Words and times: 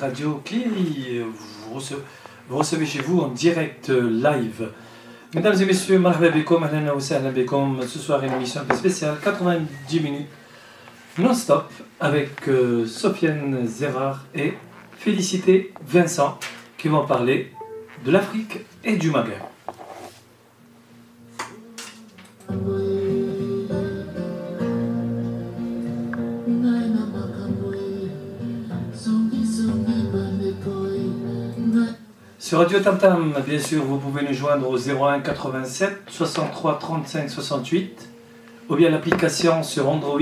Radio 0.00 0.40
Cléry. 0.44 1.22
Vous 1.68 2.56
recevez, 2.56 2.86
chez 2.86 3.00
vous 3.00 3.20
en 3.20 3.28
direct 3.28 3.90
euh, 3.90 4.08
live. 4.08 4.70
Mesdames 5.34 5.60
et 5.60 5.64
messieurs. 5.64 6.00
Ce 6.00 7.98
soir, 7.98 8.22
une 8.22 8.32
émission 8.32 8.60
un 8.60 8.64
peu 8.64 8.76
spéciale, 8.76 9.16
90 9.24 10.00
minutes 10.00 10.28
non-stop, 11.18 11.70
avec 11.98 12.48
euh, 12.48 12.86
Sofiane 12.86 13.66
Zérard 13.66 14.24
et 14.36 14.54
Félicité 14.98 15.72
Vincent, 15.84 16.38
qui 16.76 16.86
vont 16.86 17.04
parler 17.04 17.52
de 18.04 18.12
l'Afrique 18.12 18.60
et 18.84 18.96
du 18.96 19.10
Maghreb. 19.10 19.57
Sur 32.48 32.60
Radio 32.60 32.80
Tam 32.80 32.96
Tam, 32.96 33.34
bien 33.46 33.58
sûr, 33.58 33.84
vous 33.84 33.98
pouvez 33.98 34.22
nous 34.22 34.32
joindre 34.32 34.70
au 34.70 34.78
01 34.78 35.20
87 35.20 36.04
63 36.08 36.78
35 36.78 37.28
68 37.28 38.08
ou 38.70 38.74
bien 38.74 38.88
l'application 38.88 39.62
sur 39.62 39.86
Android 39.86 40.18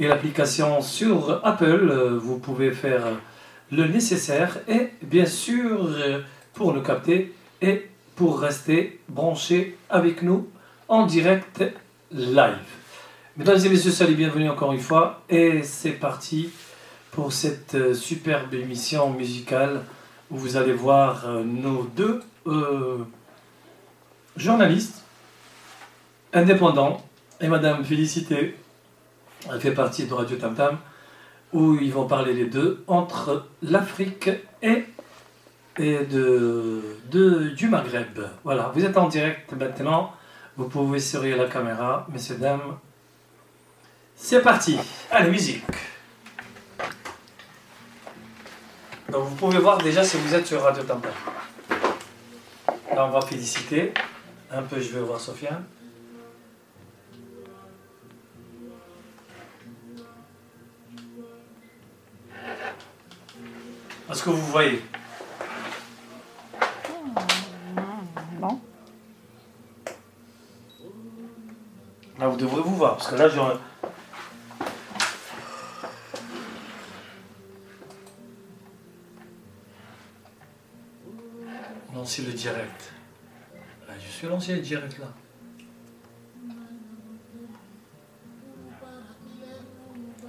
et 0.00 0.08
l'application 0.08 0.82
sur 0.82 1.40
Apple. 1.46 2.18
Vous 2.20 2.40
pouvez 2.40 2.72
faire 2.72 3.02
le 3.70 3.86
nécessaire 3.86 4.58
et 4.66 4.90
bien 5.02 5.24
sûr 5.24 5.88
pour 6.52 6.74
nous 6.74 6.82
capter 6.82 7.32
et 7.62 7.88
pour 8.16 8.40
rester 8.40 8.98
branché 9.08 9.76
avec 9.88 10.22
nous 10.22 10.48
en 10.88 11.06
direct 11.06 11.62
live. 12.10 12.56
Mesdames 13.36 13.64
et 13.64 13.68
messieurs, 13.68 13.92
salut, 13.92 14.16
bienvenue 14.16 14.50
encore 14.50 14.72
une 14.72 14.80
fois 14.80 15.22
et 15.30 15.62
c'est 15.62 15.92
parti 15.92 16.50
pour 17.12 17.32
cette 17.32 17.94
superbe 17.94 18.52
émission 18.52 19.10
musicale 19.10 19.82
vous 20.30 20.56
allez 20.56 20.72
voir 20.72 21.24
euh, 21.26 21.42
nos 21.44 21.82
deux 21.96 22.22
euh, 22.46 22.98
journalistes 24.36 25.02
indépendants 26.32 27.04
et 27.40 27.48
Madame 27.48 27.84
Félicité, 27.84 28.56
elle 29.50 29.60
fait 29.60 29.72
partie 29.72 30.06
de 30.06 30.14
Radio 30.14 30.36
Tam 30.36 30.54
Tam, 30.54 30.78
où 31.52 31.74
ils 31.80 31.92
vont 31.92 32.06
parler 32.06 32.32
les 32.34 32.44
deux 32.46 32.84
entre 32.86 33.46
l'Afrique 33.62 34.30
et, 34.62 34.84
de- 35.78 37.48
du 37.56 37.68
Maghreb. 37.68 38.20
Voilà, 38.44 38.70
vous 38.74 38.84
êtes 38.84 38.96
en 38.96 39.08
direct 39.08 39.50
maintenant, 39.52 40.12
vous 40.56 40.68
pouvez 40.68 41.00
sourire 41.00 41.36
la 41.38 41.46
caméra, 41.46 42.06
messieurs, 42.12 42.36
dames. 42.36 42.76
C'est 44.14 44.42
parti, 44.42 44.76
allez, 45.10 45.30
musique. 45.30 45.64
Donc 49.10 49.24
vous 49.24 49.34
pouvez 49.34 49.58
voir 49.58 49.78
déjà 49.78 50.04
si 50.04 50.16
vous 50.18 50.34
êtes 50.34 50.46
sur 50.46 50.62
Radio 50.62 50.84
Tam 50.84 51.00
Tam. 51.00 51.10
Là, 52.94 53.06
on 53.06 53.10
va 53.10 53.20
féliciter. 53.22 53.92
Un 54.52 54.62
peu, 54.62 54.80
je 54.80 54.90
vais 54.90 55.00
voir 55.00 55.20
Sofiane. 55.20 55.64
Est-ce 64.10 64.22
que 64.24 64.30
vous 64.30 64.46
voyez? 64.46 64.82
Non. 68.40 68.60
Là, 72.18 72.28
vous 72.28 72.36
devrez 72.36 72.60
vous 72.60 72.76
voir, 72.76 72.96
parce 72.96 73.08
que 73.08 73.14
là, 73.16 73.28
j'aurais... 73.28 73.56
Lancer 82.00 82.22
le 82.22 82.32
direct. 82.32 82.94
Ah, 83.86 83.92
je 84.02 84.10
suis 84.10 84.26
lancé 84.26 84.54
le 84.54 84.62
direct 84.62 84.98
là. 84.98 85.12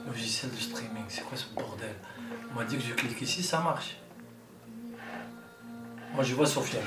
Logiciel 0.06 0.52
de 0.52 0.58
streaming, 0.58 1.06
c'est 1.08 1.24
quoi 1.24 1.38
ce 1.38 1.46
bordel? 1.56 1.96
On 2.52 2.60
m'a 2.60 2.66
dit 2.66 2.76
que 2.76 2.84
je 2.84 2.94
clique 2.94 3.22
ici, 3.22 3.42
ça 3.42 3.62
marche. 3.62 3.96
Moi 6.14 6.26
je 6.26 6.36
vois 6.36 6.46
Sofiane. 6.46 6.84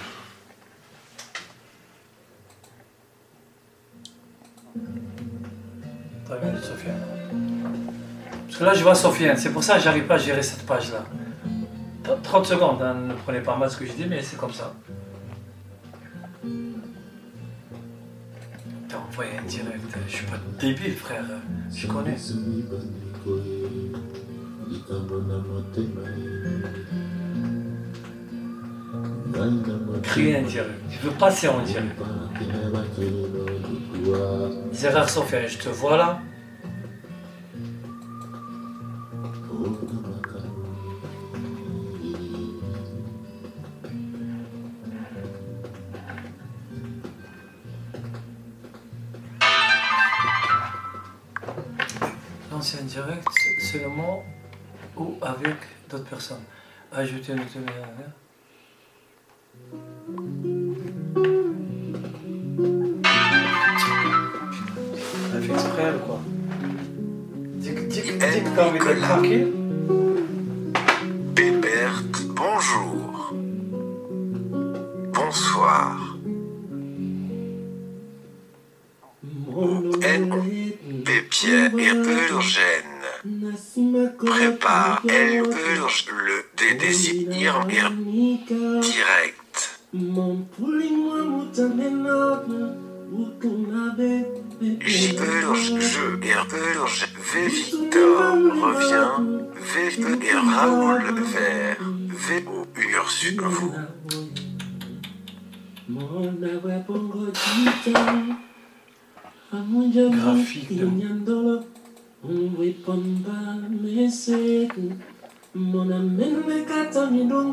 Sofiane. 6.62 7.01
Parce 8.47 8.59
que 8.59 8.65
là 8.65 8.75
je 8.75 8.83
vois 8.83 8.95
Sofiane, 8.95 9.39
c'est 9.39 9.51
pour 9.51 9.65
ça 9.65 9.78
que 9.78 9.81
j'arrive 9.83 10.05
pas 10.06 10.16
à 10.16 10.19
gérer 10.19 10.43
cette 10.43 10.66
page 10.66 10.93
là. 10.93 11.06
30 12.22 12.47
secondes, 12.47 12.82
hein, 12.82 12.94
ne 12.94 13.15
prenez 13.15 13.41
pas 13.41 13.56
mal 13.56 13.70
ce 13.70 13.78
que 13.78 13.87
je 13.87 13.92
dis, 13.92 14.06
mais 14.09 14.22
c'est 14.22 14.37
comme 14.37 14.53
ça. 14.53 14.75
T'as 18.88 18.98
envoyé 18.98 19.38
un 19.38 19.42
direct, 19.42 19.98
je 20.06 20.16
suis 20.16 20.26
pas 20.26 20.37
débile 20.60 20.94
frère, 20.94 21.25
je 21.75 21.87
connais. 21.87 22.16
Créer 30.03 30.36
un 30.36 30.42
direct, 30.42 30.81
je 30.91 31.09
veux 31.09 31.15
passer 31.15 31.48
en 31.48 31.62
direct. 31.62 31.98
Gérard 34.72 35.09
Sofiane, 35.09 35.48
je 35.48 35.59
te 35.59 35.69
vois 35.71 35.97
là. 35.97 36.21
Un 52.81 52.85
direct 52.87 53.29
seulement 53.61 54.25
ou 54.97 55.15
avec 55.23 55.55
d'autres 55.89 56.05
personnes. 56.05 56.43
Ajouter 56.93 57.33
un 57.33 57.37
itinéraire. 57.37 57.89
Elle 65.34 65.43
fait 65.43 65.53
exprès, 65.53 65.93
quoi? 66.05 66.21
Dis, 67.55 67.71
dis, 67.71 67.87
dis 67.89 68.03
que 68.03 68.57
t'as 68.57 68.69
envie 68.69 68.79
d'être 68.79 69.01
tranquille. 69.03 69.64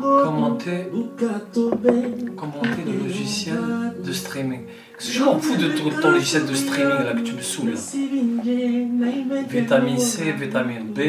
Commenter, 0.01 0.89
commenter 2.35 2.83
le 2.85 3.03
logiciel 3.03 3.55
de 4.03 4.11
streaming. 4.11 4.61
Je 4.99 5.23
m'en 5.23 5.39
fous 5.39 5.55
de 5.55 5.69
ton, 5.69 6.09
logiciel 6.09 6.45
de 6.45 6.53
streaming 6.53 7.03
là 7.03 7.13
que 7.13 7.21
tu 7.21 7.33
me 7.33 7.41
saoules. 7.41 7.75
Vitamine 9.47 9.99
C, 9.99 10.31
vitamine 10.31 10.93
B. 10.93 10.99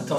Attends, 0.00 0.18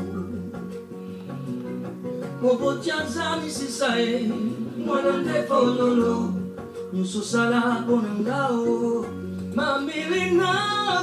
nzamisisa 2.41 3.95
ye 3.95 4.29
mwana 4.85 5.11
nyonso 6.93 7.19
mpona 7.81 8.11
ngao 8.19 9.05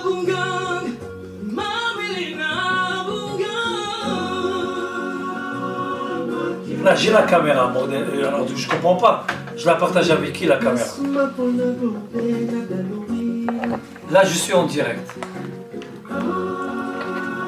bunga 0.05 0.45
Là, 6.85 6.95
j'ai 6.95 7.11
la 7.11 7.23
caméra. 7.23 7.67
Bon, 7.67 7.87
euh, 7.91 8.29
alors, 8.29 8.47
je 8.55 8.69
comprends 8.69 8.95
pas. 8.97 9.27
Je 9.57 9.67
la 9.67 9.75
partage 9.75 10.11
avec 10.11 10.33
qui 10.33 10.47
la 10.47 10.57
caméra? 10.57 10.87
Là, 14.11 14.25
je 14.25 14.39
suis 14.39 14.55
en 14.55 14.65
direct. 14.65 15.11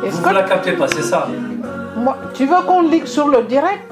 Vous 0.02 0.22
que 0.22 0.28
ne 0.28 0.34
la 0.34 0.42
captez 0.42 0.72
pas, 0.72 0.88
c'est 0.88 1.02
ça? 1.02 1.28
Moi, 1.96 2.16
tu 2.34 2.46
veux 2.46 2.62
qu'on 2.66 2.88
clique 2.88 3.06
sur 3.08 3.28
le 3.28 3.42
direct? 3.42 3.82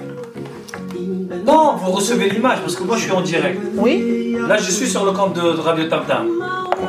Non, 1.46 1.74
vous 1.76 1.92
recevez 1.92 2.28
l'image 2.30 2.58
parce 2.60 2.76
que 2.76 2.82
moi, 2.84 2.96
je 2.96 3.02
suis 3.02 3.12
en 3.12 3.20
direct. 3.20 3.60
Oui. 3.76 4.36
Là, 4.48 4.56
je 4.56 4.70
suis 4.70 4.86
sur 4.86 5.04
le 5.04 5.12
compte 5.12 5.34
de, 5.34 5.40
de 5.40 5.60
Radio 5.60 5.84
Tam 5.88 6.02
Tam. 6.06 6.26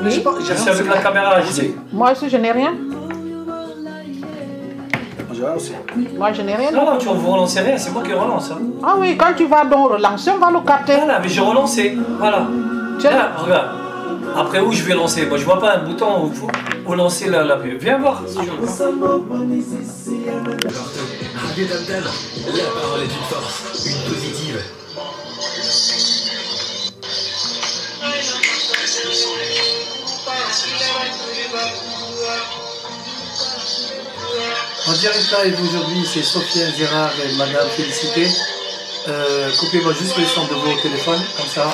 Oui. 0.04 0.24
Je 0.48 0.54
suis 0.54 0.70
avec 0.70 0.88
la 0.88 0.98
caméra 1.00 1.40
HD. 1.42 1.74
Moi 1.92 2.12
aussi, 2.12 2.30
je 2.30 2.38
n'ai 2.38 2.52
rien. 2.52 2.74
Moi, 6.18 6.34
je 6.34 6.42
n'ai 6.42 6.56
rien. 6.56 6.72
Non, 6.72 6.86
non, 6.86 6.98
tu 6.98 7.08
ne 7.08 7.14
vous 7.14 7.32
relancez 7.32 7.62
rien, 7.62 7.78
c'est 7.78 7.92
moi 7.92 8.04
qui 8.04 8.12
relance. 8.14 8.52
hein. 8.52 8.60
Ah 8.84 8.96
oui, 8.98 9.16
quand 9.18 9.34
tu 9.38 9.46
vas 9.46 9.64
donc 9.64 9.92
relancer, 9.92 10.32
on 10.36 10.38
va 10.40 10.52
le 10.52 10.60
capter. 10.66 10.98
Voilà, 10.98 11.20
mais 11.20 11.30
j'ai 11.30 11.40
relancé. 11.42 11.98
Voilà. 12.20 12.46
Tiens. 13.00 13.12
Là, 13.12 13.32
regarde. 13.38 13.68
Après, 14.36 14.60
où 14.60 14.72
je 14.72 14.84
vais 14.84 14.94
lancer? 14.94 15.26
Moi, 15.26 15.38
je 15.38 15.46
vois 15.46 15.60
pas 15.60 15.76
un 15.76 15.84
bouton 15.86 16.26
où, 16.26 16.34
où 16.88 16.94
lancer 16.96 17.30
la, 17.30 17.44
la 17.44 17.58
pub. 17.58 17.80
Viens 17.82 17.98
voir. 17.98 18.22
si 18.28 18.36
je. 18.36 18.40
Radio 21.36 21.68
la 21.68 22.70
parole 22.82 23.02
est 23.02 23.06
une 23.06 23.28
force, 23.30 23.86
une 23.86 24.12
positive. 24.14 24.60
En 34.88 34.94
direct 34.94 35.32
live 35.44 35.58
aujourd'hui, 35.62 36.06
c'est 36.06 36.24
Sofiane 36.24 36.74
Gérard 36.76 37.12
et 37.24 37.36
Madame 37.38 37.68
Félicité. 37.70 38.28
Euh, 39.08 39.50
Coupez-moi 39.60 39.94
juste 39.94 40.18
le 40.18 40.26
son 40.26 40.46
de 40.46 40.54
vos 40.54 40.74
téléphones, 40.82 41.22
comme 41.38 41.48
ça 41.48 41.74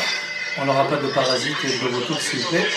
on 0.58 0.66
n'aura 0.66 0.88
pas 0.88 0.98
de 0.98 1.08
parasites 1.08 1.58
et 1.64 1.68
de 1.68 1.96
retour 1.96 2.20
s'il 2.20 2.40
vous 2.40 2.50
plaît. 2.50 2.68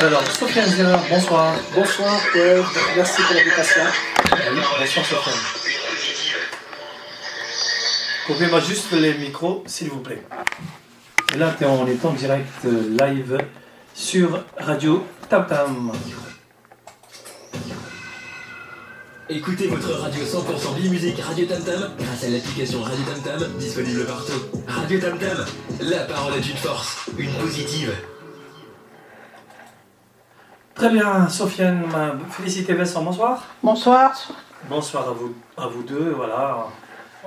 Alors, 0.00 0.26
Sofiane 0.26 1.00
bonsoir. 1.08 1.54
Bonsoir, 1.74 2.20
ouais, 2.34 2.62
merci 2.96 3.22
pour 3.22 3.34
l'invitation. 3.34 3.82
Oui, 4.32 4.60
bonsoir 4.78 5.06
Sofiane. 5.06 5.34
Coupez-moi 8.26 8.60
juste 8.60 8.92
les 8.92 9.14
micros, 9.14 9.64
s'il 9.66 9.88
vous 9.88 10.00
plaît. 10.00 10.22
Et 11.34 11.38
là, 11.38 11.54
on 11.62 11.86
est 11.86 12.04
en 12.04 12.12
direct 12.12 12.64
euh, 12.66 12.96
live 13.00 13.38
sur 13.94 14.44
Radio 14.58 15.06
Tam 15.28 15.46
Tam. 15.46 15.92
Écoutez 19.34 19.66
votre 19.66 19.90
radio 19.92 20.22
100% 20.22 20.74
bi-musique 20.74 21.18
Radio 21.20 21.46
Tam 21.46 21.62
Tam 21.64 21.90
grâce 21.98 22.24
à 22.24 22.28
l'application 22.28 22.82
Radio 22.82 23.02
Tam 23.02 23.38
Tam 23.38 23.52
disponible 23.58 24.04
partout. 24.04 24.42
Radio 24.66 25.00
Tam 25.00 25.18
Tam, 25.18 25.46
la 25.80 26.00
parole 26.00 26.34
est 26.34 26.50
une 26.50 26.56
force, 26.56 27.08
une 27.16 27.32
positive. 27.32 27.94
Très 30.74 30.90
bien, 30.90 31.30
Sofiane, 31.30 31.86
Félicité 32.30 32.74
Vincent, 32.74 33.02
bonsoir. 33.02 33.46
Bonsoir. 33.62 34.12
Bonsoir 34.68 35.08
à 35.08 35.12
vous, 35.12 35.34
à 35.56 35.66
vous 35.66 35.82
deux. 35.82 36.10
Voilà, 36.10 36.66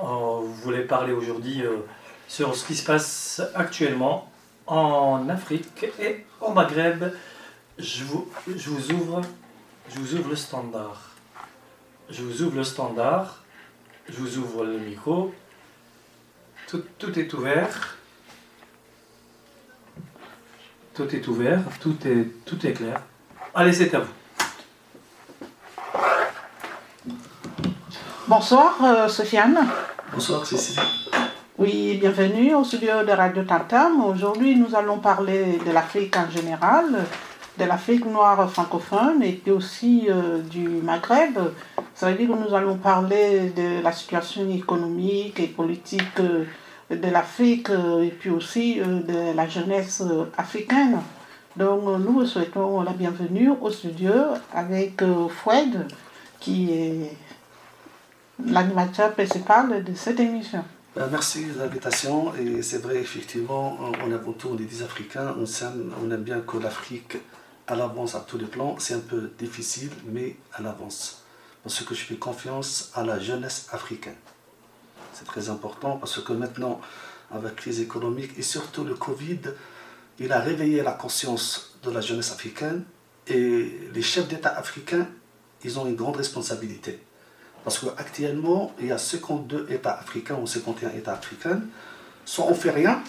on 0.00 0.42
voulait 0.62 0.84
parler 0.84 1.12
aujourd'hui 1.12 1.62
euh, 1.62 1.78
sur 2.28 2.54
ce 2.54 2.64
qui 2.66 2.76
se 2.76 2.84
passe 2.86 3.42
actuellement 3.56 4.30
en 4.68 5.28
Afrique 5.28 5.86
et 5.98 6.24
au 6.40 6.52
Maghreb. 6.52 7.02
Je 7.80 8.04
vous, 8.04 8.28
je 8.46 8.70
vous 8.70 8.92
ouvre, 8.92 9.22
je 9.92 9.98
vous 9.98 10.14
ouvre 10.14 10.30
le 10.30 10.36
standard. 10.36 11.05
Je 12.08 12.22
vous 12.22 12.42
ouvre 12.42 12.56
le 12.56 12.64
standard. 12.64 13.42
Je 14.08 14.16
vous 14.16 14.38
ouvre 14.38 14.64
le 14.64 14.78
micro. 14.78 15.34
Tout, 16.68 16.82
tout 16.98 17.18
est 17.18 17.32
ouvert. 17.34 17.96
Tout 20.94 21.14
est 21.14 21.26
ouvert. 21.26 21.60
Tout 21.80 21.96
est, 22.06 22.28
tout 22.44 22.64
est 22.66 22.72
clair. 22.72 23.02
Allez, 23.54 23.72
c'est 23.72 23.92
à 23.94 24.00
vous. 24.00 24.12
Bonsoir, 28.28 28.76
euh, 28.84 29.08
Sofiane. 29.08 29.66
Bonsoir, 30.12 30.46
Cécile. 30.46 30.82
Oui, 31.58 31.96
bienvenue 31.98 32.54
au 32.54 32.64
studio 32.64 33.02
de 33.02 33.12
Radio 33.12 33.42
Tartam. 33.44 34.04
Aujourd'hui, 34.04 34.56
nous 34.56 34.74
allons 34.74 34.98
parler 34.98 35.58
de 35.64 35.72
l'Afrique 35.72 36.16
en 36.16 36.28
général, 36.30 37.04
de 37.58 37.64
l'Afrique 37.64 38.04
noire 38.04 38.50
francophone 38.50 39.22
et 39.22 39.32
puis 39.32 39.50
aussi 39.50 40.06
euh, 40.08 40.40
du 40.42 40.68
Maghreb. 40.68 41.38
Ça 41.94 42.10
veut 42.10 42.18
dire 42.18 42.28
que 42.28 42.48
nous 42.48 42.54
allons 42.54 42.76
parler 42.76 43.50
de 43.50 43.82
la 43.82 43.92
situation 43.92 44.48
économique 44.50 45.40
et 45.40 45.46
politique 45.46 46.20
euh, 46.20 46.44
de 46.90 47.08
l'Afrique 47.08 47.70
euh, 47.70 48.02
et 48.02 48.10
puis 48.10 48.30
aussi 48.30 48.76
de 48.76 49.34
la 49.34 49.48
jeunesse 49.48 50.02
africaine. 50.36 50.98
Donc, 51.56 51.84
nous 51.84 52.12
vous 52.12 52.26
souhaitons 52.26 52.82
la 52.82 52.92
bienvenue 52.92 53.50
au 53.62 53.70
studio 53.70 54.12
avec 54.52 55.02
Foued, 55.30 55.86
qui 56.38 56.70
est 56.70 57.16
l'animateur 58.44 59.14
principal 59.14 59.82
de 59.82 59.94
cette 59.94 60.20
émission. 60.20 60.62
Merci 61.10 61.46
de 61.46 61.58
l'invitation. 61.58 62.32
Et 62.36 62.60
c'est 62.60 62.82
vrai, 62.82 62.96
effectivement, 62.96 63.78
on 64.04 64.10
est 64.10 64.28
autour 64.28 64.54
des 64.54 64.64
10 64.64 64.82
Africains. 64.82 65.34
On 65.38 65.44
on 66.04 66.10
aime 66.10 66.22
bien 66.22 66.40
que 66.40 66.58
l'Afrique, 66.58 67.16
elle 67.68 67.80
avance 67.80 68.14
à 68.14 68.20
tous 68.20 68.38
les 68.38 68.46
plans. 68.46 68.76
C'est 68.78 68.94
un 68.94 69.00
peu 69.00 69.30
difficile, 69.38 69.90
mais 70.06 70.36
elle 70.58 70.66
avance. 70.66 71.22
Parce 71.62 71.82
que 71.82 71.94
je 71.94 72.04
fais 72.04 72.16
confiance 72.16 72.90
à 72.94 73.04
la 73.04 73.18
jeunesse 73.18 73.68
africaine. 73.72 74.16
C'est 75.12 75.24
très 75.24 75.48
important 75.48 75.96
parce 75.96 76.22
que 76.22 76.32
maintenant, 76.32 76.80
avec 77.30 77.44
la 77.44 77.50
crise 77.50 77.80
économique 77.80 78.32
et 78.38 78.42
surtout 78.42 78.84
le 78.84 78.94
Covid, 78.94 79.40
il 80.18 80.32
a 80.32 80.40
réveillé 80.40 80.82
la 80.82 80.92
conscience 80.92 81.76
de 81.82 81.90
la 81.90 82.00
jeunesse 82.00 82.30
africaine. 82.30 82.84
Et 83.26 83.80
les 83.92 84.02
chefs 84.02 84.28
d'État 84.28 84.50
africains, 84.56 85.08
ils 85.64 85.78
ont 85.78 85.86
une 85.86 85.96
grande 85.96 86.16
responsabilité. 86.16 87.00
Parce 87.64 87.80
qu'actuellement, 87.80 88.72
il 88.78 88.86
y 88.86 88.92
a 88.92 88.98
52 88.98 89.66
États 89.70 89.98
africains 89.98 90.36
ou 90.36 90.46
51 90.46 90.90
États 90.90 91.14
africains. 91.14 91.60
Soit 92.24 92.44
on 92.46 92.54
fait 92.54 92.70
rien, 92.70 93.02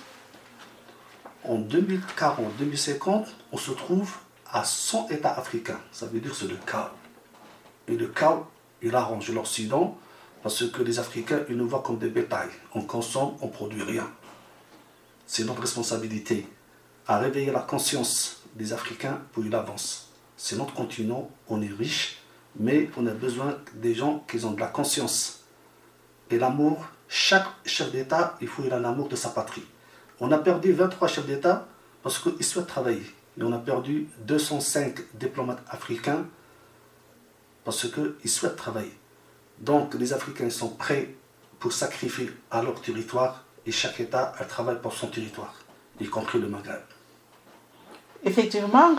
en 1.44 1.60
2040, 1.60 2.58
2050, 2.58 3.28
on 3.52 3.58
se 3.58 3.72
trouve 3.72 4.18
à 4.58 4.64
100 4.64 5.12
États 5.12 5.34
africains. 5.34 5.80
Ça 5.92 6.08
veut 6.08 6.20
dire 6.20 6.34
c'est 6.34 6.48
le 6.48 6.58
chaos. 6.66 6.90
Et 7.88 7.96
le 7.96 8.08
chaos, 8.08 8.48
il 8.82 8.96
arrange 8.96 9.30
l'Occident 9.30 9.96
parce 10.42 10.68
que 10.72 10.82
les 10.82 10.98
Africains, 10.98 11.42
ils 11.48 11.56
nous 11.56 11.68
voient 11.68 11.84
comme 11.84 12.00
des 12.00 12.10
bétails. 12.10 12.50
On 12.74 12.82
consomme, 12.82 13.34
on 13.42 13.50
produit 13.50 13.84
rien. 13.84 14.10
C'est 15.28 15.44
notre 15.44 15.62
responsabilité 15.62 16.48
à 17.06 17.20
réveiller 17.20 17.52
la 17.52 17.60
conscience 17.60 18.42
des 18.56 18.74
Africains 18.74 19.22
pour 19.32 19.44
qu'ils 19.44 19.54
avancent. 19.54 20.08
C'est 20.36 20.56
notre 20.56 20.74
continent, 20.74 21.30
on 21.50 21.62
est 21.62 21.72
riche, 21.72 22.24
mais 22.60 22.90
on 22.98 23.06
a 23.06 23.12
besoin 23.12 23.58
des 23.76 23.94
gens 23.94 24.26
qui 24.28 24.44
ont 24.44 24.54
de 24.54 24.60
la 24.60 24.68
conscience 24.68 25.42
et 26.32 26.40
l'amour. 26.40 26.84
Chaque 27.08 27.48
chef 27.64 27.92
d'État, 27.92 28.36
il 28.42 28.48
faut 28.48 28.64
il 28.66 28.74
a 28.74 28.80
l'amour 28.80 29.08
de 29.08 29.16
sa 29.16 29.30
patrie. 29.30 29.66
On 30.20 30.32
a 30.32 30.40
perdu 30.40 30.74
23 30.74 31.08
chefs 31.08 31.28
d'État 31.28 31.68
parce 32.02 32.18
qu'ils 32.18 32.44
souhaitent 32.44 32.66
travailler. 32.66 33.06
Et 33.40 33.44
on 33.44 33.52
a 33.52 33.60
perdu 33.60 34.08
205 34.26 35.00
diplomates 35.14 35.64
africains 35.70 36.26
parce 37.64 37.88
qu'ils 37.88 38.30
souhaitent 38.30 38.56
travailler. 38.56 38.98
Donc 39.60 39.94
les 39.96 40.14
Africains 40.14 40.50
sont 40.50 40.70
prêts 40.70 41.16
pour 41.60 41.72
sacrifier 41.72 42.32
à 42.52 42.62
leur 42.62 42.80
territoire 42.82 43.44
et 43.66 43.72
chaque 43.72 44.00
État 44.00 44.34
travaille 44.48 44.80
pour 44.82 44.94
son 44.94 45.08
territoire, 45.08 45.54
y 46.00 46.06
compris 46.06 46.40
le 46.40 46.48
Maghreb. 46.48 46.80
Effectivement, 48.24 48.96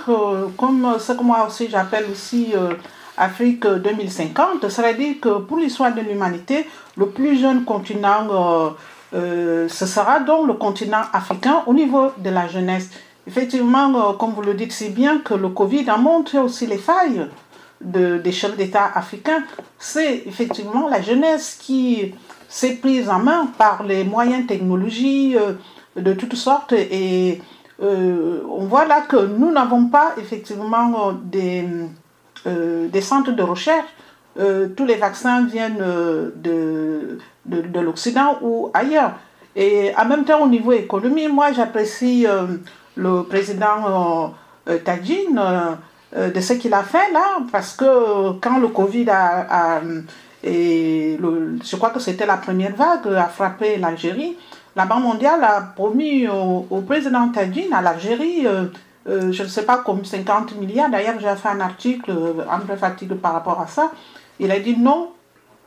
comme 0.56 0.96
ce 0.98 1.12
que 1.12 1.22
moi 1.22 1.46
aussi 1.46 1.68
j'appelle 1.68 2.06
aussi 2.10 2.52
euh, 2.54 2.74
Afrique 3.16 3.66
2050, 3.66 4.68
ça 4.68 4.82
veut 4.82 4.94
dire 4.96 5.16
que 5.20 5.38
pour 5.38 5.58
l'histoire 5.58 5.94
de 5.94 6.00
l'humanité, 6.00 6.66
le 6.96 7.08
plus 7.08 7.38
jeune 7.38 7.64
continent, 7.64 8.28
euh, 8.30 8.70
euh, 9.14 9.68
ce 9.68 9.86
sera 9.86 10.20
donc 10.20 10.46
le 10.46 10.54
continent 10.54 11.02
africain 11.12 11.62
au 11.66 11.74
niveau 11.74 12.12
de 12.18 12.30
la 12.30 12.46
jeunesse. 12.46 12.90
Effectivement, 13.28 13.94
euh, 13.94 14.14
comme 14.14 14.32
vous 14.32 14.40
le 14.40 14.54
dites 14.54 14.72
si 14.72 14.88
bien, 14.88 15.18
que 15.18 15.34
le 15.34 15.50
Covid 15.50 15.90
a 15.90 15.98
montré 15.98 16.38
aussi 16.38 16.66
les 16.66 16.78
failles 16.78 17.26
de, 17.82 18.16
des 18.16 18.32
chefs 18.32 18.56
d'État 18.56 18.90
africains. 18.94 19.42
C'est 19.78 20.22
effectivement 20.24 20.88
la 20.88 21.02
jeunesse 21.02 21.58
qui 21.60 22.14
s'est 22.48 22.76
prise 22.76 23.10
en 23.10 23.18
main 23.18 23.48
par 23.58 23.82
les 23.82 24.02
moyens 24.02 24.46
technologiques, 24.46 25.36
euh, 25.36 25.52
de 25.94 26.14
toutes 26.14 26.36
sortes. 26.36 26.72
Et 26.72 27.42
euh, 27.82 28.40
on 28.48 28.64
voit 28.64 28.86
là 28.86 29.02
que 29.02 29.16
nous 29.16 29.50
n'avons 29.52 29.88
pas 29.88 30.14
effectivement 30.16 31.12
des, 31.22 31.66
des 32.46 33.00
centres 33.02 33.32
de 33.32 33.42
recherche. 33.42 33.90
Tous 34.76 34.86
les 34.86 34.94
vaccins 34.94 35.44
viennent 35.44 35.84
de, 36.36 37.18
de, 37.44 37.60
de 37.60 37.80
l'Occident 37.80 38.38
ou 38.40 38.70
ailleurs. 38.72 39.14
Et 39.56 39.90
en 39.96 40.06
même 40.06 40.24
temps, 40.24 40.40
au 40.44 40.48
niveau 40.48 40.72
économie, 40.72 41.26
moi 41.26 41.50
j'apprécie 41.52 42.24
le 42.98 43.22
président 43.22 44.34
Tadjine 44.84 45.40
de 46.14 46.40
ce 46.40 46.52
qu'il 46.54 46.74
a 46.74 46.82
fait 46.82 47.10
là, 47.12 47.38
parce 47.50 47.74
que 47.74 48.32
quand 48.40 48.58
le 48.58 48.68
Covid 48.68 49.08
a, 49.10 49.80
et 50.44 51.18
je 51.18 51.76
crois 51.76 51.90
que 51.90 52.00
c'était 52.00 52.26
la 52.26 52.36
première 52.36 52.74
vague, 52.74 53.06
a 53.14 53.26
frappé 53.26 53.76
l'Algérie, 53.76 54.36
la 54.76 54.86
Banque 54.86 55.02
mondiale 55.02 55.42
a 55.42 55.60
promis 55.60 56.28
au, 56.28 56.82
président 56.86 57.28
Tadjine 57.30 57.72
à 57.72 57.82
l'Algérie, 57.82 58.46
euh, 58.46 58.66
euh, 59.08 59.32
je 59.32 59.42
ne 59.42 59.48
sais 59.48 59.64
pas, 59.64 59.78
comme 59.78 60.04
50 60.04 60.54
milliards. 60.56 60.90
D'ailleurs, 60.90 61.18
j'ai 61.18 61.34
fait 61.34 61.48
un 61.48 61.60
article, 61.60 62.12
un 62.48 62.58
bref 62.58 62.82
article 62.82 63.16
par 63.16 63.32
rapport 63.32 63.60
à 63.60 63.66
ça. 63.66 63.90
Il 64.38 64.52
a 64.52 64.60
dit 64.60 64.76
non, 64.76 65.10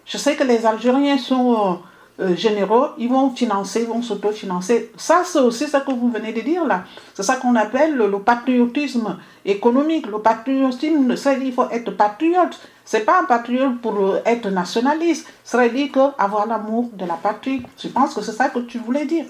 je 0.06 0.18
sais 0.18 0.36
que 0.36 0.44
les 0.46 0.66
Algériens 0.66 1.18
sont 1.18 1.80
euh, 2.22 2.36
généraux, 2.36 2.88
ils 2.98 3.10
vont 3.10 3.32
financer, 3.32 3.82
ils 3.82 3.88
vont 3.88 4.02
s'autofinancer. 4.04 4.92
Ça, 4.96 5.24
c'est 5.26 5.40
aussi 5.40 5.68
ce 5.68 5.78
que 5.78 5.92
vous 5.92 6.12
venez 6.12 6.32
de 6.34 6.42
dire 6.42 6.66
là. 6.66 6.84
C'est 7.16 7.24
ça 7.24 7.38
qu'on 7.38 7.56
appelle 7.56 7.96
le, 7.96 8.20
patriotisme 8.20 9.18
économique. 9.44 10.06
Le 10.06 10.20
patriotisme, 10.20 11.16
c'est 11.16 11.40
il 11.42 11.52
faut 11.52 11.70
être 11.72 11.92
patriote. 11.92 12.60
C'est 12.86 13.06
pas 13.06 13.22
un 13.22 13.24
patriote 13.24 13.82
pour 13.82 14.18
être 14.26 14.50
nationaliste. 14.50 15.28
Ça 15.44 15.58
veut 15.58 15.70
dire 15.70 16.14
avoir 16.18 16.46
l'amour 16.46 16.92
de 16.94 17.06
la 17.06 17.16
patrie. 17.16 17.64
Je 17.78 17.88
pense 17.88 18.14
que 18.14 18.22
c'est 18.22 18.34
ça 18.34 18.50
que 18.50 18.60
tu 18.60 18.78
voulais 18.78 19.06
dire. 19.06 19.26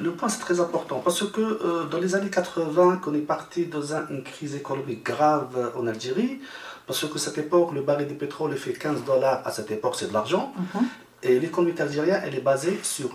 le 0.00 0.12
point, 0.12 0.28
c'est 0.28 0.40
très 0.40 0.58
important. 0.58 1.02
Parce 1.04 1.22
que 1.30 1.40
euh, 1.40 1.84
dans 1.90 1.98
les 1.98 2.14
années 2.14 2.30
80, 2.30 3.00
qu'on 3.02 3.14
est 3.14 3.18
parti 3.18 3.66
dans 3.66 3.92
une 3.92 4.22
crise 4.22 4.54
économique 4.54 5.04
grave 5.04 5.72
en 5.78 5.86
Algérie, 5.86 6.40
parce 6.86 7.04
que 7.06 7.18
cette 7.18 7.38
époque, 7.38 7.72
le 7.74 7.82
baril 7.82 8.08
de 8.08 8.14
pétrole 8.14 8.56
fait 8.56 8.72
15 8.72 9.04
dollars. 9.04 9.42
À 9.44 9.50
cette 9.50 9.70
époque, 9.70 9.96
c'est 9.98 10.08
de 10.08 10.14
l'argent. 10.14 10.52
Mhm. 10.74 10.82
Et 11.22 11.38
l'économie 11.38 11.78
algérienne, 11.80 12.22
elle 12.24 12.34
est 12.34 12.40
basée 12.40 12.78
sur 12.82 13.10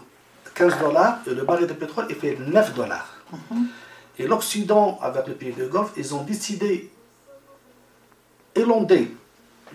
15 0.53 0.79
dollars 0.79 1.19
et 1.27 1.33
le 1.33 1.43
baril 1.43 1.67
de 1.67 1.73
pétrole, 1.73 2.05
il 2.09 2.15
fait 2.15 2.37
9 2.39 2.73
dollars. 2.73 3.15
Mhm. 3.31 3.67
Et 4.19 4.27
l'Occident, 4.27 4.97
avec 5.01 5.27
le 5.27 5.33
pays 5.33 5.53
de 5.53 5.67
Golfe, 5.67 5.91
ils 5.97 6.15
ont 6.15 6.23
décidé 6.23 6.91
d'élander 8.55 9.11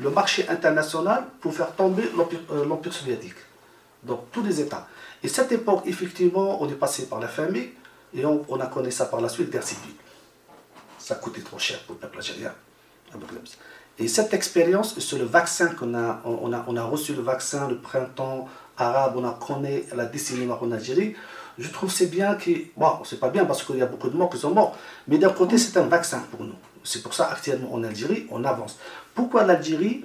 le 0.00 0.10
marché 0.10 0.48
international 0.48 1.24
pour 1.40 1.54
faire 1.54 1.74
tomber 1.74 2.02
euh, 2.50 2.64
l'Empire 2.64 2.92
soviétique. 2.92 3.36
Donc 4.02 4.30
tous 4.32 4.42
les 4.42 4.60
États. 4.60 4.88
Et 5.22 5.28
cette 5.28 5.52
époque, 5.52 5.82
effectivement, 5.86 6.60
on 6.60 6.68
est 6.68 6.74
passé 6.74 7.06
par 7.06 7.20
la 7.20 7.28
famine 7.28 7.68
et 8.14 8.24
on, 8.24 8.60
a 8.60 8.66
connu 8.66 8.90
ça 8.90 9.06
par 9.06 9.20
la 9.20 9.28
suite, 9.28 9.50
guerre 9.50 9.62
civile. 9.62 9.94
Ça 10.98 11.14
coûtait 11.14 11.40
trop 11.40 11.58
cher 11.58 11.78
pour 11.84 11.94
le 11.94 12.00
peuple 12.00 12.18
algérien. 12.18 12.52
Et 13.98 14.08
cette 14.08 14.32
expérience, 14.32 14.98
c'est 14.98 15.18
le 15.18 15.24
vaccin 15.24 15.68
qu'on 15.68 15.94
a 15.94 16.22
on, 16.24 16.52
a, 16.52 16.64
on 16.66 16.76
a 16.76 16.82
reçu 16.82 17.14
le 17.14 17.22
vaccin, 17.22 17.68
le 17.68 17.76
printemps 17.76 18.48
arabe, 18.78 19.14
on 19.16 19.24
a 19.24 19.32
connu 19.32 19.84
la 19.94 20.06
décennie 20.06 20.50
en 20.50 20.72
Algérie. 20.72 21.14
Je 21.58 21.68
trouve 21.68 21.90
c'est 21.90 22.06
bien 22.06 22.34
que, 22.34 22.50
bon, 22.76 23.04
c'est 23.04 23.20
pas 23.20 23.28
bien 23.28 23.44
parce 23.44 23.62
qu'il 23.62 23.76
y 23.76 23.82
a 23.82 23.86
beaucoup 23.86 24.08
de 24.08 24.16
morts 24.16 24.30
qui 24.30 24.38
sont 24.38 24.50
morts, 24.50 24.76
mais 25.06 25.18
d'un 25.18 25.30
côté, 25.30 25.58
c'est 25.58 25.78
un 25.78 25.86
vaccin 25.86 26.24
pour 26.30 26.42
nous. 26.44 26.54
C'est 26.82 27.02
pour 27.02 27.14
ça, 27.14 27.28
actuellement, 27.30 27.72
en 27.74 27.84
Algérie, 27.84 28.26
on 28.30 28.42
avance. 28.44 28.78
Pourquoi 29.14 29.44
l'Algérie 29.44 30.04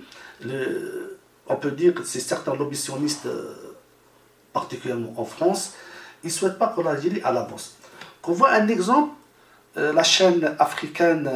On 1.48 1.56
peut 1.56 1.72
dire 1.72 1.94
que 1.94 2.03
c'est 2.03 2.20
certains 2.20 2.53
lobbyistes, 2.53 3.25
euh, 3.25 3.56
particulièrement 4.51 5.13
en 5.15 5.25
France, 5.25 5.74
ils 6.24 6.27
ne 6.27 6.32
souhaitent 6.32 6.60
pas 6.60 6.74
que 6.75 6.82
l'Algérie 6.82 7.22
avance. 7.24 7.77
Qu'on 8.22 8.34
voit 8.34 8.51
un 8.51 8.67
exemple, 8.67 9.13
euh, 9.77 9.94
la 9.94 10.03
chaîne 10.03 10.56
africaine. 10.60 11.29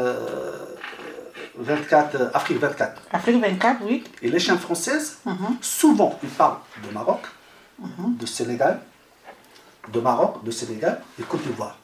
Euh, 1.62 1.76
24, 1.76 2.16
euh, 2.16 2.30
Afrique 2.34 2.60
24. 2.60 3.02
Afrique 3.12 3.42
24, 3.42 3.82
oui. 3.84 4.04
Et 4.22 4.30
les 4.30 4.40
chaînes 4.40 4.58
françaises, 4.58 5.18
mhm. 5.26 5.58
souvent, 5.62 6.20
ils 6.24 6.30
parlent 6.30 6.58
de 6.88 6.94
Maroc, 6.94 7.22
de 7.80 8.26
Sénégal, 8.26 8.80
de 9.92 10.00
Maroc, 10.00 10.44
de 10.44 10.52
Sénégal 10.52 11.02
et 11.20 11.24
Côte 11.24 11.42
d'Ivoire. 11.44 11.78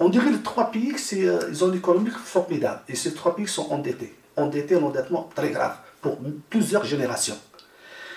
On 0.00 0.08
dirait 0.08 0.30
les 0.30 0.42
trois 0.42 0.70
pays, 0.70 0.94
euh, 1.14 1.48
ils 1.50 1.64
ont 1.64 1.68
une 1.68 1.78
économie 1.78 2.10
formidable. 2.10 2.80
Et 2.88 2.94
ces 2.94 3.14
trois 3.14 3.34
pays 3.34 3.48
sont 3.48 3.70
endettés. 3.72 4.14
Endettés, 4.36 4.76
un 4.76 4.82
endettement 4.82 5.28
très 5.34 5.50
grave 5.50 5.76
pour 6.00 6.18
plusieurs 6.48 6.84
générations. 6.84 7.38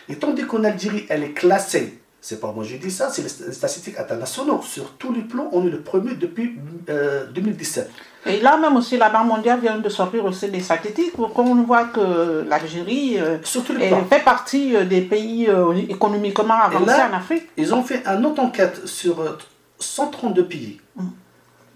Et 0.10 0.16
tandis 0.18 0.46
qu'en 0.46 0.64
Algérie, 0.64 1.06
elle 1.10 1.24
est 1.24 1.34
classée 1.34 2.02
c'est 2.24 2.40
pas 2.40 2.52
moi 2.52 2.64
je 2.64 2.78
dis 2.78 2.92
ça, 2.92 3.10
c'est 3.10 3.24
les 3.24 3.52
statistiques 3.52 3.98
internationales. 3.98 4.60
Sur 4.62 4.92
tous 4.94 5.12
les 5.12 5.24
plans, 5.24 5.50
on 5.54 5.66
est 5.66 5.72
le 5.72 5.82
premier 5.82 6.14
depuis 6.14 6.56
2017. 7.34 7.90
Euh, 8.28 8.30
Et 8.30 8.40
là 8.42 8.58
même 8.58 8.76
aussi, 8.76 8.98
la 8.98 9.10
Banque 9.10 9.28
mondiale 9.28 9.60
vient 9.60 9.78
de 9.78 9.90
sortir 9.90 10.26
aussi 10.26 10.50
des 10.50 10.60
statistiques 10.62 11.14
pour 11.14 11.34
qu'on 11.34 11.56
voit 11.64 11.86
que 11.86 12.46
l'Algérie 12.48 13.20
euh, 13.20 13.38
fait 13.42 14.24
partie 14.24 14.76
euh, 14.76 14.86
des 14.86 15.02
pays 15.02 15.50
économiquement 15.90 16.62
avancés 16.62 17.02
en 17.10 17.16
Afrique. 17.16 17.50
Ils 17.58 17.74
ont 17.74 17.84
fait 17.84 18.04
une 18.06 18.26
autre 18.26 18.42
enquête 18.42 18.86
sur 18.88 19.38
132 19.80 20.46
pays. 20.46 20.80
Mm. 20.96 21.06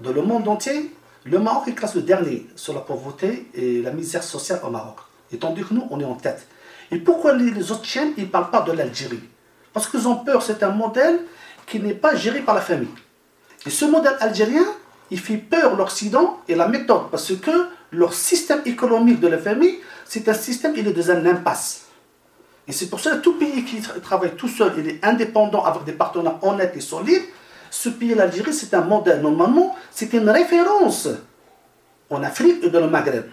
Dans 0.01 0.11
le 0.11 0.21
monde 0.21 0.47
entier, 0.47 0.91
le 1.23 1.39
Maroc 1.39 1.67
est 1.67 1.73
classé 1.73 1.99
le 1.99 2.03
dernier 2.03 2.45
sur 2.55 2.73
la 2.73 2.81
pauvreté 2.81 3.49
et 3.53 3.81
la 3.81 3.91
misère 3.91 4.23
sociale 4.23 4.59
au 4.63 4.69
Maroc. 4.69 4.97
Et 5.31 5.37
tandis 5.37 5.63
que 5.63 5.73
nous, 5.73 5.87
on 5.89 5.99
est 5.99 6.05
en 6.05 6.15
tête. 6.15 6.47
Et 6.91 6.97
pourquoi 6.97 7.33
les 7.33 7.71
autres 7.71 7.85
chaînes, 7.85 8.13
ils 8.17 8.25
ne 8.25 8.29
parlent 8.29 8.51
pas 8.51 8.61
de 8.61 8.71
l'Algérie? 8.71 9.23
Parce 9.73 9.89
qu'ils 9.89 10.07
ont 10.07 10.17
peur, 10.17 10.43
c'est 10.43 10.61
un 10.61 10.69
modèle 10.69 11.19
qui 11.65 11.79
n'est 11.79 11.95
pas 11.95 12.15
géré 12.15 12.41
par 12.41 12.53
la 12.53 12.61
famille. 12.61 12.87
Et 13.65 13.71
ce 13.71 13.85
modèle 13.85 14.15
algérien, 14.19 14.63
il 15.11 15.19
fait 15.19 15.37
peur 15.37 15.75
l'Occident 15.75 16.39
et 16.47 16.55
la 16.55 16.67
méthode, 16.67 17.09
parce 17.11 17.35
que 17.35 17.67
leur 17.91 18.13
système 18.13 18.61
économique 18.65 19.19
de 19.19 19.27
la 19.27 19.37
famille, 19.37 19.79
c'est 20.05 20.27
un 20.27 20.33
système, 20.33 20.73
il 20.75 20.87
est 20.87 20.93
dans 20.93 21.11
un 21.11 21.25
impasse. 21.25 21.85
Et 22.67 22.71
c'est 22.71 22.87
pour 22.87 22.99
ça 22.99 23.11
que 23.11 23.21
tout 23.21 23.33
pays 23.33 23.63
qui 23.63 23.81
travaille 24.01 24.35
tout 24.35 24.47
seul, 24.47 24.73
il 24.77 24.87
est 24.87 25.05
indépendant 25.05 25.63
avec 25.63 25.83
des 25.83 25.91
partenaires 25.91 26.43
honnêtes 26.43 26.75
et 26.75 26.81
solides. 26.81 27.21
Ce 27.69 27.89
pays, 27.89 28.15
l'Algérie, 28.15 28.53
c'est 28.53 28.73
un 28.73 28.81
modèle. 28.81 29.21
Normalement, 29.21 29.75
c'est 29.91 30.13
une 30.13 30.29
référence 30.29 31.07
en 32.09 32.23
Afrique 32.23 32.63
et 32.63 32.69
dans 32.69 32.79
le 32.79 32.89
Maghreb. 32.89 33.25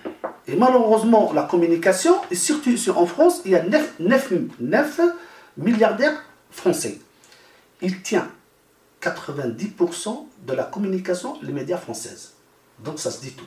Et 0.47 0.57
malheureusement, 0.57 1.33
la 1.33 1.45
communication, 1.45 2.17
et 2.31 2.35
surtout 2.35 2.75
en 2.95 3.07
France, 3.07 3.43
il 3.45 3.53
y 3.53 3.57
a 3.57 3.63
9, 3.63 3.95
9, 4.01 4.33
9 4.61 5.01
milliardaires 5.57 6.23
français. 6.51 6.99
Il 7.81 8.03
tient 8.03 8.29
90% 9.01 10.27
de 10.47 10.53
la 10.55 10.65
communication 10.65 11.37
les 11.43 11.53
médias 11.53 11.79
françaises. 11.79 12.33
Donc 12.85 12.99
ça 12.99 13.11
se 13.11 13.21
dit 13.21 13.33
tout. 13.33 13.45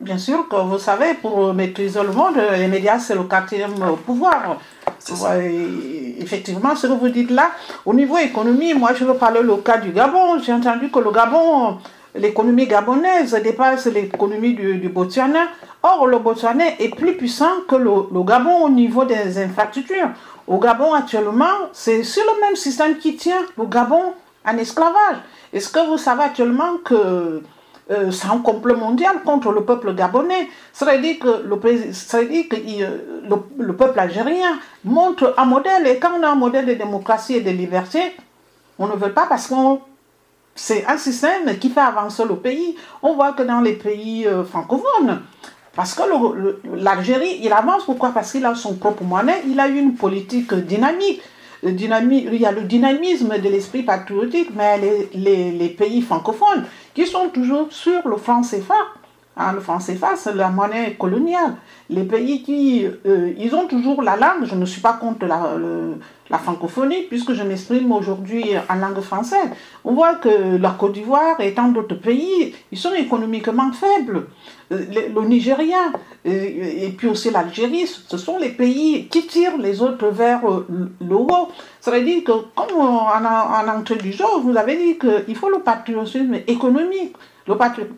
Bien 0.00 0.18
sûr 0.18 0.48
que 0.48 0.54
vous 0.54 0.78
savez, 0.78 1.14
pour 1.14 1.52
maîtriser 1.52 2.00
le 2.02 2.12
monde, 2.12 2.36
les 2.56 2.68
médias, 2.68 3.00
c'est 3.00 3.16
le 3.16 3.24
quatrième 3.24 3.74
pouvoir. 4.06 4.58
effectivement, 6.20 6.76
ce 6.76 6.86
que 6.86 6.92
vous 6.92 7.08
dites 7.08 7.32
là, 7.32 7.50
au 7.84 7.92
niveau 7.92 8.16
économie, 8.18 8.74
moi 8.74 8.94
je 8.94 9.04
veux 9.04 9.14
parler 9.14 9.42
le 9.42 9.56
cas 9.56 9.78
du 9.78 9.90
Gabon. 9.90 10.38
J'ai 10.40 10.52
entendu 10.52 10.88
que 10.88 11.00
le 11.00 11.10
Gabon, 11.10 11.78
l'économie 12.14 12.68
gabonaise 12.68 13.34
dépasse 13.42 13.86
l'économie 13.86 14.54
du, 14.54 14.88
Botswana. 14.88 15.48
Or, 15.82 16.06
le 16.06 16.20
Botswana 16.20 16.78
est 16.78 16.94
plus 16.94 17.16
puissant 17.16 17.62
que 17.68 17.74
le, 17.74 17.90
le 18.12 18.22
Gabon 18.22 18.66
au 18.66 18.68
niveau 18.68 19.04
des 19.04 19.36
infrastructures. 19.38 20.10
Au 20.46 20.58
Gabon, 20.58 20.92
actuellement, 20.92 21.70
c'est 21.72 22.04
sur 22.04 22.22
le 22.22 22.40
même 22.40 22.54
système 22.54 22.98
qui 22.98 23.16
tient 23.16 23.42
le 23.56 23.66
Gabon 23.66 24.12
en 24.46 24.56
esclavage. 24.58 25.16
Est-ce 25.52 25.70
que 25.70 25.86
vous 25.86 25.98
savez 25.98 26.22
actuellement 26.22 26.78
que 26.84 27.42
euh, 27.90 28.10
c'est 28.10 28.28
un 28.28 28.38
complot 28.38 28.76
mondial 28.76 29.22
contre 29.24 29.50
le 29.50 29.64
peuple 29.64 29.94
gabonais? 29.94 30.48
Ça 30.72 30.84
veut 30.84 30.98
dire 31.00 31.18
que, 31.18 31.42
le, 31.44 31.56
que 31.56 32.82
euh, 32.82 32.98
le, 33.58 33.76
peuple 33.76 33.98
algérien 33.98 34.58
montre 34.84 35.34
un 35.36 35.46
modèle, 35.46 35.86
et 35.86 35.98
quand 35.98 36.10
on 36.18 36.22
a 36.22 36.28
un 36.28 36.34
modèle 36.34 36.66
de 36.66 36.74
démocratie 36.74 37.36
et 37.36 37.40
de 37.40 37.50
liberté, 37.50 38.16
on 38.78 38.86
ne 38.86 38.92
veut 38.92 39.12
pas 39.12 39.26
parce 39.26 39.46
que 39.46 39.54
c'est 40.54 40.84
un 40.86 40.98
système 40.98 41.58
qui 41.58 41.70
fait 41.70 41.80
avancer 41.80 42.24
le 42.24 42.36
pays. 42.36 42.76
On 43.02 43.14
voit 43.14 43.32
que 43.32 43.42
dans 43.42 43.60
les 43.60 43.74
pays 43.74 44.26
euh, 44.26 44.44
francophones, 44.44 45.22
parce 45.74 45.94
que 45.94 46.02
l'Algérie, 46.74 47.38
il 47.42 47.52
avance, 47.52 47.84
pourquoi? 47.84 48.10
Parce 48.10 48.32
qu'il 48.32 48.44
a 48.44 48.54
son 48.54 48.74
propre 48.74 49.04
monnaie, 49.04 49.42
il 49.46 49.58
a 49.60 49.68
une 49.68 49.94
politique 49.94 50.52
dynamique. 50.52 51.22
Il 51.62 52.40
y 52.40 52.46
a 52.46 52.52
le 52.52 52.62
dynamisme 52.62 53.38
de 53.38 53.48
l'esprit 53.48 53.82
patriotique, 53.82 54.50
mais 54.54 54.78
les, 55.14 55.50
les, 55.50 55.68
pays 55.68 56.02
francophones 56.02 56.64
qui 56.94 57.06
sont 57.06 57.28
toujours 57.28 57.72
sur 57.72 58.06
le 58.06 58.16
franc 58.16 58.42
CFA, 58.42 58.74
Hein, 59.40 59.52
le 59.54 59.60
franc 59.60 59.78
CFA, 59.78 60.16
c'est 60.16 60.34
la 60.34 60.48
monnaie 60.48 60.96
coloniale. 60.98 61.54
Les 61.88 62.02
pays 62.02 62.42
qui, 62.42 62.84
euh, 62.84 63.32
ils 63.38 63.54
ont 63.54 63.68
toujours 63.68 64.02
la 64.02 64.16
langue. 64.16 64.44
Je 64.44 64.56
ne 64.56 64.64
suis 64.66 64.80
pas 64.80 64.94
contre 64.94 65.26
la, 65.26 65.54
la 66.28 66.38
francophonie, 66.38 67.04
puisque 67.08 67.32
je 67.34 67.44
m'exprime 67.44 67.92
aujourd'hui 67.92 68.44
en 68.68 68.74
langue 68.74 69.00
française. 69.00 69.48
On 69.84 69.94
voit 69.94 70.16
que 70.16 70.56
la 70.56 70.70
Côte 70.70 70.94
d'Ivoire 70.94 71.40
et 71.40 71.54
tant 71.54 71.68
d'autres 71.68 71.94
pays, 71.94 72.52
ils 72.72 72.78
sont 72.78 72.92
économiquement 72.94 73.70
faibles. 73.70 74.26
Euh, 74.72 74.84
le, 74.92 75.14
le 75.14 75.28
Nigeria 75.28 75.92
euh, 76.26 76.84
et, 76.84 76.88
puis 76.98 77.06
aussi 77.06 77.30
l'Algérie, 77.30 77.86
ce 77.86 78.18
sont 78.18 78.38
les 78.38 78.50
pays 78.50 79.06
qui 79.06 79.24
tirent 79.26 79.56
les 79.56 79.80
autres 79.80 80.08
vers 80.08 80.40
le 80.44 81.14
haut. 81.14 81.48
Ça 81.80 81.92
veut 81.92 82.02
dire 82.02 82.24
que, 82.24 82.32
comme 82.56 82.76
en, 82.76 83.06
en 83.08 83.78
entrée 83.78 83.94
du 83.96 84.12
jour, 84.12 84.40
vous 84.42 84.56
avez 84.56 84.76
dit 84.76 84.98
qu'il 84.98 85.36
faut 85.36 85.48
le 85.48 85.60
patriotisme 85.60 86.34
économique. 86.48 87.14
Le 87.48 87.54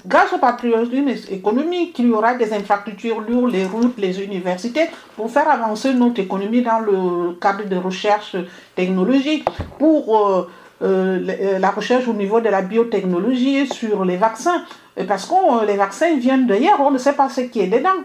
grâce 0.07 0.33
au 0.33 0.39
patriotisme 0.39 1.09
économique, 1.33 1.99
il 1.99 2.07
y 2.07 2.13
aura 2.13 2.35
des 2.35 2.53
infrastructures 2.53 3.21
lourdes, 3.21 3.51
les 3.51 3.65
routes, 3.65 3.99
les 3.99 4.23
universités, 4.23 4.87
pour 5.17 5.29
faire 5.29 5.51
avancer 5.51 5.93
notre 5.93 6.21
économie 6.21 6.63
dans 6.63 6.79
le 6.79 7.33
cadre 7.41 7.65
de 7.65 7.75
recherche 7.75 8.37
technologique, 8.77 9.49
pour 9.77 10.17
euh, 10.17 10.49
euh, 10.83 11.59
la 11.59 11.71
recherche 11.73 12.07
au 12.07 12.13
niveau 12.13 12.41
de 12.41 12.49
la 12.49 12.63
biotechnologie 12.63 13.67
sur 13.67 14.05
les 14.05 14.17
vaccins. 14.17 14.63
Et 14.97 15.03
parce 15.03 15.27
que 15.27 15.35
euh, 15.35 15.67
les 15.67 15.77
vaccins 15.77 16.17
viennent 16.17 16.47
d'ailleurs, 16.47 16.81
on 16.81 16.93
ne 16.93 16.99
sait 16.99 17.15
pas 17.15 17.29
ce 17.29 17.41
qui 17.41 17.59
est 17.59 17.67
dedans. 17.67 18.05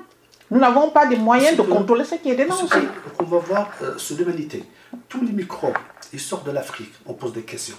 Nous 0.49 0.59
n'avons 0.59 0.89
pas 0.89 1.05
de 1.05 1.15
moyens 1.15 1.55
de 1.57 1.61
contrôler 1.61 2.05
ce 2.05 2.15
qui 2.15 2.31
est 2.31 2.35
dedans 2.35 2.55
aussi. 2.55 2.87
On 3.19 3.23
va 3.23 3.37
voir 3.37 3.69
sur 3.97 4.17
l'humanité. 4.17 4.63
Tous 5.07 5.21
les 5.21 5.31
microbes, 5.31 5.77
ils 6.11 6.19
sortent 6.19 6.47
de 6.47 6.51
l'Afrique. 6.51 6.93
On 7.05 7.13
pose 7.13 7.33
des 7.33 7.43
questions. 7.43 7.77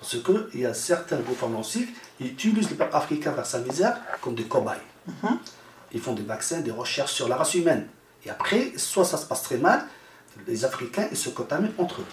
Parce 0.00 0.16
qu'il 0.22 0.60
y 0.60 0.66
a 0.66 0.74
certains 0.74 1.18
groupes 1.18 1.38
pharmaceutiques 1.38 1.94
qui 2.18 2.26
utilisent 2.26 2.70
les 2.70 2.76
peuples 2.76 2.94
africains 2.94 3.32
vers 3.32 3.46
sa 3.46 3.58
misère 3.58 3.98
comme 4.20 4.34
des 4.34 4.44
cobayes. 4.44 4.78
Mhm. 5.06 5.38
Ils 5.92 6.00
font 6.00 6.14
des 6.14 6.22
vaccins, 6.22 6.60
des 6.60 6.70
recherches 6.70 7.12
sur 7.12 7.28
la 7.28 7.36
race 7.36 7.54
humaine. 7.54 7.88
Et 8.24 8.30
après, 8.30 8.72
soit 8.76 9.04
ça 9.04 9.16
se 9.16 9.26
passe 9.26 9.42
très 9.42 9.56
mal, 9.56 9.84
les 10.46 10.64
Africains 10.64 11.08
ils 11.10 11.16
se 11.16 11.30
contaminent 11.30 11.72
entre 11.78 12.00
eux. 12.00 12.06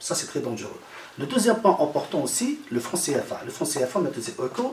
Ça, 0.00 0.14
c'est 0.14 0.26
très 0.26 0.40
dangereux. 0.40 0.80
Le 1.18 1.26
deuxième 1.26 1.60
point 1.60 1.78
important 1.80 2.20
aussi, 2.22 2.60
le 2.70 2.80
franc 2.80 2.98
CFA. 2.98 3.40
Le 3.44 3.50
franc 3.50 3.64
CFA, 3.64 4.00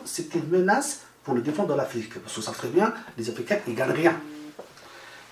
c'est 0.06 0.36
une 0.36 0.48
menace 0.50 1.02
pour 1.24 1.36
le 1.36 1.42
défense 1.42 1.68
de 1.68 1.74
l'Afrique. 1.74 2.20
Parce 2.22 2.36
que 2.36 2.42
ça 2.42 2.52
très 2.52 2.68
bien, 2.70 2.94
les 3.18 3.30
Africains, 3.30 3.60
ils 3.68 3.76
gagnent 3.76 3.92
rien. 3.92 4.20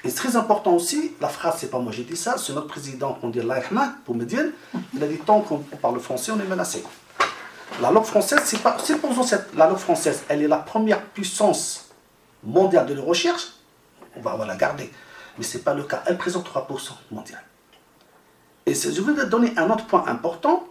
Et 0.04 0.10
c'est 0.10 0.16
très 0.16 0.36
important 0.38 0.74
aussi, 0.74 1.14
la 1.20 1.28
phrase, 1.28 1.56
c'est 1.60 1.70
pas 1.70 1.80
moi 1.80 1.92
j'ai 1.92 2.04
dit 2.04 2.16
ça, 2.16 2.38
c'est 2.38 2.54
notre 2.54 2.68
président, 2.68 3.20
on 3.22 3.30
dit 3.30 3.42
l'Aïhma, 3.42 3.96
pour 4.06 4.16
me 4.16 4.24
dire, 4.24 4.46
il 4.94 5.04
a 5.04 5.08
dit 5.08 5.18
tant 5.18 5.42
qu'on 5.42 5.58
parle 5.58 6.00
français, 6.00 6.32
on 6.32 6.40
est 6.40 6.48
menacé. 6.48 6.84
La 7.82 7.92
langue 7.92 8.06
française, 8.06 8.42
c'est 8.46 8.62
pas, 8.62 8.78
supposons 8.80 9.24
cette, 9.24 9.54
la 9.56 9.68
langue 9.68 9.78
française, 9.78 10.24
elle 10.30 10.42
est 10.42 10.48
la 10.48 10.58
première 10.58 11.02
puissance 11.02 11.90
mondiale 12.44 12.86
de 12.86 12.94
la 12.94 13.02
recherche, 13.02 13.50
on 14.16 14.22
va, 14.22 14.46
la 14.46 14.56
garder. 14.56 14.90
Mais 15.38 15.44
ce 15.44 15.58
n'est 15.58 15.64
pas 15.64 15.74
le 15.74 15.84
cas, 15.84 16.02
elle 16.06 16.18
présente 16.18 16.50
3% 16.50 16.92
mondial. 17.12 17.42
Et 18.66 18.74
je 18.74 19.02
veux 19.02 19.26
donner 19.26 19.54
un 19.58 19.70
autre 19.70 19.86
point 19.86 20.06
important. 20.08 20.66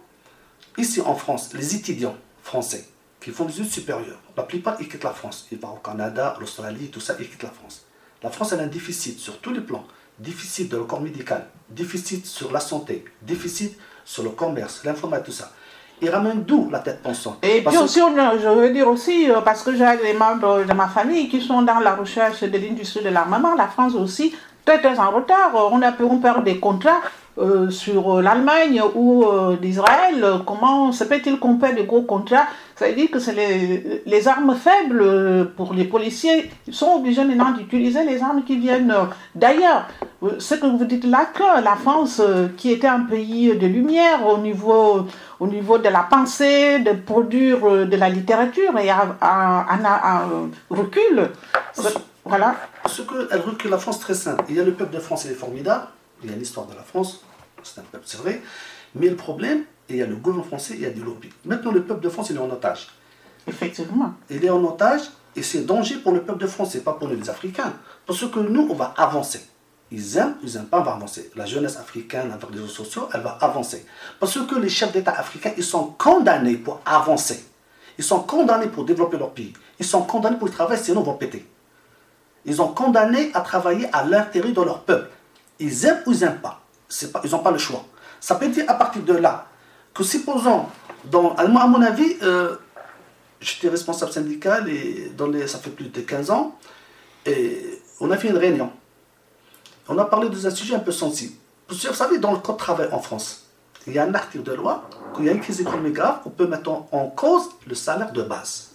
Ici 0.77 1.01
en 1.01 1.15
France, 1.15 1.53
les 1.53 1.75
étudiants 1.75 2.15
français 2.41 2.87
qui 3.19 3.31
font 3.31 3.45
des 3.45 3.53
études 3.53 3.71
supérieures, 3.71 4.19
la 4.37 4.43
plupart 4.43 4.77
ils 4.79 4.87
quittent 4.87 5.03
la 5.03 5.11
France. 5.11 5.47
Ils 5.51 5.59
vont 5.59 5.73
au 5.73 5.77
Canada, 5.77 6.37
l'Australie, 6.39 6.89
tout 6.89 7.01
ça, 7.01 7.15
ils 7.19 7.29
quittent 7.29 7.43
la 7.43 7.49
France. 7.49 7.85
La 8.21 8.29
France 8.29 8.53
a 8.53 8.57
un 8.57 8.67
déficit 8.67 9.17
sur 9.17 9.39
tous 9.39 9.51
les 9.53 9.61
plans. 9.61 9.85
Déficit 10.19 10.69
de 10.69 10.75
le 10.75 10.83
corps 10.83 10.99
médical, 10.99 11.45
déficit 11.69 12.25
sur 12.25 12.51
la 12.51 12.59
santé, 12.59 13.05
déficit 13.21 13.77
sur 14.03 14.21
le 14.23 14.31
commerce, 14.31 14.81
l'informatique, 14.83 15.27
tout 15.27 15.31
ça. 15.31 15.53
Il 16.01 16.09
ramène 16.09 16.43
d'où 16.43 16.69
la 16.69 16.79
tête 16.79 17.01
pensante? 17.01 17.37
Et 17.41 17.61
puis 17.61 17.77
aussi, 17.77 17.99
je 17.99 18.47
veux 18.49 18.71
dire 18.71 18.89
aussi, 18.89 19.29
euh, 19.29 19.39
parce 19.39 19.63
que 19.63 19.73
j'ai 19.73 19.97
des 20.03 20.13
membres 20.13 20.65
de 20.65 20.73
ma 20.73 20.87
famille 20.87 21.29
qui 21.29 21.39
sont 21.41 21.61
dans 21.61 21.79
la 21.79 21.95
recherche 21.95 22.43
de 22.43 22.57
l'industrie 22.57 23.03
de 23.03 23.09
l'armement, 23.09 23.55
la 23.55 23.67
France 23.67 23.95
aussi, 23.95 24.35
très 24.65 24.79
très 24.79 24.99
en 24.99 25.11
retard. 25.11 25.51
On 25.71 25.81
a 25.81 25.93
pu 25.93 26.03
perd 26.21 26.43
des 26.43 26.59
contrats 26.59 27.01
euh, 27.37 27.69
sur 27.69 28.17
euh, 28.17 28.21
l'Allemagne 28.21 28.81
ou 28.95 29.25
l'Israël. 29.61 30.41
Comment 30.45 30.91
se 30.91 31.05
peut-il 31.05 31.39
qu'on 31.39 31.55
perd 31.55 31.75
des 31.75 31.85
gros 31.85 32.01
contrats 32.01 32.47
ça 32.79 32.87
veut 32.87 32.95
dire 32.95 33.11
que 33.11 33.19
c'est 33.19 33.33
les, 34.05 34.27
armes 34.29 34.55
faibles 34.55 35.01
euh, 35.01 35.43
pour 35.43 35.73
les 35.73 35.83
policiers. 35.83 36.49
Ils 36.65 36.73
sont 36.73 36.93
obligés 36.93 37.25
maintenant 37.25 37.51
d'utiliser 37.51 38.05
les 38.05 38.21
armes 38.21 38.45
qui 38.45 38.57
viennent 38.57 38.91
euh, 38.91 39.03
d'ailleurs. 39.35 39.85
Euh, 40.23 40.39
ce 40.39 40.55
que 40.55 40.65
vous 40.65 40.85
dites 40.85 41.03
là, 41.03 41.25
que 41.25 41.61
la 41.61 41.75
France, 41.75 42.21
qui 42.55 42.71
était 42.71 42.87
un 42.87 43.01
pays 43.01 43.53
de 43.53 43.67
lumière 43.67 44.25
au 44.25 44.37
niveau, 44.37 45.05
au 45.41 45.47
niveau 45.47 45.77
de 45.77 45.89
la 45.89 46.03
pensée, 46.03 46.79
de 46.79 46.93
produire 46.93 47.59
de 47.85 47.97
la 47.97 48.07
littérature, 48.07 48.77
et 48.77 48.89
un 48.89 49.09
recul. 50.69 51.31
Voilà. 52.23 52.55
Ce 52.85 53.01
qu'elle 53.01 53.41
recule 53.41 53.71
la 53.71 53.77
France, 53.77 53.99
très 53.99 54.13
simple. 54.13 54.45
Il 54.47 54.55
y 54.55 54.59
a 54.61 54.63
le 54.63 54.73
peuple 54.73 54.93
de 54.93 54.99
France, 54.99 55.25
il 55.25 55.31
est 55.31 55.41
formidable. 55.45 55.87
Il 56.23 56.31
y 56.31 56.33
a 56.33 56.37
l'histoire 56.37 56.65
de 56.65 56.75
la 56.75 56.83
France. 56.83 57.25
C'est 57.61 57.81
un 57.81 57.83
peuple, 57.91 58.05
c'est 58.07 58.19
vrai. 58.19 58.41
Mais 58.95 59.09
le 59.09 59.17
problème, 59.17 59.63
il 59.89 59.97
y 59.97 60.03
a 60.03 60.05
le 60.05 60.15
gouvernement 60.15 60.47
français, 60.47 60.75
il 60.75 60.81
y 60.81 60.85
a 60.85 60.89
des 60.89 61.01
lobbies. 61.01 61.29
Maintenant, 61.45 61.71
le 61.71 61.83
peuple 61.83 62.01
de 62.01 62.09
France, 62.09 62.29
il 62.29 62.35
est 62.35 62.39
en 62.39 62.49
otage. 62.49 62.89
Effectivement. 63.47 64.13
Il 64.29 64.43
est 64.43 64.49
en 64.49 64.63
otage 64.63 65.01
et 65.35 65.43
c'est 65.43 65.61
danger 65.61 65.97
pour 65.97 66.11
le 66.11 66.21
peuple 66.21 66.41
de 66.41 66.47
France, 66.47 66.71
c'est 66.73 66.83
pas 66.83 66.93
pour 66.93 67.07
les 67.07 67.29
Africains. 67.29 67.73
Parce 68.05 68.25
que 68.27 68.39
nous, 68.39 68.67
on 68.69 68.75
va 68.75 68.93
avancer. 68.97 69.41
Ils 69.91 70.17
aiment, 70.17 70.35
ils 70.43 70.53
n'aiment 70.53 70.65
pas, 70.65 70.81
on 70.81 70.83
va 70.83 70.93
avancer. 70.93 71.31
La 71.35 71.45
jeunesse 71.45 71.77
africaine, 71.77 72.31
avec 72.31 72.49
les 72.51 72.59
réseaux 72.59 72.67
sociaux, 72.67 73.09
elle 73.13 73.21
va 73.21 73.37
avancer. 73.41 73.85
Parce 74.19 74.39
que 74.39 74.55
les 74.55 74.69
chefs 74.69 74.91
d'État 74.91 75.11
africains, 75.11 75.53
ils 75.57 75.63
sont 75.63 75.95
condamnés 75.97 76.57
pour 76.57 76.81
avancer. 76.85 77.43
Ils 77.97 78.03
sont 78.03 78.21
condamnés 78.21 78.67
pour 78.67 78.85
développer 78.85 79.17
leur 79.17 79.31
pays. 79.31 79.53
Ils 79.79 79.85
sont 79.85 80.03
condamnés 80.03 80.37
pour 80.37 80.51
travailler, 80.51 80.81
sinon 80.81 81.01
ils 81.01 81.05
vont 81.05 81.15
péter. 81.15 81.45
Ils 82.45 82.55
sont 82.55 82.69
condamnés 82.69 83.31
à 83.33 83.41
travailler 83.41 83.87
à 83.91 84.05
l'intérieur 84.05 84.53
de 84.53 84.61
leur 84.61 84.83
peuple. 84.83 85.09
Ils 85.59 85.85
aiment 85.85 86.01
ou 86.05 86.11
ils 86.13 86.19
n'aiment 86.19 86.39
pas. 86.39 86.61
pas. 87.11 87.21
Ils 87.23 87.31
n'ont 87.31 87.39
pas 87.39 87.51
le 87.51 87.57
choix. 87.57 87.83
Ça 88.19 88.35
peut 88.35 88.47
dire 88.47 88.65
à 88.67 88.75
partir 88.75 89.01
de 89.03 89.13
là, 89.13 89.47
que 89.93 90.03
supposons, 90.03 90.65
à 91.37 91.47
mon 91.47 91.81
avis, 91.81 92.15
euh, 92.23 92.55
j'étais 93.41 93.69
responsable 93.69 94.11
syndical 94.11 94.69
et 94.69 95.11
dans 95.17 95.27
les, 95.27 95.47
ça 95.47 95.59
fait 95.59 95.69
plus 95.69 95.85
de 95.85 96.01
15 96.01 96.31
ans, 96.31 96.57
et 97.25 97.81
on 97.99 98.11
a 98.11 98.17
fait 98.17 98.29
une 98.29 98.37
réunion. 98.37 98.71
On 99.87 99.97
a 99.97 100.05
parlé 100.05 100.29
de 100.29 100.47
un 100.47 100.51
sujet 100.51 100.75
un 100.75 100.79
peu 100.79 100.91
sensible. 100.91 101.33
Vous 101.67 101.75
savez, 101.75 102.17
dans 102.17 102.31
le 102.31 102.39
code 102.39 102.55
de 102.55 102.59
travail 102.59 102.89
en 102.91 102.99
France, 102.99 103.47
il 103.87 103.93
y 103.93 103.99
a 103.99 104.03
un 104.03 104.13
article 104.13 104.43
de 104.43 104.53
loi, 104.53 104.89
qu'il 105.15 105.25
y 105.25 105.29
a 105.29 105.31
une 105.31 105.41
crise 105.41 105.61
économique 105.61 105.93
grave, 105.93 106.19
on 106.25 106.29
peut 106.29 106.47
mettre 106.47 106.69
en 106.69 107.07
cause 107.07 107.49
le 107.67 107.75
salaire 107.75 108.11
de 108.11 108.21
base. 108.21 108.71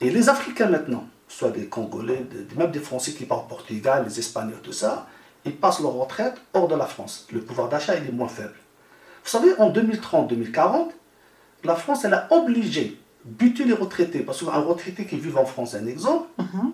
Et 0.00 0.10
les 0.10 0.28
Africains 0.28 0.68
maintenant, 0.68 1.06
soit 1.28 1.50
des 1.50 1.66
Congolais, 1.66 2.26
même 2.56 2.70
des 2.70 2.80
Français 2.80 3.12
qui 3.12 3.24
partent 3.24 3.44
au 3.44 3.54
Portugal, 3.54 4.04
les 4.06 4.18
Espagnols, 4.18 4.60
tout 4.62 4.72
ça, 4.72 5.06
ils 5.44 5.56
passent 5.56 5.80
leur 5.80 5.92
retraite 5.92 6.34
hors 6.54 6.68
de 6.68 6.74
la 6.74 6.86
France. 6.86 7.26
Le 7.32 7.40
pouvoir 7.40 7.68
d'achat 7.68 7.94
est 7.94 8.12
moins 8.12 8.28
faible. 8.28 8.54
Vous 9.24 9.30
savez, 9.30 9.54
en 9.58 9.70
2030-2040, 9.70 10.88
la 11.64 11.76
France, 11.76 12.04
elle 12.04 12.14
a 12.14 12.26
obligé 12.30 12.98
buter 13.24 13.64
les 13.64 13.72
retraités. 13.72 14.20
Parce 14.20 14.42
qu'un 14.42 14.50
retraité 14.60 15.04
qui 15.06 15.16
vit 15.16 15.32
en 15.36 15.44
France, 15.44 15.74
un 15.74 15.86
exemple. 15.86 16.28
Mhm. 16.38 16.72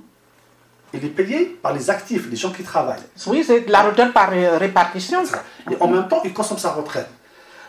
Il 0.95 1.05
est 1.05 1.09
payé 1.09 1.47
par 1.61 1.75
les 1.75 1.91
actifs, 1.91 2.31
les 2.31 2.37
gens 2.37 2.53
qui 2.53 2.63
travaillent. 2.63 3.03
Oui, 3.27 3.43
c'est 3.45 3.69
la 3.69 3.83
retraite 3.83 4.13
par 4.13 4.31
répartition. 4.31 5.23
Et 5.71 5.77
en 5.81 5.89
même 5.89 6.09
temps, 6.09 6.23
il 6.25 6.33
consomme 6.33 6.59
sa 6.59 6.71
retraite. 6.73 7.09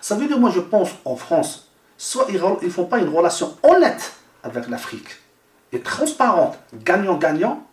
Ça 0.01 0.15
veut 0.15 0.27
dire, 0.27 0.39
moi, 0.39 0.51
je 0.51 0.59
pense, 0.59 0.89
en 1.03 1.15
France, 1.15 1.69
soit 1.97 2.27
ils 2.29 2.39
ne 2.39 2.69
font 2.69 2.85
pas 2.85 2.99
une 2.99 3.09
relation 3.09 3.57
honnête 3.63 4.13
avec 4.43 4.69
l'Afrique 4.69 5.09
et 5.73 5.79
transparente, 5.79 6.57
gagnant-gagnant. 6.73 7.63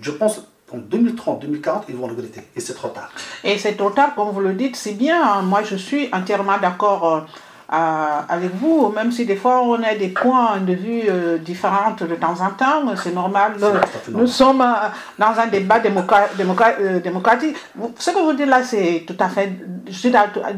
Je 0.00 0.10
pense 0.10 0.42
en 0.72 0.78
2030, 0.78 1.42
2040, 1.42 1.84
ils 1.88 1.96
vont 1.96 2.06
regretter. 2.06 2.42
Et 2.54 2.60
c'est 2.60 2.74
trop 2.74 2.88
tard. 2.88 3.10
Et 3.44 3.58
c'est 3.58 3.76
trop 3.76 3.90
tard, 3.90 4.14
comme 4.14 4.30
vous 4.30 4.40
le 4.40 4.54
dites, 4.54 4.76
c'est 4.76 4.92
bien. 4.92 5.22
Hein. 5.22 5.42
Moi, 5.42 5.62
je 5.62 5.76
suis 5.76 6.08
entièrement 6.12 6.58
d'accord 6.60 7.26
euh, 7.70 8.20
avec 8.30 8.54
vous, 8.54 8.90
même 8.96 9.12
si 9.12 9.26
des 9.26 9.36
fois 9.36 9.60
on 9.60 9.82
a 9.82 9.94
des 9.94 10.08
points 10.08 10.56
de 10.56 10.72
vue 10.72 11.02
euh, 11.06 11.36
différents 11.36 11.90
de 12.00 12.14
temps 12.14 12.40
en 12.40 12.48
temps, 12.52 12.96
c'est 12.96 13.14
normal. 13.14 13.56
Nous 14.10 14.26
sommes 14.26 14.62
euh, 14.62 14.88
dans 15.18 15.38
un 15.38 15.46
débat 15.48 15.78
démocratique. 15.78 17.56
Ce 17.98 18.10
que 18.10 18.18
vous 18.20 18.32
dites 18.32 18.46
là, 18.46 18.62
c'est 18.62 19.04
tout 19.06 19.16
à 19.20 19.28
fait. 19.28 19.52
Je 19.86 19.92
suis 19.92 20.12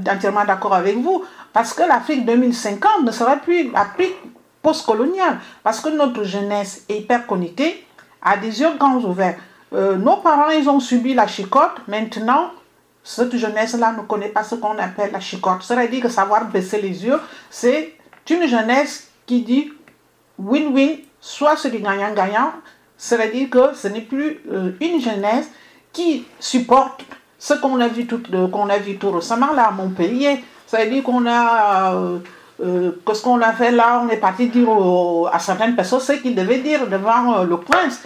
entièrement 0.09 0.44
d'accord 0.44 0.73
avec 0.73 0.99
vous, 0.99 1.25
parce 1.53 1.75
que 1.75 1.83
l'Afrique 1.83 2.25
2050 2.25 3.03
ne 3.05 3.11
sera 3.11 3.35
plus 3.38 3.73
l'Afrique 3.73 4.14
postcoloniale, 4.62 5.38
parce 5.64 5.81
que 5.81 5.88
notre 5.88 6.23
jeunesse 6.23 6.85
est 6.88 6.99
hyper 6.99 7.27
connectée, 7.27 7.85
a 8.23 8.37
des 8.37 8.61
yeux 8.61 8.70
grands 8.79 9.01
ouverts. 9.01 9.35
Euh, 9.73 9.97
nos 9.97 10.17
parents, 10.17 10.51
ils 10.51 10.69
ont 10.69 10.81
subi 10.81 11.15
la 11.15 11.27
chicote. 11.27 11.87
Maintenant, 11.87 12.51
cette 13.03 13.37
jeunesse-là 13.37 13.93
ne 13.93 14.03
connaît 14.03 14.29
pas 14.29 14.43
ce 14.43 14.57
qu'on 14.57 14.77
appelle 14.79 15.13
la 15.13 15.21
chicote. 15.21 15.63
C'est-à-dire 15.63 16.03
que 16.03 16.09
savoir 16.09 16.47
baisser 16.47 16.81
les 16.81 17.05
yeux, 17.05 17.21
c'est 17.51 17.95
une 18.29 18.47
jeunesse 18.47 19.09
qui 19.27 19.43
dit 19.43 19.73
win-win, 20.39 20.99
soit 21.21 21.57
c'est 21.57 21.71
du 21.71 21.79
gagnant-gagnant. 21.79 22.53
C'est-à-dire 22.97 23.49
que 23.49 23.75
ce 23.75 23.89
n'est 23.89 24.03
plus 24.03 24.41
euh, 24.53 24.73
une 24.81 25.01
jeunesse 25.01 25.49
qui 25.93 26.27
supporte 26.39 27.05
ce 27.39 27.55
qu'on 27.55 27.81
a 27.81 27.89
vu 27.89 28.07
tout, 28.07 28.23
euh, 28.35 28.49
qu'on 28.49 28.69
a 28.69 28.79
vu 28.79 28.99
tout 28.99 29.11
récemment 29.11 29.53
là 29.53 29.69
à 29.69 29.71
Montpellier. 29.71 30.45
C'est-à-dire 30.67 31.03
qu'on 31.03 31.27
a 31.27 31.95
que 32.59 33.15
ce 33.15 33.23
qu'on 33.23 33.41
a 33.41 33.55
fait 33.55 33.71
là, 33.71 34.03
on 34.05 34.09
est 34.11 34.19
parti 34.19 34.49
dire 34.49 34.69
à 35.33 35.39
certaines 35.39 35.75
personnes 35.75 35.99
ce 35.99 36.13
qu'ils 36.13 36.35
devaient 36.35 36.59
dire 36.59 36.87
devant 36.87 37.43
le 37.43 37.57
prince. 37.57 38.03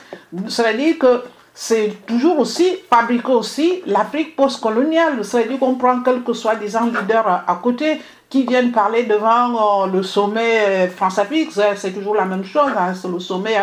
C'est-à-dire 0.48 0.96
que 0.96 1.24
c'est 1.56 2.04
toujours 2.04 2.40
aussi, 2.40 2.78
fabriquer 2.90 3.32
aussi 3.32 3.82
l'Afrique 3.86 4.34
postcoloniale. 4.34 5.24
C'est-à-dire 5.24 5.60
qu'on 5.60 5.76
prend 5.76 6.02
quelques 6.02 6.34
soi-disant 6.34 6.86
leaders 6.86 7.44
à, 7.46 7.60
côté 7.62 8.00
qui 8.28 8.44
viennent 8.44 8.72
parler 8.72 9.04
devant 9.04 9.86
le 9.86 10.02
sommet 10.02 10.88
France-Afrique. 10.88 11.52
C'est 11.76 11.92
toujours 11.92 12.16
la 12.16 12.24
même 12.24 12.44
chose, 12.44 12.72
hein, 12.76 12.92
c'est 12.92 13.06
le 13.06 13.20
sommet 13.20 13.56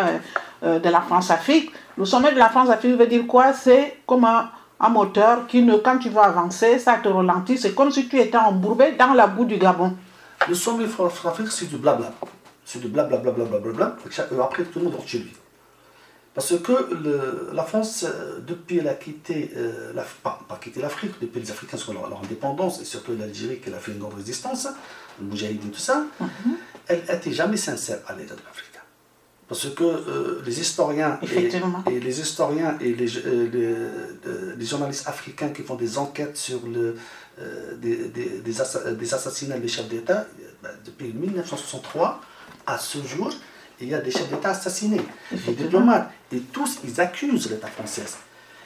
de 0.63 0.89
la 0.89 1.01
France-Afrique. 1.01 1.73
Le 1.97 2.05
sommet 2.05 2.31
de 2.31 2.37
la 2.37 2.47
France-Afrique 2.47 2.97
veut 2.97 3.07
dire 3.07 3.27
quoi? 3.27 3.51
C'est 3.51 3.97
comme 4.07 4.23
un, 4.23 4.49
moteur 4.89 5.45
qui, 5.47 5.61
ne, 5.61 5.75
quand 5.75 5.97
tu 5.97 6.09
vas 6.09 6.23
avancer, 6.23 6.79
ça 6.79 6.97
te 7.03 7.09
ralentit. 7.09 7.57
C'est 7.57 7.75
comme 7.75 7.91
si 7.91 8.07
tu 8.07 8.17
étais 8.17 8.37
embourbé 8.37 8.93
dans 8.93 9.13
la 9.13 9.27
boue 9.27 9.45
du 9.45 9.57
Gabon. 9.57 9.93
Le 10.47 10.55
sommet 10.55 10.87
France-Afrique, 10.87 11.51
c'est 11.51 11.67
du 11.67 11.75
blabla. 11.75 12.13
C'est 12.63 12.79
du 12.79 12.87
blabla, 12.87 13.17
blabla, 13.17 13.43
blabla, 13.43 13.71
blabla. 13.73 13.95
Après, 14.41 14.63
tout 14.63 14.79
le 14.79 14.85
monde 14.85 14.95
rentre 14.95 15.09
chez 15.09 15.19
lui. 15.19 15.33
Parce 16.33 16.57
que 16.61 16.71
le, 16.93 17.49
la 17.53 17.63
France, 17.63 18.05
depuis 18.47 18.77
elle 18.77 18.87
a 18.87 18.93
quitté, 18.93 19.51
euh, 19.57 19.91
la, 19.93 20.05
pas, 20.23 20.39
pas 20.47 20.57
quitté 20.63 20.81
l'Afrique, 20.81 21.13
depuis 21.21 21.41
les 21.41 21.51
Africains 21.51 21.77
sont 21.77 21.93
leur, 21.93 22.09
leur 22.09 22.23
indépendance, 22.23 22.81
et 22.81 22.85
surtout 22.85 23.13
l'Algérie 23.17 23.59
qui 23.59 23.69
a 23.69 23.77
fait 23.77 23.91
une 23.91 23.99
grande 23.99 24.13
résistance, 24.13 24.67
le 25.19 25.25
Moujahidine, 25.27 25.71
tout 25.71 25.79
ça, 25.79 25.97
mm 26.19 26.25
-hmm. 26.25 26.55
elle 26.87 27.03
n'était 27.09 27.33
jamais 27.33 27.57
sincère 27.57 27.99
à 28.07 28.13
l'État 28.15 28.35
de 28.35 28.43
l'Afrique. 28.47 28.71
Parce 29.51 29.69
que 29.71 29.83
euh, 29.83 30.41
les 30.45 30.61
historiens 30.61 31.19
et, 31.21 31.49
et, 31.93 31.99
les 31.99 32.21
historiens 32.21 32.77
et 32.79 32.93
les, 32.93 33.17
euh, 33.17 33.49
les, 33.51 34.55
les, 34.55 34.65
journalistes 34.65 35.05
africains 35.09 35.49
qui 35.49 35.61
font 35.63 35.75
des 35.75 35.97
enquêtes 35.97 36.37
sur 36.37 36.61
le, 36.65 36.95
euh, 37.37 37.75
des, 37.75 37.97
des, 38.07 38.39
des, 38.39 39.13
assassinats 39.13 39.59
des 39.59 39.67
chefs 39.67 39.89
d'État, 39.89 40.25
ben, 40.63 40.69
depuis 40.85 41.11
1963 41.11 42.21
à 42.65 42.77
ce 42.77 42.99
jour, 43.05 43.29
il 43.81 43.89
y 43.89 43.95
a 43.95 43.99
des 43.99 44.11
chefs 44.11 44.29
d'État 44.29 44.49
assassinés, 44.49 45.01
des 45.31 45.53
diplomates, 45.53 46.09
et 46.31 46.39
tous 46.39 46.79
ils 46.83 47.01
accusent 47.01 47.49
l'État 47.49 47.67
français. 47.67 48.03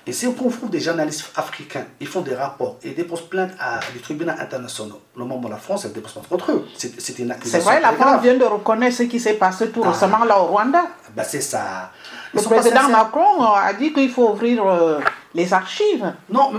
Et 0.07 0.13
si 0.13 0.27
on 0.27 0.33
trouve 0.33 0.69
des 0.69 0.79
journalistes 0.79 1.31
africains, 1.35 1.85
ils 1.99 2.05
font 2.05 2.21
des 2.21 2.35
rapports 2.35 2.77
et 2.83 2.91
déposent 2.91 3.27
plainte 3.27 3.51
à 3.59 3.79
des 3.91 3.99
tribunaux 3.99 4.33
internationaux. 4.39 5.01
Le 5.17 5.25
moment 5.25 5.49
la 5.49 5.57
France, 5.57 5.85
elle 5.85 5.93
dépose 5.93 6.13
pas 6.13 6.21
contre 6.29 6.51
eux. 6.51 6.67
C'est 6.77 7.17
une 7.17 7.31
accusation. 7.31 7.59
C'est 7.59 7.79
vrai, 7.79 7.81
la 7.81 7.93
France 7.93 8.21
vient 8.21 8.37
de 8.37 8.43
reconnaître 8.43 8.95
ce 8.95 9.03
qui 9.03 9.19
s'est 9.19 9.33
passé 9.33 9.69
tout 9.71 9.81
ah. 9.83 9.91
récemment 9.91 10.23
là 10.23 10.39
au 10.39 10.45
Rwanda. 10.45 10.83
Ben 11.15 11.23
c'est 11.27 11.41
ça. 11.41 11.91
Ils 12.33 12.39
le 12.39 12.45
président 12.45 12.87
Macron 12.89 13.41
a 13.41 13.73
dit 13.73 13.93
qu'il 13.93 14.11
faut 14.11 14.29
ouvrir 14.29 14.63
euh, 14.63 14.99
les 15.33 15.51
archives. 15.51 16.13
Non, 16.29 16.51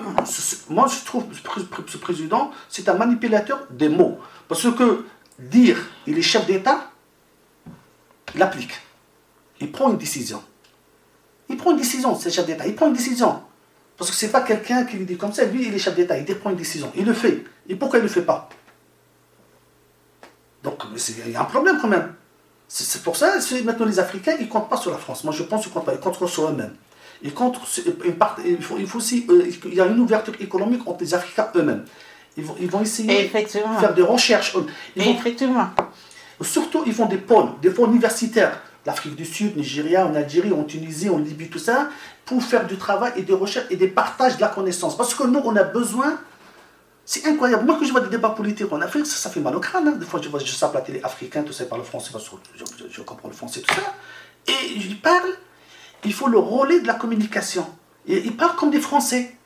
moi 0.68 0.86
je 0.88 1.04
trouve 1.04 1.24
ce 1.86 1.98
président, 1.98 2.50
c'est 2.68 2.88
un 2.88 2.94
manipulateur 2.94 3.60
des 3.70 3.88
mots. 3.88 4.18
Parce 4.48 4.68
que 4.72 5.04
dire 5.38 5.78
il 6.08 6.18
est 6.18 6.22
chef 6.22 6.46
d'État, 6.46 6.90
il 8.34 8.42
applique. 8.42 8.72
Il 9.60 9.72
prend 9.72 9.90
une 9.90 9.96
décision. 9.96 10.42
Il 11.48 11.56
prend 11.56 11.70
une 11.70 11.76
décision, 11.76 12.18
c'est 12.18 12.30
chef 12.30 12.46
d'État. 12.46 12.66
Il 12.66 12.74
prend 12.74 12.88
une 12.88 12.94
décision. 12.94 13.40
Parce 13.96 14.10
que 14.10 14.16
ce 14.16 14.26
n'est 14.26 14.32
pas 14.32 14.42
quelqu'un 14.42 14.84
qui 14.84 14.96
lui 14.96 15.06
dit 15.06 15.16
comme 15.16 15.32
ça, 15.32 15.44
lui, 15.44 15.66
il 15.66 15.74
est 15.74 15.78
chef 15.78 15.94
d'État, 15.94 16.18
il 16.18 16.24
prend 16.38 16.50
une 16.50 16.56
décision. 16.56 16.92
Il 16.96 17.06
le 17.06 17.14
fait. 17.14 17.44
Et 17.68 17.76
pourquoi 17.76 17.98
il 17.98 18.02
ne 18.02 18.08
le 18.08 18.12
fait 18.12 18.22
pas? 18.22 18.48
Donc, 20.62 20.82
il 21.26 21.30
y 21.30 21.36
a 21.36 21.40
un 21.40 21.44
problème 21.44 21.78
quand 21.80 21.88
même. 21.88 22.14
C'est 22.68 23.02
pour 23.02 23.16
ça, 23.16 23.34
maintenant, 23.64 23.86
les 23.86 24.00
Africains, 24.00 24.34
ils 24.40 24.46
ne 24.46 24.50
comptent 24.50 24.68
pas 24.68 24.76
sur 24.76 24.90
la 24.90 24.98
France. 24.98 25.22
Moi, 25.22 25.32
je 25.32 25.44
pense 25.44 25.62
qu'ils 25.62 25.72
comptent 25.72 25.86
pas. 25.86 25.94
Ils 25.94 26.00
comptent 26.00 26.26
sur 26.26 26.48
eux-mêmes. 26.48 26.74
Ils 27.22 27.32
comptent, 27.32 27.58
il, 28.44 28.62
faut, 28.62 28.76
il 28.78 28.86
faut 28.86 28.98
aussi, 28.98 29.24
euh, 29.30 29.48
il 29.64 29.74
y 29.74 29.80
a 29.80 29.86
une 29.86 30.00
ouverture 30.00 30.34
économique 30.40 30.82
entre 30.86 31.02
les 31.02 31.14
Africains 31.14 31.48
eux-mêmes. 31.54 31.84
Ils 32.36 32.44
vont, 32.44 32.56
ils 32.60 32.68
vont 32.68 32.82
essayer 32.82 33.24
de 33.24 33.28
faire 33.28 33.94
des 33.94 34.02
recherches. 34.02 34.54
Ils 34.96 35.02
vont, 35.04 35.12
Effectivement. 35.12 35.70
Surtout, 36.40 36.82
ils 36.86 36.94
font 36.94 37.06
des 37.06 37.18
pôles, 37.18 37.48
des 37.62 37.70
pôles 37.70 37.90
universitaires 37.90 38.60
l'Afrique 38.86 39.16
du 39.16 39.24
Sud, 39.24 39.56
Nigeria, 39.56 40.06
en 40.06 40.14
Algérie, 40.14 40.52
en 40.52 40.64
Tunisie, 40.64 41.10
en 41.10 41.18
Libye, 41.18 41.50
tout 41.50 41.58
ça, 41.58 41.90
pour 42.24 42.42
faire 42.42 42.66
du 42.66 42.76
travail 42.76 43.12
et 43.16 43.22
des 43.22 43.34
recherches 43.34 43.66
et 43.70 43.76
des 43.76 43.88
partages 43.88 44.36
de 44.36 44.40
la 44.40 44.48
connaissance. 44.48 44.96
Parce 44.96 45.14
que 45.14 45.24
nous, 45.24 45.40
on 45.44 45.56
a 45.56 45.64
besoin. 45.64 46.18
C'est 47.04 47.26
incroyable. 47.26 47.64
Moi, 47.64 47.76
quand 47.78 47.84
je 47.84 47.92
vois 47.92 48.00
des 48.00 48.08
débats 48.08 48.30
politiques 48.30 48.72
en 48.72 48.80
Afrique, 48.80 49.06
ça, 49.06 49.16
ça 49.16 49.30
fait 49.30 49.40
mal 49.40 49.54
au 49.54 49.60
crâne. 49.60 49.86
Hein. 49.88 49.92
Des 49.92 50.06
fois, 50.06 50.20
je 50.22 50.28
vois, 50.28 50.40
je 50.40 50.66
la 50.72 50.80
télé 50.80 51.00
africaine, 51.02 51.44
tout 51.44 51.52
ça, 51.52 51.64
par 51.66 51.78
le 51.78 51.84
français, 51.84 52.10
parce 52.12 52.28
que 52.28 52.36
je, 52.56 52.64
je, 52.90 53.02
comprends 53.02 53.28
le 53.28 53.34
français, 53.34 53.60
tout 53.60 53.74
ça. 53.74 53.94
Et 54.48 54.80
je 54.80 54.94
parle, 54.94 55.30
il 56.04 56.12
faut 56.12 56.28
le 56.28 56.38
relais 56.38 56.80
de 56.80 56.86
la 56.86 56.94
communication. 56.94 57.66
Et 58.06 58.18
ils 58.24 58.36
parlent 58.36 58.56
comme 58.56 58.70
des 58.70 58.80
Français. 58.80 59.36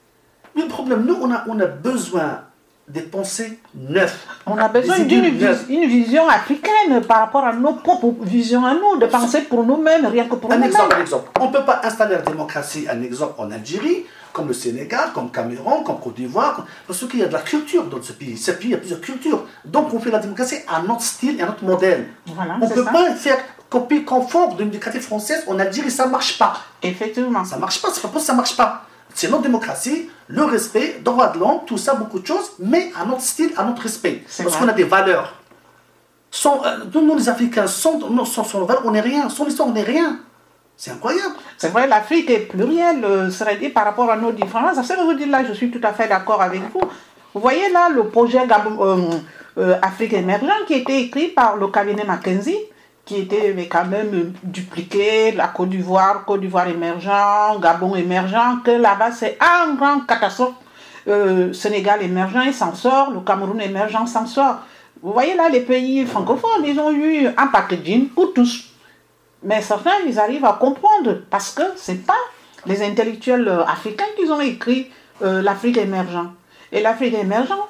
Mais 0.54 0.62
le 0.62 0.68
problème, 0.68 1.04
nous, 1.04 1.14
on 1.14 1.60
a 1.60 1.66
besoin 1.66 2.44
des 2.92 3.02
pensées 3.02 3.58
neuves. 3.74 4.14
On 4.46 4.56
a 4.56 4.68
besoin 4.68 4.98
d'une 5.00 5.24
une 5.24 5.86
vision 5.86 6.28
africaine 6.28 7.00
par 7.06 7.18
rapport 7.18 7.44
à 7.44 7.52
nos 7.52 7.74
propres 7.74 8.14
visions 8.22 8.64
à 8.64 8.74
nous, 8.74 8.98
de 8.98 9.06
penser 9.06 9.42
pour 9.42 9.64
nous-mêmes, 9.64 10.06
rien 10.06 10.24
que 10.24 10.34
pour 10.34 10.50
nous-mêmes. 10.50 10.64
Un 10.64 10.66
exemple, 10.66 10.94
un 10.96 11.00
exemple. 11.00 11.30
On 11.40 11.48
ne 11.48 11.52
peut 11.52 11.64
pas 11.64 11.80
installer 11.84 12.16
la 12.16 12.22
démocratie, 12.22 12.86
un 12.90 13.02
exemple 13.02 13.34
en 13.38 13.50
Algérie, 13.50 14.04
comme 14.32 14.48
le 14.48 14.54
Sénégal, 14.54 15.10
comme 15.14 15.30
Cameroun, 15.30 15.84
comme 15.84 16.00
Côte 16.00 16.14
d'Ivoire, 16.14 16.66
parce 16.86 17.06
qu'il 17.06 17.20
y 17.20 17.22
a 17.22 17.28
de 17.28 17.32
la 17.32 17.40
culture 17.40 17.84
dans 17.84 18.02
ce 18.02 18.12
pays. 18.12 18.36
Ce 18.36 18.50
pays, 18.52 18.68
il 18.68 18.72
y 18.72 18.74
a 18.74 18.78
plusieurs 18.78 19.00
cultures. 19.00 19.44
Donc 19.64 19.92
on 19.94 20.00
fait 20.00 20.10
la 20.10 20.18
démocratie 20.18 20.58
à 20.68 20.82
notre 20.82 21.02
style 21.02 21.38
et 21.38 21.42
à 21.42 21.46
notre 21.46 21.64
modèle. 21.64 22.08
Voilà, 22.26 22.56
on 22.60 22.66
ne 22.68 22.72
peut 22.72 22.84
ça. 22.84 22.90
pas 22.90 23.10
faire 23.12 23.38
copie 23.68 24.04
conforme 24.04 24.56
d'une 24.56 24.70
démocratie 24.70 25.00
française 25.00 25.44
en 25.46 25.58
Algérie, 25.58 25.90
ça 25.90 26.06
ne 26.06 26.10
marche 26.10 26.38
pas. 26.38 26.54
Effectivement. 26.82 27.44
Ça 27.44 27.56
ne 27.56 27.60
marche 27.60 27.80
pas, 27.80 27.88
c'est 27.92 28.02
pas 28.02 28.08
possible, 28.08 28.26
ça 28.26 28.32
ne 28.32 28.38
marche 28.38 28.56
pas. 28.56 28.84
C'est 29.14 29.28
notre 29.28 29.42
démocratie, 29.42 30.08
le 30.28 30.44
respect, 30.44 31.00
droit 31.04 31.32
de 31.32 31.38
l'homme, 31.38 31.60
tout 31.66 31.78
ça, 31.78 31.94
beaucoup 31.94 32.20
de 32.20 32.26
choses, 32.26 32.52
mais 32.58 32.92
à 33.00 33.04
notre 33.04 33.22
style, 33.22 33.52
à 33.56 33.64
notre 33.64 33.82
respect. 33.82 34.24
Parce 34.42 34.56
qu'on 34.56 34.68
a 34.68 34.72
des 34.72 34.84
valeurs. 34.84 35.34
Sans, 36.30 36.64
euh, 36.64 36.84
nous, 36.94 37.16
les 37.16 37.28
Africains, 37.28 37.66
sans, 37.66 37.98
sans, 38.24 38.44
sans 38.44 38.64
valeurs, 38.64 38.82
on 38.84 38.92
n'est 38.92 39.00
rien. 39.00 39.28
Sans 39.28 39.44
l'histoire, 39.44 39.68
on 39.68 39.72
n'est 39.72 39.82
rien. 39.82 40.20
C'est 40.76 40.92
incroyable. 40.92 41.34
C'est 41.58 41.68
vrai, 41.68 41.86
l'Afrique 41.86 42.30
est 42.30 42.46
plurielle, 42.46 43.04
euh, 43.04 43.30
serait 43.30 43.56
dit, 43.56 43.68
par 43.68 43.84
rapport 43.84 44.10
à 44.10 44.16
nos 44.16 44.32
différences. 44.32 44.78
À 44.78 44.82
ce 44.82 44.94
que 44.94 45.04
vous 45.04 45.12
dites 45.12 45.28
là, 45.28 45.44
je 45.44 45.52
suis 45.52 45.70
tout 45.70 45.80
à 45.82 45.92
fait 45.92 46.08
d'accord 46.08 46.40
avec 46.40 46.62
vous. 46.72 46.80
Vous 47.34 47.40
voyez 47.40 47.70
là 47.70 47.88
le 47.90 48.04
projet 48.04 48.40
euh, 48.40 48.96
euh, 49.58 49.76
Afrique 49.82 50.14
émergente 50.14 50.64
qui 50.66 50.74
a 50.74 50.76
été 50.78 51.00
écrit 51.00 51.28
par 51.28 51.56
le 51.56 51.68
cabinet 51.68 52.04
Mackenzie 52.04 52.56
était 53.16 53.52
mais 53.54 53.68
quand 53.68 53.86
même 53.86 54.32
dupliqué, 54.42 55.32
la 55.32 55.48
Côte 55.48 55.70
d'Ivoire, 55.70 56.24
Côte 56.24 56.40
d'Ivoire 56.40 56.68
émergent, 56.68 57.60
Gabon 57.60 57.94
émergent, 57.96 58.62
que 58.64 58.70
là-bas 58.70 59.12
c'est 59.12 59.38
un 59.40 59.74
grand 59.74 60.00
catastrophe. 60.00 60.54
Euh, 61.08 61.52
Sénégal 61.52 62.02
émergent, 62.02 62.42
il 62.46 62.54
s'en 62.54 62.74
sort, 62.74 63.10
le 63.10 63.20
Cameroun 63.20 63.60
émergent 63.60 64.06
s'en 64.06 64.26
sort. 64.26 64.60
Vous 65.02 65.12
voyez 65.12 65.34
là, 65.34 65.48
les 65.48 65.60
pays 65.60 66.04
francophones, 66.04 66.64
ils 66.64 66.78
ont 66.78 66.92
eu 66.92 67.26
un 67.26 67.46
packaging 67.46 68.08
pour 68.08 68.34
tous. 68.34 68.70
Mais 69.42 69.62
certains, 69.62 69.98
ils 70.06 70.18
arrivent 70.18 70.44
à 70.44 70.52
comprendre 70.60 71.22
parce 71.30 71.52
que 71.52 71.62
c'est 71.76 72.04
pas 72.04 72.18
les 72.66 72.82
intellectuels 72.82 73.48
africains 73.66 74.04
qui 74.16 74.30
ont 74.30 74.40
écrit 74.40 74.90
euh, 75.22 75.40
l'Afrique 75.40 75.78
émergente. 75.78 76.32
Et 76.70 76.80
l'Afrique 76.80 77.14
émergente, 77.14 77.68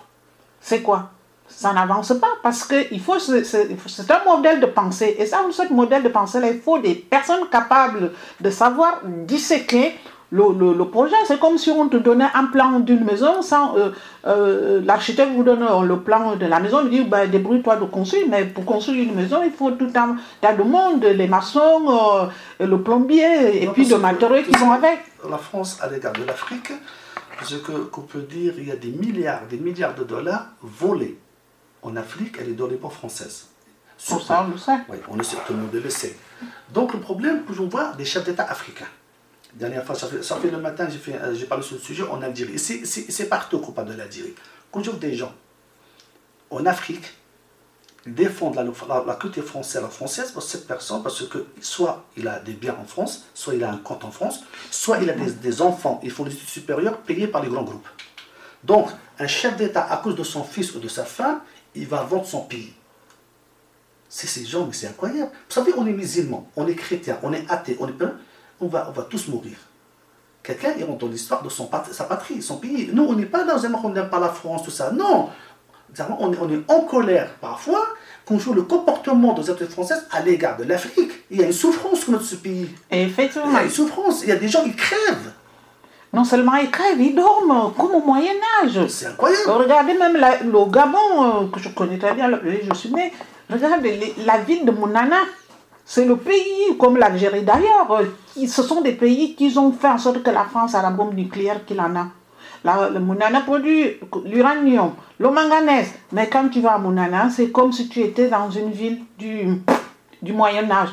c'est 0.61 0.83
quoi? 0.83 1.11
Ça 1.51 1.73
n'avance 1.73 2.13
pas 2.21 2.39
parce 2.43 2.65
que 2.65 2.93
il 2.93 3.01
faut 3.01 3.19
c'est 3.19 4.11
un 4.11 4.25
modèle 4.25 4.61
de 4.61 4.67
pensée. 4.67 5.17
Et 5.19 5.27
ça 5.27 5.39
ce 5.51 5.73
modèle 5.73 6.03
de 6.03 6.09
pensée 6.09 6.41
là 6.41 6.49
il 6.49 6.61
faut 6.61 6.79
des 6.79 6.95
personnes 6.95 7.49
capables 7.51 8.13
de 8.41 8.51
savoir 8.51 9.01
disséquer 9.05 9.95
le, 10.31 10.73
le, 10.73 10.85
projet. 10.85 11.17
C'est 11.27 11.41
comme 11.41 11.59
si 11.59 11.71
on 11.71 11.89
te 11.89 11.97
donnait 11.97 12.29
un 12.35 12.47
plan 12.47 12.81
d'une 12.81 13.05
maison 13.05 13.43
sans 13.43 13.77
euh, 13.77 13.91
euh, 14.27 14.81
l'architecte 14.85 15.33
vous 15.35 15.43
donne 15.43 15.67
le 15.85 16.01
plan 16.01 16.37
de 16.37 16.47
la 16.47 16.61
maison 16.61 16.83
il 16.85 16.91
dit 16.91 17.05
bah, 17.05 17.27
débrouille-toi 17.27 17.77
de 17.77 17.85
construire. 17.85 18.27
Mais 18.31 18.45
pour 18.45 18.65
construire 18.65 19.03
une 19.03 19.15
maison 19.15 19.43
il 19.45 19.51
faut 19.51 19.73
tout 19.73 19.91
un 19.95 20.17
tas 20.41 20.55
de 20.55 20.63
monde 20.63 21.05
les 21.05 21.27
maçons 21.27 22.31
euh, 22.61 22.65
le 22.65 22.81
plombier 22.81 23.63
et 23.63 23.67
puis 23.69 23.87
de 23.87 23.97
matériaux 23.97 24.45
qui 24.45 24.53
vont 24.53 24.71
avec. 24.71 25.01
La 25.29 25.39
France 25.39 25.79
à 25.83 25.89
l'égard 25.89 26.13
de 26.13 26.25
l'Afrique, 26.25 26.73
ce 27.45 27.57
qu'on 27.57 28.03
peut 28.03 28.23
dire, 28.23 28.55
il 28.57 28.69
y 28.69 28.71
a 28.71 28.77
des 28.77 28.91
milliards, 28.91 29.43
des 29.51 29.59
milliards 29.59 29.95
de 29.95 30.05
dollars 30.05 30.47
volés 30.63 31.19
en 31.83 31.97
Afrique 31.97 32.39
et 32.41 32.45
les 32.45 32.53
dans 32.53 32.67
les 32.67 32.77
ports 32.77 32.93
françaises. 32.93 33.47
Pour 34.09 34.23
ça 34.23 34.45
on 34.47 34.51
le 34.53 34.59
sait 34.59 34.79
Oui, 34.89 34.97
on 35.09 35.17
le 35.17 35.23
sait, 35.23 35.37
tout 35.47 35.53
le 35.53 35.59
monde 35.61 35.73
le 35.75 35.91
sait. 35.91 36.17
Donc 36.73 36.95
le 36.95 37.01
problème 37.01 37.45
que 37.45 37.53
j'en 37.53 37.67
vois 37.67 37.93
des 37.95 38.05
chefs 38.05 38.25
d'État 38.25 38.45
africains. 38.45 38.87
Dernière 39.55 39.85
fois, 39.85 39.97
ça 39.97 40.07
fait, 40.07 40.23
ça 40.23 40.37
fait 40.37 40.51
le 40.51 40.59
matin, 40.59 40.87
j'ai 40.89 41.15
euh, 41.15 41.35
j'ai 41.35 41.45
parlé 41.47 41.65
sur 41.65 41.75
le 41.75 41.83
sujet 41.83 42.05
en 42.05 42.23
Algérie. 42.23 42.57
C'est- 42.59 43.29
partout 43.29 43.59
qu'on 43.59 43.73
parle 43.73 43.89
de 43.89 43.95
l'Algérie. 43.95 44.35
Quand 44.71 44.81
je 44.83 44.91
vois 44.91 44.99
des 45.01 45.15
gens 45.15 45.33
en 46.51 46.65
Afrique 46.67 47.05
défendre 48.07 48.63
la, 48.63 48.65
la, 48.89 49.05
la 49.07 49.15
culture 49.17 49.45
française, 49.45 49.83
la 49.83 49.89
française, 49.89 50.31
pour 50.33 50.43
cette 50.43 50.67
personne, 50.67 51.03
parce 51.03 51.27
que 51.29 51.47
soit 51.61 52.05
il 52.17 52.27
a 52.29 52.39
des 52.39 52.53
biens 52.55 52.77
en 52.81 52.85
France, 52.87 53.25
soit 53.35 53.55
il 53.55 53.63
a 53.65 53.71
un 53.71 53.77
compte 53.77 54.05
en 54.05 54.11
France, 54.11 54.41
soit 54.71 54.99
il 54.99 55.11
a 55.11 55.13
des, 55.13 55.31
des 55.33 55.61
enfants, 55.63 56.01
ils 56.03 56.11
font 56.11 56.25
des 56.25 56.33
études 56.33 56.49
supérieures 56.49 56.99
payés 56.99 57.27
par 57.27 57.43
les 57.43 57.51
grands 57.51 57.63
groupes. 57.65 57.89
Donc, 58.65 58.89
un 59.19 59.27
chef 59.27 59.57
d'État, 59.57 59.85
à 59.91 59.97
cause 59.99 60.15
de 60.15 60.23
son 60.23 60.45
fils 60.45 60.75
ou 60.75 60.79
de 60.81 60.89
sa 60.89 61.05
femme, 61.05 61.41
il 61.75 61.87
va 61.87 62.03
vendre 62.03 62.27
son 62.27 62.43
pays. 62.43 62.73
C'est 64.09 64.27
ces 64.27 64.45
gens, 64.45 64.67
mais 64.67 64.73
c'est 64.73 64.89
incroyable. 64.89 65.31
Vous 65.33 65.55
savez, 65.55 65.73
on 65.77 65.87
est 65.87 65.93
musulmans, 65.93 66.49
on 66.57 66.67
est 66.67 66.75
chrétiens, 66.75 67.19
on 67.23 67.33
est 67.33 67.49
athées, 67.49 67.77
on 67.79 67.89
est 67.89 67.95
on 68.61 68.67
va, 68.67 68.89
on 68.89 68.93
va 68.93 69.03
tous 69.05 69.29
mourir. 69.29 69.57
Quelqu'un, 70.43 70.75
rentre 70.87 70.99
dans 70.99 71.09
l'histoire 71.09 71.43
de 71.43 71.49
son 71.49 71.71
sa 71.93 72.05
patrie, 72.05 72.43
son 72.43 72.57
pays. 72.57 72.91
Nous, 72.93 73.05
on 73.05 73.15
n'est 73.15 73.27
pas 73.27 73.45
dans 73.45 73.65
un 73.65 73.69
monde 73.69 73.83
on 73.85 73.89
n'aime 73.91 74.11
pas 74.11 74.19
la 74.19 74.31
France, 74.31 74.65
tout 74.65 74.71
ça. 74.71 74.91
Non 74.91 75.31
on 76.19 76.33
est, 76.33 76.39
on 76.39 76.51
est 76.51 76.71
en 76.71 76.81
colère 76.83 77.35
parfois 77.41 77.87
quand 78.25 78.35
on 78.35 78.39
joue 78.39 78.53
le 78.53 78.63
comportement 78.63 79.33
des 79.33 79.51
autorités 79.51 79.73
françaises 79.73 80.07
à 80.11 80.21
l'égard 80.21 80.57
de 80.57 80.65
l'Afrique. 80.65 81.11
Il 81.31 81.41
y 81.41 81.43
a 81.43 81.47
une 81.47 81.53
souffrance 81.53 82.07
dans 82.07 82.13
notre 82.13 82.37
pays. 82.37 82.69
Et 82.91 83.03
Il 83.03 83.09
y 83.09 83.11
effectivement, 83.11 83.55
a 83.55 83.65
une 83.65 83.71
souffrance. 83.71 84.23
Il 84.23 84.29
y 84.29 84.33
a 84.33 84.37
des 84.37 84.49
gens 84.49 84.63
qui 84.63 84.75
crèvent. 84.75 85.33
Non 86.13 86.25
seulement 86.25 86.57
ils 86.57 86.71
crèvent, 86.71 87.01
ils 87.01 87.15
dorment 87.15 87.73
comme 87.79 87.95
au 87.95 88.01
Moyen-Âge. 88.05 88.87
C'est 88.89 89.07
incroyable. 89.07 89.51
Regardez 89.51 89.95
même 89.95 90.17
la- 90.17 90.43
le 90.43 90.71
Gabon, 90.71 90.99
euh, 91.19 91.47
que 91.53 91.61
je 91.61 91.69
connais 91.69 91.99
très 91.99 92.15
bien, 92.15 92.31
je 92.69 92.75
suis 92.75 92.91
né. 92.93 93.13
Regardez 93.51 94.15
la 94.25 94.39
ville 94.39 94.65
de 94.65 94.71
Mounana. 94.71 95.17
C'est 95.85 96.05
le 96.05 96.17
pays, 96.17 96.77
comme 96.79 96.97
l'Algérie 96.97 97.43
d'ailleurs, 97.43 97.91
euh, 97.91 98.05
ce 98.47 98.63
sont 98.63 98.81
des 98.81 98.93
pays 98.93 99.35
qui 99.35 99.53
ont 99.59 99.73
fait 99.73 99.89
en 99.89 99.99
sorte 99.99 100.23
que 100.23 100.31
la 100.31 100.45
France 100.45 100.75
a 100.77 100.83
la 100.83 100.91
bombe 100.91 101.15
nucléaire 101.15 101.65
qu'il 101.65 101.81
en 101.81 101.97
a. 101.97 102.07
La, 102.63 102.91
le 102.91 103.01
Mounana 103.01 103.41
produit 103.41 103.97
l'uranium, 104.25 104.93
le 105.19 105.31
manganèse. 105.31 105.93
Mais 106.13 106.29
quand 106.29 106.49
tu 106.49 106.61
vas 106.61 106.75
à 106.75 106.79
Mounana, 106.79 107.29
c'est 107.31 107.51
comme 107.51 107.73
si 107.73 107.89
tu 107.89 108.01
étais 108.01 108.29
dans 108.29 108.51
une 108.51 108.71
ville 108.71 109.01
du, 109.19 109.61
du 110.23 110.33
Moyen-Âge. 110.33 110.91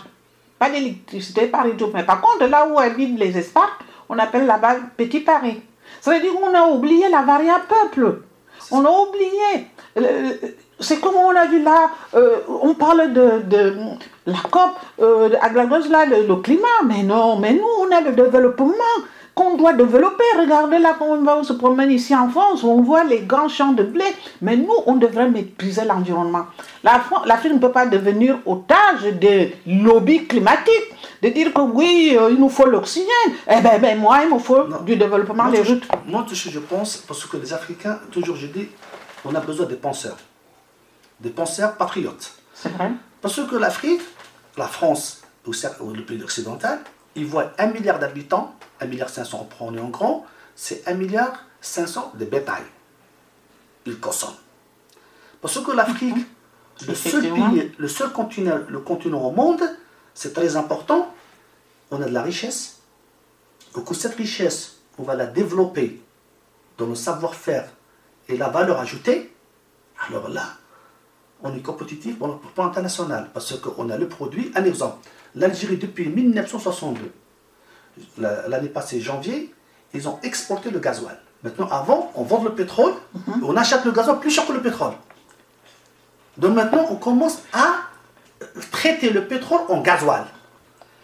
Pas 0.58 0.70
d'électricité, 0.72 1.46
pas 1.48 1.64
de 1.66 1.72
tout. 1.72 1.90
Mais 1.94 2.04
par 2.04 2.20
contre, 2.22 2.46
là 2.48 2.66
où 2.68 2.80
habitent 2.80 3.20
les 3.20 3.38
Espartes, 3.38 3.82
on 4.10 4.18
appelle 4.20 4.46
là-bas 4.46 4.76
Petit 4.96 5.22
Paris. 5.22 5.62
Ça 6.02 6.12
veut 6.14 6.20
dire 6.20 6.34
qu'on 6.34 6.54
a 6.54 6.64
oublié 6.68 7.10
la 7.10 7.22
variable 7.22 7.66
peuple. 7.68 8.22
On 8.72 8.84
a 8.86 8.90
oublié. 8.90 9.68
Euh, 9.98 10.32
C'est 10.80 11.00
comme 11.00 11.16
on 11.16 11.36
a 11.36 11.46
vu 11.48 11.64
là, 11.64 11.90
euh, 12.14 12.38
on 12.62 12.76
parle 12.76 13.12
de, 13.12 13.42
de 13.46 13.74
la 14.28 14.38
COP, 14.52 14.74
euh, 15.02 15.30
à 15.42 15.50
Glagos, 15.50 15.90
là, 15.90 16.06
le, 16.06 16.28
le 16.28 16.36
climat. 16.36 16.80
Mais 16.86 17.02
non, 17.04 17.38
mais 17.38 17.54
nous, 17.54 17.72
on 17.80 17.92
a 17.92 18.00
le 18.02 18.12
développement 18.12 18.96
qu'on 19.38 19.56
doit 19.56 19.74
développer. 19.74 20.24
Regardez 20.40 20.80
là, 20.80 20.96
quand 20.98 21.06
on 21.06 21.24
va 21.24 21.44
se 21.44 21.54
promène 21.54 21.92
ici 21.92 22.16
en 22.16 22.28
France, 22.30 22.64
on 22.64 22.82
voit 22.82 23.04
les 23.04 23.22
grands 23.22 23.48
champs 23.48 23.72
de 23.74 23.84
blé. 23.84 24.04
Mais 24.42 24.58
nous, 24.58 24.74
on 24.88 24.96
devrait 24.96 25.30
maîtriser 25.30 25.86
l'environnement. 25.86 26.48
L'Afrique 26.84 27.54
ne 27.54 27.60
peut 27.60 27.72
pas 27.72 27.86
devenir 27.86 28.40
otage 28.46 29.04
des 29.22 29.56
lobbies 29.68 30.26
climatiques. 30.26 30.94
De 31.22 31.30
dire 31.30 31.54
que 31.54 31.62
oui, 31.62 32.16
euh, 32.20 32.30
il 32.32 32.38
nous 32.40 32.50
faut 32.50 32.66
l'oxygène. 32.66 33.32
Eh 33.48 33.62
ben, 33.62 33.80
ben, 33.82 33.98
moi, 34.00 34.20
il 34.24 34.34
me 34.34 34.40
faut 34.40 34.68
Non. 34.68 34.82
du 34.82 34.96
développement 34.96 35.46
Moi, 35.46 35.52
des 35.52 35.62
routes. 35.62 35.88
Moi, 36.06 36.24
tout 36.28 36.36
ce 36.36 36.46
que 36.46 36.52
je 36.54 36.60
pense, 36.60 36.98
parce 36.98 37.26
que 37.26 37.38
les 37.38 37.54
Africains, 37.54 38.00
toujours 38.12 38.36
je 38.36 38.48
dis, 38.48 38.68
on 39.26 39.34
a 39.34 39.40
besoin 39.40 39.66
des 39.66 39.76
penseurs. 39.78 40.18
Des 41.20 41.32
penseurs 41.32 41.76
patriotes. 41.76 42.32
C'est 42.54 42.70
vrai. 42.70 42.92
Parce 43.22 43.42
que 43.44 43.56
l'Afrique, 43.56 44.02
la 44.58 44.68
France 44.68 45.22
ou 45.80 45.92
le 45.94 46.04
pays 46.04 46.22
occidental, 46.22 46.80
ils 47.16 47.26
voient 47.26 47.52
1 47.58 47.68
milliard 47.68 48.00
d'habitants, 48.00 48.54
1 48.80 48.86
milliard 48.86 49.10
500 49.10 49.50
on 49.60 49.78
en 49.78 49.90
grand, 49.90 50.26
c'est 50.56 50.88
1 50.88 50.94
milliard 50.96 51.44
500 51.62 52.14
de 52.16 52.26
bétail. 52.26 52.64
Ils 53.86 54.00
consomment. 54.00 54.36
Parce 55.42 55.60
que 55.60 55.72
l'Afrique, 55.72 56.16
le 56.88 56.96
seul 56.96 57.22
pays, 57.34 57.72
le 57.78 57.88
seul 57.88 58.12
continent, 58.12 58.60
le 58.68 58.80
continent 58.80 59.22
au 59.22 59.32
monde, 59.32 59.62
c'est 60.14 60.34
très 60.34 60.56
important. 60.56 61.14
On 61.92 62.02
a 62.02 62.06
de 62.06 62.14
la 62.14 62.22
richesse. 62.24 62.80
Que 63.86 63.94
cette 63.94 64.16
richesse, 64.16 64.78
on 64.98 65.04
va 65.04 65.14
la 65.16 65.28
développer 65.28 66.02
dans 66.80 66.88
le 66.88 66.96
savoir-faire 66.96 67.70
et 68.28 68.36
la 68.36 68.50
valeur 68.50 68.80
ajoutée. 68.80 69.32
Alors 70.08 70.30
là, 70.30 70.44
on 71.44 71.56
est 71.56 71.62
compétitif 71.62 72.18
pour 72.18 72.28
le 72.28 72.34
plan 72.56 72.66
international 72.66 73.30
parce 73.34 73.56
qu'on 73.60 73.90
a 73.92 73.98
le 73.98 74.08
produit. 74.08 74.52
Un 74.56 74.64
exemple, 74.64 74.98
l'Algérie 75.36 75.78
depuis 75.78 76.08
1962, 76.10 77.00
la- 77.02 77.10
l'année 78.18 78.70
passée, 78.70 79.00
janvier, 79.02 79.54
ils 79.94 80.08
ont 80.08 80.20
exporté 80.24 80.70
le 80.70 80.80
gasoil. 80.80 81.18
Maintenant, 81.44 81.68
avant, 81.70 82.12
on 82.16 82.24
vend 82.24 82.44
le 82.44 82.52
pétrole, 82.54 82.94
et 83.16 83.44
on 83.44 83.56
achète 83.56 83.86
le 83.86 83.92
gasoil 83.92 84.20
plus 84.20 84.32
cher 84.32 84.46
que 84.46 84.54
le 84.54 84.62
pétrole. 84.62 84.94
Donc 86.38 86.56
maintenant, 86.56 86.86
on 86.90 86.96
commence 86.96 87.40
à 87.54 87.68
traiter 88.72 89.10
le 89.10 89.26
pétrole 89.26 89.62
en 89.70 89.82
gasoil. 89.82 90.26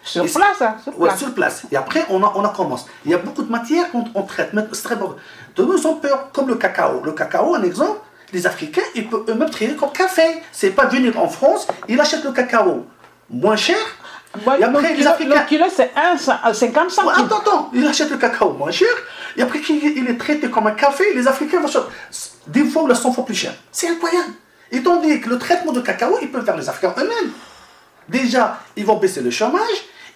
Sur 0.03 0.25
Et 0.25 0.27
place, 0.27 0.61
hein, 0.61 0.75
sur 0.83 0.99
Ouais, 0.99 1.07
place. 1.07 1.19
sur 1.19 1.33
place. 1.33 1.63
Et 1.71 1.77
après, 1.77 2.05
on, 2.09 2.21
a- 2.23 2.33
on 2.35 2.43
a 2.43 2.49
commence. 2.49 2.85
Il 3.05 3.11
y 3.11 3.13
a 3.13 3.17
beaucoup 3.17 3.41
de 3.43 3.49
matières 3.49 3.89
qu'on 3.91 4.03
on 4.15 4.23
traite. 4.23 4.51
C'est 4.73 4.83
très 4.83 4.95
bon. 4.97 5.15
De 5.55 5.63
nous, 5.63 5.87
ont 5.87 5.95
peur, 5.95 6.29
comme 6.33 6.49
le 6.49 6.55
cacao. 6.55 7.01
Le 7.05 7.13
cacao, 7.13 7.55
un 7.55 7.63
exemple, 7.63 7.99
les 8.33 8.45
Africains, 8.45 8.81
ils 8.95 9.09
peuvent 9.09 9.23
eux-mêmes 9.29 9.49
traiter 9.49 9.75
comme 9.75 9.91
café. 9.93 10.41
C'est 10.51 10.71
pas 10.71 10.87
venir 10.87 11.17
en 11.17 11.29
France, 11.29 11.67
ils 11.87 11.99
achètent 12.01 12.25
le 12.25 12.33
cacao 12.33 12.85
moins 13.29 13.55
cher. 13.55 13.77
Ouais, 14.47 14.59
Et 14.59 14.63
après, 14.63 14.81
le, 14.81 14.87
les 14.89 14.95
kilo, 14.95 15.09
Africains- 15.11 15.39
le 15.41 15.45
kilo, 15.47 15.65
c'est 15.75 15.91
1, 15.95 16.17
50 16.17 16.83
Ouais, 16.85 16.89
centimes. 16.89 17.25
attends, 17.25 17.39
attends, 17.39 17.69
ils 17.73 17.85
achètent 17.85 18.09
le 18.09 18.17
cacao 18.17 18.53
moins 18.53 18.71
cher. 18.71 18.87
Et 19.37 19.41
après 19.43 19.59
qu'il 19.61 19.83
il 19.83 20.07
est 20.09 20.17
traité 20.17 20.49
comme 20.49 20.65
un 20.67 20.71
café, 20.71 21.03
les 21.13 21.27
Africains 21.27 21.59
vont 21.59 21.67
acheter 21.67 21.79
des 22.47 22.63
fois 22.65 22.83
ou 22.83 22.87
le 22.87 22.95
100 22.95 23.11
fois 23.13 23.25
plus 23.25 23.35
cher. 23.35 23.53
C'est 23.71 23.89
incroyable. 23.89 24.31
Étant 24.71 24.95
donné 24.97 25.19
que 25.19 25.29
le 25.29 25.37
traitement 25.37 25.71
de 25.71 25.81
cacao, 25.81 26.17
ils 26.21 26.31
peuvent 26.31 26.43
faire 26.43 26.57
les 26.57 26.67
Africains 26.67 26.95
eux-mêmes. 26.97 27.31
Déjà, 28.09 28.59
ils 28.75 28.85
vont 28.85 28.97
baisser 28.97 29.21
le 29.21 29.29
chômage. 29.29 29.61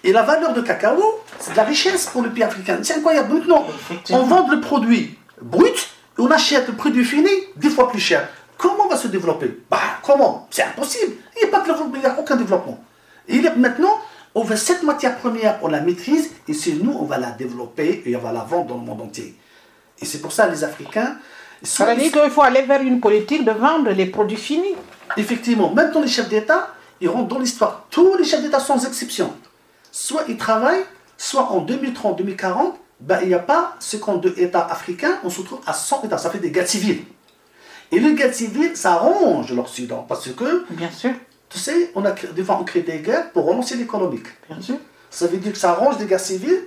Et 0.04 0.12
la 0.12 0.22
valeur 0.22 0.52
de 0.52 0.60
cacao, 0.60 1.20
c'est 1.38 1.52
de 1.52 1.56
la 1.56 1.64
richesse 1.64 2.06
pour 2.06 2.22
le 2.22 2.30
pays 2.30 2.42
africain. 2.44 2.78
C'est 2.82 2.96
incroyable. 2.96 3.32
Maintenant, 3.34 3.66
on 4.10 4.18
vend 4.24 4.46
le 4.48 4.60
produit 4.60 5.18
brut 5.40 5.76
et 6.18 6.20
on 6.20 6.30
achète 6.30 6.66
le 6.68 6.74
produit 6.74 7.04
fini 7.04 7.30
dix 7.56 7.70
fois 7.70 7.88
plus 7.88 8.00
cher. 8.00 8.28
Comment 8.56 8.86
on 8.86 8.88
va 8.88 8.96
se 8.96 9.08
développer? 9.08 9.58
Bah, 9.70 9.78
comment? 10.02 10.48
C'est 10.50 10.62
impossible. 10.64 11.12
Il 11.36 11.44
n'y 11.46 11.48
a 11.48 11.56
pas 11.56 11.60
de 11.60 11.66
développement, 11.70 11.94
il 11.94 12.00
n'y 12.00 12.06
a 12.06 12.18
aucun 12.18 12.36
développement. 12.36 12.82
Et 13.28 13.36
il 13.36 13.46
est 13.46 13.54
maintenant, 13.56 13.98
on 14.38 14.44
veut 14.44 14.56
cette 14.56 14.82
matière 14.84 15.16
première, 15.18 15.58
on 15.62 15.68
la 15.68 15.80
maîtrise, 15.80 16.30
et 16.46 16.54
c'est 16.54 16.72
nous, 16.84 16.92
on 16.92 17.04
va 17.04 17.18
la 17.18 17.30
développer 17.32 18.02
et 18.06 18.14
on 18.16 18.20
va 18.20 18.32
la 18.32 18.44
vendre 18.52 18.66
dans 18.66 18.74
le 18.76 18.86
monde 18.88 19.00
entier. 19.02 19.34
Et 20.00 20.04
c'est 20.04 20.20
pour 20.20 20.32
ça 20.32 20.46
les 20.48 20.62
Africains. 20.64 21.16
sont- 21.62 21.84
Ça 21.84 21.86
veut 21.86 22.00
dire 22.00 22.12
qu'il 22.12 22.30
faut 22.30 22.42
aller 22.42 22.62
vers 22.62 22.82
une 22.82 23.00
politique 23.00 23.44
de 23.44 23.50
vendre 23.50 23.90
les 23.90 24.06
produits 24.06 24.36
finis. 24.36 24.76
Effectivement, 25.16 25.70
maintenant 25.74 26.00
les 26.02 26.06
chefs 26.16 26.28
d'État, 26.28 26.68
ils 27.00 27.08
rentrent 27.08 27.28
dans 27.34 27.40
l'histoire. 27.40 27.86
Tous 27.90 28.16
les 28.16 28.24
chefs 28.24 28.42
d'État 28.42 28.60
sans 28.60 28.84
exception. 28.86 29.32
Soit 29.90 30.22
ils 30.28 30.36
travaillent, 30.36 30.84
soit 31.16 31.50
en 31.50 31.60
2030, 31.60 32.16
2040, 32.18 32.78
ben, 33.00 33.18
il 33.22 33.28
n'y 33.28 33.34
a 33.34 33.38
pas 33.40 33.74
52 33.80 34.34
États 34.38 34.66
africains, 34.66 35.18
on 35.24 35.30
se 35.30 35.40
retrouve 35.40 35.60
à 35.66 35.72
100 35.72 36.04
États. 36.04 36.18
Ça 36.18 36.30
fait 36.30 36.38
des 36.38 36.50
guerres 36.52 36.68
civiles. 36.68 37.02
Et 37.90 37.98
les 37.98 38.14
guerres 38.14 38.34
civiles, 38.34 38.76
ça 38.76 38.92
arrange 38.92 39.52
l'Occident. 39.52 40.04
Parce 40.08 40.28
que, 40.30 40.64
Bien 40.70 40.90
sûr, 40.90 41.10
tu 41.48 41.58
sais, 41.58 41.90
on 41.94 42.04
a, 42.04 42.12
des 42.12 42.42
fois 42.42 42.58
on 42.60 42.64
crée 42.64 42.82
des 42.82 42.98
guerres 42.98 43.30
pour 43.32 43.46
relancer 43.46 43.76
l'économique. 43.76 44.26
bien 44.48 44.60
sûr. 44.60 44.76
Ça 45.10 45.26
veut 45.26 45.38
dire 45.38 45.52
que 45.52 45.58
ça 45.58 45.70
arrange 45.70 45.96
des 45.96 46.04
guerres 46.04 46.20
civiles. 46.20 46.64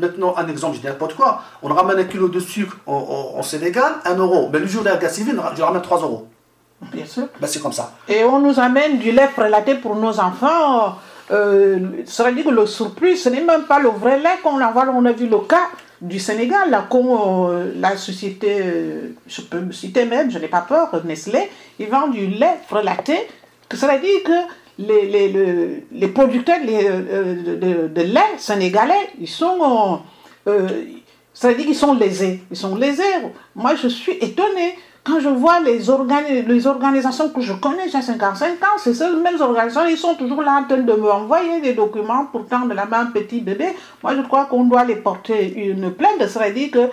Maintenant, 0.00 0.34
un 0.36 0.48
exemple, 0.48 0.74
je 0.74 0.80
dis 0.80 0.86
n'importe 0.86 1.14
quoi. 1.14 1.42
On 1.62 1.68
ramène 1.68 1.98
un 1.98 2.04
kilo 2.04 2.28
de 2.28 2.40
sucre 2.40 2.78
en, 2.86 3.40
Sénégal, 3.42 3.92
1 4.04 4.16
euro. 4.16 4.48
Mais 4.52 4.58
le 4.58 4.66
jour 4.66 4.82
de 4.82 4.88
la 4.88 4.96
guerre 4.96 5.10
civile, 5.10 5.40
je 5.56 5.62
ramène 5.62 5.82
3 5.82 6.00
euros. 6.00 6.26
Bien 6.92 7.06
sûr. 7.06 7.28
Ben, 7.40 7.46
c'est 7.46 7.62
comme 7.62 7.72
ça. 7.72 7.92
Et 8.08 8.24
on 8.24 8.40
nous 8.40 8.58
amène 8.58 8.98
du 8.98 9.12
lait 9.12 9.28
prélaté 9.34 9.76
pour 9.76 9.94
nos 9.94 10.18
enfants. 10.18 10.96
Euh, 11.30 11.78
ça 12.06 12.24
veut 12.24 12.32
dire 12.32 12.44
que 12.44 12.50
le 12.50 12.66
surplus, 12.66 13.16
ce 13.16 13.28
n'est 13.28 13.40
même 13.40 13.64
pas 13.64 13.78
le 13.78 13.88
vrai 13.88 14.18
lait 14.18 14.38
qu'on 14.42 14.60
envoie. 14.60 14.86
On 14.92 15.04
a 15.04 15.12
vu 15.12 15.28
le 15.28 15.38
cas 15.38 15.68
du 16.00 16.18
Sénégal, 16.18 16.70
là, 16.70 16.86
quand 16.90 17.50
euh, 17.50 17.72
la 17.76 17.96
société, 17.96 18.60
euh, 18.62 19.14
je 19.26 19.40
peux 19.40 19.60
me 19.60 19.72
citer 19.72 20.04
même, 20.04 20.30
je 20.30 20.38
n'ai 20.38 20.48
pas 20.48 20.60
peur, 20.60 20.90
Nestlé, 21.04 21.50
ils 21.78 21.88
vendent 21.88 22.12
du 22.12 22.26
lait 22.26 22.58
prélaté. 22.68 23.26
Veut 23.72 23.98
dire 24.00 24.22
que 24.24 24.52
les, 24.78 25.06
les, 25.06 25.28
le- 25.32 25.82
les 25.92 26.08
producteurs 26.08 26.58
les, 26.64 26.86
euh, 26.88 27.34
de, 27.56 27.88
de- 27.88 28.02
lait 28.02 28.20
sénégalais, 28.38 29.10
ils 29.20 29.28
sont... 29.28 30.00
euh, 30.46 30.50
euh, 30.50 30.68
ça 31.34 31.48
veut 31.48 31.54
dire 31.54 31.66
qu'ils 31.66 31.74
sont 31.76 31.94
lésés. 31.94 32.40
Ils 32.50 32.56
sont 32.56 32.76
lésés. 32.76 33.02
Moi, 33.54 33.74
je 33.74 33.88
suis 33.88 34.12
étonnée 34.12 34.74
quand 35.04 35.20
je 35.20 35.28
vois 35.28 35.60
les, 35.60 35.78
les 36.42 36.66
organisations 36.66 37.28
que 37.30 37.40
je 37.40 37.52
connais, 37.52 37.88
j'ai 37.88 38.02
55 38.02 38.54
ans, 38.64 38.66
c'est 38.78 38.92
ces 38.92 39.08
mêmes 39.10 39.40
organisations, 39.40 39.86
ils 39.88 39.96
sont 39.96 40.16
toujours 40.16 40.42
là 40.42 40.60
en 40.60 40.64
train 40.64 40.78
de 40.78 40.92
me 40.92 41.08
envoyer 41.12 41.60
des 41.60 41.74
documents, 41.74 42.26
pourtant 42.32 42.66
de 42.66 42.74
la 42.74 42.86
main 42.86 43.06
petit 43.06 43.40
bébé. 43.40 43.66
Moi, 44.02 44.16
je 44.16 44.22
crois 44.22 44.46
qu'on 44.46 44.64
doit 44.64 44.82
les 44.84 44.96
porter 44.96 45.54
une 45.68 45.92
plainte. 45.92 46.26
Ça 46.26 46.40
veut 46.44 46.52
dire 46.52 46.72
que 46.72 46.90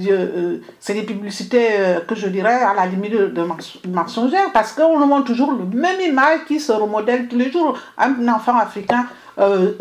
euh, 0.00 0.58
c'est 0.80 0.94
des 0.94 1.02
publicités 1.02 1.68
euh, 1.72 2.00
que 2.00 2.14
je 2.14 2.28
dirais 2.28 2.62
à 2.62 2.74
la 2.74 2.86
limite 2.86 3.12
de, 3.12 3.26
de 3.26 3.42
mens- 3.42 3.78
mensongères, 3.86 4.50
parce 4.52 4.72
qu'on 4.72 4.98
nous 4.98 5.06
montre 5.06 5.26
toujours 5.26 5.52
le 5.52 5.64
même 5.64 6.00
image 6.00 6.40
qui 6.46 6.60
se 6.60 6.72
remodèle 6.72 7.28
tous 7.28 7.36
les 7.36 7.50
jours. 7.52 7.78
Un 7.98 8.28
enfant 8.28 8.56
africain 8.56 9.06
euh, 9.38 9.72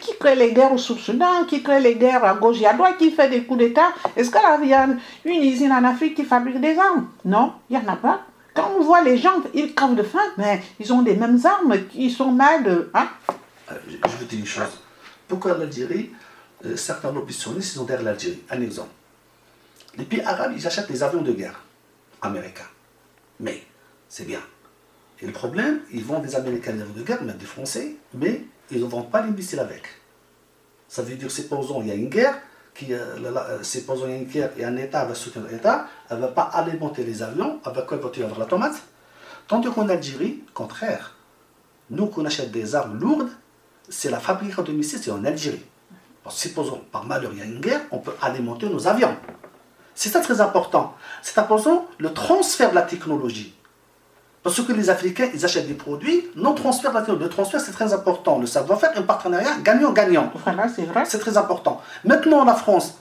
qui 0.00 0.12
crée 0.18 0.36
les 0.36 0.52
guerres 0.52 0.72
au 0.72 0.78
Soudan, 0.78 1.44
qui 1.46 1.62
crée 1.62 1.80
les 1.80 1.94
guerres 1.94 2.24
à 2.24 2.34
gauche 2.34 2.60
et 2.60 2.66
à 2.66 2.74
droite, 2.74 2.96
qui 2.98 3.10
fait 3.10 3.28
des 3.28 3.42
coups 3.44 3.60
d'État. 3.60 3.88
Est-ce 4.16 4.30
qu'il 4.30 4.68
y 4.68 4.74
a 4.74 4.86
une 5.24 5.42
usine 5.42 5.72
en 5.72 5.84
Afrique 5.84 6.14
qui 6.14 6.24
fabrique 6.24 6.60
des 6.60 6.78
armes? 6.78 7.08
Non, 7.24 7.52
il 7.68 7.78
n'y 7.78 7.84
en 7.84 7.92
a 7.92 7.96
pas. 7.96 8.22
Quand 8.54 8.70
on 8.78 8.82
voit 8.82 9.02
les 9.02 9.16
gens, 9.16 9.40
ils 9.54 9.74
crèvent 9.74 9.94
de 9.94 10.02
faim, 10.02 10.18
mais 10.36 10.60
ils 10.78 10.92
ont 10.92 11.02
des 11.02 11.14
mêmes 11.14 11.38
armes, 11.44 11.74
ils 11.94 12.10
sont 12.10 12.30
mal. 12.32 12.86
Hein? 12.92 13.08
Euh, 13.70 13.74
Je 13.88 14.16
veux 14.18 14.26
dire 14.26 14.40
une 14.40 14.46
chose. 14.46 14.80
Pourquoi 15.26 15.56
l'Algérie, 15.56 16.10
certains 16.76 17.12
lobbyistes 17.12 17.48
ils 17.56 17.62
sont 17.62 17.84
derrière 17.84 18.04
l'Algérie? 18.04 18.42
Un 18.50 18.60
exemple. 18.60 18.90
Les 19.96 20.04
pays 20.04 20.20
arabes, 20.22 20.52
ils 20.56 20.66
achètent 20.66 20.90
des 20.90 21.02
avions 21.02 21.22
de 21.22 21.32
guerre 21.32 21.60
américains. 22.22 22.68
Mais, 23.40 23.62
c'est 24.08 24.24
bien. 24.24 24.40
Et 25.20 25.26
le 25.26 25.32
problème, 25.32 25.80
ils 25.92 26.04
vendent 26.04 26.22
des 26.22 26.34
Américains 26.34 26.72
des 26.72 26.82
avions 26.82 26.94
de 26.94 27.02
guerre, 27.02 27.22
même 27.22 27.36
des 27.36 27.46
Français, 27.46 27.94
mais 28.14 28.44
ils 28.70 28.80
ne 28.80 28.86
vendent 28.86 29.10
pas 29.10 29.22
les 29.22 29.30
missiles 29.30 29.60
avec. 29.60 29.82
Ça 30.88 31.02
veut 31.02 31.14
dire, 31.14 31.30
supposons, 31.30 31.80
il 31.82 31.88
y 31.88 31.90
a 31.90 31.94
une 31.94 32.08
guerre, 32.08 32.38
qui, 32.74 32.92
euh, 32.94 33.18
la- 33.20 33.30
la- 33.30 33.62
supposons 33.64 34.06
une 34.06 34.24
guerre 34.24 34.50
et 34.56 34.64
un 34.64 34.76
État 34.76 35.04
va 35.04 35.14
soutenir 35.14 35.46
l'État, 35.50 35.86
elle 36.08 36.16
ne 36.16 36.22
va 36.22 36.28
pas 36.28 36.42
alimenter 36.44 37.04
les 37.04 37.22
avions 37.22 37.60
avec 37.64 37.84
quoi 37.86 37.98
va-t-il 37.98 38.22
avoir 38.24 38.38
la 38.38 38.46
tomate 38.46 38.82
Tandis 39.46 39.68
qu'en 39.70 39.88
Algérie, 39.90 40.42
contraire, 40.54 41.14
nous 41.90 42.06
qu'on 42.06 42.24
achète 42.24 42.50
des 42.50 42.74
armes 42.74 42.98
lourdes, 42.98 43.28
c'est 43.90 44.10
la 44.10 44.20
fabrication 44.20 44.62
de 44.62 44.72
missiles, 44.72 45.00
c'est 45.02 45.10
en 45.10 45.22
Algérie. 45.24 45.62
Supposons, 46.30 46.82
par 46.90 47.04
malheur, 47.04 47.30
il 47.34 47.38
y 47.40 47.42
a 47.42 47.44
une 47.44 47.60
guerre, 47.60 47.82
on 47.90 47.98
peut 47.98 48.14
alimenter 48.22 48.68
nos 48.68 48.86
avions. 48.88 49.16
C'est 49.94 50.08
ça 50.08 50.20
très 50.20 50.40
important. 50.40 50.94
C'est 51.22 51.38
important 51.38 51.86
le 51.98 52.12
transfert 52.12 52.70
de 52.70 52.74
la 52.74 52.82
technologie. 52.82 53.54
Parce 54.42 54.60
que 54.60 54.72
les 54.72 54.90
Africains, 54.90 55.28
ils 55.32 55.44
achètent 55.44 55.68
des 55.68 55.74
produits, 55.74 56.28
non 56.34 56.54
transfert 56.54 56.90
de 56.90 56.96
la 56.96 57.02
technologie. 57.02 57.28
Le 57.28 57.30
transfert, 57.30 57.60
c'est 57.60 57.72
très 57.72 57.92
important. 57.92 58.38
Le 58.38 58.46
savoir-faire, 58.46 58.90
un 58.96 59.02
partenariat 59.02 59.56
gagnant-gagnant. 59.62 60.32
Voilà, 60.44 60.68
c'est 60.68 60.84
vrai. 60.84 61.04
C'est 61.04 61.20
très 61.20 61.36
important. 61.36 61.80
Maintenant, 62.04 62.44
la 62.44 62.54
France, 62.54 62.94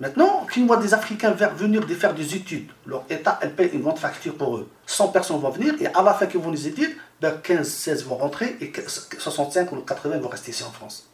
maintenant, 0.00 0.46
qui 0.52 0.66
voit 0.66 0.76
des 0.76 0.92
Africains 0.92 1.30
venir 1.30 1.82
faire 1.98 2.12
des 2.12 2.34
études, 2.34 2.70
leur 2.84 3.04
État, 3.08 3.38
elle 3.40 3.54
paye 3.54 3.70
une 3.72 3.82
grande 3.82 3.98
facture 3.98 4.34
pour 4.34 4.58
eux. 4.58 4.68
100 4.86 5.08
personnes 5.08 5.40
vont 5.40 5.50
venir 5.50 5.74
et 5.80 5.86
à 5.86 6.02
la 6.02 6.12
fin 6.12 6.26
qu'ils 6.26 6.40
vont 6.40 6.50
les 6.50 6.68
études, 6.68 6.94
ben 7.22 7.32
15, 7.42 7.66
16 7.66 8.04
vont 8.04 8.16
rentrer 8.16 8.58
et 8.60 8.70
65 9.18 9.72
ou 9.72 9.76
80 9.76 10.18
vont 10.18 10.28
rester 10.28 10.50
ici 10.50 10.62
en 10.62 10.70
France. 10.70 11.08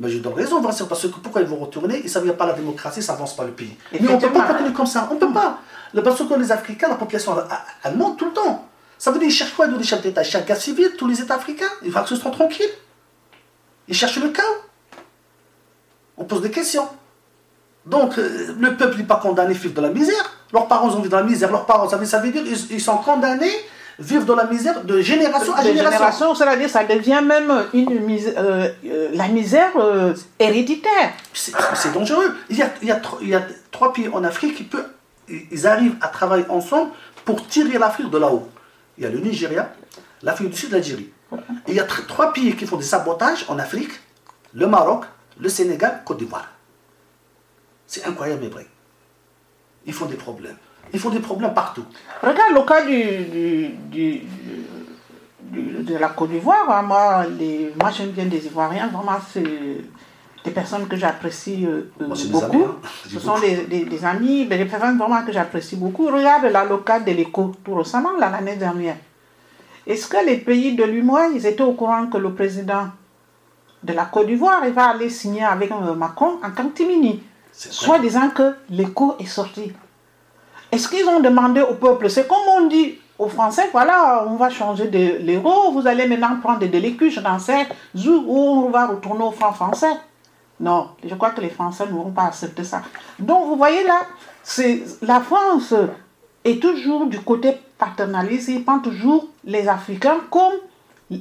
Mais 0.00 0.08
je 0.08 0.18
donne 0.18 0.32
raison, 0.32 0.60
Vincent, 0.62 0.86
parce 0.86 1.02
que 1.02 1.08
pourquoi 1.08 1.42
ils 1.42 1.46
vont 1.46 1.56
retourner? 1.56 2.00
Ils 2.02 2.08
savent 2.08 2.22
qu'il 2.22 2.30
n'y 2.30 2.34
a 2.34 2.38
pas 2.38 2.46
la 2.46 2.54
démocratie, 2.54 3.02
ça 3.02 3.12
n'avance 3.12 3.36
pas 3.36 3.44
le 3.44 3.50
pays. 3.52 3.76
Mais 3.92 4.00
on 4.08 4.14
ne 4.16 4.20
peut 4.20 4.32
pas 4.32 4.46
continuer 4.46 4.72
comme 4.72 4.86
ça, 4.86 5.06
on 5.10 5.14
ne 5.14 5.20
peut 5.20 5.30
pas. 5.32 5.58
Le- 5.92 6.02
Parce 6.02 6.18
que 6.26 6.34
les 6.38 6.50
Africains, 6.50 6.88
la 6.88 6.94
population, 6.94 7.36
elle, 7.84 7.96
monte 7.96 8.18
tout 8.18 8.24
le 8.24 8.32
temps. 8.32 8.66
Ça 8.96 9.10
veut 9.10 9.18
dire 9.18 9.28
qu'ils 9.28 9.36
cherchent 9.36 9.54
quoi, 9.54 9.66
les 9.66 9.82
chefs 9.84 10.00
d'État 10.00 10.22
Ils 10.22 10.24
cherchent 10.24 10.42
la 10.44 10.48
guerre 10.48 10.60
civile, 10.60 10.92
tous 10.96 11.06
les 11.06 11.20
États 11.20 11.34
africains. 11.34 11.68
Ils 11.82 11.90
veulent 11.90 12.02
que 12.02 12.08
ce 12.08 12.16
soit 12.16 12.30
tranquille. 12.30 12.70
Ils 13.88 13.94
cherchent 13.94 14.18
le 14.20 14.30
chaos. 14.30 14.44
On 16.16 16.24
pose 16.24 16.40
des 16.40 16.50
questions. 16.50 16.88
Donc, 17.84 18.18
euh, 18.18 18.54
le 18.58 18.76
peuple 18.76 18.96
n'est 18.98 19.04
pas 19.04 19.16
condamné 19.16 19.52
vivre 19.52 19.74
dans 19.74 19.82
la 19.82 19.90
misère. 19.90 20.32
Leurs 20.52 20.66
parents 20.66 20.88
ont 20.88 20.96
vécu 20.96 21.08
dans 21.10 21.18
la 21.18 21.22
misère. 21.24 21.50
Leurs 21.50 21.66
parents, 21.66 21.88
ça 21.88 21.96
veut, 21.98 22.30
dire 22.30 22.42
qu'ils 22.42 22.72
ils 22.72 22.80
sont 22.80 22.96
condamnés 22.98 23.52
vivre 24.00 24.24
dans 24.24 24.34
la 24.34 24.46
misère 24.46 24.82
de 24.84 25.00
génération 25.00 25.52
à 25.54 25.60
de 25.62 25.68
génération. 25.68 25.92
génération, 25.98 26.34
c'est-à-dire 26.34 26.68
ça 26.70 26.84
devient 26.84 27.20
même 27.24 27.66
une 27.74 28.10
euh, 28.36 28.68
euh, 28.86 29.08
la 29.12 29.28
misère 29.28 29.72
euh, 29.76 30.14
héréditaire. 30.38 31.12
C'est 31.34 31.52
c'est 31.74 31.92
dangereux. 31.92 32.34
Il 32.48 32.56
y, 32.56 32.62
a, 32.62 32.70
il, 32.82 32.88
y 32.88 32.90
a, 32.90 32.96
tro- 32.96 33.18
il 33.20 33.28
y 33.28 33.34
a 33.34 33.42
trois 33.70 33.92
pays 33.92 34.08
en 34.08 34.24
Afrique 34.24 34.56
qui 34.56 34.64
peuvent, 34.64 34.88
ils 35.28 35.66
arrivent 35.66 35.96
à 36.00 36.08
travailler 36.08 36.46
ensemble 36.48 36.90
pour 37.24 37.46
tirer 37.46 37.78
l'Afrique 37.78 38.10
de 38.10 38.18
là-haut. 38.18 38.48
Il 38.98 39.04
y 39.04 39.06
a 39.06 39.10
le 39.10 39.18
Nigeria, 39.18 39.72
l'Afrique 40.22 40.50
du 40.50 40.56
Sud, 40.56 40.72
l'Algérie. 40.72 41.10
Il 41.68 41.74
y 41.74 41.80
a 41.80 41.84
tr- 41.84 42.06
trois 42.06 42.32
pays 42.32 42.56
qui 42.56 42.66
font 42.66 42.76
des 42.76 42.84
sabotages 42.84 43.44
en 43.48 43.58
Afrique, 43.58 43.92
le 44.54 44.66
Maroc, 44.66 45.04
le 45.38 45.48
Sénégal, 45.48 46.02
Côte 46.04 46.18
d'Ivoire. 46.18 46.48
C'est 47.86 48.04
incroyable 48.06 48.40
mais 48.42 48.48
vrai. 48.48 48.66
Ils 49.86 49.92
font 49.92 50.06
des 50.06 50.16
problèmes. 50.16 50.56
Ils 50.92 50.98
font 51.00 51.10
des 51.10 51.20
problèmes 51.20 51.54
partout. 51.54 51.84
Regarde 52.22 52.52
le 52.54 52.62
cas 52.62 52.84
du, 52.84 53.02
du- 53.30 53.68
du- 53.90 54.22
du- 55.42 55.82
de 55.84 55.96
la 55.96 56.08
Côte 56.08 56.30
d'Ivoire. 56.30 56.68
hein. 56.70 56.82
Moi, 56.82 57.24
les, 57.38 57.72
moi 57.80 57.90
j'aime 57.90 58.10
bien 58.10 58.26
des 58.26 58.44
Ivoiriens. 58.46 58.88
Vraiment, 58.88 59.18
c'est 59.32 59.42
des 60.44 60.50
personnes 60.52 60.86
que 60.88 60.96
j'apprécie 60.96 61.66
euh, 61.66 61.90
euh, 62.00 62.06
beaucoup. 62.30 62.56
amis, 62.56 62.64
hein. 62.64 62.88
Ce 63.08 63.20
sont 63.20 63.38
des, 63.38 63.56
des- 63.66 63.84
des 63.84 64.04
amis, 64.04 64.46
mais 64.48 64.58
des 64.58 64.64
personnes 64.64 64.96
vraiment 64.98 65.22
que 65.22 65.32
j'apprécie 65.32 65.76
beaucoup. 65.76 66.06
Regarde 66.06 66.44
là, 66.46 66.64
le 66.64 66.78
cas 66.78 66.98
de 67.00 67.12
l'écho, 67.12 67.52
tout 67.64 67.74
récemment, 67.74 68.12
l'année 68.18 68.56
dernière. 68.56 68.96
Est-ce 69.86 70.06
que 70.08 70.24
les 70.24 70.36
pays 70.38 70.74
de 70.76 70.84
l'UMOA, 70.84 71.28
ils 71.34 71.46
étaient 71.46 71.62
au 71.62 71.72
courant 71.72 72.06
que 72.06 72.18
le 72.18 72.32
président 72.34 72.88
de 73.82 73.92
la 73.92 74.04
Côte 74.06 74.26
d'Ivoire, 74.26 74.62
il 74.66 74.72
va 74.72 74.88
aller 74.90 75.08
signer 75.08 75.42
avec 75.44 75.70
euh, 75.72 75.94
Macron 75.94 76.38
en 76.44 76.50
catimini? 76.50 77.22
C'est 77.52 77.72
soit 77.72 77.98
disant 77.98 78.30
que 78.30 78.54
l'écho 78.70 79.16
est 79.18 79.26
sorti. 79.26 79.72
Est-ce 80.72 80.88
qu'ils 80.88 81.06
ont 81.06 81.20
demandé 81.20 81.60
au 81.60 81.74
peuple? 81.74 82.08
C'est 82.08 82.26
comme 82.28 82.46
on 82.56 82.66
dit 82.66 82.98
aux 83.18 83.28
Français, 83.28 83.68
voilà, 83.72 84.24
on 84.26 84.36
va 84.36 84.48
changer 84.48 84.86
de 84.88 85.18
l'euro, 85.24 85.72
vous 85.72 85.86
allez 85.86 86.06
maintenant 86.06 86.40
prendre 86.40 86.66
de 86.66 86.78
l'écu, 86.78 87.10
je 87.10 87.20
n'en 87.20 87.38
sais, 87.38 87.66
ou 87.94 88.38
on 88.38 88.70
va 88.70 88.86
retourner 88.86 89.24
au 89.24 89.30
franc 89.30 89.52
français. 89.52 89.92
Non, 90.58 90.90
je 91.04 91.14
crois 91.14 91.30
que 91.30 91.40
les 91.40 91.50
Français 91.50 91.86
ne 91.86 91.92
vont 91.92 92.10
pas 92.10 92.24
accepter 92.24 92.64
ça. 92.64 92.82
Donc 93.18 93.46
vous 93.46 93.56
voyez 93.56 93.82
là, 93.84 94.02
c'est 94.42 94.82
la 95.02 95.20
France 95.20 95.74
est 96.44 96.62
toujours 96.62 97.06
du 97.06 97.20
côté 97.20 97.54
paternaliste, 97.78 98.48
il 98.48 98.64
prend 98.64 98.78
toujours 98.78 99.28
les 99.44 99.68
Africains 99.68 100.20
comme 100.30 100.52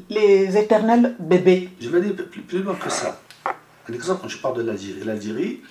les 0.10 0.58
éternels 0.58 1.16
bébés. 1.20 1.70
Je 1.80 1.90
vais 1.90 2.02
dire 2.02 2.14
plus, 2.48 2.62
loin 2.62 2.76
que 2.76 2.90
ça. 2.90 3.20
Un 3.90 3.94
exemple, 3.94 4.28
je 4.28 4.38
parle 4.38 4.58
de 4.58 4.62
l'Algérie. 4.64 5.04
L'Algérie, 5.04 5.62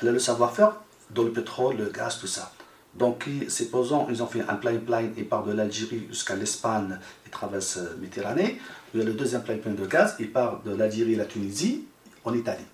elle 0.00 0.08
a 0.08 0.12
le 0.12 0.18
savoir-faire 0.18 0.72
dans 1.10 1.24
le 1.24 1.32
pétrole, 1.32 1.76
le 1.76 1.90
gaz, 1.90 2.18
tout 2.18 2.26
ça. 2.26 2.50
Donc, 2.98 3.26
supposons, 3.48 4.08
ils 4.10 4.22
ont 4.22 4.26
fait 4.26 4.42
un 4.48 4.56
pipeline, 4.56 5.12
ils 5.16 5.28
partent 5.28 5.46
de 5.46 5.52
l'Algérie 5.52 6.06
jusqu'à 6.08 6.34
l'Espagne, 6.34 6.98
ils 7.24 7.30
traversent 7.30 7.78
euh, 7.78 7.96
Méditerranée. 8.00 8.60
Il 8.92 9.00
y 9.00 9.02
a 9.02 9.06
le 9.06 9.12
deuxième 9.12 9.42
pipeline 9.42 9.76
de 9.76 9.86
gaz, 9.86 10.16
ils 10.18 10.32
partent 10.32 10.66
de 10.66 10.74
l'Algérie 10.74 11.12
et 11.12 11.16
la 11.16 11.26
Tunisie 11.26 11.84
en 12.24 12.34
Italie. 12.34 12.64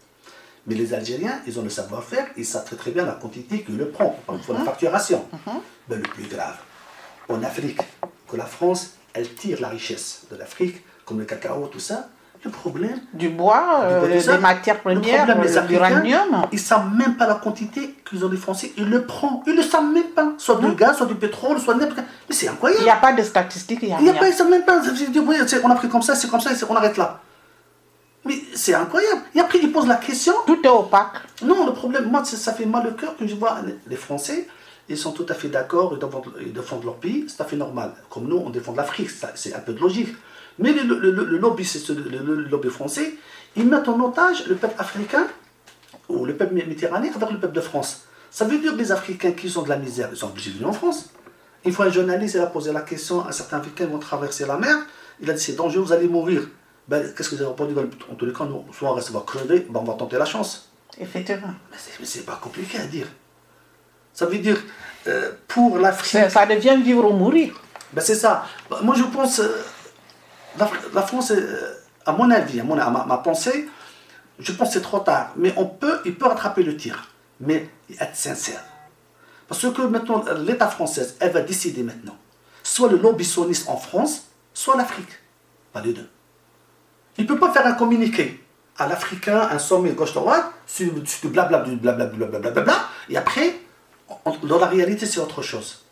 Mais 0.67 0.75
les 0.75 0.95
Algériens, 0.95 1.43
ils 1.47 1.59
ont 1.61 1.63
le 1.63 1.69
savoir-faire, 1.69 2.27
ils 2.39 2.47
savent 2.47 2.65
très 2.65 2.77
très 2.77 2.91
bien 2.91 3.05
la 3.05 3.13
quantité 3.13 3.63
qu'ils 3.63 3.77
le 3.77 3.91
prennent 3.91 4.15
pour 4.27 4.55
la 4.55 4.61
facturation. 4.61 5.27
Mais 5.91 5.97
le 5.97 6.03
plus 6.03 6.27
grave, 6.27 6.57
en 7.29 7.43
Afrique, 7.43 7.81
que 8.27 8.37
la 8.39 8.47
France, 8.47 8.95
elle 9.13 9.29
tire 9.35 9.61
la 9.61 9.69
richesse 9.69 10.23
de 10.31 10.37
l'Afrique, 10.37 10.83
comme 11.05 11.19
le 11.19 11.27
cacao, 11.27 11.67
tout 11.67 11.81
ça. 11.81 12.09
Le 12.45 12.51
problème, 12.51 12.99
Du 13.15 13.31
bois, 13.31 13.81
euh, 13.85 14.07
des 14.07 14.39
matières 14.39 14.75
le 14.77 14.81
premières, 15.01 15.25
problème, 15.25 15.43
les 15.43 15.57
euh, 15.57 15.63
l'uranium. 15.63 16.43
Ils 16.53 16.57
ne 16.57 16.61
savent 16.61 16.95
même 16.95 17.17
pas 17.17 17.27
la 17.27 17.37
quantité 17.37 17.95
qu'ils 18.09 18.23
ont 18.25 18.29
des 18.29 18.37
Français. 18.37 18.73
Ils 18.77 18.89
le 18.89 19.07
prennent. 19.07 19.41
Ils 19.47 19.53
ne 19.53 19.59
le 19.59 19.63
savent 19.63 19.91
même 19.91 20.11
pas. 20.15 20.33
Soit 20.37 20.57
du 20.57 20.75
gaz, 20.75 20.99
soit 20.99 21.07
du 21.07 21.15
pétrole, 21.15 21.59
soit 21.59 21.75
n'importe 21.75 21.95
quoi. 21.95 22.05
Mais 22.29 22.35
c'est 22.35 22.47
Il 22.47 22.51
incroyable. 22.51 22.85
n'y 22.85 22.91
a 22.91 22.97
pas 22.97 23.13
de 23.15 23.23
statistiques, 23.23 23.79
il 23.83 23.89
n'y 23.89 23.95
a 23.95 23.99
Il 24.01 24.07
y 24.07 24.09
a 24.11 24.13
rien. 24.13 24.21
pas, 24.21 24.29
ils 24.29 24.33
ne 24.33 24.37
savent 24.37 24.51
même 24.51 24.65
pas. 24.65 24.79
On 25.65 25.71
a 25.71 25.75
pris 25.75 25.89
comme 25.89 26.03
ça, 26.03 26.15
c'est 26.15 26.29
comme 26.29 26.41
ça, 26.41 26.51
on 26.69 26.77
arrête 26.77 26.99
là. 26.99 27.21
Mais 28.27 28.37
c'est 28.55 28.75
incroyable. 28.75 29.23
Et 29.35 29.41
après, 29.41 29.59
ils 29.63 29.73
posent 29.73 29.87
la 29.89 29.97
question. 29.97 30.35
Tout 30.47 30.59
est 30.65 30.69
opaque. 30.69 31.23
Non, 31.43 31.65
le 31.67 31.73
problème, 31.73 32.11
moi, 32.11 32.25
ça 32.25 32.53
fait 32.53 32.67
mal 32.67 32.87
au 32.87 32.93
cœur 32.93 33.15
quand 33.19 33.27
je 33.27 33.35
vois 33.35 33.59
les- 33.89 33.97
Français, 33.97 34.47
ils 34.89 34.99
sont 34.99 35.13
tout 35.13 35.27
à 35.31 35.35
fait 35.35 35.49
d'accord, 35.49 35.97
ils 36.41 36.53
défendent, 36.53 36.85
leur 36.85 36.97
pays, 36.97 37.25
c'est 37.29 37.37
tout 37.37 37.43
à 37.43 37.47
fait 37.47 37.57
normal. 37.57 37.93
Comme 38.11 38.27
nous, 38.29 38.37
on 38.37 38.51
défend 38.51 38.75
l'Afrique, 38.75 39.09
c'est 39.35 39.55
un 39.55 39.61
peu 39.61 39.73
de 39.73 39.81
logique. 39.81 40.15
Mais 40.59 40.73
le, 40.73 40.83
le- 40.83 41.11
le- 41.11 41.25
le 41.25 41.39
lobby, 41.39 41.65
français, 42.71 43.15
ils 43.57 43.67
mettent 43.67 43.89
en 43.89 43.99
otage 44.01 44.47
le 44.47 44.55
peuple 44.57 44.75
africain 44.79 45.27
ou 46.09 46.25
le 46.25 46.35
peuple 46.37 46.55
méditerranéen 46.55 47.13
avec 47.15 47.31
le 47.31 47.39
peuple 47.39 47.55
de 47.55 47.61
France. 47.61 48.03
Ça 48.31 48.45
veut 48.45 48.59
dire 48.59 48.73
que 48.73 48.79
les 48.79 48.93
Africains 48.93 49.33
qui 49.33 49.49
sont 49.49 49.63
de 49.63 49.69
la 49.69 49.77
misère, 49.77 50.09
ils 50.13 50.17
sont 50.17 50.29
obligés 50.29 50.51
de 50.51 50.57
venir 50.57 50.69
en 50.69 50.73
France. 50.73 51.11
Une 51.65 51.73
fois 51.73 51.87
un 51.87 51.91
journaliste 51.91 52.35
il 52.35 52.41
a 52.41 52.47
posé 52.47 52.73
la 52.73 52.83
question 52.83 53.25
à 53.25 53.33
certains 53.33 53.59
Africains 53.59 53.87
qui 53.87 53.93
vont 53.93 53.99
traverser 53.99 54.45
la 54.47 54.57
mer, 54.59 54.77
il 55.21 55.31
a 55.31 55.33
dit 55.33 55.43
c'est 55.43 55.55
dangereux, 55.57 55.83
vous 55.85 55.93
allez 55.93 56.09
mourir. 56.09 56.43
Ben, 56.87 57.13
Qu'est-ce 57.17 57.31
que 57.31 57.37
vous 57.37 57.41
avez 57.43 57.51
répondu? 57.51 57.73
Ben, 57.75 57.89
En 58.13 58.15
tous 58.15 58.27
les 58.27 58.33
cas, 58.33 58.45
nous, 58.45 58.65
soit 58.73 58.91
on 58.91 58.95
reste, 58.95 59.11
on 59.11 59.19
va 59.19 59.25
crever, 59.27 59.67
ben, 59.71 59.81
on 59.81 59.85
va 59.85 59.95
tenter 59.95 60.19
la 60.19 60.27
chance. 60.27 60.69
Effectivement. 61.01 61.55
Mais 61.71 62.05
c'est- 62.07 62.27
pas 62.27 62.39
compliqué 62.41 62.79
à 62.79 62.87
dire. 62.87 63.07
Ça 64.13 64.27
veut 64.27 64.39
dire, 64.39 64.59
euh, 65.07 65.31
pour 65.49 65.79
l'Afrique, 65.79 66.31
Ça 66.31 66.45
devient 66.47 66.77
vivre 66.83 67.05
ou 67.11 67.13
mourir. 67.15 67.55
ben 67.93 68.01
c'est 68.03 68.15
ça. 68.15 68.47
Bah, 68.69 68.81
Moi, 68.83 68.95
je 68.97 69.05
pense, 69.05 69.39
euh, 69.41 69.49
la, 70.59 71.03
France, 71.03 71.31
euh, 71.31 71.75
à 72.07 72.13
mon 72.13 72.31
avis, 72.31 72.61
à, 72.61 72.65
mon, 72.65 72.79
à 72.79 72.91
ma, 72.91 73.17
pensée, 73.19 73.69
je 74.39 74.53
pense 74.53 74.69
que 74.69 74.75
c'est 74.75 74.81
trop 74.81 75.01
tard. 75.01 75.33
Mais 75.37 75.53
on 75.57 75.67
peut, 75.67 76.01
il 76.05 76.17
peut 76.17 76.27
rattraper 76.27 76.63
le 76.63 76.77
tir. 76.77 77.09
Mais 77.41 77.69
être 78.01 78.17
sincère. 78.17 78.63
Parce 79.49 79.61
que 79.61 79.83
maintenant, 79.83 80.25
l'État 80.47 80.69
français, 80.69 81.07
elle 81.21 81.33
va 81.33 81.41
décider 81.41 81.83
maintenant. 81.83 82.17
Soit 82.63 82.89
le 82.89 82.97
lobby 82.97 83.25
sioniste 83.25 83.69
en 83.69 83.77
France, 83.77 84.29
soit 84.55 84.77
l'Afrique. 84.77 85.21
Pas 85.73 85.83
les 85.83 85.93
deux. 85.93 86.09
Il 87.19 87.25
ne 87.25 87.29
peut 87.29 87.39
pas 87.39 87.53
faire 87.53 87.67
un 87.67 87.73
communiqué 87.73 88.43
à 88.79 88.89
l'Africain, 88.89 89.49
un 89.51 89.59
sommet 89.59 89.91
gauche-droite, 89.91 90.51
sur, 90.67 90.93
du 90.93 91.01
du 91.01 91.29
blabla, 91.29 91.61
du 91.61 91.77
blabla, 91.77 92.07
blabla, 92.07 92.89
et 93.09 93.17
après, 93.17 93.55
dans 94.43 94.59
la 94.59 94.67
réalité, 94.67 95.07
c'est 95.07 95.21
autre 95.21 95.43
chose. 95.43 95.84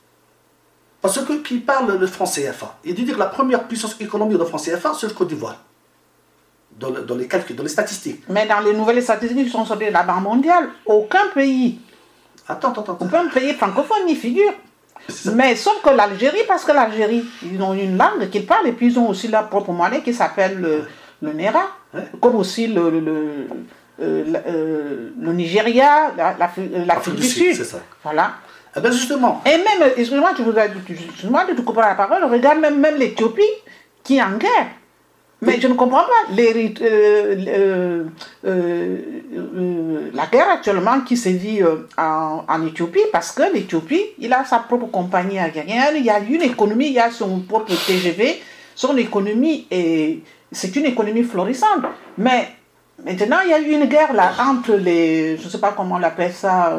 Parce 1.02 1.20
que 1.24 1.32
qui 1.42 1.58
parle 1.58 1.98
le 1.98 2.06
franc 2.06 2.24
CFA 2.26 2.78
Il 2.84 2.94
dit 2.94 3.04
dire 3.04 3.14
que 3.14 3.18
la 3.20 3.26
première 3.26 3.64
puissance 3.64 3.96
économique 4.00 4.38
de 4.38 4.44
franc 4.44 4.58
CFA, 4.58 4.92
c'est 4.98 5.08
le 5.08 5.12
Côte 5.14 5.28
d'Ivoire. 5.28 5.56
Dans, 6.78 6.90
le- 6.90 7.02
dans 7.02 7.16
les 7.16 7.26
calculs, 7.28 7.54
dans 7.56 7.62
les 7.64 7.68
statistiques. 7.68 8.22
Mais 8.28 8.46
dans 8.46 8.60
les 8.60 8.72
nouvelles 8.72 9.02
statistiques 9.02 9.44
qui 9.44 9.50
sont 9.50 9.64
sorties 9.66 9.86
de 9.86 9.90
la 9.90 10.04
Banque 10.04 10.22
mondiale, 10.22 10.68
aucun 10.86 11.28
pays, 11.34 11.80
Attends, 12.48 12.70
attends, 12.70 12.82
attends. 12.94 12.98
aucun 13.04 13.28
pays 13.28 13.52
francophone 13.54 14.06
n'y 14.06 14.14
figure. 14.16 14.52
Mais 15.34 15.56
sauf 15.56 15.82
que 15.82 15.90
l'Algérie, 15.90 16.44
parce 16.46 16.64
que 16.64 16.72
l'Algérie, 16.72 17.24
ils 17.42 17.60
ont 17.60 17.74
une 17.74 17.98
langue 17.98 18.30
qu'ils 18.30 18.46
parlent 18.46 18.68
et 18.68 18.72
puis 18.72 18.86
ils 18.86 18.98
ont 18.98 19.08
aussi 19.08 19.26
leur 19.28 19.48
propre 19.48 19.72
monnaie 19.72 20.00
qui 20.02 20.14
s'appelle 20.14 20.58
le, 20.60 20.84
le 21.20 21.32
Nera, 21.32 21.64
Ouais. 21.94 22.06
comme 22.22 22.36
aussi 22.36 22.68
le, 22.68 22.88
le, 22.88 23.00
le, 23.00 23.46
euh, 24.00 24.24
la- 24.28 24.42
le 25.26 25.32
Nigeria, 25.34 26.10
la- 26.16 26.36
l'Afrique 26.38 27.16
du 27.16 27.22
Sud. 27.22 27.55
c'est 27.57 27.64
ça. 27.64 27.80
Voilà. 28.03 28.34
Eh 28.77 28.81
bien, 28.81 28.91
justement, 28.91 29.43
Et 29.45 29.51
même, 29.59 29.91
excusez-moi, 29.97 30.31
je 30.37 30.43
vous 30.43 30.53
ai- 30.53 30.70
excusez-moi 30.89 31.45
de 31.45 31.81
la 31.81 31.95
parole, 31.95 32.25
regarde 32.25 32.59
même, 32.61 32.85
l'Éthiopie 32.97 33.43
qui 34.03 34.16
est 34.16 34.23
en 34.23 34.37
guerre. 34.39 34.68
Mais 35.43 35.61
je 35.61 35.66
ne 35.66 35.75
comprends 35.75 36.05
pas. 36.05 36.33
Euh, 36.39 36.68
euh, 37.49 38.05
euh, 38.47 40.11
la 40.14 40.27
guerre 40.27 40.51
actuellement 40.51 41.01
qui 41.01 41.16
sévit 41.16 41.61
en, 41.99 42.45
en 42.49 42.66
Éthiopie, 42.66 43.01
parce 43.12 43.33
que 43.33 43.43
l'Éthiopie, 43.53 44.05
il 44.20 44.33
a 44.33 44.45
sa 44.45 44.61
propre 44.61 44.87
compagnie 44.87 45.39
aérienne, 45.41 45.95
il 45.97 46.05
y 46.05 46.11
a 46.11 46.20
une 46.20 46.43
économie, 46.43 46.87
il 46.87 46.93
y 46.93 46.99
a 47.01 47.11
son 47.11 47.41
propre 47.41 47.73
TGV, 47.87 48.41
son 48.75 48.97
économie 48.97 49.66
est, 49.70 50.20
c'est 50.51 50.75
une 50.77 50.87
économie 50.87 51.25
florissante. 51.25 51.85
Mais 52.18 52.49
maintenant, 53.05 53.39
il 53.45 53.51
y 53.51 53.55
a 53.55 53.59
eu 53.61 53.73
une 53.73 53.87
guerre 53.87 54.12
là 54.12 54.33
entre 54.49 54.75
les, 54.75 55.37
je 55.39 55.45
ne 55.45 55.51
sais 55.51 55.59
pas 55.61 55.75
comment 55.77 55.97
on 55.97 56.03
appelle 56.05 56.33
ça, 56.33 56.79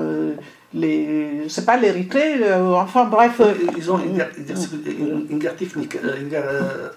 les, 0.74 1.48
c'est 1.50 1.66
pas 1.66 1.78
l'Érythrée, 1.78 2.44
euh, 2.44 2.74
enfin 2.76 3.06
bref. 3.06 3.40
euh, 3.40 3.54
Ils 3.78 3.92
ont 3.92 4.00
une 4.00 4.18
guerre, 4.18 4.30
une, 4.38 5.28
une 5.30 5.40
guerre 5.40 5.56
technique, 5.56 5.96
euh, 5.98 6.18
une 6.20 6.30
guerre, 6.30 6.46
euh, 6.48 6.90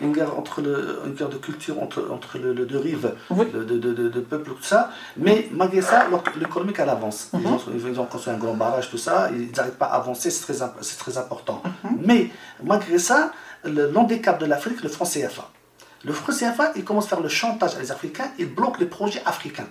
une 0.00 0.12
guerre 0.12 0.38
entre 0.38 0.60
le, 0.60 1.00
une 1.06 1.14
guerre 1.14 1.28
de 1.30 1.38
culture 1.38 1.82
entre, 1.82 2.08
entre 2.12 2.38
le, 2.38 2.52
le 2.52 2.66
deux 2.66 2.78
rives, 2.78 3.12
Oui. 3.30 3.46
de, 3.52 3.64
de, 3.64 3.78
de, 3.78 3.92
de, 3.94 4.08
de 4.08 4.20
peuple, 4.20 4.50
tout 4.50 4.62
ça. 4.62 4.90
Mais 5.16 5.48
malgré 5.52 5.80
ça, 5.80 6.06
l'économique 6.38 6.76
elle 6.78 6.90
avance. 6.90 7.30
Ils, 7.34 7.46
ont, 7.46 7.60
ils 7.74 7.98
ont 8.00 8.04
construit 8.04 8.32
un 8.34 8.36
grand 8.38 8.54
barrage, 8.54 8.90
tout 8.90 8.98
ça. 8.98 9.30
Ils 9.32 9.50
n'arrivent 9.56 9.72
pas 9.78 9.86
à 9.86 9.96
avancer, 9.96 10.30
c'est 10.30 10.42
très, 10.52 10.64
c'est 10.82 10.98
très 10.98 11.16
important. 11.18 11.62
Mais 12.04 12.30
malgré 12.62 12.98
ça, 12.98 13.32
le 13.64 13.90
l'handicap 13.90 14.38
de 14.38 14.46
l'Afrique, 14.46 14.82
le 14.82 14.88
franc 14.90 15.06
CFA. 15.06 15.50
Le 16.04 16.12
franc 16.12 16.32
CFA, 16.32 16.72
il 16.76 16.84
commence 16.84 17.06
à 17.06 17.08
faire 17.08 17.20
le 17.20 17.28
chantage 17.28 17.74
à 17.74 17.80
les 17.80 17.90
Africains, 17.90 18.30
il 18.38 18.46
bloque 18.54 18.78
les 18.78 18.86
projets 18.86 19.22
africains. 19.24 19.66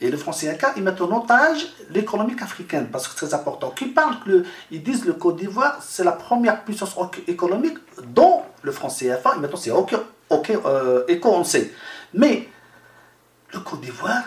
Et 0.00 0.10
le 0.10 0.16
franc 0.18 0.32
CFA, 0.32 0.72
ils 0.76 0.82
mettent 0.82 1.00
en 1.00 1.10
otage 1.16 1.66
l'économie 1.90 2.36
africaine, 2.42 2.88
parce 2.92 3.08
que 3.08 3.18
c'est 3.18 3.26
très 3.26 3.34
important. 3.34 3.70
Qui 3.70 3.86
parlent 3.86 4.18
que 4.24 4.44
ils 4.70 4.82
disent 4.82 5.00
que 5.02 5.06
le 5.06 5.12
Côte 5.14 5.36
d'Ivoire, 5.36 5.78
c'est 5.80 6.04
la 6.04 6.12
première 6.12 6.64
puissance 6.64 6.94
économique 7.26 7.78
dont 8.08 8.42
le 8.62 8.72
franc 8.72 8.88
CFA, 8.88 9.34
et 9.36 9.40
maintenant 9.40 9.56
c'est 9.56 9.70
OK, 9.70 9.94
OK 10.28 10.50
euh, 10.50 11.04
éco, 11.08 11.30
on 11.32 11.44
sait. 11.44 11.72
Mais 12.12 12.46
le 13.54 13.60
Côte 13.60 13.80
d'Ivoire, 13.80 14.22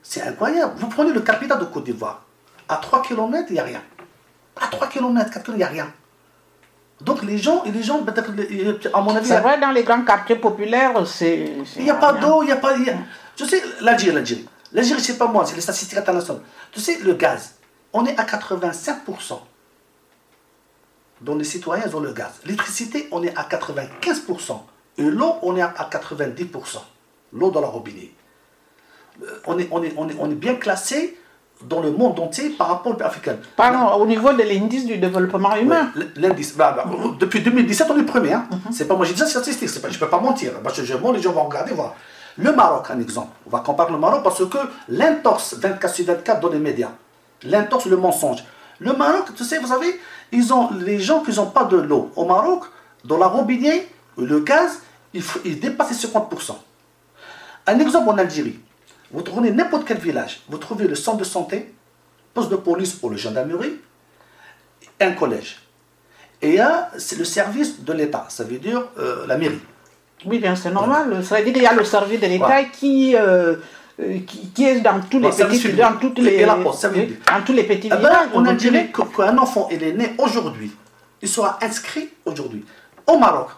c'est 0.00 0.22
incroyable. 0.22 0.74
Vous 0.76 0.86
prenez 0.86 1.12
le 1.12 1.20
capital 1.22 1.58
de 1.58 1.64
Côte 1.64 1.84
d'Ivoire, 1.84 2.22
à 2.68 2.76
3 2.76 3.02
km, 3.02 3.46
il 3.48 3.54
n'y 3.54 3.58
a 3.58 3.64
rien. 3.64 3.82
À 4.60 4.68
3 4.68 4.86
km, 4.86 5.28
4 5.28 5.42
km, 5.44 5.50
il 5.54 5.56
n'y 5.56 5.64
a 5.64 5.68
rien. 5.68 5.92
Donc 7.00 7.24
les 7.24 7.38
gens, 7.38 7.64
les 7.66 7.82
gens 7.82 8.00
peut-être, 8.04 8.30
à 8.94 9.00
mon 9.00 9.16
avis, 9.16 9.26
C'est 9.26 9.40
vrai, 9.40 9.58
dans 9.58 9.72
les 9.72 9.82
grands 9.82 10.02
quartiers 10.04 10.36
populaires, 10.36 11.04
c'est. 11.04 11.52
il 11.76 11.82
n'y 11.84 11.90
a 11.90 11.94
pas 11.96 12.12
d'eau, 12.12 12.42
il 12.44 12.46
n'y 12.46 12.52
a 12.52 12.56
pas. 12.56 12.76
y 12.76 12.88
a- 12.88 12.94
Tu 13.34 13.44
sais, 13.44 13.60
l'Algérie, 13.80 14.14
l'Algérie. 14.14 14.48
L'Algérie, 14.74 15.00
c'est 15.00 15.16
pas 15.16 15.26
moi, 15.28 15.46
c'est 15.46 15.54
les 15.54 15.60
statistiques 15.60 15.96
internationales. 15.98 16.42
Tu 16.72 16.80
sais, 16.80 16.98
le 16.98 17.14
gaz, 17.14 17.54
on 17.92 18.04
est 18.06 18.18
à 18.18 18.24
85%. 18.24 19.38
dont 21.20 21.36
les 21.36 21.44
citoyens 21.44 21.86
ont 21.94 22.00
le 22.00 22.12
gaz. 22.12 22.32
L'électricité, 22.44 23.08
on 23.12 23.22
est 23.22 23.34
à 23.36 23.44
95%. 23.44 24.60
Et 24.98 25.02
l'eau, 25.02 25.34
on 25.42 25.56
est 25.56 25.62
à 25.62 25.72
90%. 25.90 26.78
L'eau 27.32 27.50
dans 27.50 27.60
la 27.60 27.68
robinet. 27.68 28.10
Euh, 29.22 29.26
On 29.46 29.58
est, 29.58 29.68
on, 29.70 29.82
est, 29.82 29.94
on, 29.96 30.08
est, 30.08 30.16
on 30.18 30.30
est 30.30 30.34
bien 30.34 30.56
classé 30.56 31.16
dans 31.62 31.80
le 31.80 31.92
monde 31.92 32.18
entier 32.18 32.50
par 32.50 32.66
rapport 32.68 32.92
aux 32.92 32.96
pays 32.96 33.06
africains. 33.06 33.38
Pardon, 33.56 34.02
au 34.02 34.06
niveau 34.06 34.32
de 34.32 34.42
l'indice 34.42 34.84
du 34.86 34.98
développement 34.98 35.54
humain. 35.56 35.92
Ouais, 35.96 36.08
L'indice. 36.16 36.56
bah, 36.56 36.72
bah, 36.76 36.84
Depuis 37.18 37.40
2017, 37.40 37.86
on 37.90 37.98
est 37.98 38.02
premier. 38.02 38.32
Hein. 38.34 38.48
C'est 38.72 38.86
pas 38.88 38.96
moi, 38.96 39.06
j'ai 39.06 39.14
dit 39.14 39.20
ça, 39.20 39.26
c'est 39.26 39.38
statistique. 39.38 39.68
c'est 39.70 39.80
Pas, 39.80 39.88
je 39.88 39.94
ne 39.94 40.00
peux 40.00 40.10
pas 40.10 40.20
mentir. 40.20 40.52
Moi, 40.62 40.72
je, 40.74 40.82
je 40.84 40.94
les 40.94 41.22
gens 41.22 41.32
vont 41.32 41.44
regarder, 41.44 41.72
voir. 41.72 41.94
Le 42.36 42.52
Maroc, 42.52 42.86
un 42.90 43.00
exemple. 43.00 43.32
On 43.46 43.50
va 43.50 43.60
comparer 43.60 43.92
le 43.92 43.98
Maroc 43.98 44.22
parce 44.24 44.44
que 44.44 44.58
l'intorse 44.88 45.54
24 45.54 45.94
sur 45.94 46.06
24 46.06 46.40
dans 46.40 46.48
les 46.48 46.58
médias. 46.58 46.90
L'intorse, 47.44 47.86
le 47.86 47.96
mensonge. 47.96 48.44
Le 48.80 48.92
Maroc, 48.92 49.34
tu 49.36 49.44
sais, 49.44 49.58
vous 49.58 49.68
savez, 49.68 50.00
ils 50.32 50.52
ont, 50.52 50.70
les 50.72 50.98
gens 50.98 51.22
qui 51.22 51.32
n'ont 51.32 51.46
pas 51.46 51.64
de 51.64 51.76
l'eau 51.76 52.10
au 52.16 52.24
Maroc, 52.24 52.64
dans 53.04 53.18
la 53.18 53.26
robinet, 53.26 53.88
le 54.18 54.40
gaz, 54.40 54.80
il, 55.12 55.60
dépasse 55.60 55.90
les 55.90 56.08
50%. 56.08 56.56
Un 57.66 57.78
exemple 57.78 58.08
en 58.08 58.18
Algérie. 58.18 58.58
Vous 59.12 59.22
trouvez 59.22 59.52
n'importe 59.52 59.84
quel 59.86 59.98
village, 59.98 60.42
vous 60.48 60.58
trouvez 60.58 60.88
le 60.88 60.96
centre 60.96 61.18
de 61.18 61.24
santé, 61.24 61.72
poste 62.32 62.50
de 62.50 62.56
police 62.56 62.98
ou 63.02 63.08
le 63.08 63.16
gendarmerie, 63.16 63.80
un 65.00 65.12
collège. 65.12 65.60
Et 66.42 66.54
il 66.54 66.88
c'est 66.98 67.16
le 67.16 67.24
service 67.24 67.80
de 67.84 67.92
l'État, 67.92 68.26
ça 68.28 68.42
veut 68.42 68.58
dire 68.58 68.82
euh, 68.98 69.24
la 69.26 69.38
mairie. 69.38 69.60
Oui, 70.26 70.38
bien, 70.38 70.54
c'est 70.56 70.70
normal. 70.70 71.24
Ça 71.24 71.36
veut 71.38 71.44
dire 71.44 71.52
qu'il 71.52 71.62
y 71.62 71.66
a 71.66 71.74
le 71.74 71.84
service 71.84 72.20
de 72.20 72.26
l'État 72.26 72.46
Ouais. 72.48 72.68
qui, 72.72 73.14
euh, 73.16 73.56
euh, 74.00 74.18
qui, 74.26 74.50
qui 74.54 74.64
est 74.64 74.80
dans 74.80 75.00
tous 75.10 75.18
les 75.18 75.26
Ouais, 75.28 75.32
petits 75.46 75.60
public. 75.60 75.76
dans 75.80 75.92
toutes 75.94 76.18
les 76.18 76.44
dans 76.44 76.62
tous 77.46 77.52
les 77.52 77.64
petits 77.64 77.86
Eh 77.86 77.90
ben, 77.90 77.96
villages. 77.98 78.28
on 78.34 78.44
a 78.46 78.52
dit 78.54 78.70
qu'un 79.16 79.38
enfant 79.38 79.68
il 79.70 79.82
est 79.82 79.92
né 79.92 80.12
aujourd'hui, 80.18 80.70
il 81.22 81.28
sera 81.28 81.58
inscrit 81.62 82.08
aujourd'hui 82.24 82.64
au 83.06 83.18
Maroc, 83.18 83.48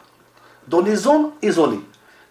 dans 0.69 0.81
les 0.81 0.97
zones 0.97 1.31
isolées. 1.43 1.81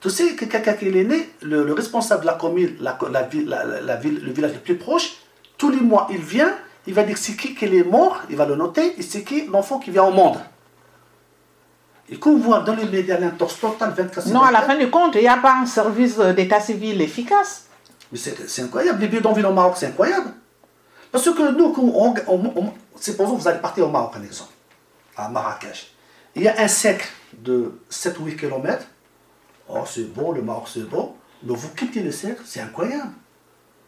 Tu 0.01 0.09
sais 0.09 0.35
que 0.35 0.45
quelqu'un 0.45 0.73
qui 0.73 0.87
est 0.87 1.03
né, 1.03 1.29
le, 1.41 1.63
le 1.63 1.73
responsable 1.73 2.21
de 2.21 2.27
la 2.27 2.33
commune, 2.33 2.75
la, 2.79 2.97
la 3.11 3.23
ville, 3.23 3.47
la- 3.49 3.63
la- 3.63 3.81
la 3.81 3.95
ville, 3.95 4.19
le 4.23 4.31
village 4.31 4.51
le 4.53 4.59
plus 4.59 4.75
proche, 4.75 5.13
tous 5.57 5.69
les 5.71 5.79
mois 5.81 6.07
il 6.11 6.17
vient, 6.17 6.53
il 6.85 6.93
va 6.93 7.01
dire 7.03 7.17
c'est 7.17 7.33
qui 7.35 7.55
qui 7.55 7.65
est 7.65 7.83
mort, 7.83 8.21
il 8.29 8.35
va 8.35 8.45
le 8.45 8.55
noter, 8.55 8.93
et 8.99 9.01
c'est 9.01 9.23
qui 9.23 9.47
l'enfant 9.47 9.79
qui 9.79 9.89
vient 9.89 10.03
au 10.03 10.11
monde. 10.11 10.37
Et 12.09 12.17
qu'on 12.17 12.37
voit 12.37 12.59
dans 12.59 12.75
les 12.75 12.85
médias 12.85 13.17
l'intorse 13.19 13.59
totale 13.59 13.93
24 13.97 14.23
sur 14.27 14.33
Non, 14.33 14.41
à 14.41 14.51
la 14.51 14.59
24, 14.61 14.67
fin 14.79 14.85
du 14.85 14.91
compte, 14.91 15.15
il 15.15 15.21
n'y 15.21 15.27
a 15.27 15.37
pas 15.37 15.55
un 15.59 15.65
service 15.65 16.15
euh, 16.19 16.33
d'état 16.33 16.59
civil 16.59 17.01
efficace. 17.01 17.65
Mais 18.11 18.19
c'est 18.19 18.61
incroyable, 18.61 19.01
les 19.01 19.07
bidonvilles 19.07 19.45
au 19.45 19.53
Maroc, 19.53 19.73
c'est 19.77 19.87
incroyable. 19.87 20.31
Parce 21.11 21.25
que 21.25 21.51
nous, 21.51 21.73
on, 21.77 22.13
on- 22.27 22.53
on- 22.55 22.73
que 22.95 23.21
vous 23.23 23.47
allez 23.47 23.59
partir 23.59 23.87
au 23.87 23.89
Maroc, 23.89 24.13
un 24.17 24.23
exemple, 24.23 24.51
à 25.17 25.29
Marrakech. 25.29 25.91
Il 26.35 26.43
y 26.43 26.47
a 26.47 26.59
un 26.61 26.67
cercle 26.67 27.07
de 27.37 27.71
7-8 27.89 28.35
km. 28.35 28.85
Oh, 29.67 29.79
c'est 29.87 30.13
beau, 30.13 30.31
le 30.33 30.41
Maroc, 30.41 30.67
c'est 30.71 30.87
beau. 30.87 31.15
Mais 31.43 31.55
vous 31.55 31.69
quittez 31.69 32.01
le 32.01 32.11
cercle, 32.11 32.41
c'est 32.45 32.59
incroyable. 32.61 33.11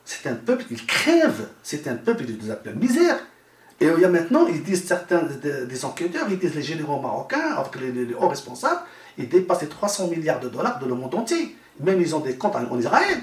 C'est 0.06 0.28
un 0.28 0.36
peuple, 0.36 0.66
il 0.72 0.86
crève. 0.86 1.50
C'est 1.62 1.88
un 1.88 1.96
peuple 1.96 2.26
qui 2.26 2.32
est 2.32 2.48
dans 2.48 2.56
la 2.66 2.72
misère. 2.72 3.18
Et 3.80 3.86
il 3.86 4.02
y 4.02 4.06
a 4.06 4.10
maintenant, 4.10 4.48
ils 4.48 4.64
disent 4.64 4.86
certains 4.86 5.22
des, 5.24 5.86
enquêteurs, 5.86 6.26
ils 6.30 6.40
disent 6.40 6.56
les 6.56 6.64
généraux 6.64 7.00
marocains, 7.00 7.56
avec 7.56 7.80
les, 7.80 8.14
hauts 8.16 8.28
responsables, 8.28 8.82
ils 9.18 9.30
dépassent 9.30 9.62
les 9.62 9.68
300 9.68 10.08
milliards 10.08 10.40
de 10.40 10.50
dollars 10.50 10.80
dans 10.80 10.88
le 10.88 10.96
monde 10.96 11.14
entier. 11.14 11.56
Même 11.80 12.02
ils 12.02 12.16
ont 12.16 12.20
des 12.20 12.36
comptes 12.38 12.56
en, 12.56 12.80
Israël. 12.80 13.22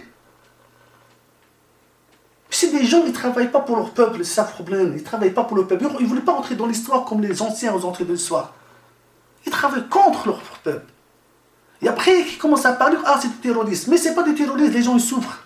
C'est 2.51 2.71
des 2.71 2.85
gens 2.85 3.01
qui 3.03 3.09
ne 3.09 3.13
travaillent 3.13 3.51
pas 3.51 3.61
pour 3.61 3.77
leur 3.77 3.91
peuple, 3.91 4.19
c'est 4.19 4.35
ça 4.35 4.47
le 4.49 4.53
problème. 4.53 4.93
Ils 4.93 5.01
ne 5.01 5.05
travaillent 5.05 5.35
pas 5.35 5.43
pour 5.43 5.57
le 5.57 5.67
peuple. 5.67 5.87
Ils 5.99 6.05
ne 6.05 6.09
voulaient 6.09 6.21
pas 6.21 6.33
entrer 6.33 6.55
dans 6.55 6.67
l'histoire 6.67 7.05
comme 7.05 7.21
les 7.21 7.43
anciens 7.43 7.75
ont 7.75 7.85
entré 7.85 8.05
dans 8.05 8.13
l'histoire. 8.13 8.55
Ils 9.45 9.51
travaillent 9.51 9.89
contre 9.89 10.29
leur 10.29 10.41
peuple. 10.63 10.93
Et 11.83 11.89
après, 11.89 12.21
ils 12.21 12.39
commencent 12.39 12.65
à 12.65 12.73
parler, 12.73 12.97
ah, 13.05 13.19
c'est 13.21 13.29
du 13.29 13.37
terrorisme. 13.39 13.91
Mais 13.91 13.97
ce 13.97 14.09
n'est 14.09 14.15
pas 14.15 14.23
du 14.23 14.35
terrorisme, 14.35 14.73
les 14.73 14.83
gens, 14.83 14.95
ils 14.95 15.01
souffrent. 15.01 15.44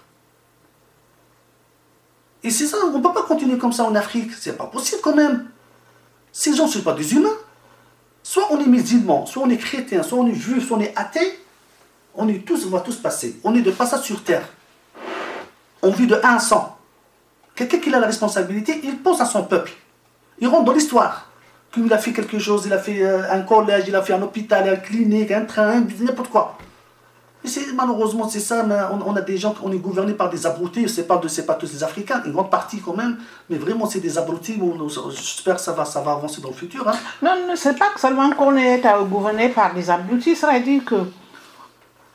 Et 2.42 2.50
c'est 2.50 2.66
ça, 2.66 2.76
on 2.84 2.98
ne 2.98 3.02
peut 3.02 3.12
pas 3.12 3.22
continuer 3.22 3.58
comme 3.58 3.72
ça 3.72 3.84
en 3.84 3.94
Afrique. 3.94 4.30
C'est 4.38 4.56
pas 4.56 4.66
possible 4.66 5.00
quand 5.02 5.14
même. 5.14 5.46
Ces 6.32 6.54
gens 6.54 6.66
ne 6.66 6.70
sont 6.70 6.82
pas 6.82 6.92
des 6.94 7.14
humains. 7.14 7.36
Soit 8.22 8.46
on 8.50 8.60
est 8.60 8.66
musulmans, 8.66 9.26
soit 9.26 9.42
on 9.42 9.50
est 9.50 9.56
chrétien, 9.56 10.02
soit 10.02 10.18
on 10.18 10.26
est 10.26 10.34
juif, 10.34 10.66
soit 10.66 10.76
on 10.76 10.80
est 10.80 10.96
athée. 10.96 11.38
On 12.14 12.28
est 12.28 12.44
tous, 12.44 12.66
on 12.66 12.70
va 12.70 12.80
tous 12.80 12.96
passer. 12.96 13.40
On 13.44 13.54
est 13.54 13.62
de 13.62 13.70
passage 13.70 14.02
sur 14.02 14.22
terre. 14.22 14.46
On 15.82 15.90
vit 15.90 16.06
de 16.06 16.16
1 16.16 16.20
à 16.22 16.38
100. 16.38 16.76
Quelqu'un 17.54 17.78
qui 17.78 17.92
a 17.92 17.98
la 17.98 18.06
responsabilité, 18.06 18.80
il 18.84 18.98
pense 18.98 19.20
à 19.20 19.24
son 19.24 19.44
peuple. 19.44 19.72
Il 20.40 20.48
rentre 20.48 20.64
dans 20.64 20.72
l'histoire. 20.72 21.30
Qu'il 21.72 21.92
a 21.92 21.98
fait 21.98 22.12
quelque 22.12 22.38
chose, 22.38 22.64
il 22.66 22.72
a 22.72 22.78
fait 22.78 23.02
euh, 23.02 23.30
un 23.30 23.40
collège, 23.42 23.84
il 23.88 23.94
a 23.94 24.02
fait 24.02 24.14
un 24.14 24.22
hôpital, 24.22 24.66
une 24.66 24.80
clinique, 24.80 25.30
un 25.30 25.44
train, 25.44 25.80
n'importe 26.00 26.30
quoi. 26.30 26.56
Malheureusement, 27.74 28.28
c'est 28.28 28.40
ça, 28.40 28.66
on, 29.06 29.14
a 29.16 29.20
des 29.20 29.36
gens, 29.38 29.54
on 29.62 29.70
est 29.72 29.78
gouverné 29.78 30.12
par 30.12 30.28
des 30.28 30.44
abrutis, 30.46 30.88
c'est 30.88 31.06
pas, 31.06 31.16
de- 31.18 31.42
pas 31.42 31.54
tous 31.54 31.70
des 31.70 31.84
Africains, 31.84 32.20
une 32.26 32.32
grande 32.32 32.50
partie 32.50 32.80
quand 32.80 32.96
même, 32.96 33.16
mais 33.48 33.56
vraiment 33.56 33.86
c'est 33.86 34.00
des 34.00 34.18
abrutis, 34.18 34.54
Bon, 34.56 34.88
j'espère 35.10 35.54
que 35.56 35.60
ça 35.62 35.72
va, 35.72 35.84
ça 35.84 36.00
va 36.00 36.12
avancer 36.12 36.40
dans 36.42 36.48
le 36.48 36.54
futur. 36.54 36.86
hein. 36.88 36.92
Non, 37.22 37.30
non, 37.46 37.54
c'est 37.54 37.78
pas 37.78 37.90
seulement 37.96 38.30
qu'on 38.30 38.56
est 38.56 38.84
euh, 38.84 39.02
gouverné 39.04 39.48
par 39.50 39.72
des 39.72 39.88
abrutis, 39.88 40.34
ça 40.34 40.52
veut 40.52 40.60
dire 40.60 40.84
que 40.84 40.96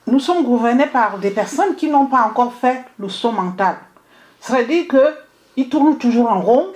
nous 0.08 0.20
sommes 0.20 0.44
gouvernés 0.44 0.88
par 0.88 1.18
des 1.18 1.32
personnes 1.32 1.76
qui 1.76 1.90
n'ont 1.90 2.08
pas 2.08 2.24
encore 2.24 2.54
fait 2.54 2.84
le 3.00 3.08
saut 3.08 3.32
mental. 3.32 3.78
Ça 4.42 4.58
veut 4.58 4.66
dire 4.66 4.84
qu'ils 5.56 5.70
tournent 5.70 5.98
toujours 5.98 6.30
en 6.30 6.42
rond. 6.42 6.68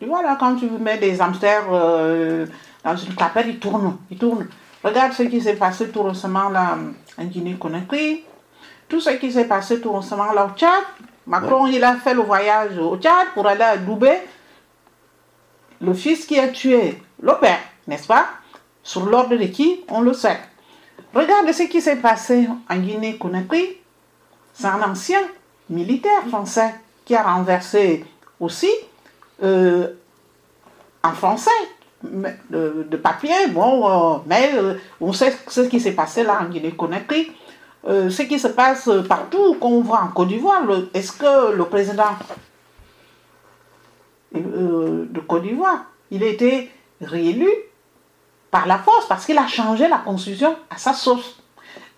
Tu 0.00 0.06
vois 0.06 0.22
là, 0.22 0.36
quand 0.38 0.56
tu 0.56 0.68
mets 0.68 0.98
des 0.98 1.20
hamsters 1.20 1.64
euh, 1.70 2.46
dans 2.84 2.96
une 2.96 3.14
tapette, 3.14 3.46
ils 3.48 3.58
tournent, 3.60 3.96
ils 4.10 4.18
tournent. 4.18 4.48
Regarde 4.82 5.12
ce 5.12 5.22
qui 5.24 5.40
s'est 5.40 5.56
passé 5.56 5.90
tout 5.90 6.02
récemment 6.02 6.48
là 6.48 6.76
en 7.18 7.24
Guinée-Conakry. 7.24 8.24
Tout 8.88 9.00
ce 9.00 9.10
qui 9.10 9.30
s'est 9.32 9.46
passé 9.46 9.80
tout 9.80 9.92
récemment 9.92 10.32
là 10.32 10.46
au 10.46 10.58
Tchad. 10.58 10.84
Macron, 11.26 11.66
il 11.66 11.82
a 11.84 11.96
fait 11.96 12.14
le 12.14 12.22
voyage 12.22 12.76
au 12.78 12.96
Tchad 12.96 13.28
pour 13.34 13.46
aller 13.46 13.62
à 13.62 13.76
Doubé 13.76 14.18
le 15.82 15.94
fils 15.94 16.26
qui 16.26 16.38
a 16.38 16.48
tué 16.48 17.02
le 17.20 17.32
père, 17.40 17.58
n'est-ce 17.86 18.06
pas? 18.06 18.26
Sur 18.82 19.06
l'ordre 19.06 19.36
de 19.36 19.44
qui? 19.46 19.80
On 19.88 20.00
le 20.00 20.12
sait. 20.12 20.38
Regarde 21.14 21.50
ce 21.52 21.64
qui 21.64 21.82
s'est 21.82 21.96
passé 21.96 22.48
en 22.70 22.76
Guinée-Conakry. 22.76 23.78
C'est 24.54 24.66
un 24.66 24.82
ancien 24.82 25.20
militaire 25.68 26.26
français 26.28 26.74
qui 27.04 27.14
a 27.14 27.22
renversé 27.22 28.04
aussi 28.38 28.70
euh, 29.42 29.88
en 31.02 31.12
français 31.12 31.50
de, 32.04 32.86
de 32.88 32.96
papier, 32.96 33.48
bon, 33.48 33.88
euh, 33.88 34.18
mais 34.26 34.52
euh, 34.54 34.74
on 35.00 35.12
sait 35.12 35.36
ce 35.48 35.62
qui 35.62 35.80
s'est 35.80 35.92
passé 35.92 36.24
là 36.24 36.40
en 36.42 36.46
Guinée-Conakry. 36.46 37.32
Euh, 37.88 38.10
ce 38.10 38.22
qui 38.22 38.38
se 38.38 38.48
passe 38.48 38.88
partout, 39.08 39.54
qu'on 39.54 39.82
voit 39.82 40.02
en 40.02 40.08
Côte 40.08 40.28
d'Ivoire, 40.28 40.62
est-ce 40.94 41.12
que 41.12 41.52
le 41.52 41.64
président 41.64 42.16
euh, 44.36 45.06
de 45.10 45.20
Côte 45.20 45.42
d'Ivoire, 45.42 45.86
il 46.10 46.22
a 46.22 46.28
été 46.28 46.70
réélu 47.00 47.48
par 48.50 48.66
la 48.66 48.78
force 48.78 49.06
parce 49.08 49.26
qu'il 49.26 49.38
a 49.38 49.48
changé 49.48 49.88
la 49.88 49.98
constitution 49.98 50.54
à 50.70 50.78
sa 50.78 50.92
sauce? 50.92 51.42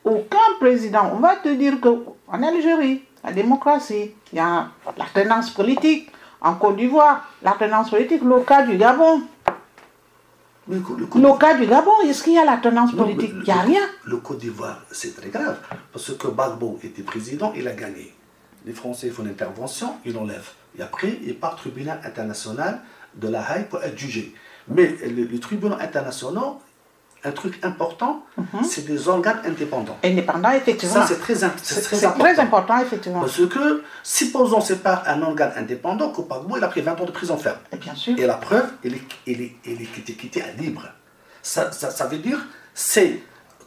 Aucun 0.05 0.39
président, 0.59 1.11
on 1.15 1.19
va 1.19 1.37
te 1.37 1.49
dire 1.49 1.81
que 1.81 1.89
en 2.29 2.43
Algérie, 2.43 3.03
la 3.23 3.33
démocratie, 3.33 4.13
il 4.33 4.37
y 4.37 4.41
a 4.41 4.69
la 4.97 5.07
tendance 5.13 5.51
politique. 5.51 6.11
En 6.41 6.55
Côte 6.57 6.77
d'Ivoire, 6.77 7.27
la 7.43 7.53
tendance 7.53 7.89
politique, 7.89 8.23
le 8.23 8.67
du 8.67 8.77
Gabon. 8.77 9.23
Le, 10.69 10.77
le- 10.77 11.21
Le 11.23 11.39
cas 11.39 11.57
du 11.59 11.67
Gabon, 11.67 11.91
est-ce 12.05 12.23
qu'il 12.23 12.33
y 12.35 12.39
a 12.39 12.45
la 12.45 12.57
tendance 12.57 12.93
Non, 12.95 13.05
politique? 13.05 13.33
Il 13.37 13.43
n'y 13.45 13.51
a 13.51 13.61
rien. 13.61 13.83
Le 14.05 14.17
Côte 14.19 14.39
d'Ivoire, 14.39 14.81
c'est 14.91 15.15
très 15.15 15.29
grave. 15.29 15.59
Parce 15.93 16.13
que 16.15 16.27
Gbagbo 16.29 16.79
était 16.83 17.03
président, 17.03 17.53
il 17.57 17.69
a 17.69 17.73
gagné. 17.75 18.15
Les 18.65 18.73
Français 18.73 19.11
font 19.11 19.23
une 19.25 19.31
intervention, 19.31 19.97
ils 20.07 20.15
l'enlèvent. 20.15 20.51
Et 20.79 20.83
après, 20.83 21.19
il 21.23 21.37
part 21.39 21.55
au 21.55 21.57
tribunal 21.57 22.01
international 22.05 22.81
de 23.15 23.29
la 23.29 23.41
Haye 23.57 23.65
pour 23.69 23.83
être 23.83 23.99
jugé. 23.99 24.35
Mais 24.69 24.97
le, 25.07 25.25
le 25.25 25.39
tribunal 25.39 25.79
international, 25.83 26.55
un 27.25 27.33
truc 27.33 27.59
important, 27.65 28.25
c'est 28.69 28.85
des 28.85 29.09
organes 29.09 29.41
indépendants. 29.47 29.97
Indépendant, 30.05 30.51
effectivement. 30.51 30.95
Ça, 30.95 31.07
c'est 31.07 31.19
très, 31.21 31.43
important. 31.43 32.19
très 32.19 32.39
important, 32.41 32.79
effectivement. 32.81 33.21
Parce 33.21 33.47
que, 33.47 33.83
supposons 34.03 34.61
que 34.61 34.67
c'est 34.67 34.83
pas 34.83 35.03
un 35.07 35.23
organe 35.23 35.53
indépendant, 35.57 36.13
Gbagbo, 36.13 36.57
il 36.59 36.65
a 36.65 36.69
pris 36.69 36.83
20 36.83 37.01
ans 37.01 37.05
de 37.05 37.11
prison 37.11 37.37
ferme. 37.37 37.59
Et 37.73 37.77
bien 37.77 37.95
sûr. 37.95 38.19
Et 38.19 38.27
la 38.27 38.35
preuve, 38.35 38.67
il 38.85 38.95
est, 38.95 39.03
il 39.27 39.41
est, 39.41 39.53
il 39.65 39.83
est 39.83 39.87
quitté, 39.93 40.13
quitté 40.15 40.43
à 40.43 40.53
libre. 40.53 40.83
Ça, 41.43 41.73
ça, 41.73 41.91
ça 41.91 42.07
veut 42.07 42.19
dire, 42.19 42.39
c'est 42.75 43.21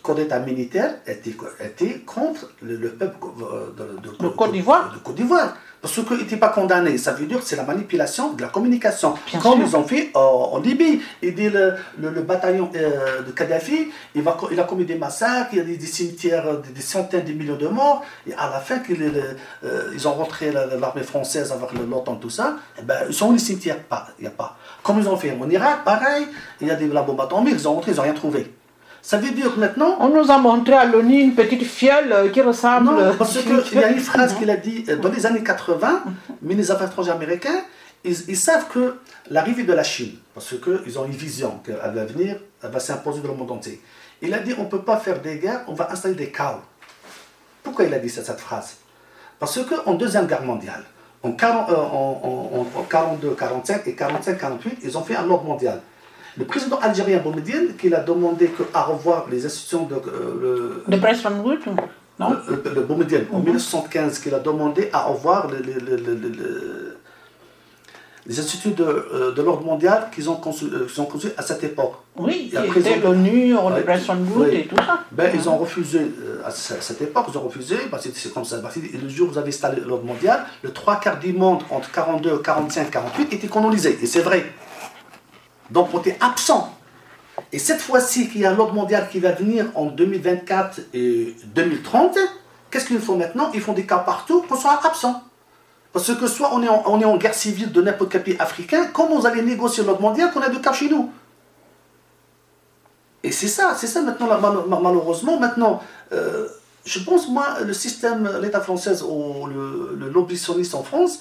qu'on 0.03 0.15
État 0.15 0.39
militaire 0.39 0.95
était, 1.05 1.35
était 1.59 1.99
contre 2.05 2.51
le, 2.61 2.75
le 2.77 2.89
peuple 2.89 3.17
euh, 3.41 3.71
de, 3.75 3.99
de- 4.07 4.17
De 4.23 4.29
Côte 4.29 4.51
d'Ivoire. 4.51 4.93
de 4.93 4.99
Côte 4.99 5.15
d'Ivoire. 5.15 5.57
Parce 5.81 5.93
qu'il 5.93 6.17
n'était 6.17 6.37
pas 6.37 6.49
condamné. 6.49 6.97
Ça 6.97 7.13
veut 7.13 7.25
dire 7.27 7.39
que 7.39 7.45
c'est 7.45 7.55
la 7.55 7.63
manipulation 7.63 8.33
de 8.33 8.41
la 8.41 8.47
communication. 8.49 9.13
Bien 9.27 9.39
Comme 9.39 9.59
sûr. 9.59 9.67
ils 9.67 9.75
ont 9.75 9.83
fait 9.87 10.09
euh, 10.15 10.19
en 10.19 10.59
Libye. 10.59 11.01
Il 11.21 11.35
dit 11.35 11.49
le, 11.49 11.75
le, 11.99 12.09
le 12.09 12.21
bataillon 12.23 12.69
euh, 12.75 13.21
de 13.21 13.31
Kadhafi, 13.31 13.89
il, 14.15 14.21
va, 14.23 14.35
il 14.51 14.59
a 14.59 14.63
commis 14.63 14.85
des 14.85 14.95
massacres, 14.95 15.49
il 15.53 15.57
y 15.59 15.61
a 15.61 15.63
des, 15.63 15.77
des 15.77 15.85
cimetières, 15.85 16.57
des, 16.61 16.69
des 16.71 16.81
centaines 16.81 17.23
de 17.25 17.31
millions 17.33 17.55
de 17.57 17.67
morts. 17.67 18.03
Et 18.27 18.33
à 18.33 18.49
la 18.49 18.59
fin, 18.59 18.79
euh, 18.89 19.91
ils 19.93 20.07
ont 20.07 20.13
rentré 20.13 20.51
la- 20.51 20.65
l'armée 20.65 21.03
française 21.03 21.51
avec 21.51 21.71
le 21.77 21.85
l'OTAN, 21.85 22.15
tout 22.15 22.29
ça. 22.29 22.55
Eh 22.79 22.81
ben, 22.81 22.95
ils 23.07 23.13
sont 23.13 23.31
les 23.31 23.39
cimetières 23.39 23.77
Il 24.17 24.23
n'y 24.23 24.27
a 24.27 24.31
pas. 24.31 24.57
Comme 24.83 24.99
ils 24.99 25.07
ont 25.07 25.17
fait 25.17 25.37
en 25.39 25.49
Irak, 25.49 25.83
pareil. 25.85 26.27
Il 26.59 26.67
y 26.67 26.71
a 26.71 26.75
des 26.75 26.87
la 26.87 27.03
bombe 27.03 27.21
atomique, 27.21 27.55
ils 27.57 27.67
ont 27.67 27.75
rentré, 27.75 27.91
ils 27.91 27.97
n'ont 27.97 28.03
rien 28.03 28.13
trouvé. 28.13 28.51
Ça 29.01 29.17
veut 29.17 29.31
dire 29.31 29.53
que 29.55 29.59
maintenant, 29.59 29.95
On 29.99 30.09
nous 30.09 30.29
a 30.31 30.37
montré 30.37 30.73
à 30.73 30.85
l'ONU 30.85 31.19
une 31.21 31.33
petite 31.35 31.63
fiole 31.63 32.11
euh, 32.11 32.29
qui 32.29 32.41
ressemble. 32.41 32.85
non, 32.87 33.15
parce 33.17 33.37
qu'il 33.37 33.79
y 33.79 33.83
a 33.83 33.89
une 33.89 33.99
phrase 33.99 34.33
qu'il 34.35 34.49
a 34.49 34.57
dit 34.57 34.83
euh, 34.89 34.97
dans 34.97 35.09
les 35.09 35.25
années 35.25 35.43
80, 35.43 36.03
mais 36.41 36.55
les 36.55 36.69
affaires 36.71 36.87
étrangères 36.87 37.15
américains, 37.15 37.61
ils, 38.03 38.15
ils 38.27 38.37
savent 38.37 38.67
que 38.67 38.95
l'arrivée 39.29 39.63
de 39.63 39.73
la 39.73 39.83
Chine, 39.83 40.15
parce 40.33 40.53
qu'ils 40.59 40.99
ont 40.99 41.05
une 41.05 41.11
vision 41.11 41.59
qu'elle 41.65 41.75
va 41.77 42.05
venir, 42.05 42.37
elle 42.63 42.71
va 42.71 42.79
s'imposer 42.79 43.21
dans 43.21 43.29
le 43.31 43.35
monde 43.37 43.51
entier. 43.51 43.81
Il 44.21 44.33
a 44.33 44.39
dit 44.39 44.53
on 44.57 44.63
ne 44.63 44.67
peut 44.69 44.81
pas 44.81 44.97
faire 44.97 45.21
des 45.21 45.37
guerres, 45.37 45.61
on 45.67 45.73
va 45.73 45.91
installer 45.91 46.15
des 46.15 46.31
chaos. 46.31 46.59
Pourquoi 47.63 47.85
il 47.85 47.93
a 47.93 47.99
dit 47.99 48.09
cette, 48.09 48.25
cette 48.25 48.39
phrase? 48.39 48.77
Parce 49.39 49.59
qu'en 49.63 49.93
Deuxième 49.93 50.25
Guerre 50.25 50.43
mondiale, 50.43 50.83
en, 51.23 51.31
40, 51.31 51.69
euh, 51.69 51.75
en, 51.75 52.65
en- 52.75 52.79
en 52.79 52.83
42, 52.83 53.31
45 53.37 53.87
et 53.87 53.93
45, 53.93 54.37
48, 54.37 54.79
ils 54.83 54.97
ont 54.97 55.03
fait 55.03 55.15
un 55.15 55.29
ordre 55.29 55.43
mondial. 55.45 55.81
Le 56.37 56.45
président 56.45 56.77
algérien 56.79 57.19
Boumediene, 57.19 57.75
qui 57.79 57.93
a 57.93 57.99
demandé 58.01 58.47
que, 58.47 58.63
à 58.73 58.83
revoir 58.83 59.25
les 59.31 59.45
institutions 59.45 59.85
de 59.85 59.95
euh, 59.95 60.01
le- 60.41 60.83
De 60.87 60.95
non 62.19 62.29
le, 62.47 62.61
le, 62.63 62.75
le 62.75 62.81
Boumediene, 62.81 63.25
en 63.31 63.39
1975, 63.39 64.19
qu'il 64.19 64.33
a 64.33 64.39
demandé 64.39 64.89
à 64.93 65.03
revoir 65.05 65.47
le- 65.49 65.57
le- 65.57 65.79
le- 65.79 65.95
le- 65.97 66.15
le- 66.15 66.29
le- 66.29 66.97
les 68.29 68.39
instituts 68.41 68.71
de, 68.71 68.83
euh, 68.83 69.31
de 69.33 69.41
l'ordre 69.41 69.63
mondial 69.63 70.09
qu'ils 70.13 70.29
ont, 70.29 70.33
euh, 70.35 70.87
conçus 71.05 71.29
à 71.37 71.41
cette 71.41 71.63
époque. 71.63 71.93
Oui, 72.17 72.49
Et 72.51 72.57
après, 72.57 72.69
qui 72.73 72.79
était 72.79 72.99
ils 72.99 73.05
ont- 73.05 73.11
l'ONU, 73.11 73.53
le. 73.53 73.83
Bretton 73.83 74.17
Woods 74.35 74.47
et 74.51 74.65
tout 74.67 74.75
ça. 74.75 74.99
Ben, 75.13 75.31
ils 75.33 75.47
ont 75.47 75.57
refusé, 75.57 75.99
euh, 75.99 76.41
à 76.45 76.51
ce- 76.51 76.73
cette 76.81 77.01
époque, 77.01 77.27
ils 77.31 77.37
ont 77.37 77.41
refusé, 77.41 77.77
parce 77.89 78.03
que 78.05 78.09
c'est 78.13 78.33
comme 78.33 78.43
ça. 78.45 78.57
parce 78.59 78.75
que 78.75 78.81
le 79.01 79.07
jour 79.09 79.29
où 79.29 79.31
vous 79.31 79.37
avez 79.37 79.47
installé 79.49 79.81
l'ordre 79.87 80.03
mondial, 80.05 80.43
le 80.61 80.71
trois 80.71 80.99
quarts 80.99 81.19
du 81.19 81.31
monde, 81.33 81.61
entre 81.71 81.89
42, 81.91 82.37
45, 82.39 82.91
48, 82.91 83.31
était 83.33 83.47
colonisé. 83.47 83.97
Et 84.01 84.05
c'est 84.05 84.19
vrai. 84.21 84.45
Donc 85.71 85.89
on 85.93 85.99
était 85.99 86.17
absent. 86.19 86.73
Et 87.51 87.59
cette 87.59 87.81
fois-ci, 87.81 88.29
qu'il 88.29 88.41
y 88.41 88.45
a 88.45 88.53
l'ordre 88.53 88.73
mondial 88.73 89.07
qui 89.09 89.19
va 89.19 89.31
venir 89.31 89.67
en 89.75 89.85
2024 89.85 90.79
et 90.93 91.35
2030, 91.45 92.17
qu'est-ce 92.71 92.85
qu'ils 92.87 92.99
font 92.99 93.15
maintenant? 93.15 93.51
Ils 93.53 93.61
font 93.61 93.73
des 93.73 93.85
cas 93.85 93.99
partout 93.99 94.41
qu'on 94.41 94.55
soit 94.55 94.79
absent. 94.85 95.23
Parce 95.93 96.13
que 96.13 96.27
soit 96.27 96.53
on 96.53 96.61
est 96.63 96.67
en, 96.69 97.17
guerre 97.17 97.33
civile 97.33 97.71
de 97.71 97.81
n'importe 97.81 98.11
quel 98.11 98.23
pays 98.23 98.35
africain, 98.39 98.87
comment 98.93 99.19
vous 99.19 99.25
allez 99.25 99.41
négocier 99.41 99.83
l'ordre 99.83 100.01
mondial 100.01 100.31
qu'on 100.31 100.41
a 100.41 100.49
de 100.49 100.57
cas 100.57 100.73
chez 100.73 100.89
nous 100.89 101.11
et 103.23 103.31
c'est 103.31 103.47
ça, 103.47 103.75
c'est 103.75 103.87
ça 103.87 104.01
maintenant, 104.01 104.27
malheureusement, 104.79 105.37
maintenant, 105.37 105.81
euh, 106.13 106.47
je 106.85 106.99
pense, 106.99 107.27
moi, 107.27 107.57
le 107.65 107.73
système, 107.73 108.29
l'État 108.41 108.61
français 108.61 109.01
ou 109.01 109.47
le, 109.47 109.97
le 109.99 110.75
en 110.75 110.83
France, 110.83 111.19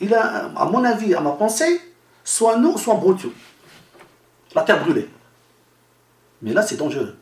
il 0.00 0.14
a, 0.14 0.50
à 0.56 0.64
mon 0.66 0.82
avis, 0.84 1.14
à 1.14 1.20
ma 1.20 1.32
pensée, 1.32 1.80
soit 2.24 2.56
nous, 2.56 2.78
soit 2.78 2.94
Brutus. 2.94 3.32
La 4.56 4.62
terre 4.62 4.82
brûlée. 4.82 5.06
Mais 6.40 6.54
là, 6.54 6.62
c'est 6.62 6.76
dangereux. 6.76 7.14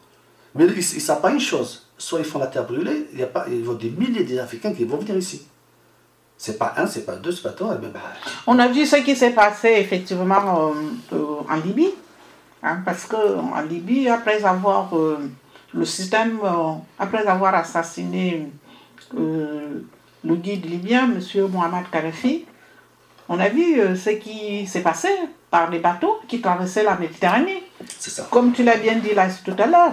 Mais 0.55 0.67
ils 0.67 0.77
ne 0.77 0.81
savent 0.81 1.21
pas 1.21 1.33
une 1.33 1.41
chose. 1.41 1.89
Soit 1.99 2.21
ils 2.21 2.25
font 2.25 2.39
la 2.39 2.47
terre 2.47 2.65
brûlée, 2.65 3.09
il 3.13 3.19
y 3.19 3.25
a 3.25 3.27
pas, 3.27 3.45
il 3.49 3.67
y 3.67 3.69
a 3.69 3.75
des 3.75 3.91
milliers 3.91 4.23
d'Africains 4.23 4.73
qui 4.73 4.85
vont 4.85 4.99
venir 4.99 5.17
ici. 5.17 5.45
C'est 6.39 6.59
pas 6.59 6.75
un, 6.77 6.87
c'est 6.87 7.05
pas 7.05 7.17
deux, 7.17 7.33
c'est 7.33 7.43
pas 7.43 7.51
trois. 7.51 7.75
bah, 7.75 7.89
On 8.47 8.57
a 8.61 8.69
vu 8.69 8.87
ce 8.87 8.97
qui 8.97 9.17
s'est 9.17 9.33
passé 9.33 9.69
effectivement 9.79 10.71
euh, 10.71 10.73
euh, 11.13 11.53
en 11.53 11.57
Libye. 11.57 11.91
hein, 12.63 12.83
parce 12.85 13.05
que 13.07 13.17
en 13.17 13.63
Libye, 13.63 14.09
après 14.09 14.45
avoir 14.45 14.97
euh, 14.97 15.19
le 15.73 15.85
système, 15.85 16.39
après 17.01 17.27
avoir 17.27 17.55
assassiné 17.57 18.49
le 19.17 20.37
guide 20.37 20.67
libyen, 20.67 21.11
M. 21.11 21.21
Mohamed 21.51 21.91
Kadhafi, 21.91 22.45
on 23.29 23.41
a 23.41 23.49
vu 23.49 23.97
ce 23.97 24.11
qui 24.11 24.67
s'est 24.69 24.83
passé 24.83 25.09
par 25.55 25.71
les 25.71 25.79
bateaux 25.79 26.17
qui 26.27 26.41
traversaient 26.41 26.83
la 26.83 26.97
Méditerranée. 26.97 27.63
ça. 27.87 28.27
Comme 28.29 28.51
tu 28.51 28.65
l'as 28.65 28.77
bien 28.77 28.97
dit 28.97 29.15
là 29.15 29.29
tout 29.45 29.55
à 29.65 29.67
l'heure, 29.69 29.93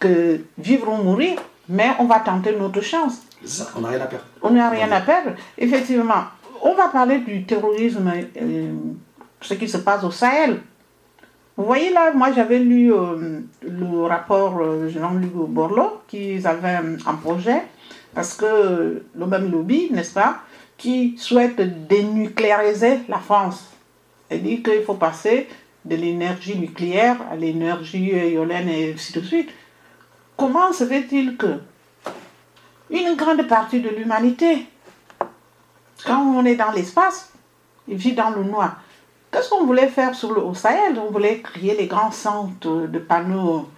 que 0.00 0.40
vivre 0.58 0.88
ou 0.92 0.96
mourir, 1.00 1.38
mais 1.68 1.90
on 2.00 2.06
va 2.06 2.18
tenter 2.18 2.50
notre 2.56 2.80
chance. 2.80 3.22
Ça. 3.44 3.68
On 3.76 3.82
n'a 3.82 3.90
rien 3.90 4.00
à 4.00 4.06
perdre. 4.06 4.24
On 4.42 4.50
n'a 4.50 4.68
rien 4.68 4.90
à 4.90 5.00
perdre. 5.00 5.30
Effectivement, 5.56 6.24
on 6.60 6.74
va 6.74 6.88
parler 6.88 7.18
du 7.18 7.44
terrorisme, 7.44 8.10
euh, 8.36 8.72
ce 9.40 9.54
qui 9.54 9.68
se 9.68 9.76
passe 9.76 10.02
au 10.02 10.10
Sahel. 10.10 10.60
Vous 11.56 11.64
voyez 11.64 11.90
là, 11.92 12.10
moi 12.12 12.32
j'avais 12.32 12.58
lu 12.58 12.92
euh, 12.92 13.42
le 13.62 14.06
rapport 14.06 14.58
euh, 14.60 14.88
Jean-Luc 14.88 15.32
Borloo, 15.32 16.00
qu'ils 16.08 16.44
avaient 16.48 16.80
un 17.12 17.14
projet, 17.14 17.62
parce 18.12 18.34
que 18.34 19.04
le 19.20 19.26
même 19.26 19.52
lobby, 19.52 19.88
n'est-ce 19.92 20.14
pas, 20.14 20.38
qui 20.76 21.16
souhaite 21.16 21.60
dénucléariser 21.86 22.98
la 23.08 23.18
France. 23.18 23.75
Elle 24.28 24.42
dit 24.42 24.62
qu'il 24.62 24.82
faut 24.82 24.94
passer 24.94 25.48
de 25.84 25.96
l'énergie 25.96 26.58
nucléaire 26.58 27.16
à 27.30 27.36
l'énergie 27.36 28.10
éolienne 28.10 28.68
et 28.68 28.92
ainsi 28.94 29.12
de 29.12 29.20
suite. 29.20 29.50
Comment 30.36 30.72
se 30.72 30.84
fait-il 30.84 31.36
que 31.36 31.60
une 32.90 33.16
grande 33.16 33.46
partie 33.48 33.80
de 33.80 33.88
l'humanité, 33.88 34.66
quand 36.04 36.22
on 36.22 36.44
est 36.44 36.56
dans 36.56 36.70
l'espace, 36.70 37.32
vit 37.88 38.12
dans 38.12 38.30
le 38.30 38.44
noir. 38.44 38.76
Qu'est-ce 39.30 39.50
qu'on 39.50 39.64
voulait 39.64 39.88
faire 39.88 40.14
sur 40.14 40.32
le, 40.32 40.42
au 40.42 40.54
Sahel? 40.54 40.98
On 40.98 41.10
voulait 41.10 41.40
créer 41.40 41.76
les 41.76 41.86
grands 41.86 42.12
centres 42.12 42.86
de 42.86 42.98
panneaux 42.98 43.68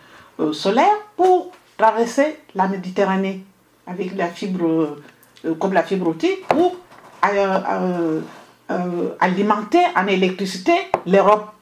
euh, 0.41 0.53
solaires 0.53 0.99
pour 1.17 1.53
traverser 1.77 2.39
la 2.55 2.69
Méditerranée 2.69 3.45
avec 3.87 4.15
la 4.17 4.29
fibre, 4.29 4.99
euh, 5.45 5.55
comme 5.55 5.73
la 5.73 5.83
fibre 5.83 6.09
optique, 6.09 6.47
pour 6.49 6.77
euh, 7.25 8.21
euh, 8.71 9.11
alimenter 9.21 9.83
en 9.97 10.07
électricité 10.07 10.73
l'Europe. 11.07 11.53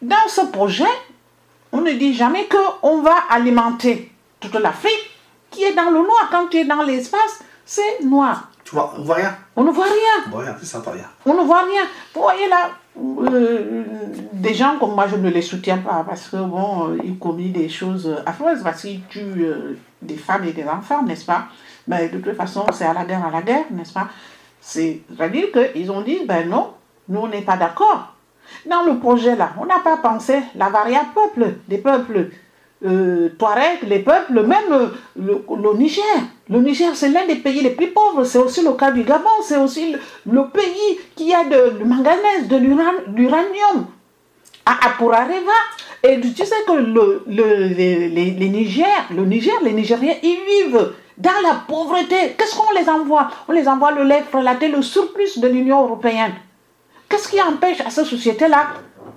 Dans 0.00 0.28
ce 0.28 0.42
projet, 0.42 0.84
on 1.72 1.80
ne 1.80 1.92
dit 1.92 2.14
jamais 2.14 2.46
qu'on 2.48 3.02
va 3.02 3.14
alimenter 3.30 4.10
toute 4.40 4.54
l'Afrique 4.54 5.10
qui 5.50 5.64
est 5.64 5.74
dans 5.74 5.90
le 5.90 5.98
noir. 5.98 6.28
Quand 6.30 6.46
tu 6.48 6.58
es 6.58 6.64
dans 6.64 6.82
l'espace, 6.82 7.42
c'est 7.64 8.02
noir. 8.04 8.50
Tu 8.64 8.74
vois, 8.74 8.94
on 8.98 9.02
voit 9.02 9.16
rien. 9.16 9.36
On 9.56 9.64
ne 9.64 9.70
voit 9.70 9.84
rien. 9.84 10.24
On 10.26 10.30
voit 10.30 10.40
rien, 10.42 10.56
c'est 10.60 10.66
ça, 10.66 10.78
on 10.78 10.82
voit 10.82 10.92
rien. 10.92 11.08
On 11.24 11.34
ne 11.34 11.42
voit 11.42 11.62
rien. 11.62 11.82
Vous 12.14 12.20
voyez 12.20 12.48
là, 12.48 12.70
euh, 12.98 13.84
des 14.32 14.54
gens 14.54 14.78
comme 14.78 14.94
moi, 14.94 15.06
je 15.08 15.16
ne 15.16 15.30
les 15.30 15.42
soutiens 15.42 15.78
pas 15.78 16.04
parce 16.06 16.28
que 16.28 16.36
bon, 16.36 16.90
euh, 16.90 16.98
ils 17.04 17.18
commettent 17.18 17.52
des 17.52 17.68
choses 17.68 18.14
affreuses 18.26 18.62
parce 18.62 18.82
qu'ils 18.82 19.02
tuent 19.06 19.44
euh, 19.44 19.78
des 20.02 20.16
femmes 20.16 20.44
et 20.44 20.52
des 20.52 20.64
enfants, 20.64 21.02
n'est-ce 21.02 21.24
pas? 21.24 21.46
Mais 21.86 22.08
de 22.08 22.18
toute 22.18 22.36
façon, 22.36 22.66
c'est 22.72 22.84
à 22.84 22.92
la 22.92 23.04
guerre, 23.04 23.24
à 23.24 23.30
la 23.30 23.42
guerre, 23.42 23.64
n'est-ce 23.70 23.92
pas? 23.92 24.08
C'est-à-dire 24.68 25.46
qu'ils 25.52 25.90
ont 25.90 26.02
dit, 26.02 26.18
ben 26.26 26.46
non, 26.48 26.72
nous 27.08 27.20
on 27.20 27.28
n'est 27.28 27.40
pas 27.42 27.56
d'accord. 27.56 28.12
Dans 28.66 28.82
le 28.82 28.98
projet 28.98 29.34
là, 29.34 29.52
on 29.60 29.64
n'a 29.66 29.78
pas 29.78 29.96
pensé 29.96 30.40
la 30.56 30.68
variable 30.68 31.08
peuple, 31.14 31.54
des 31.68 31.78
peuples 31.78 32.30
euh, 32.84 33.30
Touareg, 33.38 33.78
les 33.88 33.98
peuples, 34.00 34.42
même 34.46 34.72
euh, 34.72 34.86
le, 35.16 35.76
Niger. 35.76 36.04
Le 36.50 36.60
Niger, 36.60 36.94
c'est 36.94 37.08
l'un 37.08 37.26
des 37.26 37.36
pays 37.36 37.60
les 37.62 37.70
plus 37.70 37.88
pauvres. 37.88 38.24
C'est 38.24 38.38
aussi 38.38 38.62
le 38.62 38.72
cas 38.72 38.90
du 38.92 39.02
Gabon. 39.02 39.28
C'est 39.42 39.56
aussi 39.56 39.96
le, 40.26 40.46
pays 40.48 40.98
qui 41.16 41.34
a 41.34 41.44
de, 41.44 41.78
du 41.78 41.84
manganèse, 41.84 42.46
de 42.48 42.56
l'uran- 42.56 43.02
l'uranium 43.14 43.86
à 44.64 44.86
Apurareva. 44.86 45.58
Et 46.04 46.20
tu 46.20 46.28
sais 46.44 46.54
que 46.66 46.72
le, 46.72 47.22
le, 47.26 47.64
les, 47.74 48.08
les, 48.08 48.30
les 48.30 48.48
le 48.48 49.24
Niger, 49.24 49.58
les 49.64 49.72
Nigériens, 49.72 50.14
ils 50.22 50.38
vivent 50.46 50.92
dans 51.18 51.40
la 51.42 51.62
pauvreté. 51.66 52.34
Qu'est-ce 52.38 52.56
qu'on 52.56 52.72
les 52.78 52.88
envoie? 52.88 53.28
On 53.48 53.52
les 53.52 53.66
envoie 53.68 53.92
le 53.92 54.04
lait 54.04 54.22
frelaté, 54.30 54.68
le 54.68 54.80
surplus 54.82 55.38
de 55.38 55.48
l'Union 55.48 55.82
européenne. 55.84 56.32
Qu'est-ce 57.08 57.28
qui 57.28 57.40
empêche 57.42 57.80
à 57.80 57.90
cette 57.90 58.06
société-là 58.06 58.68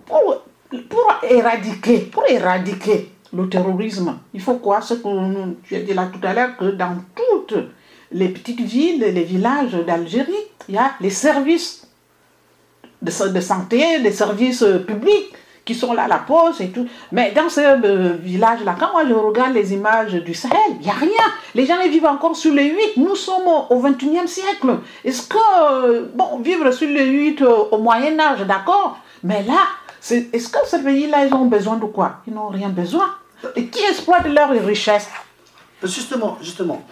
pour, 0.05 0.41
pour 0.89 1.13
éradiquer, 1.23 1.99
pour 1.99 2.23
éradiquer 2.27 3.11
le 3.33 3.47
terrorisme, 3.47 4.17
il 4.33 4.41
faut 4.41 4.55
quoi 4.55 4.81
Ce 4.81 4.95
que 4.95 5.07
tu 5.63 5.75
as 5.75 5.79
dit 5.81 5.93
là 5.93 6.09
tout 6.11 6.25
à 6.25 6.33
l'heure, 6.33 6.57
que 6.57 6.65
dans 6.65 6.97
toutes 7.15 7.57
les 8.11 8.27
petites 8.29 8.59
villes, 8.59 8.99
les 8.99 9.23
villages 9.23 9.71
d'Algérie, 9.87 10.33
il 10.67 10.75
y 10.75 10.77
a 10.77 10.91
les 10.99 11.09
services 11.09 11.87
de, 13.01 13.09
sa- 13.09 13.29
de 13.29 13.39
santé, 13.39 13.99
des 13.99 14.11
services 14.11 14.65
publics 14.85 15.31
sont 15.75 15.93
là, 15.93 16.07
la 16.07 16.19
poste 16.19 16.61
et 16.61 16.69
tout. 16.69 16.87
Mais 17.11 17.31
dans 17.31 17.49
ce 17.49 17.61
euh, 17.61 18.17
village-là, 18.19 18.75
quand 18.79 18.91
moi 18.91 19.03
je 19.07 19.13
regarde 19.13 19.53
les 19.53 19.73
images 19.73 20.13
du 20.13 20.33
Sahel, 20.33 20.57
il 20.79 20.85
n'y 20.85 20.89
a 20.89 20.93
rien. 20.93 21.09
Les 21.55 21.65
gens 21.65 21.79
ils 21.83 21.91
vivent 21.91 22.05
encore 22.05 22.35
sur 22.35 22.53
les 22.53 22.69
8. 22.69 22.97
Nous 22.97 23.15
sommes 23.15 23.47
au 23.47 23.81
21e 23.81 24.27
siècle. 24.27 24.77
Est-ce 25.03 25.27
que, 25.27 25.37
euh, 25.63 26.05
bon, 26.13 26.39
vivre 26.39 26.71
sur 26.71 26.87
les 26.87 27.05
8 27.05 27.41
euh, 27.41 27.55
au 27.71 27.77
Moyen-Âge, 27.77 28.41
d'accord 28.41 28.99
Mais 29.23 29.43
là, 29.43 29.61
est-ce 30.09 30.49
que 30.49 30.59
ce 30.65 30.77
pays-là, 30.77 31.25
ils 31.25 31.33
ont 31.33 31.45
besoin 31.45 31.77
de 31.77 31.85
quoi? 31.85 32.17
Ils 32.27 32.33
n'ont 32.33 32.49
rien 32.49 32.69
besoin. 32.69 33.15
Et 33.55 33.67
qui 33.67 33.83
exploite 33.83 34.27
leurs 34.27 34.51
richesses? 34.51 35.09
Justement, 35.83 36.37
justement, 36.41 36.83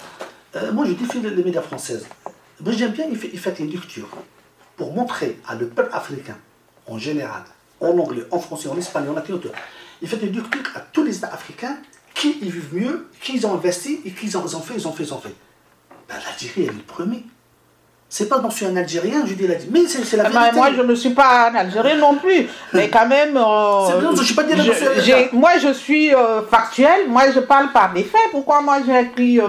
moi 0.73 0.85
je 0.85 0.93
défie 0.93 1.19
les, 1.19 1.43
médias 1.43 1.61
françaises. 1.61 2.07
J'aime 2.65 2.91
bien, 2.91 3.05
il 3.11 3.39
fait 3.39 3.59
une 3.59 3.69
lecture 3.69 4.09
pour 4.79 4.93
montrer 4.93 5.37
à 5.45 5.55
le 5.55 5.67
peuple 5.67 5.89
africain, 5.93 6.37
en 6.87 6.97
général, 6.97 7.43
en 7.81 7.97
anglais, 7.97 8.23
en 8.31 8.39
français, 8.39 8.67
en 8.69 8.77
espagnol, 8.77 9.11
en 9.11 9.15
latino, 9.15 9.39
il 10.01 10.07
fait 10.07 10.17
une 10.21 10.33
lecture 10.33 10.61
à 10.75 10.79
tous 10.79 11.03
les 11.03 11.17
États 11.17 11.27
africains 11.33 11.77
qui 12.13 12.37
ils 12.41 12.51
vivent 12.51 12.73
mieux, 12.73 13.07
qui 13.21 13.35
ils 13.37 13.45
ont 13.47 13.53
investi 13.53 14.01
et 14.05 14.11
qui 14.11 14.25
ils 14.27 14.37
ont, 14.37 14.43
ils 14.45 14.55
ont 14.55 14.61
fait, 14.61 14.73
ils 14.75 14.87
ont 14.87 14.91
fait, 14.91 15.03
ils 15.03 15.13
ont 15.13 15.19
fait. 15.19 15.33
Ben, 16.07 16.15
L'Algérie, 16.25 16.63
elle 16.63 16.73
est 16.75 16.77
le 16.77 16.83
premier. 16.83 17.23
C'est 18.11 18.27
pas 18.27 18.39
parce 18.39 18.55
que 18.55 18.59
je 18.61 18.65
suis 18.65 18.73
un 18.73 18.77
Algérien, 18.77 19.23
je 19.25 19.35
dis 19.35 19.45
l'Algérie. 19.47 19.69
Mais 19.71 19.85
c'est 19.87 20.17
la 20.17 20.23
Ah 20.25 20.29
vérité. 20.29 20.55
moi, 20.55 20.71
je 20.75 20.81
ne 20.81 20.95
suis 20.95 21.11
pas 21.11 21.51
en 21.51 21.55
Algérie 21.55 21.95
non 21.97 22.15
plus, 22.15 22.47
mais 22.73 22.89
quand 22.89 23.07
même. 23.07 23.37
euh, 23.37 23.87
C'est 23.87 23.99
bien, 23.99 24.15
je 24.15 24.23
suis 24.23 24.33
pas 24.33 24.43
dire 24.43 24.57
je- 24.63 25.35
moi, 25.35 25.51
je 25.59 25.71
suis 25.73 26.13
euh, 26.15 26.41
factuel. 26.41 27.07
Moi, 27.07 27.29
je 27.31 27.39
parle 27.39 27.71
par 27.71 27.93
des 27.93 28.03
faits. 28.03 28.19
Pourquoi 28.31 28.61
moi 28.61 28.79
j'ai 28.85 28.99
écrit 29.01 29.39
euh, 29.39 29.47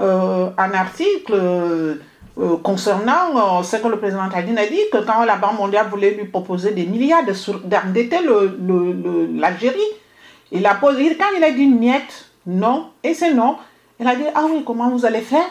euh, 0.00 0.50
un 0.58 0.72
article 0.74 1.98
euh, 2.40 2.56
concernant 2.62 3.58
euh, 3.58 3.62
ce 3.64 3.76
que 3.76 3.88
le 3.88 3.98
président 3.98 4.28
Tadine 4.28 4.58
a 4.58 4.66
dit 4.66 4.78
que 4.92 4.98
quand 4.98 5.24
la 5.24 5.36
Banque 5.36 5.58
mondiale 5.58 5.88
voulait 5.88 6.12
lui 6.12 6.26
proposer 6.26 6.72
des 6.72 6.86
milliards 6.86 7.24
d'endetter 7.64 8.18
l'Algérie, 9.34 9.78
il 10.52 10.64
a 10.64 10.74
posé 10.76 11.16
quand 11.16 11.36
il 11.36 11.42
a 11.42 11.50
dit 11.50 11.66
niet, 11.66 12.30
non, 12.46 12.90
et 13.02 13.14
c'est 13.14 13.34
non. 13.34 13.56
Il 13.98 14.06
a 14.06 14.14
dit 14.14 14.22
ah 14.34 14.44
oui, 14.48 14.62
comment 14.64 14.88
vous 14.90 15.04
allez 15.04 15.20
faire 15.20 15.46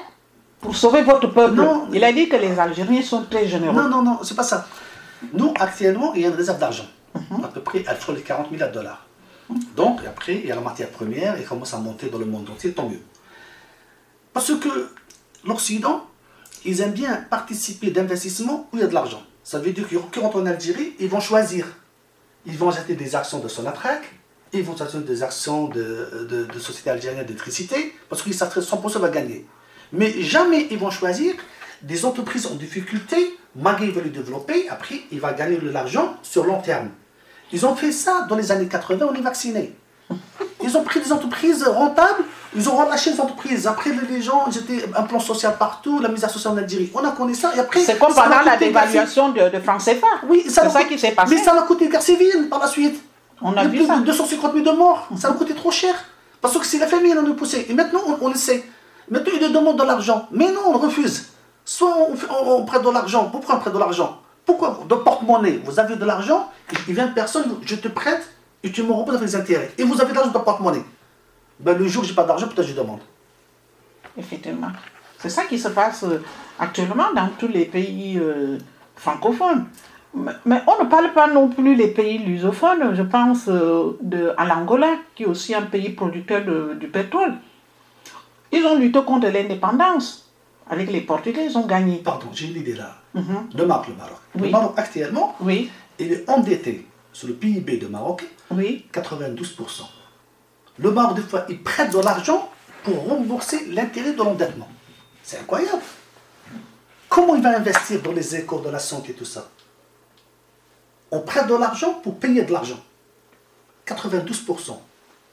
pour 0.62 0.76
sauver 0.76 1.02
votre 1.02 1.28
peuple? 1.28 1.56
Non. 1.56 1.88
Il 1.92 2.04
a 2.04 2.12
dit 2.14 2.30
que 2.30 2.38
les 2.38 2.58
Algériens 2.58 3.02
sont 3.02 3.26
très 3.30 3.48
généreux. 3.48 3.76
Non, 3.76 3.90
non, 3.90 4.02
non, 4.02 4.20
c'est 4.24 4.36
pas 4.36 4.44
ça. 4.44 4.66
Nous, 5.34 5.54
actuellement, 5.60 6.14
il 6.14 6.22
y 6.22 6.26
a 6.26 6.30
une 6.30 6.36
réserve 6.36 6.60
d'argent. 6.60 6.86
À 7.44 7.48
peu 7.48 7.62
près, 7.62 7.84
elle 7.88 7.96
frôle 7.98 8.16
les 8.16 8.22
40 8.22 8.50
milliards 8.52 8.70
de 8.70 8.76
dollars. 8.76 9.06
Donc, 9.76 10.00
après, 10.08 10.36
il 10.36 10.46
y 10.46 10.52
a 10.52 10.56
la 10.56 10.62
matière 10.62 10.90
première, 10.90 11.40
et 11.40 11.44
commence 11.44 11.74
à 11.74 11.78
monter 11.78 12.10
dans 12.10 12.18
le 12.18 12.26
monde 12.26 12.50
entier, 12.50 12.72
tant 12.72 12.88
mieux. 12.88 13.02
Parce 14.34 14.54
que 14.56 14.90
l'Occident, 15.46 16.06
ils 16.66 16.82
aiment 16.82 16.94
bien 16.94 17.26
participer 17.30 17.92
d'investissements 17.92 18.68
où 18.72 18.78
il 18.78 18.82
y 18.82 18.84
a 18.84 18.88
de 18.88 18.94
l'argent. 18.94 19.24
Ça 19.44 19.60
veut 19.60 19.72
dire 19.72 19.88
qu'ils 19.88 20.22
rentrent 20.22 20.42
en 20.42 20.46
Algérie, 20.46 20.94
ils 21.00 21.10
vont 21.10 21.20
choisir. 21.20 21.66
Ils 22.46 22.58
vont 22.58 22.70
acheter 22.70 22.96
des 22.96 23.16
actions 23.16 23.40
de 23.40 23.48
Sonatrach, 23.48 24.02
ils 24.54 24.64
vont 24.64 24.80
acheter 24.82 25.00
des 25.00 25.24
actions 25.24 25.68
de, 25.68 26.28
de, 26.30 26.60
Société 26.60 26.90
Algérienne 26.90 27.26
d'électricité, 27.26 27.94
parce 28.10 28.22
qu'ils 28.22 28.34
savent 28.34 28.54
que 28.54 28.60
100% 28.60 29.00
va 29.00 29.10
gagner. 29.10 29.46
Mais 29.94 30.22
jamais 30.22 30.68
ils 30.72 30.78
vont 30.78 30.90
choisir 30.90 31.34
des 31.82 32.06
entreprises 32.06 32.48
en 32.48 32.56
difficulté, 32.56 33.38
malgré 33.56 33.86
qu'ils 33.86 33.96
veulent 33.96 34.04
les 34.06 34.10
développer, 34.10 34.68
après 34.70 35.02
il 35.12 35.20
va 35.20 35.34
gagner 35.34 35.58
de 35.58 35.70
l'argent 35.70 36.18
sur 36.24 36.46
long 36.46 36.62
terme. 36.62 36.90
Ils 37.52 37.66
ont 37.66 37.76
fait 37.76 37.92
ça 37.92 38.26
dans 38.30 38.36
les 38.36 38.52
années 38.52 38.68
80, 38.68 39.08
on 39.10 39.14
est 39.14 39.22
vaccinés. 39.22 39.74
Ils 40.64 40.76
ont 40.78 40.84
pris 40.84 41.00
des 41.00 41.12
entreprises 41.14 41.64
rentables, 41.68 42.24
ils 42.56 42.68
ont 42.70 42.76
relâché 42.76 43.12
les 43.12 43.22
entreprises. 43.22 43.68
Après, 43.68 43.92
les 44.10 44.22
gens, 44.22 44.46
ils 44.52 44.58
étaient 44.58 44.86
un 44.96 45.04
plan 45.04 45.20
social 45.20 45.56
partout, 45.58 46.00
la 46.00 46.10
misère 46.10 46.30
sociale 46.30 46.54
en 46.54 46.58
Algérie. 46.58 46.92
On 46.96 47.04
a 47.06 47.12
connu 47.12 47.36
ça 47.36 47.52
et 47.56 47.60
après. 47.60 47.80
C'est 47.82 47.98
comme 48.00 48.12
ça 48.14 48.24
pendant 48.24 48.42
la 48.42 48.58
dévaluation 48.58 49.30
de, 49.30 49.50
de 49.50 49.60
francs 49.60 49.82
CFA? 49.84 50.08
Oui, 50.28 50.44
ça 50.50 50.64
c'est 50.64 50.70
ça 50.70 50.80
coûté- 50.84 50.88
qui 50.96 51.00
s'est 51.00 51.12
passé. 51.12 51.36
Mais 51.36 51.42
ça 51.44 51.54
a 51.54 51.62
coûté 51.62 51.86
une 51.86 51.92
guerre 51.92 52.02
civile 52.02 52.48
par 52.50 52.60
la 52.60 52.68
suite. 52.68 53.02
On 53.42 53.56
a 53.56 53.66
vu 53.66 53.78
plus 53.78 53.86
ça. 53.88 53.98
de 53.98 54.06
250 54.06 54.54
000 54.54 54.66
de 54.66 54.72
morts. 54.72 55.08
Ça 55.18 55.30
a 55.30 55.34
coûté 55.34 55.54
trop 55.54 55.72
cher. 55.72 55.94
Parce 56.42 56.58
que 56.58 56.66
c'est 56.66 56.80
la 56.80 56.88
famille 56.88 57.12
qui 57.14 57.18
nous 57.24 57.36
poussé. 57.36 57.66
Et 57.70 57.74
maintenant, 57.74 58.02
on, 58.08 58.18
on 58.26 58.30
le 58.30 58.36
sait. 58.36 58.64
Maintenant, 59.10 59.32
ils 59.40 59.48
nous 59.48 59.54
demandent 59.54 59.78
de 59.80 59.84
l'argent. 59.84 60.28
Mais 60.32 60.52
non, 60.52 60.62
on 60.74 60.78
refuse. 60.80 61.28
Soit 61.64 61.96
on, 62.10 62.16
fait- 62.16 62.28
on- 62.30 62.52
on 62.62 62.66
prête 62.66 62.82
de 62.84 62.90
l'argent. 62.90 63.26
Pourquoi 63.32 63.56
on 63.56 63.60
prête 63.60 63.74
de 63.74 63.80
l'argent? 63.80 64.20
Pourquoi? 64.46 64.80
De 64.90 64.96
porte-monnaie. 64.96 65.62
Vous 65.64 65.80
avez 65.80 65.96
de 65.98 66.06
l'argent, 66.06 66.50
il 66.88 66.96
vient 66.96 67.08
une 67.08 67.14
personne, 67.14 67.44
je 67.64 67.76
te 67.76 67.90
prête 67.90 68.26
et 68.64 68.72
tu 68.72 68.84
me 68.84 68.92
rembourses 68.92 69.18
avec 69.18 69.30
les 69.30 69.36
intérêts. 69.36 69.72
Et 69.78 69.84
vous 69.84 70.00
avez 70.02 70.12
de 70.12 70.16
l'argent 70.16 70.32
dans 70.32 70.40
porte-monnaie. 70.42 70.84
Ben, 71.60 71.78
le 71.78 71.88
jour 71.88 72.04
où 72.04 72.06
j'ai 72.06 72.14
pas 72.14 72.24
d'argent, 72.24 72.48
peut-être 72.48 72.68
je 72.68 72.74
demande. 72.74 73.00
Effectivement. 74.18 74.72
C'est 75.20 75.30
ça 75.30 75.46
qui 75.46 75.58
se 75.58 75.70
passe 75.70 76.04
euh, 76.04 76.22
actuellement 76.60 77.12
dans 77.16 77.30
tous 77.40 77.48
les 77.48 77.66
pays 77.66 78.18
euh, 78.20 78.58
francophones. 78.96 79.66
Mais, 80.14 80.32
mais 80.46 80.62
on 80.68 80.84
ne 80.84 80.90
parle 80.90 81.14
pas 81.14 81.28
non 81.28 81.48
plus 81.50 81.76
les 81.76 81.88
pays 81.90 82.20
lusophones. 82.20 82.96
Je 82.96 83.02
pense 83.04 83.46
euh, 83.48 83.98
de, 84.02 84.34
à 84.38 84.46
l'Angola, 84.46 84.96
qui 85.16 85.24
est 85.24 85.28
aussi 85.28 85.54
un 85.56 85.64
pays 85.64 85.90
producteur 85.90 86.44
de- 86.46 86.76
du 86.80 86.88
pétrole. 86.88 87.34
Ils 88.52 88.64
ont 88.66 88.78
lutté 88.78 89.00
contre 89.04 89.28
l'indépendance. 89.28 90.24
Avec 90.70 90.92
les 90.92 91.02
Portugais, 91.02 91.46
ils 91.46 91.58
ont 91.58 91.66
gagné. 91.66 91.98
Pardon, 92.04 92.28
j'ai 92.34 92.48
une 92.48 92.58
idée 92.58 92.76
là. 92.76 92.96
Mhm. 93.14 93.50
Le 93.58 93.66
Maroc, 93.66 93.88
le 93.88 93.96
Maroc. 93.96 94.74
Le 94.76 94.80
actuellement, 94.80 95.36
Oui, 95.40 95.72
il 95.98 96.12
est 96.12 96.30
endetté 96.30 96.86
sur 97.18 97.28
le 97.28 97.34
PIB 97.34 97.78
de 97.78 97.88
Maroc 97.88 98.24
oui. 98.52 98.86
92%. 98.94 99.82
Le 100.78 100.92
Maroc, 100.92 101.16
des 101.16 101.24
fois, 101.24 101.48
il 101.50 101.64
prête 101.64 101.92
de 101.92 101.98
l'argent 101.98 102.48
pour 102.84 103.08
rembourser 103.08 103.66
l'intérêt 103.72 104.14
de 104.14 104.20
l'endettement. 104.20 104.70
C'est 105.24 105.40
incroyable. 105.40 105.82
Comment 107.10 107.36
il 107.36 107.42
va 107.42 107.58
investir 107.58 108.04
dans 108.04 108.12
les 108.12 108.36
écoles, 108.36 108.62
de 108.62 108.70
la 108.70 108.78
santé, 108.78 109.14
tout 109.14 109.26
ça? 109.26 109.50
On 111.10 111.22
prête 111.22 111.48
de 111.48 111.56
l'argent 111.56 111.96
pour 111.96 112.20
payer 112.20 112.44
de 112.44 112.54
l'argent. 112.54 112.80
92%. 113.88 114.78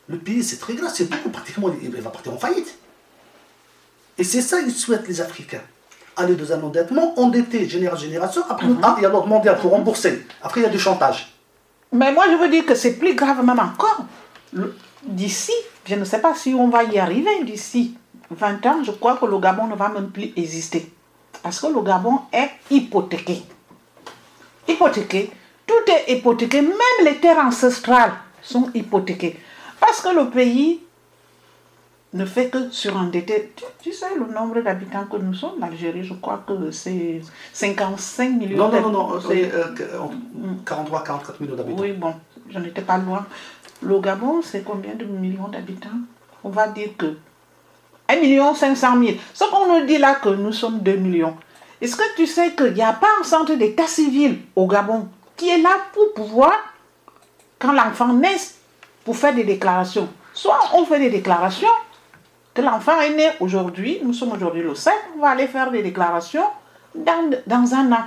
Le 0.09 0.19
pays, 0.19 0.43
c'est 0.43 0.57
très 0.57 0.75
grave, 0.75 0.91
c'est 0.93 1.11
beaucoup, 1.11 1.29
pratiquement, 1.29 1.71
il 1.83 1.91
va 1.91 2.11
partir 2.11 2.33
en 2.33 2.39
faillite. 2.39 2.79
Et 4.17 4.25
c'est 4.25 4.41
ça 4.41 4.63
qu'ils 4.63 4.75
souhaitent 4.75 5.07
les 5.07 5.21
Africains. 5.21 5.63
Aller 6.17 6.35
dans 6.35 6.51
un 6.51 6.63
endettement, 6.63 7.19
endetté 7.21 7.69
génération 7.69 8.07
génération, 8.07 8.43
après, 8.49 8.69
ah, 8.83 8.95
il 8.99 9.03
y 9.03 9.07
a 9.07 9.11
l'ordre 9.11 9.29
mondial 9.29 9.59
pour 9.59 9.73
rembourser. 9.73 10.27
Après, 10.43 10.61
il 10.61 10.65
y 10.65 10.67
a 10.67 10.71
du 10.71 10.79
chantage. 10.79 11.34
Mais 11.95 12.13
moi, 12.13 12.25
je 12.29 12.37
veux 12.37 12.49
dire 12.49 12.67
que 12.67 12.75
c'est 12.75 12.99
plus 12.99 13.15
grave 13.15 13.45
même 13.45 13.61
encore. 13.61 14.05
D'ici, 15.05 15.53
je 15.87 15.95
ne 15.95 16.05
sais 16.05 16.21
pas 16.21 16.35
si 16.35 16.53
on 16.53 16.69
va 16.69 16.83
y 16.83 16.99
arriver 16.99 17.45
d'ici 17.45 17.97
20 18.31 18.67
ans, 18.67 18.83
je 18.83 18.91
crois 18.91 19.17
que 19.17 19.27
le 19.27 19.39
Gabon 19.39 19.69
ne 19.69 19.77
va 19.77 19.89
même 19.89 20.11
plus 20.11 20.33
exister. 20.37 20.93
Parce 21.41 21.61
que 21.61 21.69
le 21.69 21.81
Gabon 21.83 22.21
est 22.33 22.51
hypothéqué. 22.71 23.43
Hypothéqué. 24.67 25.31
Tout 25.67 25.93
est 25.93 26.13
hypothéqué. 26.13 26.63
Même 26.63 27.05
les 27.05 27.17
terres 27.19 27.39
ancestrales 27.39 28.15
sont 28.43 28.71
hypothéquées. 28.75 29.39
Parce 29.79 30.01
que 30.01 30.09
le 30.09 30.31
pays 30.31 30.81
ne 32.15 32.25
fait 32.25 32.49
que 32.49 32.71
surendetter. 32.71 33.53
Tu, 33.57 33.65
tu 33.81 33.93
sais 33.93 34.15
le 34.17 34.33
nombre 34.33 34.61
d'habitants 34.61 35.05
que 35.11 35.17
nous 35.17 35.35
sommes, 35.35 35.59
l'Algérie, 35.61 36.05
je 36.05 36.15
crois 36.15 36.43
que 36.47 36.71
c'est 36.71 37.21
55 37.53 38.31
millions 38.31 38.57
Non, 38.57 38.81
non, 38.81 38.91
non, 38.91 39.09
non, 39.09 39.21
c'est 39.21 39.53
euh, 39.53 39.75
43, 40.65 41.03
44 41.03 41.41
millions 41.41 41.57
d'habitants. 41.57 41.83
Oui, 41.83 41.93
bon, 41.93 42.15
je 42.49 42.59
n'étais 42.61 42.83
pas 42.83 42.99
loin. 42.99 43.27
Le 43.83 43.99
Gabon, 44.01 44.41
c'est 44.43 44.63
combien 44.63 44.95
de 44.95 45.05
millions 45.05 45.49
d'habitants? 45.49 45.99
On 46.45 46.51
va 46.51 46.69
dire 46.69 46.91
que 46.97 47.17
1 48.09 48.21
million 48.21 48.55
500 48.55 49.03
000. 49.03 49.17
Ce 49.33 49.45
qu'on 49.51 49.81
nous 49.81 49.87
dit 49.87 49.99
là 49.99 50.15
que 50.15 50.29
nous 50.29 50.53
sommes 50.53 50.79
2 50.81 50.97
millions. 50.97 51.37
Est-ce 51.81 51.97
que 51.97 52.17
tu 52.17 52.27
sais 52.27 52.53
qu'il 52.55 52.75
n'y 52.75 52.83
a 52.83 52.93
pas 52.93 53.09
un 53.21 53.25
centre 53.25 53.55
d'état 53.55 53.89
civil 53.89 54.39
au 54.55 54.69
Gabon 54.69 55.09
qui 55.37 55.49
est 55.49 55.59
là 55.59 55.77
pour 55.93 56.15
pouvoir, 56.15 56.53
quand 57.59 57.73
l'enfant 57.73 58.13
naît, 58.13 58.37
pour 59.05 59.17
faire 59.17 59.35
des 59.35 59.43
déclarations? 59.45 60.09
Soit 60.33 60.61
on 60.75 60.85
fait 60.85 61.01
des 61.01 61.11
déclarations, 61.11 61.69
que 62.55 62.63
l'enfant 62.63 63.01
est 63.01 63.15
né 63.15 63.31
aujourd'hui, 63.41 63.99
nous 64.03 64.13
sommes 64.13 64.33
aujourd'hui 64.33 64.63
le 64.63 64.75
7, 64.75 64.93
on 65.17 65.21
va 65.21 65.31
aller 65.31 65.49
faire 65.49 65.71
des 65.73 65.83
déclarations 65.83 66.45
dans, 66.95 67.31
dans 67.47 67.75
un 67.75 67.93
an. 67.93 68.05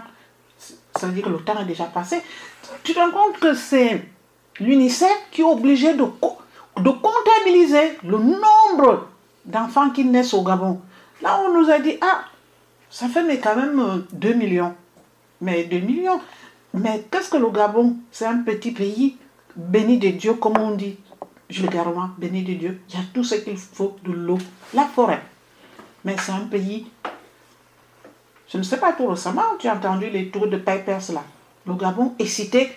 ça 0.96 1.08
veut 1.08 1.14
dire 1.14 1.26
que 1.26 1.30
le 1.30 1.40
temps 1.40 1.60
est 1.60 1.66
déjà 1.66 1.84
passé. 1.84 2.22
Tu 2.84 2.94
te 2.94 3.00
rends 3.00 3.12
compte 3.12 3.40
que 3.40 3.54
c'est 3.54 4.06
l'UNICEF 4.60 5.28
qui 5.32 5.42
est 5.42 5.46
obligé 5.46 5.94
de, 5.94 6.04
de 6.04 6.90
comptabiliser 6.90 7.98
le 8.04 8.18
nombre 8.18 9.08
d'enfants 9.46 9.90
qui 9.90 10.06
naissent 10.06 10.34
au 10.34 10.44
Gabon. 10.44 10.80
Là, 11.22 11.42
on 11.46 11.60
nous 11.62 11.70
a 11.70 11.80
dit, 11.80 11.98
ah, 12.02 12.22
ça 12.90 13.08
fait 13.10 13.24
mais 13.24 13.40
quand 13.40 13.56
même 13.56 14.06
2 14.14 14.34
millions. 14.34 14.74
Mais 15.42 15.66
2 15.66 15.80
millions. 15.80 16.22
Mais 16.74 17.06
qu'est-ce 17.12 17.30
que 17.30 17.38
le 17.38 17.50
Gabon? 17.50 17.98
C'est 18.12 18.26
un 18.26 18.40
petit 18.40 18.72
pays 18.72 19.18
béni 19.56 19.98
de 19.98 20.10
Dieu, 20.10 20.34
comme 20.36 20.58
on 20.58 20.72
dit 20.72 20.98
vulgairement, 21.50 22.10
béni 22.18 22.44
de 22.44 22.54
Dieu. 22.54 22.82
Il 22.90 22.96
y 22.96 22.98
a 22.98 23.06
tout 23.14 23.24
ce 23.24 23.36
qu'il 23.36 23.58
faut 23.58 23.96
de 24.04 24.12
l'eau, 24.12 24.38
la 24.74 24.86
forêt. 24.86 25.22
Mais 26.04 26.16
c'est 26.20 26.32
un 26.32 26.48
pays. 26.50 26.88
Je 28.48 28.58
ne 28.58 28.64
sais 28.64 28.78
pas 28.78 28.94
tout 28.94 29.08
récemment, 29.08 29.44
tu 29.60 29.68
as 29.68 29.76
entendu 29.76 30.10
les 30.10 30.30
tours 30.30 30.48
de 30.48 30.58
Pipers 30.58 31.12
là. 31.14 31.24
Le 31.66 31.74
Gabon 31.74 32.14
est 32.18 32.26
cité 32.26 32.72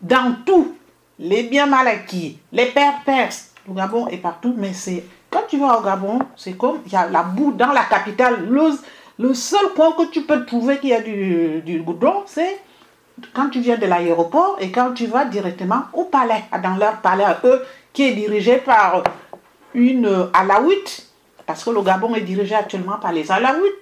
dans 0.00 0.36
tout. 0.44 0.76
Les 1.20 1.44
biens 1.44 1.66
mal 1.66 1.86
acquis, 1.86 2.38
les 2.52 2.66
pères 2.66 3.02
perses. 3.04 3.52
Le 3.66 3.74
Gabon 3.74 4.08
est 4.08 4.18
partout, 4.18 4.54
mais 4.56 4.72
c'est. 4.72 5.04
Quand 5.30 5.42
tu 5.48 5.58
vas 5.58 5.78
au 5.78 5.82
Gabon, 5.82 6.20
c'est 6.36 6.56
comme 6.56 6.78
il 6.86 6.92
y 6.92 6.96
a 6.96 7.08
la 7.08 7.22
boue 7.22 7.52
dans 7.52 7.72
la 7.72 7.84
capitale. 7.84 8.48
Le, 8.48 9.34
seul 9.34 9.72
point 9.74 9.92
que 9.92 10.10
tu 10.10 10.22
peux 10.22 10.46
trouver 10.46 10.78
qu'il 10.78 10.90
y 10.90 10.94
a 10.94 11.00
du, 11.00 11.60
du 11.64 11.80
goudron, 11.80 12.22
c'est 12.26 12.60
quand 13.34 13.50
tu 13.50 13.60
viens 13.60 13.76
de 13.76 13.86
l'aéroport 13.86 14.56
et 14.60 14.70
quand 14.70 14.92
tu 14.94 15.06
vas 15.06 15.24
directement 15.24 15.82
au 15.92 16.04
palais, 16.04 16.44
dans 16.62 16.76
leur 16.76 17.00
palais 17.00 17.24
à 17.24 17.40
eux, 17.44 17.62
qui 17.98 18.04
est 18.04 18.12
dirigé 18.12 18.58
par 18.58 19.02
une 19.74 20.28
Alaouite, 20.32 21.04
parce 21.44 21.64
que 21.64 21.70
le 21.70 21.82
Gabon 21.82 22.14
est 22.14 22.20
dirigé 22.20 22.54
actuellement 22.54 22.96
par 22.98 23.10
les 23.10 23.32
Alaouites. 23.32 23.74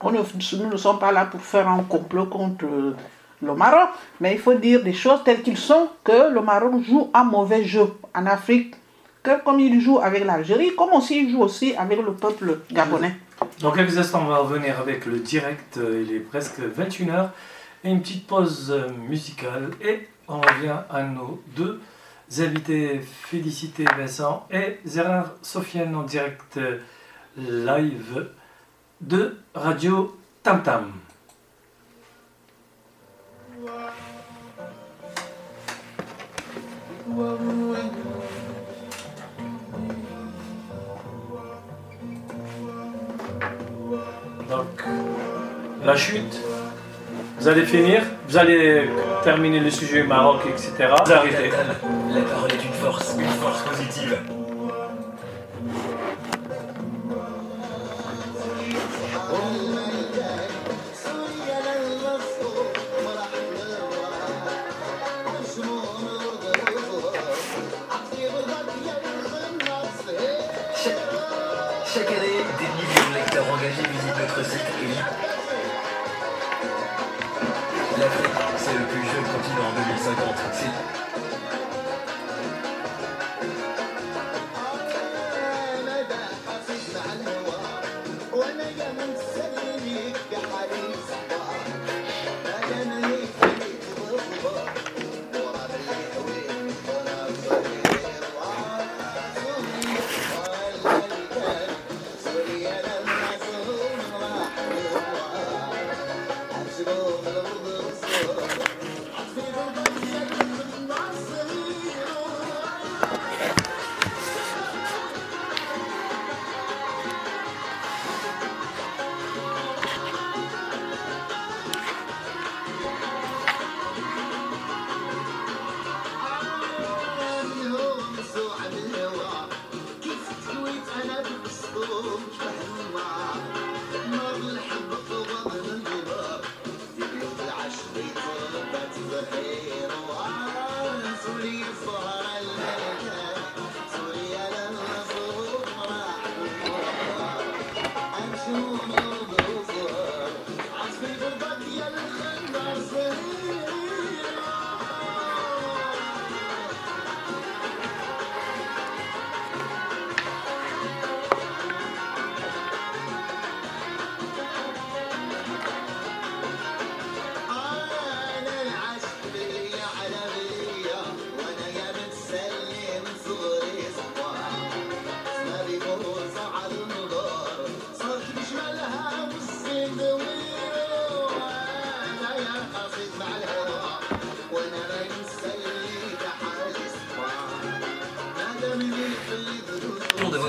On 0.00 0.10
ne, 0.10 0.20
nous 0.20 0.70
ne 0.70 0.76
sommes 0.78 0.98
pas 0.98 1.12
là 1.12 1.26
pour 1.26 1.42
faire 1.42 1.68
un 1.68 1.82
complot 1.82 2.24
contre 2.24 2.64
le 2.64 3.54
Maroc, 3.54 3.90
mais 4.22 4.32
il 4.32 4.38
faut 4.38 4.54
dire 4.54 4.82
des 4.82 4.94
choses 4.94 5.22
telles 5.22 5.42
qu'ils 5.42 5.58
sont, 5.58 5.90
que 6.02 6.32
le 6.32 6.40
Maroc 6.40 6.82
joue 6.82 7.10
un 7.12 7.24
mauvais 7.24 7.66
jeu 7.66 7.92
en 8.14 8.24
Afrique, 8.24 8.74
que 9.22 9.44
comme 9.44 9.60
il 9.60 9.82
joue 9.82 9.98
avec 9.98 10.24
l'Algérie, 10.24 10.74
comme 10.74 10.94
aussi 10.94 11.24
il 11.24 11.30
joue 11.30 11.42
aussi 11.42 11.76
avec 11.76 12.00
le 12.00 12.14
peuple 12.14 12.60
gabonais. 12.72 13.16
Dans 13.60 13.70
quelques 13.70 13.98
instants, 13.98 14.22
on 14.24 14.28
va 14.28 14.38
revenir 14.38 14.80
avec 14.80 15.04
le 15.04 15.18
direct, 15.18 15.78
il 15.78 16.10
est 16.10 16.20
presque 16.20 16.58
21h 16.58 17.28
une 17.84 18.00
petite 18.00 18.26
pause 18.26 18.70
euh, 18.74 18.88
musicale 19.10 19.72
et 19.82 20.08
on 20.26 20.40
revient 20.40 20.78
à 20.88 21.02
nos 21.02 21.42
deux 21.54 21.82
invités 22.38 23.00
Félicité 23.00 23.84
Vincent 23.96 24.46
et 24.50 24.78
Zérard 24.84 25.32
Sofiane 25.42 25.94
en 25.94 26.02
direct 26.02 26.56
euh, 26.56 26.78
live 27.36 28.28
de 29.00 29.36
Radio 29.54 30.16
Tam 30.42 30.62
Tam. 30.62 30.92
Donc, 44.48 44.84
la 45.84 45.96
chute 45.96 46.40
vous 47.44 47.50
allez 47.50 47.66
finir, 47.66 48.02
vous 48.26 48.38
allez 48.38 48.88
terminer 49.22 49.60
le 49.60 49.70
sujet 49.70 50.02
Maroc, 50.02 50.40
etc. 50.48 50.88
Vous 51.04 51.12
arrêtez. 51.12 51.50
La 52.14 52.22
parole 52.22 52.52
est 52.52 52.64
une 52.64 52.72
force, 52.72 53.16
une 53.18 53.26
force 53.26 53.62
positive. 53.62 54.43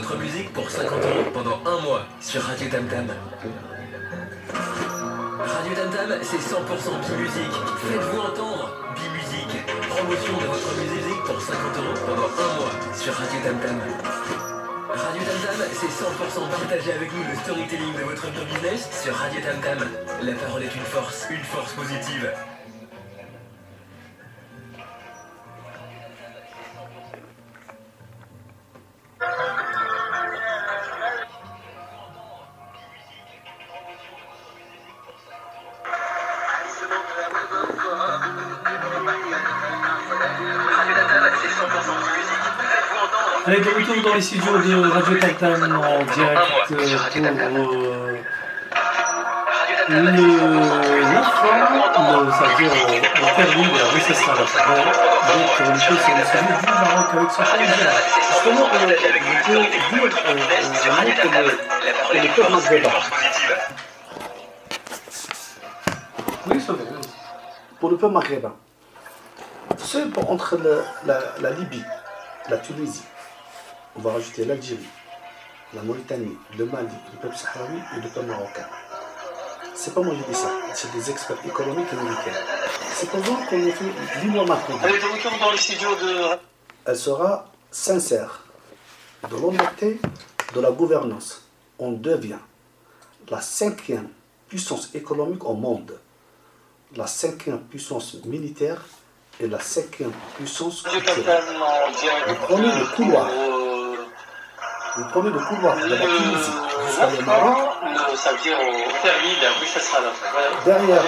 Votre 0.07 0.21
musique 0.21 0.53
pour 0.53 0.69
50 0.69 0.91
euros 0.91 1.31
pendant 1.33 1.59
un 1.65 1.81
mois 1.81 2.05
sur 2.21 2.41
Radio 2.43 2.69
Tam 2.69 2.85
Tam. 2.87 3.07
Radio 5.39 5.73
Tam 5.73 5.89
Tam, 5.89 6.19
c'est 6.21 6.37
100% 6.37 6.61
bi-musique. 7.01 7.57
Faites-vous 7.81 8.19
entendre, 8.19 8.69
bi-musique. 8.93 9.65
Promotion 9.89 10.33
de 10.37 10.45
votre 10.45 10.75
musique 10.77 11.23
pour 11.25 11.41
50 11.41 11.77
euros 11.77 11.97
pendant 12.05 12.29
un 12.29 12.49
mois 12.55 12.75
sur 12.93 13.13
Radio 13.13 13.39
Tam 13.43 13.57
Tam. 13.59 13.81
Radio 14.89 15.21
Tam 15.23 15.39
Tam, 15.41 15.67
c'est 15.73 15.87
100% 15.87 16.49
partagé 16.51 16.93
avec 16.93 17.11
nous 17.11 17.23
le 17.23 17.35
storytelling 17.39 17.93
de 17.93 18.03
votre 18.03 18.27
business 18.29 18.87
sur 19.01 19.15
Radio 19.15 19.41
Tam 19.41 19.59
Tam. 19.61 19.89
La 20.21 20.33
parole 20.33 20.63
est 20.63 20.75
une 20.75 20.85
force, 20.85 21.25
une 21.31 21.43
force 21.43 21.73
positive. 21.73 22.29
Les 44.15 44.21
studios 44.21 44.57
de 44.57 44.89
Radio 44.89 45.13
en 45.13 45.19
direct 45.19 45.43
euh, 45.43 45.57
pour... 47.49 47.73
euh, 47.73 48.17
Le, 49.89 50.01
la 50.01 50.11
le, 50.11 50.29
ça 52.31 52.45
veut 52.45 52.57
dire 52.57 52.73
le 52.73 52.85
de 53.67 53.77
la 53.77 53.85
la 53.85 53.93
on 54.15 54.39
peut 55.27 55.43
sur 55.55 55.65
le 55.71 55.79
sujet 55.79 56.03
du 56.05 56.65
Maroc 56.65 57.09
avec 57.13 57.31
son 57.31 57.43
pays 57.43 57.67
Justement, 58.31 58.63
on 58.65 58.69
peut 58.69 58.85
dire 58.87 58.97
que 59.45 59.55
le 62.13 62.27
peuple 62.35 62.51
maghrébin. 62.51 62.89
Oui, 66.47 66.57
ça 66.65 66.73
va. 66.73 66.79
Pour 67.79 67.89
le 67.89 67.97
peuple 67.97 68.13
maghrébin. 68.13 68.53
C'est 69.77 70.17
entre 70.29 70.57
le, 70.57 70.83
la, 71.05 71.19
la 71.41 71.49
Libye, 71.51 71.83
la 72.49 72.57
Tunisie, 72.57 73.03
on 73.95 74.01
va 74.01 74.13
rajouter 74.13 74.45
l'Algérie, 74.45 74.87
la 75.73 75.81
Mauritanie, 75.81 76.37
le 76.57 76.65
Mali, 76.65 76.87
le 77.13 77.19
peuple 77.19 77.35
sahraoui 77.35 77.79
et 77.97 78.01
le 78.01 78.09
peuple 78.09 78.27
marocain. 78.27 78.67
C'est 79.73 79.93
pas 79.93 80.01
moi 80.01 80.13
qui 80.15 80.31
dis 80.31 80.37
ça, 80.37 80.51
c'est 80.73 80.91
des 80.93 81.11
experts 81.11 81.37
économiques 81.45 81.87
et 81.91 81.95
militaires. 81.95 82.43
C'est 82.93 83.09
pour 83.09 83.19
voir 83.19 83.45
qu'on 83.47 83.67
a 83.67 83.71
fait 83.71 84.21
l'union 84.21 84.45
maghrébine. 84.45 84.81
Elle 84.83 84.95
est 84.95 84.99
de 84.99 85.05
retour 85.05 85.31
dans 85.39 85.51
les 85.51 85.57
studios 85.57 85.95
de... 85.95 86.37
Elle 86.85 86.97
sera 86.97 87.47
sincère, 87.71 88.41
de 89.29 89.35
l'honnêteté, 89.35 89.99
de 90.53 90.61
la 90.61 90.71
gouvernance. 90.71 91.41
On 91.77 91.91
devient 91.91 92.39
la 93.29 93.41
cinquième 93.41 94.09
puissance 94.47 94.93
économique 94.93 95.43
au 95.43 95.55
monde, 95.55 95.99
la 96.95 97.07
cinquième 97.07 97.59
puissance 97.61 98.15
militaire 98.23 98.81
et 99.39 99.47
la 99.47 99.59
cinquième 99.59 100.13
puissance 100.37 100.83
culturelle. 100.83 101.43
Vous 102.49 102.57
le 102.57 102.95
couloir, 102.95 103.29
vous 104.97 105.05
prenez 105.11 105.29
le 105.29 105.39
couloir 105.39 105.75
de 105.75 105.87
la 105.87 105.97
Tunisie 105.97 106.51
jusqu'à 106.87 107.09
le 107.09 107.25
Maroc, 107.25 107.57
Ça 108.15 108.31
veut 108.31 108.39
dire 108.39 108.57
au 108.57 109.03
permis 109.03 109.35
d'un 109.41 109.51
bouche 109.59 109.75
derrière, 110.65 111.03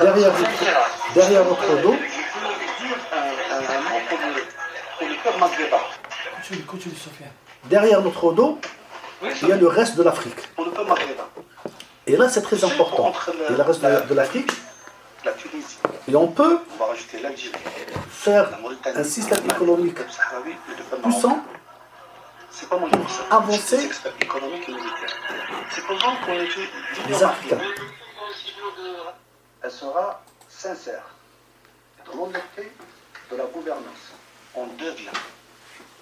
derrière, 0.00 0.32
derrière. 1.14 1.44
Votre 1.44 1.82
dos, 1.82 1.96
derrière 7.64 8.00
notre 8.00 8.32
dos, 8.32 8.58
il 9.42 9.48
y 9.48 9.52
a 9.52 9.56
le 9.56 9.66
reste 9.66 9.96
de 9.96 10.02
l'Afrique. 10.02 10.48
Et 12.06 12.16
là, 12.16 12.28
c'est 12.28 12.42
très 12.42 12.64
important. 12.64 13.12
Et 13.50 13.52
le 13.52 13.62
reste 13.62 13.82
de, 13.82 14.08
de 14.08 14.14
l'Afrique, 14.14 14.52
La 15.24 15.32
Tunisie, 15.32 15.78
et 16.08 16.14
on 16.14 16.28
peut 16.28 16.60
faire 18.10 18.48
un 18.94 19.04
système 19.04 19.44
le 19.44 19.50
économique 19.54 19.98
le 19.98 20.96
le 20.96 21.02
puissant, 21.02 21.44
C'est 22.58 22.70
pas 22.70 22.78
dis 22.78 23.58
ça. 23.58 23.82
Experts 23.82 24.14
économiques 24.18 24.66
et 24.66 24.72
militaires. 24.72 25.16
C'est 25.70 25.84
pour 25.84 25.98
voir 25.98 26.18
qu'on 26.22 26.32
les 26.32 27.22
Africains. 27.22 27.60
Elle 29.62 29.70
sera 29.70 30.24
sincère, 30.48 31.04
de 32.06 32.16
l'honnêteté, 32.16 32.72
de 33.30 33.36
la 33.36 33.44
gouvernance. 33.44 34.14
On 34.54 34.68
devient 34.68 35.18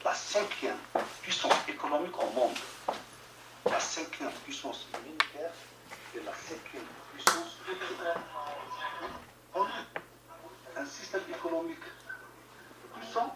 la 0.05 0.15
cinquième 0.15 0.77
puissance 1.23 1.55
économique 1.67 2.17
au 2.23 2.31
monde, 2.31 2.57
la 3.67 3.81
cinquième 3.81 4.31
puissance 4.45 4.87
militaire 5.05 5.51
et 6.15 6.21
la 6.25 6.33
cinquième 6.35 6.87
puissance. 7.13 7.59
On 9.57 9.63
a 9.63 10.81
un 10.81 10.87
système 10.87 11.23
économique 11.37 11.83
puissant 13.01 13.35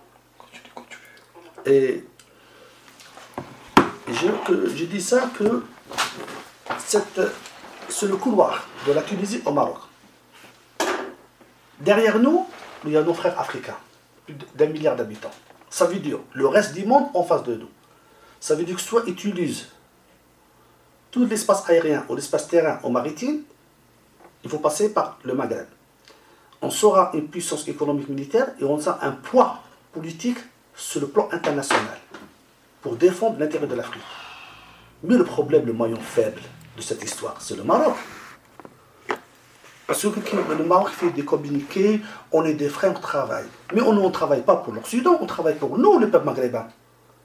Et 1.66 2.04
je, 4.20 4.84
dis 4.84 5.00
ça 5.00 5.30
que 5.38 5.62
c'est 7.88 8.06
le 8.06 8.16
couloir 8.16 8.66
de 8.86 8.92
la 8.92 9.02
Tunisie 9.02 9.42
au 9.44 9.52
Maroc. 9.52 9.78
Derrière 11.80 12.18
nous, 12.18 12.46
il 12.84 12.92
y 12.92 12.96
a 12.96 13.02
nos 13.02 13.14
frères 13.14 13.38
africains, 13.38 13.76
plus 14.26 14.34
d'un 14.54 14.66
milliard 14.66 14.96
d'habitants. 14.96 15.30
Ça 15.70 15.86
veut 15.86 15.98
dire 15.98 16.18
le 16.32 16.46
reste 16.46 16.74
du 16.74 16.84
monde 16.84 17.06
en 17.14 17.22
face 17.22 17.44
de 17.44 17.54
nous. 17.54 17.68
Ça 18.40 18.54
veut 18.54 18.64
dire 18.64 18.76
que 18.76 18.82
soit 18.82 19.02
ils 19.06 19.12
utilisent 19.12 19.68
tout 21.10 21.24
l'espace 21.24 21.68
aérien 21.68 22.04
ou 22.08 22.14
l'espace 22.14 22.48
terrain 22.48 22.78
ou 22.82 22.90
maritime, 22.90 23.42
il 24.44 24.50
faut 24.50 24.58
passer 24.58 24.92
par 24.92 25.18
le 25.24 25.34
Maghreb. 25.34 25.66
On 26.60 26.70
sera 26.70 27.10
une 27.14 27.28
puissance 27.28 27.68
économique 27.68 28.08
militaire 28.08 28.48
et 28.60 28.64
on 28.64 28.78
sera 28.80 29.04
un 29.04 29.12
poids 29.12 29.60
politique 29.92 30.38
sur 30.74 31.00
le 31.00 31.08
plan 31.08 31.28
international 31.32 31.98
pour 32.82 32.96
défendre 32.96 33.38
l'intérêt 33.38 33.66
de 33.66 33.74
l'Afrique. 33.74 34.02
Mais 35.02 35.16
le 35.16 35.24
problème, 35.24 35.66
le 35.66 35.72
maillon 35.72 36.00
faible 36.00 36.40
de 36.76 36.82
cette 36.82 37.02
histoire, 37.02 37.36
c'est 37.40 37.56
le 37.56 37.62
Maroc. 37.62 37.94
Parce 39.86 40.02
que 40.02 40.08
le 40.58 40.64
Maroc 40.64 40.90
fait 40.90 41.10
des 41.10 41.24
communiqués, 41.24 42.02
on 42.30 42.44
est 42.44 42.52
des 42.52 42.68
frères, 42.68 42.92
on 42.94 43.00
travaille. 43.00 43.46
Mais 43.72 43.80
on 43.80 43.94
ne 43.94 44.08
travaille 44.10 44.42
pas 44.42 44.56
pour 44.56 44.74
l'Occident, 44.74 45.16
on 45.20 45.24
travaille 45.24 45.54
pour 45.54 45.78
nous, 45.78 45.98
le 45.98 46.10
peuple 46.10 46.26
maghrébin. 46.26 46.66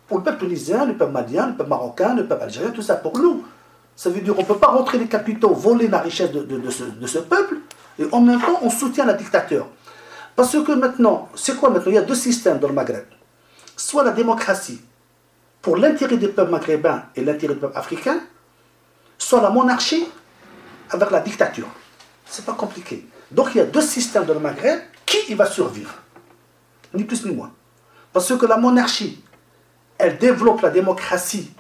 Pour 0.08 0.20
le 0.20 0.24
peuple 0.24 0.46
tunisien, 0.46 0.86
le 0.86 0.96
peuple 0.96 1.12
malien, 1.12 1.48
le 1.48 1.56
peuple 1.56 1.70
marocain, 1.70 2.16
le 2.16 2.26
peuple 2.26 2.44
algérien, 2.44 2.72
tout 2.72 2.82
ça 2.82 2.96
pour 2.96 3.18
nous. 3.18 3.44
Ça 3.98 4.10
veut 4.10 4.22
dire 4.22 4.34
qu'on 4.34 4.44
ne 4.44 4.48
peut 4.48 4.58
pas 4.58 4.68
rentrer 4.68 4.98
les 4.98 5.08
capitaux, 5.08 5.54
voler 5.54 5.90
la 5.90 6.00
richesse 6.00 6.32
de, 6.32 7.06
ce 7.06 7.20
peuple, 7.20 7.58
et 8.00 8.06
en 8.14 8.22
même 8.22 8.40
temps, 8.40 8.60
on 8.62 8.70
soutient 8.70 9.06
la 9.06 9.14
dictature. 9.14 9.68
Parce 10.36 10.52
que 10.52 10.72
maintenant, 10.72 11.28
c'est 11.36 11.58
quoi 11.58 11.70
maintenant? 11.70 11.92
Il 11.92 11.96
y 11.96 11.98
a 11.98 12.02
deux 12.04 12.16
systèmes 12.16 12.60
dans 12.60 12.70
le 12.70 12.74
Maghreb. 12.74 13.06
Soit 13.76 14.06
la 14.06 14.12
démocratie, 14.12 14.82
pour 15.64 15.78
l'intérêt 15.78 16.18
des 16.18 16.28
peuples 16.28 16.52
maghrébins 16.52 17.06
et 17.16 17.24
l'intérêt 17.24 17.56
des 17.56 17.62
peuples 17.62 17.78
africains, 17.78 18.20
soit 19.18 19.42
la 19.42 19.50
monarchie 19.50 20.06
avec 20.90 21.10
la 21.10 21.22
dictature. 21.22 21.68
C'est 22.26 22.46
pas 22.46 22.54
compliqué. 22.54 23.08
Donc 23.32 23.56
il 23.56 23.58
y 23.58 23.62
a 23.62 23.66
deux 23.66 23.82
systèmes 23.82 24.26
dans 24.26 24.34
le 24.36 24.42
Maghreb. 24.42 24.82
Qui 25.06 25.18
il 25.30 25.36
va 25.36 25.46
survivre? 25.46 25.94
Ni 26.94 27.04
plus 27.06 27.26
ni 27.26 27.34
moins. 27.34 27.52
Parce 28.12 28.36
que 28.38 28.46
la 28.46 28.58
monarchie, 28.58 29.24
elle 29.98 30.18
développe 30.18 30.62
la 30.62 30.70
démocratie 30.70 31.52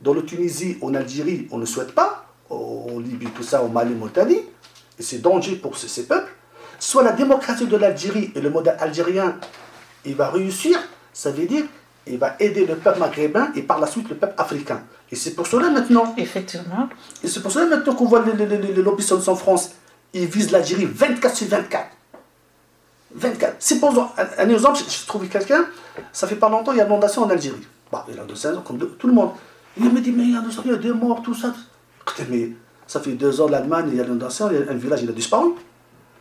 dans 0.00 0.12
le 0.12 0.24
Tunisie, 0.24 0.78
en 0.82 0.94
Algérie, 0.94 1.46
on 1.52 1.58
ne 1.58 1.64
souhaite 1.64 1.94
pas, 1.94 2.26
en 2.50 2.98
Libye, 2.98 3.28
tout 3.28 3.44
ça, 3.44 3.62
au 3.62 3.68
Mali, 3.68 3.94
Mauritanie, 3.94 4.42
et 4.98 5.02
c'est 5.02 5.18
danger 5.18 5.56
pour 5.56 5.76
ces 5.76 6.04
peuples. 6.04 6.32
Soit 6.80 7.04
la 7.04 7.12
démocratie 7.12 7.66
de 7.66 7.76
l'Algérie 7.76 8.32
et 8.34 8.40
le 8.40 8.50
modèle 8.50 8.76
algérien, 8.80 9.38
il 10.04 10.16
va 10.16 10.30
réussir, 10.30 10.78
ça 11.12 11.30
veut 11.30 11.46
dire 11.46 11.64
il 12.06 12.18
va 12.18 12.34
aider 12.40 12.66
le 12.66 12.76
peuple 12.76 12.98
maghrébin 12.98 13.50
et 13.54 13.62
par 13.62 13.78
la 13.78 13.86
suite 13.86 14.08
le 14.08 14.16
peuple 14.16 14.34
africain. 14.38 14.82
Et 15.10 15.16
c'est 15.16 15.32
pour 15.34 15.46
cela 15.46 15.70
maintenant 15.70 16.14
Effectivement. 16.16 16.88
et 17.22 17.28
c'est 17.28 17.40
pour 17.40 17.52
cela 17.52 17.66
maintenant 17.66 17.94
qu'on 17.94 18.06
voit 18.06 18.24
les, 18.24 18.32
les, 18.46 18.58
les, 18.58 18.82
lobbies 18.82 19.06
en 19.12 19.36
France, 19.36 19.70
ils 20.12 20.26
visent 20.26 20.50
l'Algérie 20.50 20.86
24 20.86 21.36
sur 21.36 21.46
24. 21.48 21.86
24. 23.14 23.56
C'est 23.58 23.78
pour 23.78 23.90
un, 23.90 24.10
un 24.38 24.48
exemple, 24.48 24.78
j'ai 24.78 24.84
j'ai 24.90 25.06
trouvé 25.06 25.28
quelqu'un, 25.28 25.66
ça 26.12 26.26
fait 26.26 26.36
pas 26.36 26.48
longtemps, 26.48 26.72
il 26.72 26.78
y 26.78 26.80
a 26.80 26.86
inondation 26.86 27.22
en 27.22 27.30
Algérie. 27.30 27.66
Bah, 27.90 28.06
il 28.10 28.18
a 28.18 28.24
de 28.24 28.34
16 28.34 28.56
ans, 28.56 28.62
comme 28.62 28.78
de- 28.78 28.86
tout 28.86 29.06
le 29.06 29.12
monde. 29.12 29.30
Il 29.76 29.90
me 29.92 30.00
dit, 30.00 30.12
mais 30.12 30.22
il 30.24 30.32
y 30.32 30.36
a 30.36 30.42
il 30.64 30.70
y 30.70 30.74
a 30.74 30.76
des 30.76 30.92
morts, 30.92 31.22
tout 31.22 31.34
ça. 31.34 31.52
Écoutez, 32.02 32.24
mais 32.30 32.52
ça 32.86 33.00
fait 33.00 33.12
deux 33.12 33.40
ans, 33.40 33.48
l'Allemagne, 33.48 33.86
il 33.90 33.96
y 33.96 34.00
a 34.00 34.04
l'inondation, 34.04 34.50
il 34.50 34.58
y 34.64 34.68
a 34.68 34.70
un 34.72 34.74
village, 34.74 35.02
il 35.02 35.08
a 35.10 35.12
disparu. 35.12 35.50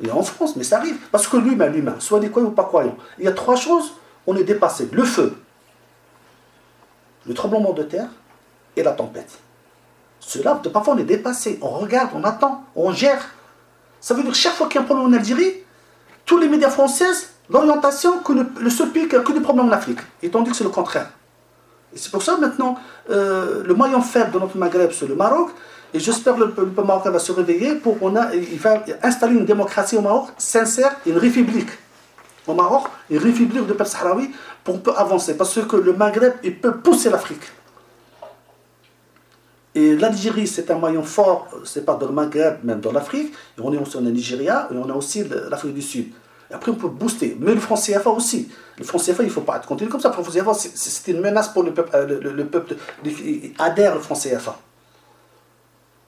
Il 0.01 0.07
est 0.07 0.11
en 0.11 0.23
France, 0.23 0.55
mais 0.57 0.63
ça 0.63 0.77
arrive. 0.77 0.97
Parce 1.11 1.27
que 1.27 1.37
l'humain, 1.37 1.67
l'humain, 1.67 1.95
soit 1.99 2.19
des 2.19 2.29
croyants 2.29 2.49
ou 2.49 2.51
pas 2.51 2.63
croyants, 2.63 2.97
il 3.19 3.25
y 3.25 3.27
a 3.27 3.31
trois 3.31 3.55
choses, 3.55 3.93
on 4.27 4.35
est 4.35 4.43
dépassé. 4.43 4.89
Le 4.91 5.03
feu, 5.03 5.33
le 7.25 7.33
tremblement 7.33 7.73
de 7.73 7.83
terre 7.83 8.09
et 8.75 8.83
la 8.83 8.91
tempête. 8.91 9.39
Cela, 10.19 10.61
parfois 10.71 10.93
on 10.93 10.97
est 10.97 11.03
dépassé, 11.03 11.59
on 11.61 11.69
regarde, 11.69 12.11
on 12.15 12.23
attend, 12.23 12.63
on 12.75 12.91
gère. 12.91 13.29
Ça 13.99 14.13
veut 14.13 14.23
dire 14.23 14.31
que 14.31 14.37
chaque 14.37 14.53
fois 14.53 14.67
qu'il 14.67 14.75
y 14.75 14.77
a 14.79 14.81
un 14.81 14.85
problème 14.85 15.07
en 15.07 15.13
Algérie, 15.13 15.53
tous 16.25 16.37
les 16.37 16.47
médias 16.47 16.69
français, 16.69 17.11
l'orientation 17.49 18.19
que 18.19 18.33
le, 18.33 18.69
seul 18.69 18.89
a 18.89 19.19
que 19.19 19.31
des 19.33 19.41
problèmes 19.41 19.67
en 19.67 19.71
Afrique. 19.71 19.99
Et 20.21 20.29
tandis 20.29 20.51
que 20.51 20.57
c'est 20.57 20.63
le 20.63 20.69
contraire. 20.69 21.09
Et 21.93 21.97
c'est 21.97 22.11
pour 22.11 22.23
ça 22.23 22.37
maintenant, 22.37 22.77
euh, 23.09 23.63
le 23.65 23.73
moyen 23.73 23.99
faible 24.01 24.31
de 24.31 24.39
notre 24.39 24.57
Maghreb, 24.57 24.91
c'est 24.91 25.07
le 25.07 25.15
Maroc. 25.15 25.49
Et 25.93 25.99
j'espère 25.99 26.35
que 26.35 26.39
le 26.39 26.51
peuple 26.51 26.85
marocain 26.85 27.09
va 27.09 27.19
se 27.19 27.33
réveiller 27.33 27.75
pour 27.75 27.99
qu'on 27.99 28.15
a, 28.15 28.33
il 28.33 28.57
va 28.59 28.81
installer 29.03 29.35
une 29.35 29.45
démocratie 29.45 29.97
au 29.97 30.01
Maroc 30.01 30.29
sincère, 30.37 30.95
une 31.05 31.17
république. 31.17 31.69
Au 32.47 32.53
Maroc, 32.53 32.87
une 33.09 33.19
république 33.19 33.65
de 33.67 33.73
peuple 33.73 33.89
sahraoui 33.89 34.31
pour 34.63 34.75
qu'on 34.75 34.79
peut 34.81 34.93
avancer. 34.97 35.37
Parce 35.37 35.59
que 35.65 35.75
le 35.75 35.93
Maghreb, 35.93 36.33
il 36.43 36.59
peut 36.59 36.77
pousser 36.77 37.09
l'Afrique. 37.09 37.43
Et 39.73 39.95
l'Algérie, 39.95 40.47
c'est 40.47 40.69
un 40.69 40.77
maillon 40.77 41.03
fort, 41.03 41.47
c'est 41.63 41.85
pas 41.85 41.95
dans 41.95 42.07
le 42.07 42.11
Maghreb, 42.13 42.57
même 42.63 42.81
dans 42.81 42.91
l'Afrique. 42.91 43.33
Et 43.57 43.61
on 43.61 43.71
est 43.73 43.77
aussi 43.77 43.95
en 43.97 44.01
Nigeria 44.01 44.67
et 44.71 44.75
on 44.75 44.89
a 44.89 44.93
aussi 44.93 45.23
le- 45.23 45.47
l'Afrique 45.49 45.73
du 45.73 45.81
Sud. 45.81 46.07
Et 46.49 46.53
après, 46.53 46.71
on 46.71 46.75
peut 46.75 46.89
booster. 46.89 47.37
Mais 47.39 47.53
le 47.53 47.61
franc 47.61 47.75
CFA 47.77 48.09
aussi. 48.09 48.49
Le 48.77 48.83
franc 48.83 48.97
CFA, 48.97 49.23
il 49.23 49.27
ne 49.27 49.31
faut 49.31 49.41
pas 49.41 49.55
être 49.57 49.67
continué 49.67 49.89
comme 49.89 50.01
ça. 50.01 50.09
Le 50.09 50.21
franc 50.21 50.29
CFA, 50.31 50.53
c'est- 50.53 51.11
une 51.11 51.21
menace 51.21 51.49
pour 51.49 51.63
le 51.63 51.73
peuple. 51.73 51.95
Le, 52.05 52.19
le- 52.19 52.33
le 52.33 52.45
peuple 52.47 52.75
il 53.05 53.53
adhère 53.59 53.95
au 53.95 53.99
franc 53.99 54.15
CFA. 54.15 54.57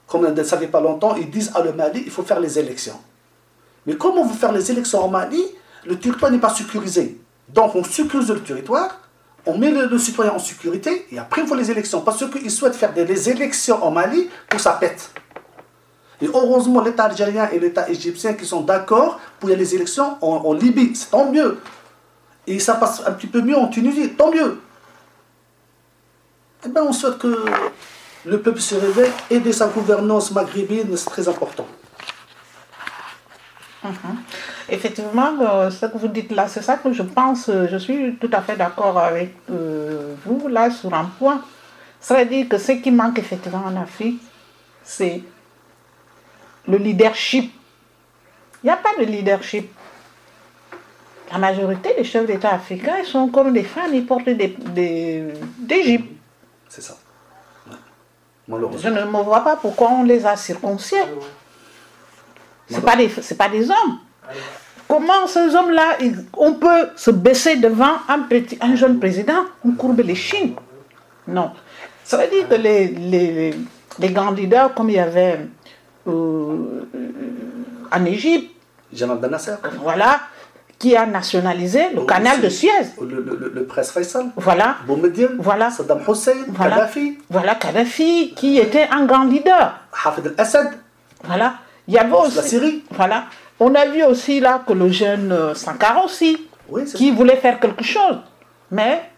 Comme 0.08 0.26
le 0.26 0.44
savait 0.44 0.68
pas 0.68 0.82
longtemps, 0.82 1.16
ils 1.16 1.30
disent 1.30 1.52
à 1.56 1.62
le 1.64 1.72
Mali, 1.72 2.04
il 2.06 2.12
faut 2.12 2.24
faire 2.24 2.40
les 2.42 2.60
élections. 2.60 3.00
Mais 3.86 3.96
comment 3.96 4.24
vous 4.26 4.34
faire 4.34 4.52
les 4.52 4.70
élections 4.70 5.00
en 5.06 5.08
Mali 5.08 5.42
Le 5.86 5.98
territoire 6.00 6.32
n'est 6.32 6.40
pas 6.40 6.54
sécurisé. 6.54 7.20
Donc 7.50 7.76
on 7.76 7.84
sécurise 7.84 8.30
le 8.30 8.42
territoire, 8.42 9.00
on 9.46 9.58
met 9.58 9.72
le, 9.72 9.98
citoyen 9.98 10.32
en 10.32 10.40
sécurité 10.40 11.06
et 11.12 11.20
après 11.20 11.42
on 11.42 11.48
fait 11.48 11.56
les 11.56 11.72
élections. 11.72 12.02
Parce 12.02 12.24
qu'ils 12.30 12.52
souhaitent 12.52 12.76
faire 12.76 12.94
des 12.94 13.30
élections 13.30 13.84
en 13.84 13.92
Mali 13.92 14.30
pour 14.50 14.60
ça 14.60 14.74
pète. 14.74 15.12
Et 16.22 16.28
heureusement, 16.28 16.82
l'État 16.82 17.06
algérien 17.06 17.50
et 17.52 17.60
l'État 17.60 17.90
égyptien 17.90 18.34
qui 18.34 18.46
sont 18.46 18.62
d'accord 18.62 19.20
pour 19.40 19.50
les 19.50 19.76
élections 19.76 20.18
en, 20.22 20.36
en 20.46 20.54
Libye, 20.54 20.96
c'est 20.96 21.10
tant 21.10 21.30
mieux. 21.30 21.60
Et 22.48 22.60
ça 22.60 22.76
passe 22.76 23.04
un 23.06 23.12
petit 23.12 23.28
peu 23.28 23.42
mieux 23.42 23.58
en 23.58 23.68
Tunisie, 23.68 24.10
tant 24.10 24.32
mieux. 24.32 24.60
Eh 26.66 26.70
bien, 26.70 26.84
on 26.84 26.94
souhaite 26.94 27.18
que 27.18 27.46
le 28.26 28.42
peuple 28.42 28.62
se 28.62 28.76
réveille, 28.76 29.12
aider 29.30 29.52
sa 29.52 29.68
gouvernance 29.68 30.32
maghrébine, 30.32 30.96
c'est 30.96 31.10
très 31.10 31.28
important. 31.28 31.68
Effectivement, 34.70 35.34
euh, 35.42 35.70
ce 35.70 35.86
que 35.86 35.98
vous 35.98 36.08
dites 36.08 36.32
là, 36.32 36.48
c'est 36.48 36.62
ça 36.62 36.78
que 36.78 36.94
je 36.94 37.04
pense. 37.04 37.50
Je 37.50 37.78
suis 37.78 38.16
tout 38.16 38.30
à 38.32 38.42
fait 38.42 38.56
d'accord 38.56 38.98
avec 38.98 39.36
euh, 39.50 40.16
vous 40.26 40.48
là 40.48 40.72
sur 40.72 40.94
un 40.94 41.06
point. 41.06 41.42
Ça 42.00 42.18
veut 42.18 42.26
dire 42.26 42.48
que 42.50 42.58
ce 42.58 42.74
qui 42.74 42.92
manque 42.92 43.20
effectivement 43.20 43.64
en 43.66 43.76
Afrique, 43.82 44.22
c'est 44.84 45.22
le 46.68 46.78
leadership. 46.78 47.54
Il 48.64 48.68
n'y 48.68 48.72
a 48.72 48.78
pas 48.78 48.92
de 49.00 49.06
leadership. 49.06 49.72
La 51.32 51.38
majorité 51.38 51.96
des 51.98 52.04
chefs 52.04 52.28
d'État 52.28 52.52
africains 52.52 52.98
ils 53.00 53.06
sont 53.06 53.28
comme 53.28 53.54
des 53.54 53.64
femmes, 53.64 53.94
ils 53.94 54.06
portent 54.06 54.26
des, 54.26 54.56
des, 54.76 55.34
des 55.58 55.84
jupes. 55.84 56.18
C'est 56.70 56.82
ça. 56.82 56.96
Ouais. 57.68 57.76
Malheureusement. 58.48 58.82
Je 58.82 58.90
ne 58.90 59.06
me 59.06 59.24
vois 59.24 59.44
pas 59.44 59.56
pourquoi 59.56 59.90
on 59.92 60.04
les 60.04 60.26
a 60.26 60.36
circoncis. 60.36 60.96
Ce 62.72 62.80
pas 62.80 62.96
des, 62.96 63.10
c'est 63.22 63.38
pas 63.38 63.50
des 63.50 63.70
hommes. 63.70 63.98
Comment 64.88 65.28
ces 65.28 65.56
hommes-là, 65.56 65.98
on 66.38 66.54
peut 66.54 66.90
se 66.96 67.12
baisser 67.12 67.56
devant 67.58 67.94
un, 68.08 68.20
petit, 68.20 68.58
un 68.62 68.76
jeune 68.76 69.00
président, 69.00 69.46
on 69.66 69.72
courbe 69.72 70.02
les 70.02 70.16
chines 70.16 70.56
Non. 71.28 71.52
Ça 72.04 72.18
veut 72.18 72.28
dire 72.30 72.48
que 72.50 72.56
les, 72.56 72.88
les, 72.90 73.54
les- 74.00 74.10
grands 74.10 74.32
leaders, 74.32 74.74
comme 74.74 74.90
il 74.90 74.98
y 74.98 75.00
avait 75.00 75.40
euh, 76.08 76.86
en 77.92 78.06
Égypte, 78.06 78.52
Jamal 78.92 79.18
Ben 79.20 79.32
Nasser. 79.32 79.54
voilà, 79.82 80.20
qui 80.78 80.96
a 80.96 81.06
nationalisé 81.06 81.90
le 81.96 82.02
canal 82.06 82.42
de 82.42 82.50
Suez. 82.50 82.70
Le, 83.02 83.08
le, 83.08 83.38
le, 83.40 83.52
le 83.56 83.66
prince 83.66 83.92
Faisal. 83.92 84.28
Voilà, 84.36 84.76
Boumediene. 84.86 85.38
Voilà. 85.40 85.72
Saddam 85.72 86.02
Hussein. 86.08 86.34
Voilà. 86.50 86.76
Kadhafi. 86.76 87.18
voilà 87.30 87.56
Kadhafi, 87.56 88.34
qui 88.36 88.60
était 88.60 88.88
un 88.92 89.06
grand 89.06 89.24
leader. 89.24 89.80
Hafid 90.06 90.28
al-Assad. 90.28 90.74
Voilà. 91.24 91.54
Il 91.88 91.94
y 91.94 91.98
avait 91.98 92.14
aussi. 92.14 92.60
La. 92.60 92.68
Voilà. 92.92 93.26
On 93.60 93.74
a 93.76 93.86
vu 93.86 94.04
aussi 94.04 94.40
là 94.40 94.62
que 94.66 94.74
le 94.74 94.90
jeune 94.90 95.32
euh, 95.32 95.54
Sankara 95.54 96.04
aussi, 96.04 96.48
Oui, 96.70 96.84
qui 96.86 97.12
voulait 97.12 97.38
faire 97.38 97.60
quelque 97.60 97.84
chose. 97.84 98.18
Mais, 98.72 99.10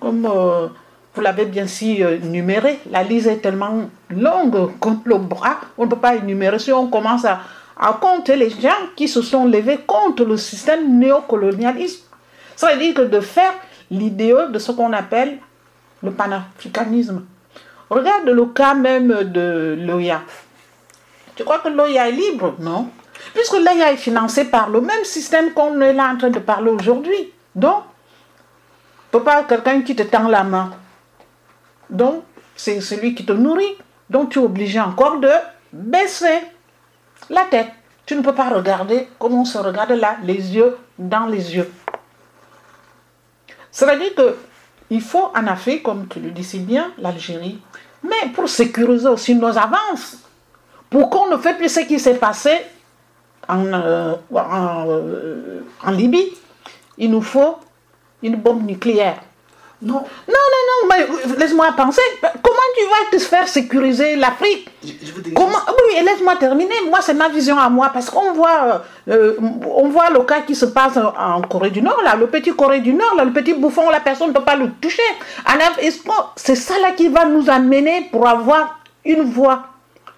comme 0.00 0.26
euh, 0.26 0.68
vous 1.14 1.20
l'avez 1.20 1.46
bien 1.46 1.66
si 1.66 2.02
euh, 2.02 2.18
numéré, 2.18 2.80
la 2.90 3.02
liste 3.02 3.28
est 3.28 3.38
tellement 3.38 3.88
longue 4.10 4.78
contre 4.78 5.02
le 5.04 5.18
bras, 5.18 5.60
on 5.78 5.84
ne 5.84 5.90
peut 5.90 5.96
pas 5.96 6.16
énumérer. 6.16 6.58
Si 6.58 6.72
on 6.72 6.88
commence 6.88 7.24
à, 7.24 7.40
à 7.78 7.92
compter 8.00 8.36
les 8.36 8.50
gens 8.50 8.90
qui 8.96 9.08
se 9.08 9.22
sont 9.22 9.46
levés 9.46 9.78
contre 9.86 10.24
le 10.24 10.36
système 10.36 10.98
néocolonialisme, 10.98 12.02
ça 12.56 12.72
veut 12.72 12.78
dire 12.78 12.94
que 12.94 13.02
de 13.02 13.20
faire 13.20 13.54
l'idéal 13.90 14.52
de 14.52 14.58
ce 14.58 14.72
qu'on 14.72 14.92
appelle 14.92 15.38
le 16.02 16.10
panafricanisme. 16.10 17.24
Regarde 17.88 18.26
le 18.28 18.46
cas 18.46 18.74
même 18.74 19.24
de 19.24 19.76
l'OIA. 19.80 20.22
Tu 21.36 21.44
crois 21.44 21.58
que 21.58 21.68
l'OIA 21.68 22.08
est 22.08 22.12
libre? 22.12 22.54
Non. 22.58 22.90
Puisque 23.34 23.54
l'OIA 23.54 23.92
est 23.92 23.96
financé 23.96 24.44
par 24.44 24.68
le 24.68 24.80
même 24.80 25.04
système 25.04 25.52
qu'on 25.52 25.80
est 25.80 25.92
là 25.92 26.12
en 26.12 26.16
train 26.16 26.30
de 26.30 26.38
parler 26.38 26.70
aujourd'hui. 26.70 27.32
Donc, 27.54 27.84
peut 29.10 29.22
pas 29.22 29.44
quelqu'un 29.44 29.82
qui 29.82 29.96
te 29.96 30.02
tend 30.02 30.28
la 30.28 30.44
main. 30.44 30.70
Donc, 31.88 32.24
c'est 32.56 32.80
celui 32.80 33.14
qui 33.14 33.24
te 33.24 33.32
nourrit. 33.32 33.76
Donc, 34.08 34.30
tu 34.30 34.38
es 34.38 34.42
obligé 34.42 34.80
encore 34.80 35.18
de 35.18 35.30
baisser 35.72 36.40
la 37.28 37.44
tête. 37.44 37.70
Tu 38.06 38.16
ne 38.16 38.22
peux 38.22 38.34
pas 38.34 38.48
regarder 38.48 39.08
comme 39.18 39.34
on 39.34 39.44
se 39.44 39.58
regarde 39.58 39.92
là, 39.92 40.16
les 40.22 40.54
yeux 40.54 40.76
dans 40.98 41.26
les 41.26 41.56
yeux. 41.56 41.70
Ça 43.70 43.86
veut 43.86 43.98
dire 43.98 44.14
que 44.14 44.36
il 44.90 45.00
faut 45.00 45.30
en 45.36 45.46
Afrique, 45.46 45.84
comme 45.84 46.08
tu 46.08 46.18
le 46.18 46.30
dis 46.30 46.42
si 46.42 46.58
bien, 46.58 46.90
l'Algérie, 46.98 47.60
mais 48.02 48.28
pour 48.34 48.48
sécuriser 48.48 49.08
aussi 49.08 49.36
nos 49.36 49.56
avances, 49.56 50.18
pour 50.90 51.08
qu'on 51.08 51.28
ne 51.28 51.36
fait 51.36 51.54
plus 51.56 51.68
ce 51.68 51.80
qui 51.80 51.98
s'est 51.98 52.14
passé 52.14 52.50
en, 53.48 53.64
euh, 53.72 54.14
en, 54.34 54.84
euh, 54.88 55.60
en 55.86 55.90
Libye, 55.92 56.32
il 56.98 57.10
nous 57.10 57.22
faut 57.22 57.56
une 58.22 58.36
bombe 58.36 58.66
nucléaire. 58.66 59.16
Non. 59.82 59.94
Non, 59.94 60.02
non, 60.28 60.62
non, 60.68 60.88
mais 60.90 61.02
euh, 61.04 61.36
laisse-moi 61.38 61.72
penser. 61.74 62.02
Comment 62.20 62.68
tu 62.76 62.84
vas 62.84 63.16
te 63.16 63.22
faire 63.24 63.48
sécuriser 63.48 64.14
l'Afrique? 64.16 64.68
Comment? 65.34 65.56
Oui, 65.68 66.04
laisse-moi 66.04 66.36
terminer. 66.36 66.74
Moi, 66.86 66.98
c'est 67.00 67.14
ma 67.14 67.30
vision 67.30 67.56
à 67.58 67.70
moi. 67.70 67.88
Parce 67.90 68.10
qu'on 68.10 68.32
voit, 68.34 68.82
euh, 69.08 69.36
on 69.40 69.88
voit 69.88 70.10
le 70.10 70.20
cas 70.24 70.42
qui 70.42 70.54
se 70.54 70.66
passe 70.66 70.98
en- 70.98 71.40
Corée 71.48 71.70
du 71.70 71.80
Nord, 71.80 72.02
là, 72.04 72.14
le 72.14 72.26
petit 72.26 72.54
Corée 72.54 72.80
du 72.80 72.92
Nord, 72.92 73.14
là, 73.16 73.24
le 73.24 73.32
petit 73.32 73.54
bouffon, 73.54 73.88
la 73.88 74.00
personne 74.00 74.28
ne 74.28 74.34
peut 74.34 74.44
pas 74.44 74.54
le 74.56 74.70
toucher. 74.82 75.00
C'est 76.36 76.56
ça 76.56 76.74
là 76.82 76.92
qui 76.92 77.08
va 77.08 77.24
nous 77.24 77.48
amener 77.48 78.08
pour 78.12 78.28
avoir 78.28 78.80
une 79.06 79.22
voix 79.22 79.62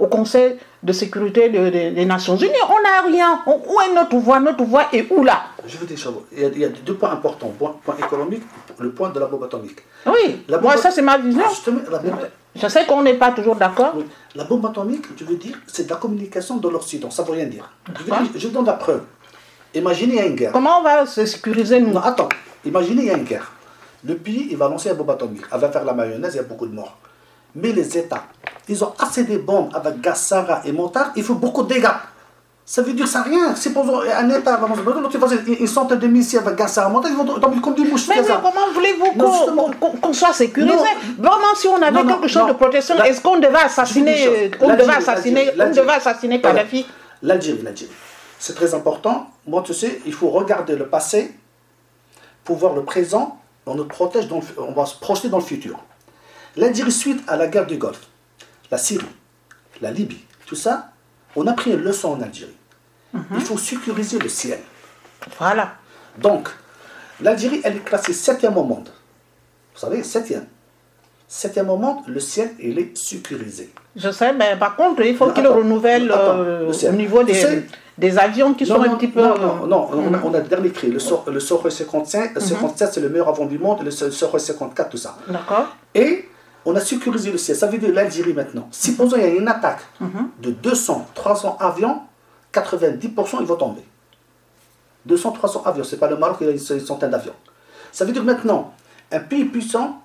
au 0.03 0.07
Conseil 0.09 0.57
de 0.83 0.93
sécurité 0.93 1.49
de- 1.49 1.71
de- 1.71 1.91
des 1.99 2.05
Nations 2.05 2.37
Unies. 2.37 2.65
On 2.77 2.81
n'a 2.83 2.97
rien. 3.07 3.43
On- 3.47 3.61
où 3.73 3.81
est 3.81 3.95
notre 3.95 4.17
voix? 4.17 4.41
Notre 4.41 4.65
voix 4.65 4.87
est 4.93 5.07
où 5.13 5.23
là? 5.23 5.39
Je 5.67 5.77
veux 5.79 5.87
dire, 5.87 5.97
il 6.33 6.41
y, 6.41 6.45
a, 6.45 6.49
il 6.49 6.59
y 6.59 6.65
a 6.65 6.69
deux 6.69 6.95
points 6.95 7.13
importants. 7.13 7.53
Point, 7.59 7.77
point 7.85 7.97
économique, 7.97 8.43
le 8.79 8.91
point 8.91 9.11
de 9.11 9.21
la 9.21 9.27
bombe 9.27 9.45
atomique. 9.45 9.79
Oui, 10.07 10.45
La 10.49 10.59
moi, 10.59 10.73
bombe- 10.75 10.83
ça, 10.83 10.91
c'est 10.91 11.03
ma 11.03 11.19
vision. 11.19 11.43
La 11.91 11.99
bombe, 11.99 12.29
Je 12.57 12.67
sais 12.69 12.85
qu'on 12.85 13.03
n'est 13.03 13.15
pas 13.15 13.31
toujours 13.31 13.55
d'accord. 13.57 13.93
oui, 13.97 14.05
la 14.35 14.45
bombe 14.45 14.67
atomique, 14.67 15.07
je 15.17 15.25
veux 15.25 15.37
dire, 15.37 15.57
c'est 15.69 15.85
de 15.85 15.91
la 15.91 15.97
communication 15.97 16.57
de 16.57 16.69
l'Occident. 16.69 17.11
Ça 17.11 17.23
ne 17.23 17.29
veut 17.29 17.35
rien 17.35 17.47
dire. 17.47 17.71
Je, 17.97 18.03
veux 18.03 18.11
D'accord. 18.11 18.27
dire, 18.27 18.33
je 18.41 18.49
donne 18.49 18.67
la 18.67 18.73
preuve. 18.75 19.03
Imaginez, 19.75 20.27
une 20.27 20.35
guerre. 20.35 20.53
Comment 20.53 20.81
on 20.81 20.83
va 20.83 21.07
se 21.07 21.25
sécuriser, 21.25 21.81
nous? 21.81 21.93
Non, 21.93 22.01
attends. 22.01 22.29
Imaginez, 22.65 23.03
il 23.03 23.09
y 23.09 23.11
a 23.11 23.17
une 23.17 23.25
guerre. 23.25 23.53
Le 24.05 24.17
pays, 24.17 24.49
il 24.51 24.57
va 24.57 24.69
lancer 24.69 24.91
une 24.91 24.97
bombe 24.97 25.11
atomique. 25.11 25.45
Elle 25.53 25.61
va 25.61 25.71
faire 25.71 25.85
la 25.85 25.95
mayonnaise, 25.95 26.35
il 26.35 26.39
y 26.39 26.41
a 26.41 26.43
beaucoup 26.43 26.67
de 26.67 26.75
morts. 26.75 26.99
Mais 27.55 27.73
les 27.73 27.97
États, 27.97 28.25
ils 28.69 28.85
ont 28.85 28.93
assez 28.99 29.25
de 29.25 29.39
bombes 29.39 29.71
avec 29.75 30.01
gaz 30.01 30.21
Sarah 30.21 30.63
et 30.65 30.73
mortar, 30.73 31.13
il 31.17 31.23
faut 31.23 31.35
beaucoup 31.35 31.63
de 31.63 31.75
dégâts. 31.75 31.89
Ça 32.65 32.81
veut 32.81 32.93
dire 32.93 33.09
ça 33.09 33.23
rien. 33.23 33.55
C'est 33.57 33.71
pour 33.71 33.85
un 33.85 34.31
État 34.31 34.57
va 34.57 34.69
lancer 34.69 34.83
l'autre, 34.85 35.11
il 35.13 35.19
va 35.19 35.27
lancer 35.27 35.57
une 35.59 35.67
centaine 35.67 35.99
de 35.99 36.07
missiles 36.07 36.39
avec 36.39 36.57
gaz 36.57 36.73
Sarah 36.73 36.89
et 36.89 36.93
mortar, 36.93 37.11
ils 37.11 37.17
vont 37.17 37.25
tomber 37.25 37.61
comme 37.61 37.75
des 37.75 37.85
mouches. 37.85 38.09
Mais, 38.09 38.23
comment 38.23 38.73
voulez-vous 38.73 39.13
qu'on 40.01 40.13
soit 40.13 40.33
sécurisé. 40.33 40.77
Vraiment, 41.19 41.55
si 41.57 41.67
on 41.69 41.77
avait 41.83 41.91
Non, 41.91 42.05
non, 42.05 42.15
quelque 42.15 42.29
chose 42.29 42.43
non. 42.43 42.49
de 42.49 42.53
protection, 42.55 43.03
est-ce 43.03 43.21
qu'on 43.21 43.39
devait 43.39 43.65
assassiner, 43.65 44.51
on 44.61 44.69
devait 44.75 44.95
assassiner, 44.95 45.51
on 45.59 45.71
devait 45.71 45.93
assassiner. 45.93 46.41
Kadhafi? 46.41 46.87
L'Algérie, 47.23 47.63
l'Algérie. 47.63 47.93
C'est 48.39 48.55
très 48.55 48.75
important. 48.75 49.29
Moi, 49.47 49.63
tu 49.65 49.73
sais, 49.73 50.01
il 50.05 50.13
faut 50.13 50.31
regarder 50.31 50.75
le 50.75 50.89
passé 50.89 51.33
pour 52.45 52.57
voir 52.57 52.75
le 52.75 52.83
présent. 52.85 53.39
On 53.67 53.77
nous 53.77 53.85
protège, 53.85 54.27
dans 54.27 54.39
le 54.39 54.43
on 54.59 54.73
va 54.73 54.87
se 54.87 54.97
projeter 54.97 55.29
dans 55.29 55.39
le 55.39 55.45
futur. 55.45 55.79
L'Algérie, 56.57 56.91
suite 56.91 57.23
à 57.29 57.37
la 57.37 57.47
guerre 57.47 57.67
du 57.67 57.77
Golfe, 57.77 58.09
la 58.73 58.79
Syrie, 58.79 59.07
la 59.81 59.91
Libye, 59.93 60.25
tout 60.47 60.57
ça, 60.57 60.89
on 61.37 61.47
a 61.47 61.53
pris 61.53 61.71
une 61.73 61.83
leçon 61.83 62.09
en 62.15 62.21
Algérie. 62.23 62.57
Il 63.15 63.41
faut 63.43 63.59
sécuriser 63.59 64.19
le 64.19 64.29
ciel. 64.31 64.59
Voilà. 65.39 65.75
Donc, 66.19 66.49
l'Algérie, 67.21 67.61
elle 67.65 67.77
est 67.77 67.85
classée 67.85 68.15
septième 68.15 68.57
au 68.57 68.65
monde. 68.65 68.89
Vous 69.75 69.81
savez, 69.81 70.03
septième. 70.03 70.47
Septième 71.29 71.69
au 71.71 71.77
monde, 71.77 71.99
le 72.09 72.21
ciel, 72.21 72.51
il 72.59 72.79
est 72.79 72.97
sécurisé. 72.97 73.71
Je 73.97 74.11
sais, 74.11 74.33
mais 74.33 74.57
par 74.57 74.77
contre, 74.77 75.03
il 75.03 75.17
faut 75.17 75.31
qu'il 75.31 75.47
renouvelle 75.47 76.11
Attends, 76.11 76.39
euh, 76.41 76.71
le 76.71 76.89
au 76.89 76.93
niveau 76.93 77.23
des, 77.23 77.35
sais- 77.35 77.67
des 77.99 78.19
avions 78.19 78.55
qui 78.55 78.65
sont 78.67 78.79
non, 78.79 78.91
un 78.93 78.97
petit 78.97 79.09
peu. 79.09 79.23
Non, 79.23 79.39
non, 79.39 79.67
non, 79.67 79.89
on, 79.93 80.15
a, 80.15 80.17
Mhm. 80.19 80.21
on 80.25 80.35
a 80.35 80.39
le 80.39 80.45
dernier 80.49 80.71
cri. 80.71 80.89
Le, 80.91 80.99
le 81.33 81.41
Sohoi 81.41 81.71
55, 81.71 82.39
57, 82.41 82.93
c'est 82.95 83.01
le 83.01 83.09
meilleur 83.11 83.29
avion 83.29 83.45
du 83.47 83.59
monde, 83.59 83.83
le 83.83 83.91
Sohoi 83.91 84.39
54, 84.39 84.89
tout 84.91 84.97
ça. 84.99 85.17
D'accord 85.29 85.67
Et 85.95 86.29
on 86.65 86.75
a 86.77 86.81
sécurisé 86.81 87.31
le 87.33 87.39
ciel. 87.39 87.57
Ça 87.57 87.67
veut 87.67 87.79
dire 87.79 87.93
l'Algérie 87.93 88.33
maintenant. 88.33 88.69
Supposons 88.71 89.17
qu'il 89.17 89.25
y 89.25 89.29
a 89.29 89.35
une 89.35 89.49
attaque 89.49 89.81
Mhm. 90.01 90.29
de 90.41 90.51
200, 90.51 91.09
300 91.15 91.57
avions, 91.61 92.01
90% 92.53 93.41
ils 93.41 93.47
vont 93.47 93.57
tomber. 93.57 93.83
200, 95.07 95.33
300 95.33 95.63
avions. 95.65 95.85
C'est 95.85 95.97
pas 95.99 96.09
le 96.09 96.17
Maroc, 96.17 96.37
il 96.41 96.47
y 96.47 96.51
a 96.51 96.53
une 96.53 96.59
centaine 96.81 97.11
d'avions. 97.11 97.35
Ça 97.91 98.05
veut 98.05 98.13
dire 98.13 98.25
maintenant, 98.25 98.73
un 99.11 99.21
pays 99.21 99.45
puissant, 99.45 100.01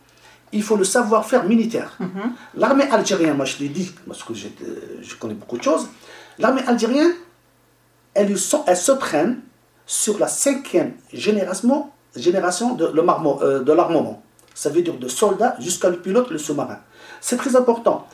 il 0.51 0.64
faut 0.64 0.76
le 0.76 0.84
savoir-faire 0.84 1.43
militaire. 1.43 1.95
Mhm. 1.99 2.34
L'armée 2.55 2.89
algérienne, 2.89 3.36
moi 3.36 3.45
je 3.45 3.58
l'ai 3.60 3.70
dit, 3.70 3.93
parce 4.08 4.24
que 4.24 4.34
je 4.34 5.16
connais 5.20 5.34
beaucoup 5.36 5.58
de 5.58 5.64
choses, 5.64 5.88
l'armée 6.39 6.64
algérienne, 6.66 7.12
elle, 8.14 8.36
se 8.38 8.91
traîne 8.93 9.41
sur 9.86 10.18
la 10.18 10.28
cinquième 10.28 10.93
génération, 11.14 11.91
de, 12.16 12.86
euh, 12.86 13.60
de 13.64 13.72
l'armement. 13.74 14.24
Ça 14.58 14.72
veut 14.72 14.82
dire 14.82 14.95
de 14.95 15.08
soldats 15.08 15.55
jusqu'à 15.60 15.88
le 15.88 15.97
pilote, 15.97 16.32
le 16.32 16.39
sous-marin. 16.39 16.80
C'est 17.22 17.38
très 17.38 17.55
important. 17.55 18.08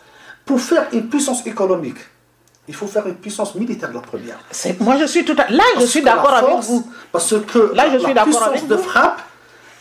Pour 0.44 0.60
faire 0.60 0.88
une 0.91 1.08
puissance 1.08 1.48
économique, 1.48 2.00
il 2.68 2.76
faut 2.76 2.86
faire 2.86 3.08
une 3.08 3.16
puissance 3.16 3.56
militaire 3.56 3.94
la 3.94 4.02
première. 4.02 4.38
Moi, 4.82 4.98
je 5.00 5.06
suis 5.06 5.24
tout 5.24 5.38
à... 5.38 5.50
Là, 5.50 5.64
je 5.76 5.80
Parce 5.80 5.89
suis 5.89 6.02
d'accord 6.02 6.34
avec 6.34 6.60
vous. 6.66 6.86
Parce 7.14 7.34
que 7.48 7.74
Là, 7.74 7.86
je 7.88 7.94
la, 7.94 8.00
suis 8.00 8.08
la 8.10 8.14
d'accord 8.14 8.24
puissance 8.26 8.48
avec 8.50 8.68
de 8.68 8.76
frappe, 8.76 9.22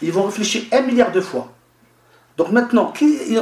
ils 0.03 0.13
vont 0.13 0.23
réfléchir 0.23 0.63
un 0.71 0.83
milliard 0.83 1.11
de 1.11 1.21
fois. 1.21 1.51
Donc 2.37 2.53
maintenant, 2.53 2.93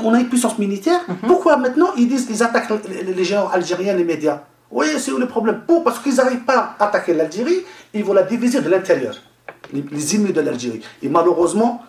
on 0.02 0.14
a 0.14 0.20
une 0.20 0.28
puissance 0.30 0.58
militaire. 0.58 1.00
Pourquoi 1.26 1.58
maintenant 1.58 1.90
ils 1.98 2.08
disent 2.08 2.24
qu'ils 2.24 2.42
attaquent 2.42 2.72
les, 2.88 3.22
géants 3.24 3.50
algériens, 3.50 3.92
les 3.92 4.04
médias? 4.04 4.44
Oui, 4.70 4.86
c'est 4.98 5.12
où 5.12 5.18
le 5.18 5.28
problème? 5.28 5.60
Pour, 5.66 5.84
Parce 5.84 5.98
qu'ils 5.98 6.14
n'arrivent 6.14 6.46
pas 6.46 6.74
à 6.78 6.86
attaquer 6.86 7.12
l'Algérie, 7.12 7.66
ils 7.92 8.02
vont 8.02 8.14
la 8.14 8.22
diviser 8.22 8.62
de 8.62 8.70
l'intérieur, 8.70 9.14
les, 9.74 9.84
les 9.90 10.16
ennemis 10.16 10.32
de 10.32 10.40
l'Algérie. 10.40 10.80
Et 11.02 11.10
malheureusement, 11.10 11.84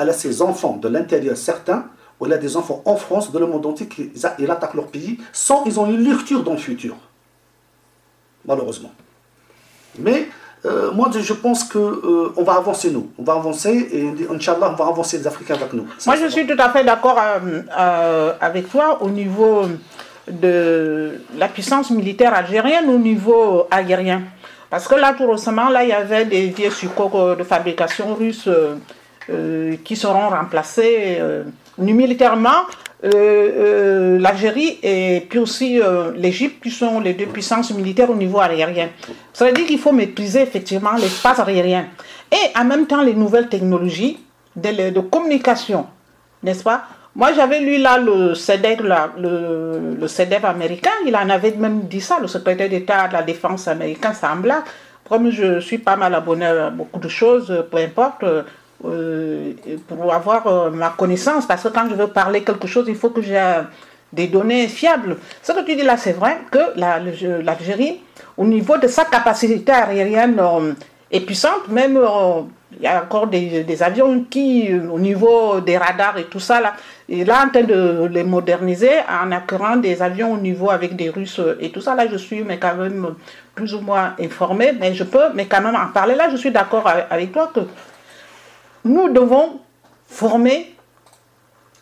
elle 0.00 0.10
a 0.10 0.12
ses 0.12 0.42
enfants 0.42 0.76
de 0.76 0.88
l'intérieur, 0.88 1.36
certains, 1.36 1.84
ou 2.18 2.26
elle 2.26 2.32
a 2.32 2.38
des 2.38 2.56
enfants 2.56 2.82
en 2.84 2.96
France, 2.96 3.32
de 3.32 3.38
le 3.38 3.46
monde 3.46 3.64
entier, 3.66 3.86
qui 3.86 4.10
ils 4.38 4.50
attaquent 4.50 4.74
leur 4.74 4.86
pays 4.86 5.18
sans 5.32 5.64
ils 5.64 5.78
ont 5.80 5.86
une 5.86 6.02
lecture 6.02 6.42
dans 6.42 6.52
le 6.52 6.58
futur. 6.58 6.96
Malheureusement. 8.44 8.92
Mais 9.98 10.28
euh, 10.64 10.92
moi, 10.92 11.10
je 11.18 11.32
pense 11.32 11.64
qu'on 11.64 12.32
on 12.36 12.42
va 12.42 12.54
avancer, 12.54 12.90
nous. 12.90 13.10
On 13.18 13.22
va 13.22 13.34
avancer 13.34 13.88
et, 13.92 14.32
Inch'Allah, 14.32 14.70
on 14.72 14.76
va 14.82 14.86
avancer 14.86 15.18
les 15.18 15.26
Africains 15.26 15.54
avec 15.54 15.72
nous. 15.72 15.86
Moi, 16.06 16.16
je 16.16 16.26
suis 16.26 16.46
tout 16.46 16.56
à 16.58 16.70
fait 16.70 16.84
d'accord 16.84 17.18
euh, 17.18 17.62
euh, 17.78 18.32
avec 18.40 18.70
toi 18.70 19.02
au 19.02 19.08
niveau 19.08 19.64
de 20.30 21.20
la 21.36 21.48
puissance 21.48 21.90
militaire 21.90 22.34
algérienne, 22.34 22.88
au 22.88 22.98
niveau 22.98 23.66
aérien. 23.70 24.22
Parce 24.70 24.86
que 24.86 24.94
là, 24.94 25.14
tout 25.14 25.28
récemment, 25.28 25.68
là, 25.68 25.82
il 25.82 25.88
y 25.88 25.92
avait 25.92 26.24
des 26.24 26.46
vieux 26.46 26.70
sucos 26.70 27.34
de 27.36 27.42
fabrication 27.42 28.14
russe 28.14 28.46
euh, 28.46 28.76
euh, 28.76 28.76
qui 29.84 29.96
seront 29.96 30.28
remplacés 30.30 31.18
euh, 31.20 31.44
militairement. 31.78 32.66
euh, 33.04 33.08
euh, 33.14 34.18
L'Algérie 34.18 34.78
et 34.82 35.26
puis 35.28 35.38
aussi 35.38 35.80
euh, 35.80 36.12
l'Égypte, 36.14 36.62
qui 36.62 36.70
sont 36.70 37.00
les 37.00 37.14
deux 37.14 37.26
puissances 37.26 37.72
militaires 37.72 38.10
au 38.10 38.14
niveau 38.14 38.40
aérien. 38.40 38.88
Ça 39.32 39.46
veut 39.46 39.52
dire 39.52 39.66
qu'il 39.66 39.78
faut 39.78 39.92
maîtriser 39.92 40.42
effectivement 40.42 40.92
l'espace 40.98 41.38
aérien. 41.38 41.86
Et 42.30 42.58
en 42.58 42.64
même 42.64 42.86
temps, 42.86 43.02
les 43.02 43.14
nouvelles 43.14 43.48
technologies 43.48 44.18
de, 44.56 45.00
communication, 45.00 45.86
n'est-ce 46.42 46.62
pas? 46.62 46.82
Moi, 47.16 47.32
j'avais 47.32 47.60
lu 47.60 47.78
là 47.78 47.98
le 47.98 48.34
CEDEF, 48.34 48.82
là, 48.82 49.10
le, 49.18 49.96
le 49.98 50.08
CEDEF 50.08 50.44
américain, 50.44 50.90
il 51.06 51.16
en 51.16 51.28
avait 51.28 51.52
même 51.52 51.82
dit 51.82 52.00
ça, 52.00 52.18
le 52.20 52.28
secrétaire 52.28 52.68
d'État 52.68 53.08
de 53.08 53.14
la 53.14 53.22
Défense 53.22 53.66
américain, 53.66 54.12
blague. 54.36 54.62
Comme 55.08 55.30
je 55.30 55.58
suis 55.58 55.78
pas 55.78 55.96
mal 55.96 56.14
abonné 56.14 56.46
à 56.46 56.70
beaucoup 56.70 57.00
de 57.00 57.08
choses, 57.08 57.64
peu 57.68 57.78
importe, 57.78 58.24
euh, 58.84 59.52
pour 59.88 60.12
avoir 60.12 60.46
euh, 60.46 60.70
ma 60.70 60.90
connaissance, 60.90 61.46
parce 61.46 61.62
que 61.62 61.68
quand 61.68 61.86
je 61.90 61.94
veux 61.94 62.06
parler 62.06 62.42
quelque 62.42 62.66
chose, 62.66 62.86
il 62.88 62.94
faut 62.94 63.10
que 63.10 63.20
j'ai 63.20 63.36
euh, 63.36 63.62
des 64.10 64.26
données 64.26 64.68
fiables. 64.68 65.18
Ce 65.42 65.52
que 65.52 65.62
tu 65.66 65.76
dis 65.76 65.82
là, 65.82 65.98
c'est 65.98 66.12
vrai 66.12 66.38
que 66.50 66.58
l'Algérie, 66.76 68.00
au 68.38 68.46
niveau 68.46 68.78
de 68.78 68.88
sa 68.88 69.04
capacité 69.04 69.70
aérienne, 69.70 70.40
est 71.10 71.20
puissante, 71.20 71.68
même 71.68 72.00
il 72.72 72.82
y 72.82 72.86
a 72.86 73.02
encore 73.02 73.26
des, 73.26 73.82
avions 73.82 74.24
qui, 74.30 74.70
au 74.90 74.98
niveau 74.98 75.60
des 75.60 75.76
radars 75.76 76.16
et 76.16 76.24
tout 76.24 76.40
ça, 76.40 76.60
là, 76.60 76.72
est 77.08 77.24
là 77.24 77.44
en 77.46 77.50
train 77.50 77.64
de 77.64 78.08
les 78.10 78.22
moderniser 78.24 78.92
en 79.08 79.30
acquérant 79.32 79.76
des 79.76 80.00
avions 80.00 80.32
au 80.32 80.38
niveau 80.38 80.70
avec 80.70 80.96
des 80.96 81.10
Russes 81.10 81.40
et 81.60 81.70
tout 81.70 81.82
ça. 81.82 81.94
Là, 81.94 82.06
je 82.10 82.16
suis 82.16 82.42
mais 82.44 82.58
quand 82.58 82.76
même 82.76 83.14
plus 83.54 83.74
ou 83.74 83.80
moins 83.80 84.14
informé, 84.18 84.72
mais 84.78 84.94
je 84.94 85.04
peux 85.04 85.34
mais 85.34 85.44
quand 85.44 85.60
même 85.60 85.76
en 85.76 85.92
parler. 85.92 86.14
Là, 86.14 86.30
je 86.30 86.36
suis 86.36 86.50
d'accord 86.50 86.88
avec 87.10 87.32
toi 87.32 87.50
que 87.54 87.60
nous 88.84 89.10
devons 89.10 89.60
former 90.06 90.74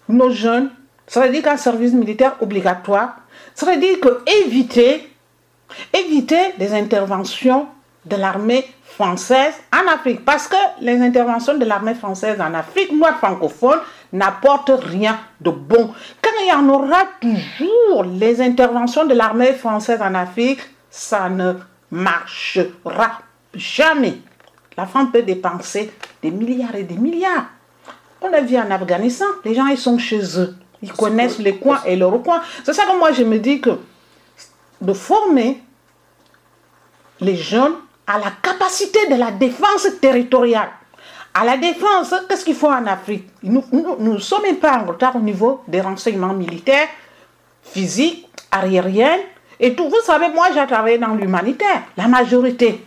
nos 0.08 0.30
jeunes, 0.30 0.70
ça 1.06 1.20
veut 1.20 1.30
dire 1.30 1.42
qu'un 1.42 1.56
service 1.56 1.92
militaire 1.92 2.36
obligatoire, 2.40 3.16
ça 3.54 3.66
veut 3.66 3.78
dire 3.78 4.00
que 4.00 4.22
éviter, 4.44 5.08
éviter 5.92 6.54
les 6.58 6.74
interventions 6.74 7.66
de 8.04 8.16
l'armée 8.16 8.64
française 8.84 9.54
en 9.72 9.90
Afrique. 9.92 10.24
Parce 10.24 10.48
que 10.48 10.56
les 10.80 11.00
interventions 11.00 11.56
de 11.56 11.64
l'armée 11.64 11.94
française 11.94 12.40
en 12.40 12.54
Afrique, 12.54 12.92
moi 12.92 13.12
francophone, 13.14 13.78
n'apportent 14.12 14.72
rien 14.82 15.18
de 15.40 15.50
bon. 15.50 15.92
Quand 16.22 16.30
il 16.40 16.48
y 16.48 16.52
en 16.52 16.68
aura 16.68 17.04
toujours 17.20 18.04
les 18.04 18.40
interventions 18.40 19.04
de 19.04 19.14
l'armée 19.14 19.52
française 19.52 20.00
en 20.02 20.14
Afrique, 20.14 20.60
ça 20.90 21.28
ne 21.28 21.54
marchera 21.90 23.20
jamais. 23.54 24.18
La 24.78 24.86
France 24.86 25.08
peut 25.12 25.22
dépenser 25.22 25.90
des 26.22 26.30
milliards 26.30 26.76
et 26.76 26.84
des 26.84 26.94
milliards. 26.94 27.46
On 28.22 28.32
a 28.32 28.40
vu 28.40 28.56
en 28.56 28.70
Afghanistan, 28.70 29.26
les 29.44 29.52
gens 29.52 29.66
ils 29.66 29.76
sont 29.76 29.98
chez 29.98 30.20
eux. 30.38 30.54
Ils 30.80 30.92
connaissent 30.92 31.40
les 31.40 31.56
coins 31.56 31.80
et 31.84 31.96
leurs 31.96 32.22
coins. 32.22 32.40
C'est 32.62 32.72
ça 32.72 32.84
que 32.84 32.96
moi 32.96 33.10
je 33.10 33.24
me 33.24 33.40
dis 33.40 33.60
que 33.60 33.70
de 34.80 34.92
former 34.92 35.60
les 37.20 37.34
jeunes 37.34 37.74
à 38.06 38.18
la 38.20 38.30
capacité 38.40 39.00
de 39.10 39.16
la 39.16 39.32
défense 39.32 39.88
territoriale. 40.00 40.68
À 41.34 41.44
la 41.44 41.56
défense, 41.56 42.14
qu'est-ce 42.28 42.44
qu'il 42.44 42.54
faut 42.54 42.68
en 42.70 42.86
Afrique? 42.86 43.28
Nous 43.42 43.64
ne 43.98 44.18
sommes 44.18 44.54
pas 44.60 44.78
en 44.78 44.86
retard 44.86 45.16
au 45.16 45.20
niveau 45.20 45.60
des 45.66 45.80
renseignements 45.80 46.34
militaires, 46.34 46.86
physiques, 47.64 48.28
aériens 48.52 49.18
et 49.58 49.74
tout. 49.74 49.88
Vous 49.88 50.02
savez, 50.04 50.28
moi 50.28 50.46
j'ai 50.54 50.64
travaillé 50.68 50.98
dans 50.98 51.14
l'humanitaire. 51.14 51.82
La 51.96 52.06
majorité, 52.06 52.84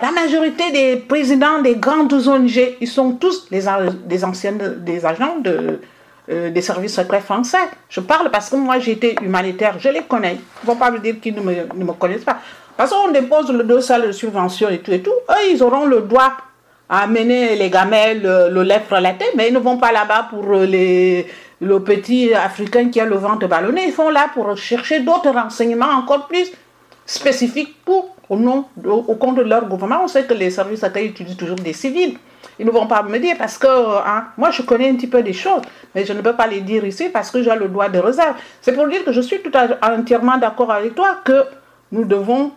la 0.00 0.12
majorité 0.12 0.70
des 0.70 0.96
présidents 0.96 1.60
des 1.60 1.76
grandes 1.76 2.12
ONG, 2.12 2.76
ils 2.80 2.88
sont 2.88 3.12
tous 3.12 3.48
des, 3.50 3.68
anciens, 4.24 4.52
des 4.52 5.04
agents 5.04 5.42
euh, 6.30 6.50
des 6.50 6.60
services 6.62 6.94
secrets 6.94 7.20
français. 7.20 7.58
Je 7.88 8.00
parle 8.00 8.30
parce 8.30 8.50
que 8.50 8.56
moi 8.56 8.76
été 8.76 9.16
humanitaire, 9.22 9.76
je 9.78 9.88
les 9.88 10.02
connais. 10.02 10.34
Il 10.34 10.68
ne 10.68 10.72
faut 10.72 10.78
pas 10.78 10.90
me 10.90 10.98
dire 10.98 11.20
qu'ils 11.20 11.34
ne 11.34 11.40
me, 11.40 11.92
connaissent 11.92 12.24
pas. 12.24 12.38
Parce 12.76 12.90
qu'on 12.92 13.10
dépose 13.10 13.50
le 13.50 13.64
dossier 13.64 13.96
de 14.06 14.12
subvention 14.12 14.68
et 14.68 14.78
tout 14.78 14.92
et 14.92 15.00
tout. 15.00 15.14
Eux, 15.30 15.50
ils 15.50 15.62
auront 15.62 15.86
le 15.86 16.02
droit 16.02 16.32
à 16.88 17.04
amener 17.04 17.56
les 17.56 17.70
gamelles, 17.70 18.22
le, 18.22 18.50
le 18.50 18.62
lait 18.62 18.80
frelaté, 18.86 19.24
mais 19.36 19.48
ils 19.48 19.54
ne 19.54 19.58
vont 19.58 19.78
pas 19.78 19.90
là-bas 19.90 20.28
pour 20.30 20.44
euh, 20.54 20.64
les, 20.64 21.26
le 21.60 21.80
petit 21.80 22.32
africain 22.34 22.88
qui 22.88 23.00
a 23.00 23.04
le 23.04 23.16
ventre 23.16 23.46
ballonné. 23.46 23.86
Ils 23.88 23.94
sont 23.94 24.10
là 24.10 24.28
pour 24.32 24.56
chercher 24.56 25.00
d'autres 25.00 25.30
renseignements 25.30 25.90
encore 25.98 26.28
plus 26.28 26.50
spécifiques 27.06 27.76
pour, 27.84 28.14
au, 28.28 28.36
nom, 28.36 28.66
au, 28.84 29.14
compte 29.14 29.36
de 29.36 29.42
leur 29.42 29.64
gouvernement. 29.66 30.02
On 30.04 30.08
sait 30.08 30.24
que 30.24 30.34
les 30.34 30.50
services 30.50 30.84
accueils 30.84 31.08
utilisent 31.08 31.36
toujours 31.36 31.56
des 31.56 31.72
civils. 31.72 32.16
Ils 32.58 32.66
ne 32.66 32.70
vont 32.70 32.86
pas 32.86 33.02
me 33.02 33.18
dire 33.18 33.36
parce 33.38 33.56
que 33.56 33.66
hein, 33.68 34.26
moi 34.36 34.50
je 34.50 34.62
connais 34.62 34.90
un 34.90 34.94
petit 34.96 35.06
peu 35.06 35.22
des 35.22 35.32
choses, 35.32 35.62
mais 35.94 36.04
je 36.04 36.12
ne 36.12 36.20
peux 36.20 36.34
pas 36.34 36.46
les 36.46 36.60
dire 36.60 36.84
ici 36.84 37.08
parce 37.08 37.30
que 37.30 37.42
j'ai 37.42 37.54
le 37.54 37.68
droit 37.68 37.88
de 37.88 37.98
réserve. 37.98 38.34
C'est 38.60 38.72
pour 38.72 38.88
dire 38.88 39.04
que 39.04 39.12
je 39.12 39.20
suis 39.20 39.40
tout 39.40 39.52
à, 39.54 39.94
entièrement 39.94 40.36
d'accord 40.38 40.70
avec 40.72 40.94
toi 40.94 41.18
que 41.24 41.44
nous 41.92 42.04
devons 42.04 42.52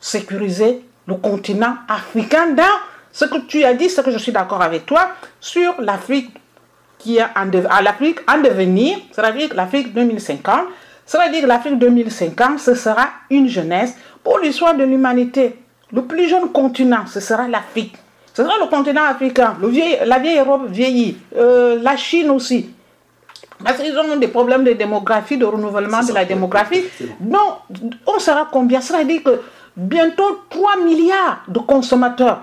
sécuriser 0.00 0.84
le 1.06 1.14
continent 1.14 1.76
africain 1.88 2.48
dans 2.54 2.62
ce 3.12 3.24
que 3.26 3.38
tu 3.46 3.64
as 3.64 3.74
dit, 3.74 3.88
ce 3.88 4.00
que 4.00 4.10
je 4.10 4.18
suis 4.18 4.32
d'accord 4.32 4.62
avec 4.62 4.86
toi 4.86 5.08
sur 5.40 5.74
l'Afrique 5.80 6.30
qui 6.98 7.18
est 7.18 7.24
en 7.36 7.46
de- 7.46 7.64
l'Afrique 7.82 8.20
en 8.28 8.38
devenir, 8.40 8.96
c'est-à-dire 9.12 9.50
l'Afrique 9.54 9.92
2050. 9.92 10.60
C'est-à-dire 11.06 11.42
que 11.42 11.46
l'Afrique 11.46 11.78
2050, 11.78 12.58
ce 12.58 12.74
sera 12.74 13.08
une 13.30 13.48
jeunesse 13.48 13.94
pour 14.24 14.38
l'histoire 14.40 14.74
de 14.74 14.82
l'humanité. 14.84 15.56
Le 15.92 16.02
plus 16.02 16.28
jeune 16.28 16.50
continent, 16.50 17.06
ce 17.06 17.20
sera 17.20 17.46
l'Afrique. 17.46 17.94
Ce 18.32 18.42
sera 18.42 18.54
le 18.60 18.66
continent 18.68 19.04
africain. 19.04 19.54
Le 19.60 19.68
vieil- 19.68 19.98
la 20.04 20.18
vieille 20.18 20.38
Europe 20.38 20.62
vieillit. 20.68 21.16
Euh, 21.36 21.78
la 21.80 21.96
Chine 21.96 22.30
aussi. 22.30 22.70
Parce 23.64 23.78
qu'ils 23.80 23.96
ont 23.96 24.16
des 24.16 24.26
problèmes 24.28 24.64
de 24.64 24.72
démographie, 24.72 25.36
de 25.38 25.44
renouvellement 25.44 26.02
de 26.02 26.12
la 26.12 26.24
démographie. 26.24 26.82
Donc, 27.20 27.58
on 28.06 28.18
sera 28.18 28.48
combien 28.50 28.80
Ça 28.80 28.98
veut 28.98 29.04
dire 29.04 29.22
que 29.22 29.40
bientôt 29.76 30.40
3 30.50 30.76
milliards 30.78 31.44
de 31.46 31.60
consommateurs. 31.60 32.40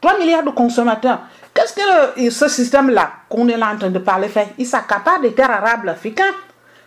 3 0.00 0.18
milliards 0.18 0.42
de 0.42 0.50
consommateurs. 0.50 1.20
Qu'est-ce 1.54 1.74
que 1.74 1.80
le- 2.24 2.30
ce 2.30 2.48
système-là, 2.48 3.10
qu'on 3.28 3.46
est 3.48 3.56
là 3.56 3.70
en 3.74 3.78
train 3.78 3.90
de 3.90 3.98
parler, 4.00 4.28
fait? 4.28 4.48
Il 4.58 4.66
s'accapare 4.66 5.20
des 5.20 5.32
terres 5.32 5.50
arables 5.50 5.88
africaines. 5.88 6.34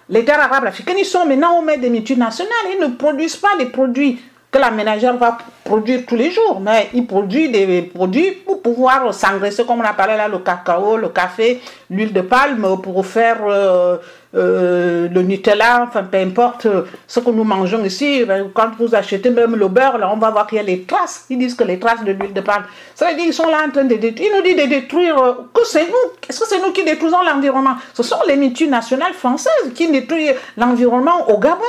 Les 0.09 0.25
terres 0.25 0.41
arables 0.41 0.67
africaines, 0.67 0.97
ils 0.99 1.05
sont 1.05 1.25
maintenant 1.25 1.59
au 1.59 1.61
maître 1.61 1.81
des 1.81 1.89
multinationales. 1.89 2.53
Ils 2.73 2.79
ne 2.79 2.95
produisent 2.95 3.37
pas 3.37 3.55
les 3.57 3.67
produits 3.67 4.19
que 4.53 4.59
la 4.59 4.69
ménagère 4.69 5.17
va 5.17 5.37
produire 5.63 6.01
tous 6.07 6.15
les 6.15 6.29
jours, 6.29 6.61
mais 6.61 6.89
ils 6.93 7.07
produisent 7.07 7.51
des 7.51 7.81
produits 7.81 8.31
pour 8.31 8.61
pouvoir 8.61 9.11
s'engraisser, 9.13 9.65
comme 9.65 9.79
on 9.79 9.83
a 9.83 9.93
parlé 9.93 10.15
là, 10.15 10.27
le 10.27 10.37
cacao, 10.37 10.95
le 10.95 11.09
café, 11.09 11.59
l'huile 11.89 12.13
de 12.13 12.21
palme, 12.21 12.77
pour 12.83 13.03
faire 13.03 13.39
euh, 13.47 13.97
euh, 14.35 15.07
le 15.09 15.21
Nutella, 15.23 15.85
enfin 15.87 16.03
peu 16.03 16.19
importe 16.19 16.67
euh, 16.67 16.83
ce 17.07 17.19
que 17.19 17.31
nous 17.31 17.43
mangeons 17.43 17.83
ici. 17.83 18.25
Ben, 18.25 18.51
Quand 18.53 18.69
vous 18.77 18.93
achetez 18.93 19.31
même 19.31 19.55
le 19.55 19.67
beurre, 19.69 19.97
là, 19.97 20.11
on 20.13 20.17
va 20.17 20.29
voir 20.29 20.45
qu'il 20.45 20.57
y 20.57 20.59
a 20.59 20.63
les 20.63 20.83
traces. 20.83 21.25
Ils 21.31 21.39
disent 21.39 21.55
que 21.55 21.63
les 21.63 21.79
traces 21.79 22.03
de 22.03 22.11
l'huile 22.11 22.33
de 22.33 22.41
palme. 22.41 22.65
Ça 22.93 23.07
veut 23.09 23.15
dire 23.15 23.23
qu'ils 23.23 23.33
sont 23.33 23.49
là 23.49 23.61
en 23.67 23.71
train 23.71 23.85
de 23.85 23.95
détruire. 23.95 24.31
Ils 24.33 24.37
nous 24.37 24.43
disent 24.43 24.63
de 24.63 24.69
détruire. 24.69 25.15
que 25.51 25.65
c'est 25.65 25.87
nous 25.87 26.05
Est-ce 26.29 26.39
que 26.41 26.47
c'est 26.47 26.61
nous 26.61 26.71
qui 26.71 26.83
détruisons 26.83 27.23
l'environnement? 27.23 27.75
Ce 27.93 28.03
sont 28.03 28.21
les 28.27 28.35
multinationales 28.35 29.13
françaises 29.13 29.71
qui 29.73 29.91
détruisent 29.91 30.35
l'environnement 30.57 31.29
au 31.29 31.39
Gabon. 31.39 31.63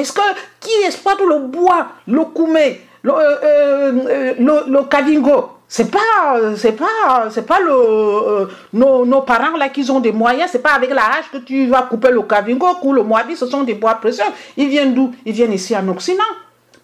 Est-ce 0.00 0.12
que 0.12 0.20
qui 0.60 0.70
exploite 0.86 1.20
le 1.20 1.40
bois, 1.40 1.88
le 2.06 2.24
koumé, 2.24 2.80
le, 3.02 3.12
euh, 3.12 3.92
euh, 4.40 4.82
kavingo 4.90 5.60
c'est 5.72 5.88
pas, 5.88 6.34
euh, 6.34 6.56
c'est 6.56 6.72
pas, 6.72 7.30
c'est 7.30 7.46
pas 7.46 7.60
le, 7.60 7.70
euh, 7.70 8.46
nos, 8.72 9.20
parents 9.20 9.56
là 9.56 9.68
qui 9.68 9.88
ont 9.88 10.00
des 10.00 10.10
moyens. 10.10 10.50
C'est 10.50 10.58
pas 10.58 10.72
avec 10.72 10.90
la 10.90 11.02
hache 11.02 11.30
que 11.32 11.38
tu 11.38 11.68
vas 11.68 11.82
couper 11.82 12.10
le 12.10 12.22
kavingo 12.22 12.66
ou 12.82 12.92
le 12.92 13.04
moabi. 13.04 13.36
Ce 13.36 13.46
sont 13.46 13.62
des 13.62 13.74
bois 13.74 13.94
précieux. 13.94 14.24
Ils 14.56 14.68
viennent 14.68 14.94
d'où? 14.94 15.12
Ils 15.24 15.32
viennent 15.32 15.52
ici 15.52 15.76
en 15.76 15.86
Occident 15.86 16.24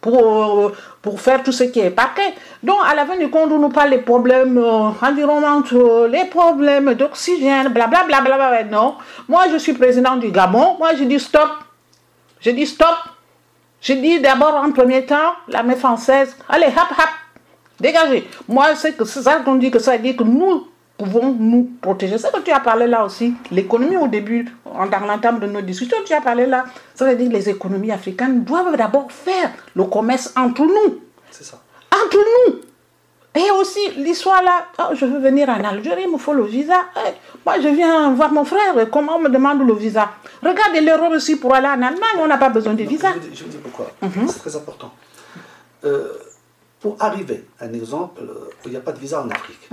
pour, 0.00 0.70
pour 1.02 1.20
faire 1.20 1.42
tout 1.42 1.50
ce 1.50 1.64
qui 1.64 1.80
est 1.80 1.90
paquet. 1.90 2.34
Donc, 2.62 2.76
à 2.88 2.94
la 2.94 3.04
fin 3.06 3.16
du 3.16 3.28
compte, 3.28 3.50
on 3.50 3.58
nous 3.58 3.70
parle 3.70 3.90
des 3.90 3.98
problèmes 3.98 4.56
euh, 4.56 4.90
environnementaux, 5.02 6.06
les 6.06 6.26
problèmes 6.26 6.94
d'oxygène, 6.94 7.70
blablabla. 7.70 8.20
Bla, 8.20 8.36
bla, 8.36 8.50
bla, 8.50 8.64
non. 8.64 8.94
Moi, 9.28 9.46
je 9.52 9.56
suis 9.56 9.72
président 9.72 10.14
du 10.14 10.30
Gabon. 10.30 10.76
Moi, 10.78 10.90
je 10.96 11.02
dis 11.02 11.18
stop. 11.18 11.48
Je 12.40 12.50
dis 12.50 12.66
stop. 12.66 12.96
Je 13.80 13.92
dis 13.92 14.20
d'abord, 14.20 14.54
en 14.54 14.72
premier 14.72 15.04
temps, 15.06 15.34
l'armée 15.48 15.76
française, 15.76 16.36
allez, 16.48 16.66
hop, 16.66 16.90
hop, 16.90 17.08
dégagez. 17.78 18.28
Moi, 18.48 18.74
c'est 18.74 18.96
que 18.96 19.04
c'est 19.04 19.22
ça 19.22 19.36
qu'on 19.36 19.56
dit 19.56 19.70
que 19.70 19.78
ça 19.78 19.96
dit 19.98 20.16
que 20.16 20.24
nous 20.24 20.66
pouvons 20.96 21.32
nous 21.32 21.70
protéger. 21.80 22.18
C'est 22.18 22.32
que 22.32 22.40
tu 22.40 22.50
as 22.50 22.60
parlé 22.60 22.86
là 22.86 23.04
aussi. 23.04 23.34
L'économie 23.50 23.96
au 23.96 24.08
début, 24.08 24.46
dans 24.64 25.06
l'entame 25.06 25.40
de 25.40 25.46
nos 25.46 25.60
discussions, 25.60 25.98
tu 26.04 26.12
as 26.14 26.20
parlé 26.20 26.46
là. 26.46 26.64
Ça 26.94 27.04
veut 27.04 27.16
dire 27.16 27.28
que 27.28 27.34
les 27.34 27.48
économies 27.50 27.92
africaines 27.92 28.44
doivent 28.44 28.76
d'abord 28.76 29.12
faire 29.12 29.50
le 29.74 29.84
commerce 29.84 30.32
entre 30.36 30.62
nous. 30.62 31.00
C'est 31.30 31.44
ça. 31.44 31.60
Entre 31.92 32.16
nous. 32.16 32.60
Et 33.36 33.50
aussi, 33.50 33.90
l'histoire 33.96 34.42
là, 34.42 34.66
oh, 34.78 34.94
je 34.94 35.04
veux 35.04 35.18
venir 35.18 35.48
en 35.48 35.62
Algérie, 35.62 36.02
il 36.06 36.12
me 36.12 36.18
faut 36.18 36.32
le 36.32 36.44
visa. 36.44 36.84
Eh, 37.06 37.10
moi, 37.44 37.60
je 37.60 37.68
viens 37.68 38.12
voir 38.14 38.32
mon 38.32 38.44
frère, 38.44 38.74
comment 38.90 39.16
on 39.16 39.20
me 39.20 39.28
demande 39.28 39.66
le 39.66 39.74
visa 39.74 40.10
Regardez 40.42 40.80
l'erreur 40.80 41.10
aussi 41.10 41.36
pour 41.36 41.54
aller 41.54 41.66
en 41.68 41.82
Allemagne, 41.82 42.16
on 42.18 42.26
n'a 42.26 42.38
pas 42.38 42.48
besoin 42.48 42.74
de 42.74 42.82
visa. 42.84 43.08
Je, 43.14 43.18
vous 43.20 43.28
dis- 43.28 43.36
je 43.36 43.44
vous 43.44 43.50
dis 43.50 43.58
pourquoi. 43.58 43.86
C'est 44.28 44.38
très 44.38 44.56
important. 44.56 44.90
Euh, 45.84 46.12
pour 46.80 46.96
arriver, 47.00 47.46
un 47.60 47.72
exemple, 47.72 48.22
euh, 48.22 48.50
il 48.64 48.70
n'y 48.70 48.76
a 48.76 48.80
pas 48.80 48.92
de 48.92 48.98
visa 48.98 49.20
en 49.22 49.28
Afrique. 49.30 49.68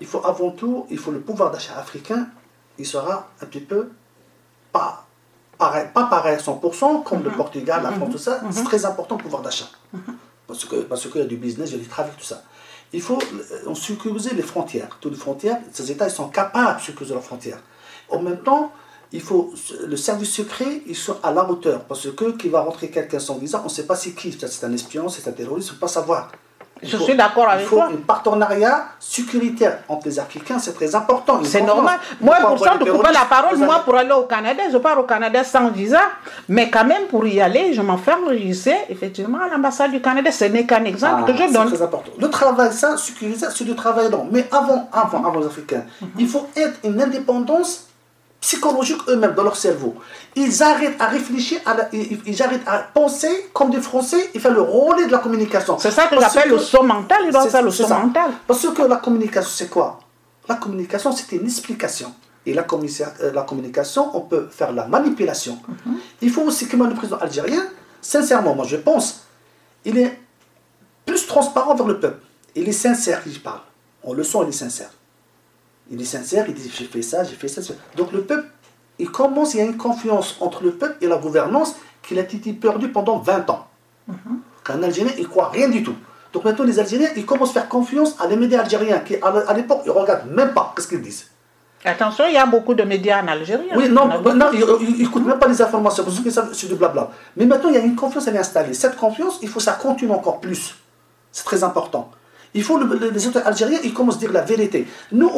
Il 0.00 0.06
faut 0.06 0.24
avant 0.24 0.50
tout, 0.50 0.86
il 0.90 0.98
faut 0.98 1.10
le 1.10 1.20
pouvoir 1.20 1.50
d'achat 1.50 1.76
africain, 1.78 2.28
il 2.78 2.86
sera 2.86 3.28
un 3.42 3.46
petit 3.46 3.60
peu 3.60 3.90
pas 4.72 5.06
pareil, 5.58 5.86
pas 5.92 6.04
pareil 6.04 6.34
à 6.36 6.38
100%, 6.38 7.02
comme 7.02 7.24
le 7.24 7.30
Portugal, 7.30 7.80
la 7.82 7.90
France, 7.92 8.10
tout 8.12 8.18
ça. 8.18 8.40
C'est 8.50 8.62
très 8.64 8.84
important 8.84 9.16
le 9.16 9.22
pouvoir 9.22 9.42
d'achat. 9.42 9.66
Parce 10.46 10.64
que 10.64 10.76
parce 10.76 11.06
qu'il 11.08 11.20
y 11.20 11.24
a 11.24 11.26
du 11.26 11.36
business, 11.36 11.70
il 11.70 11.76
y 11.76 11.80
a 11.80 11.82
du 11.82 11.88
travail, 11.88 12.12
tout 12.16 12.24
ça. 12.24 12.42
Il 12.92 13.02
faut 13.02 13.18
euh, 13.18 13.74
sécuriser 13.74 14.34
les 14.34 14.42
frontières. 14.42 14.98
Toutes 15.00 15.12
les 15.12 15.18
frontières, 15.18 15.58
ces 15.72 15.90
États, 15.90 16.08
ils 16.08 16.12
sont 16.12 16.28
capables 16.28 16.80
de 16.80 16.84
sécuriser 16.84 17.14
leurs 17.14 17.24
frontières. 17.24 17.60
En 18.08 18.20
même 18.20 18.42
temps, 18.42 18.72
il 19.12 19.20
faut 19.20 19.52
le 19.86 19.96
service 19.96 20.32
secret, 20.32 20.82
ils 20.86 20.96
sont 20.96 21.16
à 21.22 21.32
la 21.32 21.48
hauteur. 21.48 21.84
Parce 21.84 22.10
que 22.10 22.30
qui 22.32 22.48
va 22.48 22.60
rentrer 22.62 22.90
quelqu'un 22.90 23.18
sans 23.18 23.38
visa, 23.38 23.60
on 23.60 23.64
ne 23.64 23.68
sait 23.68 23.86
pas 23.86 23.96
c'est 23.96 24.12
qui. 24.12 24.32
C'est 24.32 24.64
un 24.64 24.72
espion, 24.72 25.08
c'est 25.08 25.28
un 25.28 25.32
terroriste, 25.32 25.70
on 25.70 25.72
ne 25.72 25.76
peut 25.76 25.80
pas 25.80 25.88
savoir. 25.88 26.32
Je 26.82 26.96
suis 26.96 27.14
d'accord 27.16 27.48
avec 27.48 27.64
Il 27.64 27.68
faut 27.68 27.76
toi. 27.76 27.88
un 27.92 27.96
partenariat 27.96 28.84
sécuritaire 29.00 29.78
entre 29.88 30.06
les 30.06 30.18
Africains, 30.18 30.58
c'est 30.58 30.74
très 30.74 30.94
important. 30.94 31.40
C'est 31.44 31.62
normal. 31.62 31.98
Moi, 32.20 32.36
pour 32.36 32.58
ça, 32.58 32.76
de 32.76 32.84
couper 32.90 33.12
la 33.12 33.24
parole, 33.24 33.56
moi, 33.58 33.80
pour 33.84 33.96
aller 33.96 34.12
au 34.12 34.22
Canada, 34.24 34.62
je 34.72 34.78
pars 34.78 34.98
au 34.98 35.02
Canada 35.04 35.42
sans 35.44 35.68
visa. 35.70 36.00
Mais 36.48 36.70
quand 36.70 36.84
même, 36.84 37.04
pour 37.10 37.26
y 37.26 37.40
aller, 37.40 37.72
je 37.74 37.82
m'enferme, 37.82 38.28
je 38.36 38.52
sais, 38.52 38.86
effectivement, 38.88 39.38
à 39.40 39.48
l'ambassade 39.48 39.90
du 39.90 40.00
Canada. 40.00 40.30
Ce 40.30 40.44
n'est 40.44 40.66
qu'un 40.66 40.84
exemple 40.84 41.22
Ah, 41.24 41.26
que 41.26 41.32
je 41.36 41.42
c'est 41.46 41.52
donne. 41.52 41.68
très 41.68 41.82
important. 41.82 42.10
Le 42.18 42.30
travail, 42.30 42.72
ça, 42.72 42.96
sécuriser, 42.96 43.46
c'est 43.54 43.64
du 43.64 43.74
travail 43.74 44.10
long. 44.10 44.28
Mais 44.30 44.46
avant, 44.52 44.88
avant, 44.92 45.24
avant 45.26 45.40
les 45.40 45.46
Africains, 45.46 45.84
Mhm. 46.00 46.08
il 46.18 46.28
faut 46.28 46.46
être 46.56 46.78
une 46.84 47.00
indépendance 47.00 47.87
psychologique 48.40 48.98
eux-mêmes 49.08 49.34
dans 49.34 49.42
leur 49.42 49.56
cerveau. 49.56 49.96
Ils 50.36 50.62
arrêtent 50.62 51.00
à 51.00 51.06
réfléchir, 51.06 51.60
à 51.66 51.74
la- 51.74 51.88
ils, 51.92 52.20
ils 52.24 52.42
arrêtent 52.42 52.66
à 52.66 52.78
penser 52.78 53.48
comme 53.52 53.70
des 53.70 53.80
Français, 53.80 54.30
ils 54.34 54.40
font 54.40 54.50
le 54.52 54.60
relais 54.62 55.06
de 55.06 55.12
la 55.12 55.18
communication. 55.18 55.76
C'est 55.78 55.90
ça 55.90 56.06
que 56.06 56.14
Parce 56.16 56.34
j'appelle 56.34 56.50
que- 56.50 56.56
le 56.56 56.60
saut 56.60 56.82
mental. 56.82 57.18
Ils 57.26 57.32
doivent 57.32 57.44
c'est- 57.44 57.50
faire 57.50 57.62
le 57.62 57.70
saut 57.70 57.86
ça. 57.86 57.98
mental. 57.98 58.30
Parce 58.46 58.66
que 58.68 58.82
la 58.82 58.96
communication, 58.96 59.50
c'est 59.52 59.68
quoi? 59.68 59.98
La 60.48 60.54
communication, 60.54 61.12
c'est 61.12 61.34
une 61.36 61.44
explication. 61.44 62.14
Et 62.46 62.54
la, 62.54 62.64
euh, 63.20 63.32
la 63.32 63.42
communication, 63.42 64.10
on 64.16 64.20
peut 64.22 64.48
faire 64.50 64.72
la 64.72 64.86
manipulation. 64.86 65.58
Mhm. 65.84 65.96
Il 66.22 66.30
faut 66.30 66.42
aussi 66.42 66.66
que 66.68 66.76
le 66.76 66.94
président 66.94 67.18
algérien, 67.18 67.62
sincèrement, 68.00 68.54
moi 68.54 68.64
je 68.66 68.76
pense, 68.76 69.24
il 69.84 69.98
est 69.98 70.18
plus 71.04 71.26
transparent 71.26 71.74
vers 71.74 71.86
le 71.86 71.98
peuple. 72.00 72.24
Il 72.54 72.68
est 72.68 72.72
sincère, 72.72 73.20
il 73.26 73.42
parle. 73.42 73.60
On 74.02 74.14
le 74.14 74.22
sent, 74.24 74.38
il 74.44 74.48
est 74.48 74.52
sincère. 74.52 74.90
Il 75.90 76.00
est 76.00 76.04
sincère, 76.04 76.44
il 76.48 76.54
dit 76.54 76.70
j'ai 76.74 76.84
fait 76.84 77.02
ça, 77.02 77.24
j'ai 77.24 77.34
fait 77.34 77.48
ça. 77.48 77.62
Donc 77.96 78.12
le 78.12 78.22
peuple, 78.22 78.46
il 78.98 79.10
commence, 79.10 79.54
il 79.54 79.58
y 79.58 79.60
a 79.60 79.64
une 79.64 79.76
confiance 79.76 80.36
entre 80.40 80.62
le 80.62 80.72
peuple 80.72 80.96
et 81.00 81.06
la 81.06 81.16
gouvernance 81.16 81.76
qu'il 82.02 82.18
a 82.18 82.22
été 82.22 82.52
perdu 82.52 82.88
pendant 82.88 83.18
20 83.18 83.50
ans. 83.50 83.66
Qu'un 84.64 84.82
Algérien, 84.82 85.12
il 85.18 85.28
croit 85.28 85.50
rien 85.50 85.68
du 85.68 85.82
tout. 85.82 85.94
Donc 86.32 86.44
maintenant, 86.44 86.64
les 86.64 86.78
Algériens, 86.78 87.08
ils 87.16 87.24
commencent 87.24 87.50
à 87.50 87.60
faire 87.60 87.68
confiance 87.68 88.16
à 88.20 88.26
les 88.26 88.36
médias 88.36 88.60
algériens 88.60 88.98
qui, 89.00 89.16
à 89.16 89.54
l'époque, 89.54 89.80
ils 89.84 89.88
ne 89.88 89.94
regardent 89.94 90.30
même 90.30 90.52
pas 90.52 90.74
ce 90.78 90.86
qu'ils 90.86 91.00
disent. 91.00 91.26
Attention, 91.84 92.24
il 92.26 92.34
y 92.34 92.36
a 92.36 92.46
beaucoup 92.46 92.74
de 92.74 92.82
médias 92.82 93.22
en 93.22 93.28
Algérie. 93.28 93.68
Oui, 93.76 93.84
hein. 93.86 93.88
non, 93.90 94.02
On 94.02 94.10
a 94.10 94.18
bah, 94.18 94.34
non 94.34 94.46
beaucoup. 94.50 94.82
ils 94.82 94.98
n'écoutent 94.98 95.24
même 95.24 95.38
pas 95.38 95.46
les 95.46 95.62
informations 95.62 96.02
parce 96.04 96.18
que 96.18 96.30
c'est 96.52 96.66
du 96.66 96.74
blabla. 96.74 97.10
Mais 97.36 97.46
maintenant, 97.46 97.68
il 97.68 97.76
y 97.76 97.78
a 97.78 97.80
une 97.80 97.94
confiance, 97.94 98.26
elle 98.26 98.34
est 98.34 98.40
installée. 98.40 98.74
Cette 98.74 98.96
confiance, 98.96 99.38
il 99.42 99.48
faut 99.48 99.58
que 99.58 99.64
ça 99.64 99.72
continue 99.72 100.10
encore 100.10 100.40
plus. 100.40 100.74
C'est 101.30 101.44
très 101.44 101.62
important. 101.62 102.10
Il 102.54 102.62
faut, 102.64 102.78
le- 102.78 102.96
le- 102.96 103.10
les 103.10 103.26
autres 103.26 103.42
Algériens, 103.44 103.78
ils 103.84 103.92
commencent 103.92 104.16
à 104.16 104.20
dire 104.20 104.32
la 104.32 104.40
vérité. 104.42 104.86
Nous, 105.12 105.30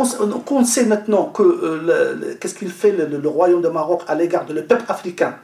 on, 0.51 0.65
sait 0.65 0.85
maintenant 0.87 1.25
que 1.27 1.43
euh, 1.43 2.37
qu'est-ce 2.41 2.55
qu'il 2.55 2.71
fait 2.71 2.93
le, 2.93 3.29
royaume 3.29 3.63
de 3.63 3.69
Maroc 3.69 4.03
à 4.07 4.15
l'égard 4.15 4.47
de 4.47 4.53
le 4.55 4.65
peuple 4.65 4.85
africain, 4.89 5.35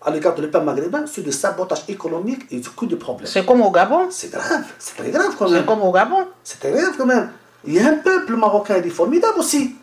à 0.00 0.10
l'égard 0.12 0.34
de 0.36 0.42
le 0.42 0.50
peuple 0.50 0.66
maghrébin, 0.66 1.04
c'est 1.06 1.22
de 1.22 1.30
sabotage 1.32 1.82
économique 1.88 2.42
et 2.52 2.60
du 2.60 2.68
coup 2.70 2.86
de 2.86 2.94
problème. 2.94 3.26
C'est 3.26 3.44
comme 3.44 3.60
au 3.62 3.70
Gabon. 3.72 4.06
C'est 4.10 4.30
grave, 4.30 4.64
c'est 4.78 4.96
très 4.96 5.10
grave 5.10 5.34
quand 5.36 5.48
C'est 5.48 5.54
même. 5.54 5.66
comme 5.66 5.82
au 5.82 5.90
Gabon. 5.92 6.26
C'est 6.44 6.60
très 6.60 6.70
grave 6.70 6.94
quand 6.96 7.06
même. 7.06 7.30
Il 7.64 7.74
y 7.74 7.80
a 7.80 7.88
un 7.88 7.94
peuple 7.96 8.36
marocain, 8.36 8.76
il 8.78 8.86
est 8.86 8.90
formidable 8.90 9.38
aussi. 9.40 9.74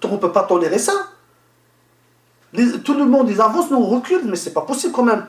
Donc 0.00 0.12
on 0.12 0.14
ne 0.14 0.20
peut 0.20 0.30
pas 0.32 0.44
tolérer 0.44 0.78
ça. 0.78 0.92
Les- 2.52 2.78
tout 2.80 2.94
le 2.94 3.04
monde, 3.04 3.28
ils 3.28 3.40
avancent, 3.40 3.70
nous 3.70 3.78
on 3.78 3.86
recule, 3.86 4.22
mais 4.24 4.36
c'est 4.36 4.52
pas 4.52 4.60
possible 4.60 4.92
quand 4.92 5.02
même. 5.02 5.26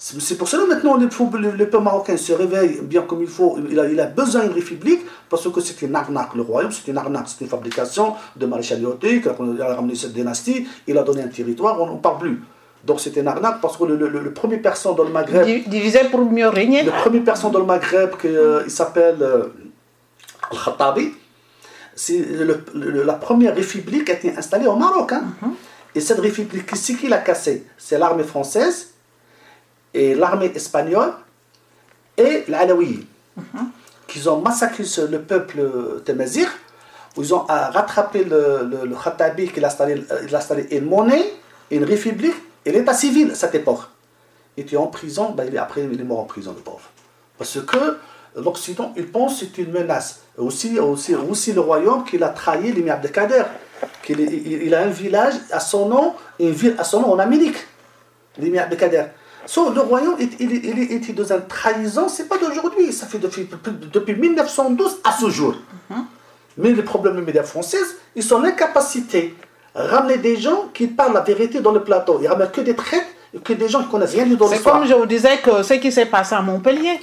C'est 0.00 0.36
pour 0.38 0.46
cela 0.48 0.64
maintenant 0.66 0.96
le, 0.96 1.08
le- 1.40 1.50
le 1.50 1.68
peuple 1.68 1.82
marocain 1.82 2.16
se 2.16 2.32
réveille 2.32 2.78
bien 2.82 3.02
comme 3.02 3.20
il 3.20 3.26
faut. 3.28 3.58
Il 3.68 3.78
a, 3.80 3.88
il 3.88 3.98
a 3.98 4.06
besoin 4.06 4.42
d'une 4.44 4.52
république 4.52 5.00
parce 5.28 5.50
que 5.50 5.60
c'est 5.60 5.82
une 5.82 5.94
arnaque. 5.96 6.34
Le 6.36 6.42
royaume, 6.42 6.70
c'est 6.70 6.88
une 6.90 6.96
arnaque. 6.98 7.26
C'est 7.26 7.40
une 7.44 7.50
fabrication 7.50 8.14
de 8.36 8.46
maréchaliauté. 8.46 9.20
Quand 9.20 9.34
on 9.40 9.58
a 9.60 9.74
ramené 9.74 9.96
cette 9.96 10.12
dynastie, 10.12 10.68
il 10.86 10.96
a 10.96 11.02
donné 11.02 11.22
un 11.22 11.28
territoire, 11.28 11.80
on 11.82 11.86
n'en 11.86 11.96
parle 11.96 12.18
plus. 12.20 12.40
Donc 12.84 13.00
c'est 13.00 13.16
une 13.16 13.26
arnaque 13.26 13.60
parce 13.60 13.76
que 13.76 13.82
le, 13.84 13.96
le- 13.96 14.08
le- 14.08 14.20
le 14.20 14.32
premier 14.32 14.58
personne 14.58 14.94
dans 14.94 15.02
le 15.02 15.10
Maghreb. 15.10 15.44
Di- 15.44 15.68
Divisé 15.68 16.00
pour 16.12 16.20
mieux 16.30 16.48
régner. 16.48 16.84
Le 16.84 16.92
premier 16.92 17.20
personne 17.20 17.50
dans 17.50 17.58
le 17.58 17.64
Maghreb, 17.66 18.10
que, 18.12 18.28
euh, 18.28 18.62
il 18.64 18.70
s'appelle 18.70 19.16
euh, 19.20 19.46
Al-Khattabi, 20.52 21.12
la 23.04 23.14
première 23.14 23.54
république 23.54 24.04
qui 24.04 24.12
a 24.12 24.14
été 24.14 24.36
installée 24.36 24.66
au 24.66 24.76
Maroc. 24.76 25.12
hein. 25.12 25.24
Et 25.94 26.00
cette 26.00 26.20
république, 26.20 26.70
c'est 26.76 26.94
qui 26.94 27.08
l'a 27.08 27.18
cassée? 27.18 27.64
C'est 27.76 27.98
l'armée 27.98 28.22
française, 28.22 28.90
l'armée 30.14 30.50
espagnole, 30.54 31.12
et 32.16 32.44
l'Alaouie, 32.48 33.06
qui 34.06 34.26
ont 34.28 34.40
massacré 34.40 34.84
le 35.10 35.20
peuple 35.22 35.58
Temazir, 36.04 36.48
où 37.16 37.22
ils 37.22 37.32
ont 37.34 37.42
euh, 37.48 37.68
rattrapé 37.70 38.24
le, 38.24 38.68
le, 38.70 38.86
le 38.90 38.96
Khattabi, 38.96 39.48
qui 39.48 39.62
a 39.62 39.66
installé, 39.66 39.94
euh, 40.10 40.26
il 40.26 40.34
a 40.34 40.38
installé 40.38 40.66
une 40.70 40.86
monnaie, 40.86 41.24
une 41.70 41.84
république, 41.84 42.34
et 42.64 42.72
l'état 42.72 42.94
civil 42.94 43.30
à 43.32 43.34
cette 43.34 43.54
époque 43.54 43.82
il 44.56 44.62
était 44.62 44.76
en 44.76 44.88
prison, 44.88 45.30
ben, 45.30 45.46
il 45.48 45.56
après 45.56 45.84
il 45.84 46.00
est 46.00 46.04
mort 46.04 46.18
en 46.18 46.24
prison, 46.24 46.52
le 46.56 46.60
pauvre. 46.60 46.80
Parce 47.38 47.60
que 47.64 47.96
l'Occident, 48.36 48.92
il 48.96 49.06
pense 49.06 49.38
que 49.38 49.46
c'est 49.46 49.62
une 49.62 49.70
menace. 49.70 50.22
Et 50.36 50.40
Aussi, 50.40 50.80
aussi, 50.80 51.14
aussi 51.14 51.52
le 51.52 51.60
royaume 51.60 52.02
qu'il 52.04 52.24
a 52.24 52.30
trahi 52.30 52.72
l'émir 52.72 52.94
Abdelkader. 52.94 53.44
Est- 54.08 54.12
il, 54.18 54.64
il 54.64 54.74
a 54.74 54.80
un 54.80 54.88
village 54.88 55.34
à 55.52 55.60
son 55.60 55.88
nom, 55.88 56.14
une 56.40 56.50
ville 56.50 56.74
à 56.76 56.82
son 56.82 57.02
nom 57.02 57.12
en 57.12 57.20
Amérique, 57.20 57.58
l'émir 58.36 58.64
Abdelkader. 58.64 59.04
So, 59.48 59.70
le 59.72 59.80
royaume, 59.80 60.16
il, 60.18 60.92
était 60.92 61.14
dans 61.14 61.32
une 61.32 61.46
trahison, 61.46 62.06
c'est 62.06 62.28
pas 62.28 62.36
d'aujourd'hui, 62.36 62.92
ça 62.92 63.06
fait 63.06 63.16
depuis, 63.16 63.48
depuis 63.90 64.14
1912 64.14 64.98
à 65.02 65.12
ce 65.12 65.30
jour. 65.30 65.54
Mais 66.58 66.72
le 66.72 66.84
problème 66.84 67.14
des 67.16 67.22
médias 67.22 67.44
français, 67.44 67.78
ils 68.14 68.22
sont 68.22 68.42
l'incapacité 68.42 69.34
de 69.74 69.80
ramener 69.80 70.18
des 70.18 70.36
gens 70.36 70.68
qui 70.74 70.86
parlent 70.86 71.14
la 71.14 71.22
vérité 71.22 71.60
dans 71.60 71.72
le 71.72 71.82
plateau. 71.82 72.18
Ils 72.20 72.28
ramènent 72.28 72.50
que 72.50 72.60
des 72.60 72.76
traites, 72.76 73.06
que 73.42 73.54
des 73.54 73.70
gens 73.70 73.82
qui 73.84 73.88
connaissent 73.88 74.12
rien 74.12 74.26
du 74.26 74.36
dans 74.36 74.48
C'est 74.48 74.62
comme 74.62 74.84
je 74.84 74.92
vous 74.92 75.06
disais 75.06 75.38
que 75.38 75.62
ce 75.62 75.74
qui 75.74 75.90
s'est 75.90 76.04
passé 76.04 76.34
à 76.34 76.42
Montpellier. 76.42 77.00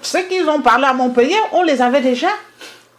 Ceux 0.00 0.22
qui 0.22 0.40
ont 0.48 0.62
parlé 0.62 0.86
à 0.86 0.94
Montpellier, 0.94 1.36
on 1.52 1.64
les 1.64 1.82
avait 1.82 2.00
déjà 2.00 2.28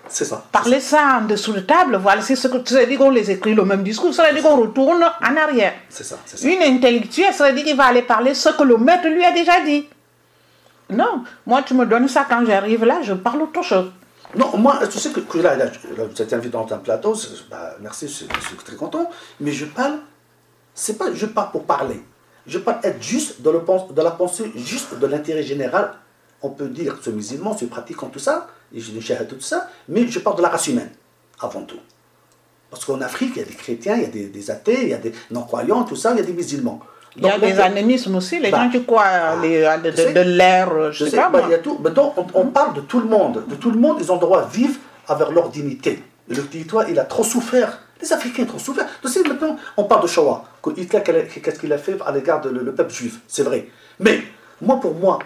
C'est 0.09 0.25
ça. 0.25 0.43
parlé 0.51 0.79
ça 0.79 1.19
en 1.21 1.25
dessous 1.25 1.53
de 1.53 1.59
table. 1.61 1.97
Voilà, 2.01 2.21
c'est 2.21 2.35
ce 2.35 2.47
que 2.47 2.57
tu 2.57 2.75
as 2.77 2.85
dit 2.85 2.97
qu'on 2.97 3.11
les 3.11 3.29
écrit 3.31 3.53
le 3.53 3.63
même 3.63 3.83
discours. 3.83 4.13
Ça 4.13 4.27
veut 4.27 4.33
dire 4.33 4.43
qu'on 4.43 4.57
retourne 4.57 5.03
en 5.03 5.37
arrière. 5.37 5.73
C'est 5.89 6.03
ça. 6.03 6.17
C'est 6.25 6.37
ça. 6.37 6.47
Une 6.47 6.61
intellectuelle, 6.61 7.33
ça 7.33 7.47
veut 7.47 7.55
dire 7.55 7.65
qu'il 7.65 7.77
va 7.77 7.85
aller 7.85 8.01
parler 8.01 8.33
ce 8.33 8.49
que 8.49 8.63
le 8.63 8.77
maître 8.77 9.07
lui 9.07 9.23
a 9.23 9.31
déjà 9.31 9.61
dit. 9.61 9.87
Non, 10.89 11.23
moi 11.45 11.61
tu 11.61 11.75
me 11.75 11.85
donnes 11.85 12.07
ça 12.07 12.25
quand 12.27 12.43
j'arrive 12.45 12.83
là, 12.83 13.01
je 13.03 13.13
parle 13.13 13.43
autre 13.43 13.61
chose. 13.61 13.91
Non, 14.35 14.57
moi, 14.57 14.79
tu 14.87 14.99
sais 14.99 15.09
que, 15.11 15.21
que 15.21 15.39
là, 15.39 15.55
là, 15.55 15.65
là, 15.65 16.03
vous 16.05 16.21
êtes 16.21 16.33
invité 16.33 16.49
dans 16.49 16.67
un 16.71 16.77
plateau, 16.77 17.15
bah, 17.49 17.75
merci, 17.81 18.07
je, 18.07 18.25
je 18.31 18.47
suis 18.47 18.55
très 18.57 18.75
content, 18.75 19.09
mais 19.39 19.51
je 19.51 19.65
parle, 19.65 19.99
c'est 20.75 20.97
pas, 20.99 21.11
je 21.13 21.25
parle 21.25 21.49
pour 21.51 21.63
parler. 21.63 22.03
Je 22.45 22.59
parle 22.59 22.79
être 22.83 23.01
juste 23.01 23.41
dans, 23.41 23.51
le, 23.51 23.61
dans 23.91 24.03
la 24.03 24.11
pensée, 24.11 24.51
juste 24.55 24.97
de 24.99 25.07
l'intérêt 25.07 25.41
général. 25.41 25.93
On 26.43 26.51
peut 26.51 26.67
dire 26.67 26.97
que 26.99 27.03
ce 27.03 27.09
musulman, 27.09 27.57
ce 27.57 27.65
pratiquant, 27.65 28.07
tout 28.07 28.19
ça, 28.19 28.47
je 28.75 28.91
dis 28.91 28.99
tout 29.27 29.39
ça, 29.41 29.69
mais 29.87 30.07
je 30.07 30.19
parle 30.19 30.37
de 30.37 30.41
la 30.41 30.49
race 30.49 30.67
humaine, 30.67 30.89
avant 31.41 31.61
tout. 31.61 31.79
Parce 32.69 32.85
qu'en 32.85 33.01
Afrique, 33.01 33.31
il 33.35 33.39
y 33.39 33.41
a 33.41 33.47
des 33.47 33.53
chrétiens, 33.55 33.95
il 33.95 34.01
y 34.03 34.05
a 34.05 34.09
des, 34.09 34.25
des 34.27 34.51
athées, 34.51 34.83
il 34.83 34.89
y 34.89 34.93
a 34.93 34.97
des 34.97 35.11
non-croyants, 35.31 35.83
tout 35.85 35.95
ça, 35.95 36.11
il 36.11 36.17
y 36.17 36.19
a 36.19 36.23
des 36.23 36.33
musulmans. 36.33 36.79
Il 37.15 37.23
y 37.23 37.27
a 37.29 37.31
Donc, 37.39 37.41
des 37.49 37.59
animismes 37.59 38.15
aussi, 38.15 38.39
les 38.39 38.51
Bah, 38.51 38.65
gens 38.65 38.69
qui 38.69 38.85
croient 38.85 39.35
les- 39.41 39.65
à 39.65 39.79
de, 39.79 39.89
de, 39.89 40.13
de 40.13 40.19
l'air, 40.19 40.69
je 40.91 40.91
Je 40.91 41.05
sais 41.05 41.11
sais, 41.11 41.17
pas 41.17 41.29
bah, 41.29 41.39
moi. 41.39 41.47
il 41.47 41.51
y 41.51 41.55
a 41.55 41.57
tout. 41.57 41.79
Maintenant, 41.79 42.13
on, 42.15 42.25
on 42.35 42.45
parle 42.47 42.75
de 42.75 42.81
tout 42.81 42.99
le 42.99 43.07
monde. 43.07 43.43
De 43.47 43.55
tout 43.55 43.71
le 43.71 43.79
monde, 43.79 43.97
ils 43.99 44.11
ont 44.11 44.17
droit 44.17 44.41
à 44.43 44.45
vivre 44.45 44.75
avec 45.07 45.29
leur 45.31 45.49
dignité. 45.49 46.03
Le 46.27 46.43
territoire, 46.43 46.87
il 46.87 46.99
a 46.99 47.05
trop 47.05 47.23
souffert. 47.23 47.79
Les 47.99 48.13
Africains 48.13 48.43
ont 48.43 48.45
trop 48.45 48.59
souffert. 48.59 48.85
Tu 49.01 49.07
sais, 49.09 49.23
maintenant, 49.27 49.57
on 49.75 49.85
parle 49.85 50.03
de 50.03 50.07
Shoah. 50.07 50.45
Hitler, 50.77 51.01
qu'est-ce 51.03 51.59
qu'il 51.59 51.73
a 51.73 51.79
fait 51.79 51.97
à 52.05 52.11
l'égard 52.11 52.41
du 52.41 52.49
le, 52.49 52.73
peuple 52.75 52.93
juif? 52.93 53.19
C'est 53.27 53.43
vrai. 53.43 53.67
Mais, 53.99 54.21
moi, 54.61 54.79
pour 54.79 54.93
moi, 54.93 55.17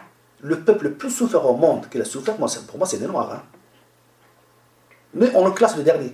le 0.44 0.60
peuple 0.60 0.86
le 0.86 0.92
plus 0.94 1.10
souffert 1.10 1.46
au 1.50 1.56
monde 1.56 1.88
qu'il 1.90 2.02
a 2.02 2.06
souffert, 2.06 2.36
moi, 2.38 2.48
pour 2.68 2.78
moi, 2.78 2.86
c'est 2.86 3.00
les 3.00 3.08
Noirs. 3.08 3.32
hein. 3.34 3.42
Mais 5.14 5.32
on 5.36 5.46
le 5.46 5.52
classe 5.52 5.78
le 5.78 5.84
dernier. 5.84 6.14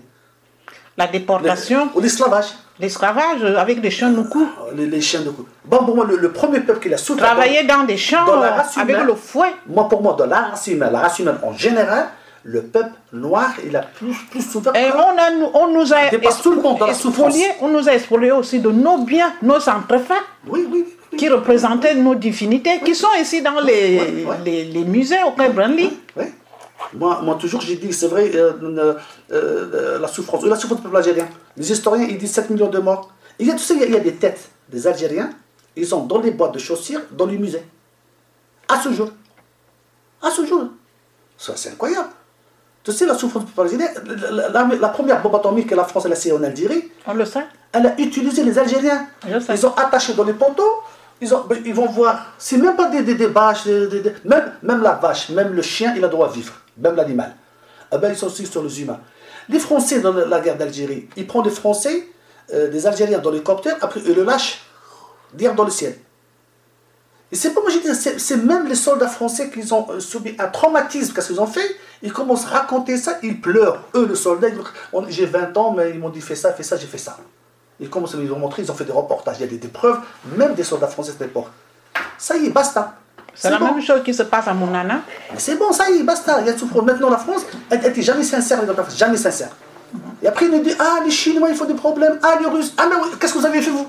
La 0.97 1.07
déportation, 1.07 1.89
Ou 1.95 2.01
l'esclavage. 2.01 2.47
l'esclavage 2.79 3.43
avec 3.57 3.79
des 3.81 3.89
chiens 3.89 4.13
coups. 4.23 4.49
Les, 4.75 4.85
les 4.85 4.99
chiens 5.01 5.21
de 5.21 5.29
coup. 5.29 5.45
Bon, 5.65 5.77
pour 5.85 5.95
moi, 5.95 6.05
le, 6.05 6.17
le 6.17 6.31
premier 6.31 6.59
peuple 6.59 6.81
qui 6.87 6.93
a 6.93 6.97
souffert. 6.97 7.25
Travailler 7.25 7.63
dans 7.63 7.83
des 7.85 7.95
champs 7.97 8.25
dans 8.25 8.39
la 8.39 8.51
race 8.51 8.77
avec 8.77 9.01
le 9.03 9.15
fouet. 9.15 9.53
Moi, 9.67 9.87
pour 9.87 10.01
moi, 10.01 10.15
dans 10.17 10.25
la 10.25 10.41
race 10.41 10.67
humaine, 10.67 10.91
la 10.91 10.99
race 10.99 11.17
humaine 11.19 11.37
en 11.41 11.53
général, 11.53 12.09
le 12.43 12.63
peuple 12.63 12.91
noir, 13.13 13.51
il 13.65 13.75
a 13.77 13.81
plus, 13.81 14.13
plus 14.29 14.41
souffert. 14.41 14.75
Et 14.75 14.91
on, 14.91 15.17
a, 15.17 15.49
on 15.53 15.67
nous 15.73 15.93
a 15.93 16.09
dépasse 16.09 16.41
tout 16.41 16.51
le 16.51 16.61
monde 16.61 16.77
dans 16.79 16.87
la 16.87 16.93
spolié, 16.93 17.13
souffrance. 17.15 17.37
on 17.61 17.67
nous 17.69 17.87
a 17.89 18.35
aussi 18.37 18.59
de 18.59 18.69
nos 18.71 18.97
biens, 18.99 19.33
nos 19.41 19.69
entrefaits, 19.69 20.21
oui, 20.47 20.67
oui. 20.69 20.85
Qui 21.17 21.27
représentaient 21.29 21.95
nos 21.95 22.15
divinités, 22.15 22.79
qui 22.81 22.93
sont 22.95 23.07
ici 23.19 23.41
dans 23.41 23.59
les, 23.59 23.99
les, 24.45 24.65
les 24.65 24.83
musées 24.85 25.21
au 25.25 25.31
Quai 25.31 25.49
Branly. 25.49 25.91
Moi, 26.93 27.19
moi, 27.21 27.35
toujours, 27.35 27.61
j'ai 27.61 27.75
dit, 27.75 27.91
c'est 27.93 28.07
vrai, 28.07 28.31
euh, 28.35 28.53
euh, 28.63 28.93
euh, 29.31 29.99
la 29.99 30.07
souffrance, 30.07 30.43
la 30.45 30.55
souffrance 30.55 30.77
du 30.79 30.83
peuple 30.83 30.97
algérien. 30.97 31.27
Les 31.57 31.71
historiens, 31.71 32.07
ils 32.09 32.17
disent 32.17 32.31
7 32.31 32.49
millions 32.49 32.69
de 32.69 32.79
morts. 32.79 33.11
Il 33.37 33.47
y 33.47 33.51
a, 33.51 33.53
tu 33.53 33.59
sais, 33.59 33.75
il 33.75 33.91
y 33.91 33.95
a, 33.95 33.99
des 33.99 34.13
têtes 34.13 34.49
des 34.69 34.87
Algériens, 34.87 35.29
ils 35.75 35.85
sont 35.85 36.05
dans 36.05 36.19
les 36.19 36.31
boîtes 36.31 36.53
de 36.53 36.59
chaussures, 36.59 37.01
dans 37.11 37.25
les 37.25 37.37
musées. 37.37 37.63
À 38.67 38.79
ce 38.81 38.91
jour. 38.93 39.11
À 40.21 40.31
ce 40.31 40.45
jour. 40.45 40.63
Ça, 41.37 41.53
c'est 41.55 41.69
incroyable. 41.71 42.09
Tu 42.83 42.91
sais, 42.91 43.05
la 43.05 43.13
souffrance 43.15 43.45
du 43.45 43.51
peuple 43.51 43.67
algérien, 43.75 43.89
la, 44.31 44.49
la- 44.49 44.75
la 44.75 44.89
première 44.89 45.21
bombe 45.21 45.35
atomique 45.35 45.67
que 45.67 45.75
la 45.75 45.83
France 45.83 46.05
a 46.05 46.09
laissée 46.09 46.31
en 46.31 46.41
Algérie, 46.43 46.89
On 47.05 47.13
le 47.13 47.25
sait. 47.25 47.45
elle 47.73 47.85
a 47.87 47.99
utilisé 47.99 48.43
les 48.43 48.57
Algériens. 48.57 49.05
Je 49.27 49.39
sais. 49.39 49.53
Ils 49.53 49.65
ont 49.65 49.73
attaché 49.75 50.13
dans 50.13 50.23
les 50.23 50.33
poteaux. 50.33 50.81
Ben, 51.21 51.61
ils 51.65 51.73
vont 51.73 51.87
voir. 51.87 52.27
C'est 52.37 52.57
même 52.57 52.75
pas 52.75 52.89
des, 52.89 53.01
des, 53.01 53.25
vaches. 53.27 53.65
même, 53.65 54.53
même 54.63 54.81
la 54.81 54.93
vache, 54.93 55.29
même 55.29 55.53
le 55.53 55.61
chien, 55.61 55.93
il 55.95 56.03
a 56.03 56.07
droit 56.07 56.27
à 56.27 56.31
vivre. 56.31 56.53
Même 56.77 56.95
l'animal. 56.95 57.35
Eh 57.93 57.97
ben, 57.97 58.09
ils 58.11 58.17
sont 58.17 58.27
aussi 58.27 58.45
sur 58.45 58.63
les 58.63 58.81
humains. 58.81 58.99
Les 59.49 59.59
Français 59.59 59.99
dans 59.99 60.13
la- 60.13 60.39
guerre 60.39 60.57
d'Algérie, 60.57 61.09
ils 61.17 61.25
prennent 61.27 61.41
des 61.43 61.49
Français, 61.49 62.07
euh, 62.53 62.69
des 62.69 62.85
Algériens 62.85 63.17
dans 63.19 63.31
l'hélicoptère, 63.31 63.77
après 63.81 63.99
ils 64.05 64.13
le 64.13 64.23
lâchent 64.23 64.61
dire 65.33 65.55
dans 65.55 65.63
le 65.63 65.71
ciel. 65.71 65.95
Et 67.31 67.35
c'est 67.35 67.53
pas 67.53 67.61
moi 67.61 67.69
j'ai 67.69 67.79
dit, 67.79 67.95
c'est 67.95 68.37
même 68.37 68.67
les 68.67 68.75
soldats 68.75 69.07
français 69.07 69.49
qui 69.49 69.71
ont 69.73 69.87
euh, 69.91 69.99
subi 69.99 70.35
un 70.39 70.47
traumatisme, 70.47 71.13
qu'est-ce 71.13 71.27
qu'ils 71.27 71.41
ont 71.41 71.47
fait? 71.47 71.75
Ils 72.01 72.13
commencent 72.13 72.45
à 72.45 72.59
raconter 72.59 72.95
ça, 72.97 73.17
ils 73.23 73.39
pleurent. 73.41 73.83
Eux, 73.95 74.05
le 74.07 74.15
soldat, 74.15 74.47
j'ai 75.09 75.25
20 75.25 75.57
ans, 75.57 75.71
mais 75.71 75.91
ils 75.91 75.99
m'ont 75.99 76.09
dit 76.09 76.21
fais 76.21 76.35
ça, 76.35 76.53
fais 76.53 76.63
ça, 76.63 76.77
j'ai 76.77 76.87
fait 76.87 76.97
ça. 76.97 77.17
Ils 77.79 77.89
commencent 77.89 78.15
à 78.15 78.17
nous 78.17 78.35
montrer, 78.35 78.63
ils 78.63 78.71
ont 78.71 78.75
fait 78.75 78.85
des 78.85 78.91
reportages, 78.91 79.37
il 79.39 79.41
y 79.41 79.43
a 79.45 79.47
des, 79.47 79.57
des 79.57 79.67
preuves, 79.67 79.99
même 80.35 80.53
des 80.53 80.63
soldats 80.63 80.87
français 80.87 81.13
de 81.13 81.17
cette 81.17 81.27
époque. 81.29 81.47
Ça 82.17 82.35
y 82.37 82.47
est, 82.47 82.49
basta. 82.49 82.95
C'est 83.33 83.49
la 83.49 83.57
bon. 83.57 83.73
même 83.73 83.81
chose 83.81 84.03
qui 84.03 84.13
se 84.13 84.23
passe 84.23 84.47
à 84.47 84.53
Mounana. 84.53 85.01
C'est 85.37 85.55
bon, 85.55 85.71
ça 85.71 85.89
y 85.89 85.99
est, 85.99 86.03
basta. 86.03 86.41
Il 86.41 86.47
y 86.47 86.49
a 86.49 86.57
souffrance. 86.57 86.83
Maintenant, 86.83 87.09
la 87.09 87.17
France, 87.17 87.43
elle 87.69 87.79
n'était 87.79 88.01
jamais 88.01 88.23
sincère, 88.23 88.61
les 88.61 88.69
autres, 88.69 88.91
jamais 88.95 89.15
sincère. 89.15 89.49
Et 90.21 90.27
après, 90.27 90.45
il 90.45 90.51
nous 90.51 90.61
dit 90.61 90.73
Ah, 90.77 90.99
les 91.03 91.11
Chinois, 91.11 91.49
il 91.49 91.55
faut 91.55 91.65
des 91.65 91.73
problèmes. 91.73 92.19
Ah, 92.21 92.37
les 92.39 92.47
Russes. 92.47 92.73
Ah, 92.77 92.87
mais 92.89 92.95
oui, 92.95 93.09
qu'est-ce 93.19 93.33
que 93.33 93.39
vous 93.39 93.45
avez 93.45 93.61
fait, 93.61 93.71
vous? 93.71 93.87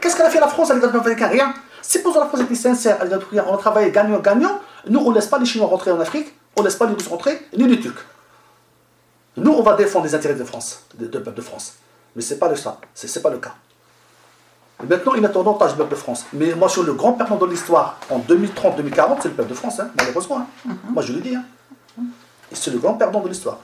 Qu'est-ce 0.00 0.16
qu'elle 0.16 0.26
a 0.26 0.30
fait 0.30 0.40
la 0.40 0.46
France? 0.46 0.70
Avec 0.70 0.82
les 0.84 0.88
Américains 0.88 1.26
Rien. 1.26 1.54
C'est 1.82 2.02
pour 2.02 2.12
ça 2.12 2.20
que 2.20 2.24
la 2.24 2.28
France 2.28 2.40
était 2.42 2.54
sincère. 2.54 2.98
A 3.00 3.06
dit 3.06 3.14
Regarde, 3.14 3.48
On 3.50 3.56
travaille 3.56 3.90
gagnant-gagnant. 3.90 4.60
Nous, 4.88 5.00
on 5.00 5.10
ne 5.10 5.14
laisse 5.16 5.26
pas 5.26 5.38
les 5.38 5.46
Chinois 5.46 5.66
rentrer 5.66 5.90
en 5.90 5.98
Afrique, 5.98 6.32
on 6.54 6.60
ne 6.60 6.66
laisse 6.66 6.76
pas 6.76 6.86
les 6.86 6.94
Russes 6.94 7.08
rentrer, 7.08 7.44
ni 7.56 7.64
les 7.64 7.80
Turcs. 7.80 8.04
Nous, 9.36 9.50
on 9.50 9.62
va 9.62 9.74
défendre 9.74 10.04
les 10.06 10.14
intérêts 10.14 10.34
de 10.34 10.44
France, 10.44 10.84
de, 10.94 11.06
de 11.06 11.18
peuple 11.18 11.36
de 11.36 11.42
France. 11.42 11.74
Mais 12.16 12.22
ce 12.22 12.34
n'est 12.34 12.40
pas 12.40 12.48
le 12.48 12.56
cas. 12.56 12.78
C'est 12.94 13.06
c'est 13.06 13.22
pas 13.22 13.30
le 13.30 13.38
cas. 13.38 13.54
Et 14.82 14.86
maintenant, 14.86 15.14
il 15.14 15.24
est 15.24 15.36
en 15.36 15.46
otage 15.46 15.70
le 15.72 15.76
peuple 15.78 15.90
de 15.92 15.96
France. 15.96 16.26
Mais 16.32 16.54
moi, 16.54 16.68
sur 16.68 16.82
le 16.82 16.92
grand 16.94 17.12
perdant 17.14 17.36
de 17.36 17.46
l'histoire, 17.46 17.98
en 18.10 18.18
2030-2040, 18.18 19.18
c'est 19.22 19.28
le 19.28 19.34
peuple 19.34 19.50
de 19.50 19.54
France, 19.54 19.80
hein, 19.80 19.88
malheureusement. 19.96 20.38
hein. 20.68 20.72
Moi, 20.90 21.02
je 21.02 21.12
le 21.14 21.20
dis. 21.20 21.34
hein. 21.36 21.44
Et 22.50 22.54
c'est 22.54 22.70
le 22.70 22.78
grand 22.78 22.94
perdant 22.94 23.20
de 23.20 23.28
l'histoire. 23.28 23.58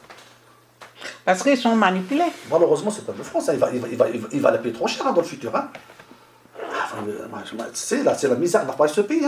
Parce 1.24 1.42
qu'ils 1.42 1.58
sont 1.58 1.74
manipulés. 1.76 2.30
Malheureusement, 2.50 2.90
c'est 2.90 3.00
le 3.00 3.06
peuple 3.06 3.18
de 3.18 3.24
France. 3.24 3.50
Il, 3.52 3.58
va, 3.58 3.70
il, 3.72 3.80
va, 3.80 3.88
il, 3.88 3.96
va, 3.96 4.06
il, 4.32 4.40
va, 4.40 4.50
la 4.52 4.58
payer 4.58 4.72
trop 4.74 4.86
cher 4.86 5.04
dans 5.12 5.20
le 5.20 5.26
futur. 5.26 5.52
Enfin, 5.54 7.04
c'est 7.74 8.02
là, 8.02 8.14
c'est 8.14 8.28
la 8.28 8.34
misère 8.36 8.64
va 8.64 8.72
pas 8.72 8.88
ce 8.88 9.00
pays. 9.02 9.26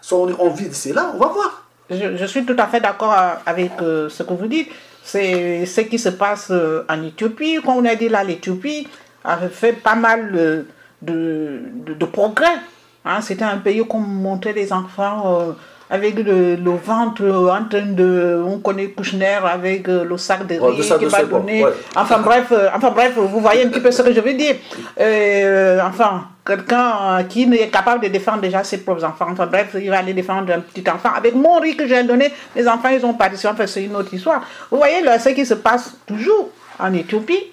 Soit 0.00 0.18
on, 0.18 0.34
on 0.38 0.50
vit 0.50 0.68
d'ici 0.68 0.92
là, 0.92 1.10
on 1.14 1.18
va 1.18 1.26
voir. 1.28 1.64
Je, 1.90 2.16
je 2.16 2.24
suis 2.26 2.44
tout 2.44 2.56
à 2.58 2.66
fait 2.66 2.80
d'accord 2.80 3.12
euh, 3.12 3.34
avec 3.46 3.72
euh, 3.80 4.08
ce 4.08 4.22
que 4.22 4.32
vous 4.34 4.46
dites. 4.46 4.70
C'est 5.08 5.64
ce 5.66 5.82
qui 5.82 5.98
se 6.00 6.08
passe 6.08 6.48
euh, 6.50 6.82
en 6.88 7.00
Éthiopie. 7.04 7.60
Comme 7.64 7.76
on 7.76 7.84
a 7.84 7.94
dit 7.94 8.08
là, 8.08 8.24
l'Éthiopie 8.24 8.88
a 9.24 9.36
fait 9.38 9.72
pas 9.72 9.94
mal 9.94 10.32
de, 10.32 10.66
de, 11.00 11.94
de 11.94 12.04
progrès. 12.06 12.56
Hein, 13.04 13.20
C'était 13.20 13.44
un 13.44 13.58
pays 13.58 13.80
où 13.80 13.86
on 13.90 14.00
montrait 14.00 14.52
les 14.52 14.72
enfants 14.72 15.22
euh, 15.26 15.52
avec 15.88 16.16
le, 16.18 16.56
le 16.56 16.70
ventre 16.72 17.22
euh, 17.22 17.52
en 17.56 17.64
train 17.70 17.86
de... 17.86 18.42
On 18.44 18.58
connaît 18.58 18.88
Kouchner 18.88 19.38
avec 19.44 19.86
le 19.86 20.16
sac 20.16 20.44
de 20.44 20.54
riz 20.58 20.98
qui 20.98 21.04
va 21.04 21.22
donner. 21.24 21.64
Ouais. 21.64 21.70
Enfin 21.94 22.18
bref, 22.18 22.46
euh, 22.50 22.68
enfin 22.74 22.90
bref, 22.90 23.12
vous 23.16 23.40
voyez 23.40 23.64
un 23.64 23.68
petit 23.68 23.80
peu 23.80 23.92
ce 23.92 24.02
que 24.02 24.12
je 24.12 24.20
veux 24.20 24.34
dire. 24.34 24.56
Euh, 24.98 25.78
enfin, 25.84 26.24
quelqu'un 26.46 27.18
euh, 27.18 27.22
qui 27.24 27.46
n'est 27.46 27.68
capable 27.68 28.04
de 28.04 28.08
défendre 28.08 28.40
déjà 28.40 28.62
ses 28.64 28.78
propres 28.78 29.04
enfants. 29.04 29.26
Enfin 29.30 29.46
bref, 29.46 29.74
il 29.74 29.90
va 29.90 29.98
aller 29.98 30.14
défendre 30.14 30.52
un 30.52 30.60
petit 30.60 30.88
enfant. 30.88 31.10
Avec 31.14 31.34
mon 31.34 31.58
riz 31.58 31.76
que 31.76 31.86
j'ai 31.86 32.02
donné, 32.04 32.32
les 32.54 32.68
enfants, 32.68 32.88
ils 32.90 33.04
ont 33.04 33.14
participé. 33.14 33.48
Enfin, 33.52 33.66
c'est 33.66 33.84
une 33.84 33.96
autre 33.96 34.14
histoire. 34.14 34.42
Vous 34.70 34.78
voyez 34.78 35.02
ce 35.18 35.28
qui 35.30 35.44
se 35.44 35.54
passe 35.54 35.94
toujours 36.06 36.50
en 36.78 36.92
Éthiopie. 36.94 37.52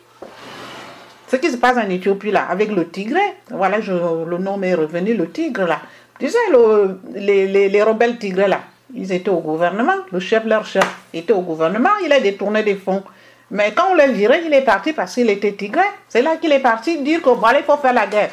Ce 1.27 1.37
qui 1.37 1.49
se 1.49 1.57
passe 1.57 1.77
en 1.77 1.89
Éthiopie 1.89 2.29
là, 2.29 2.45
avec 2.47 2.69
le 2.71 2.87
tigre, 2.89 3.17
voilà, 3.49 3.79
le 3.79 4.37
nom 4.37 4.61
est 4.61 4.75
revenu, 4.75 5.15
le 5.15 5.31
tigre 5.31 5.65
là. 5.65 5.79
Tu 6.19 6.29
sais, 6.29 6.37
le- 6.51 6.99
les, 7.15 7.47
les, 7.47 7.69
les 7.69 7.81
rebelles 7.83 8.19
tigres 8.19 8.47
là, 8.47 8.59
ils 8.93 9.11
étaient 9.11 9.31
au 9.31 9.39
gouvernement, 9.39 9.95
le 10.11 10.19
chef, 10.19 10.45
leur 10.45 10.63
chef, 10.63 10.85
était 11.11 11.33
au 11.33 11.41
gouvernement, 11.41 11.89
il 12.05 12.11
a 12.13 12.19
détourné 12.19 12.61
des 12.61 12.75
fonds. 12.75 13.01
Mais 13.49 13.71
quand 13.75 13.85
on 13.91 13.95
l'a 13.95 14.07
viré, 14.07 14.43
il 14.45 14.53
est 14.53 14.61
parti 14.61 14.93
parce 14.93 15.15
qu'il 15.15 15.29
était 15.29 15.53
tigre. 15.53 15.81
C'est 16.07 16.21
là 16.21 16.37
qu'il 16.37 16.51
est 16.51 16.59
parti 16.59 16.99
dire 17.01 17.21
que 17.21 17.29
voilà, 17.29 17.59
il 17.59 17.65
faut 17.65 17.77
faire 17.77 17.93
la 17.93 18.05
guerre. 18.05 18.29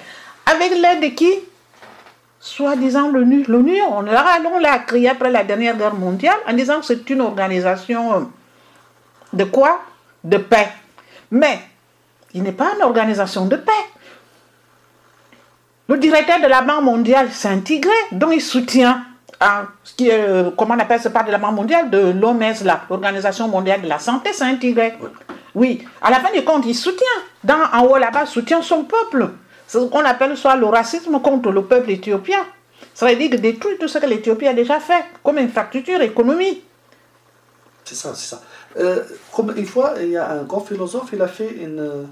Avec 0.50 0.72
l'aide 0.72 1.00
de 1.02 1.14
qui? 1.14 1.32
Soi-disant 2.40 3.08
l'ONU. 3.08 3.44
L'ONU, 3.46 3.80
on 3.82 4.00
l'a 4.00 4.38
on 4.52 4.58
l'a 4.58 4.78
créé 4.80 5.08
après 5.08 5.30
la 5.30 5.44
dernière 5.44 5.76
guerre 5.76 5.94
mondiale 5.94 6.38
en 6.48 6.52
disant 6.52 6.80
que 6.80 6.86
c'est 6.86 7.08
une 7.10 7.20
organisation 7.20 8.14
euh, 8.14 8.20
de 9.32 9.44
quoi? 9.44 9.82
De 10.24 10.38
paix. 10.38 10.68
Mais 11.30 11.60
il 12.34 12.42
n'est 12.42 12.52
pas 12.52 12.72
une 12.76 12.82
organisation 12.82 13.46
de 13.46 13.56
paix. 13.56 13.72
Le 15.88 15.98
directeur 15.98 16.40
de 16.40 16.46
la 16.46 16.62
Banque 16.62 16.84
mondiale, 16.84 17.28
c'est 17.32 17.48
un 17.48 17.58
tigré, 17.60 17.90
dont 18.12 18.30
il 18.30 18.40
soutient, 18.40 19.04
hein, 19.40 19.66
ce 19.82 19.94
qui 19.94 20.08
est, 20.08 20.22
euh, 20.22 20.50
comment 20.56 20.74
on 20.74 20.78
appelle, 20.78 21.00
c'est 21.00 21.12
pas 21.12 21.24
de 21.24 21.32
la 21.32 21.38
Banque 21.38 21.56
mondiale, 21.56 21.90
de 21.90 22.12
l'OMS, 22.12 22.64
l'Organisation 22.88 23.48
mondiale 23.48 23.82
de 23.82 23.88
la 23.88 23.98
santé, 23.98 24.32
c'est 24.32 24.44
un 24.44 24.54
tigré. 24.54 24.94
Oui, 25.54 25.84
à 26.00 26.10
la 26.10 26.20
fin 26.20 26.32
du 26.32 26.44
compte, 26.44 26.64
il 26.66 26.76
soutient, 26.76 27.06
dans, 27.42 27.58
en 27.72 27.84
haut 27.86 27.96
là-bas, 27.96 28.26
soutient 28.26 28.62
son 28.62 28.84
peuple. 28.84 29.30
C'est 29.70 29.78
ce 29.78 29.84
qu'on 29.84 30.04
appelle 30.04 30.36
soit 30.36 30.56
le 30.56 30.66
racisme 30.66 31.20
contre 31.20 31.52
le 31.52 31.62
peuple 31.64 31.92
éthiopien. 31.92 32.44
Ça 32.92 33.06
veut 33.06 33.14
dire 33.14 33.30
que 33.30 33.36
détruire 33.36 33.78
tout 33.78 33.86
ce 33.86 33.98
que 33.98 34.06
l'Éthiopie 34.06 34.48
a 34.48 34.52
déjà 34.52 34.80
fait, 34.80 35.04
comme 35.22 35.38
infrastructure, 35.38 36.00
économie. 36.00 36.62
C'est 37.84 37.94
ça, 37.94 38.12
c'est 38.16 38.30
ça. 38.30 38.42
Euh, 38.80 39.04
comme 39.32 39.54
une 39.56 39.66
fois, 39.66 39.94
il 40.00 40.08
y 40.08 40.16
a 40.16 40.28
un 40.28 40.42
grand 40.42 40.58
philosophe, 40.58 41.10
il 41.12 41.22
a 41.22 41.28
fait 41.28 41.52
une. 41.52 42.08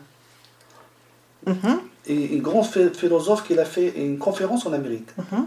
et 2.07 2.37
un 2.37 2.39
grand 2.39 2.63
philosophe 2.63 3.43
qui 3.45 3.59
a 3.59 3.65
fait 3.65 3.89
une 3.97 4.19
conférence 4.19 4.65
en 4.65 4.73
Amérique. 4.73 5.09
mhm, 5.19 5.47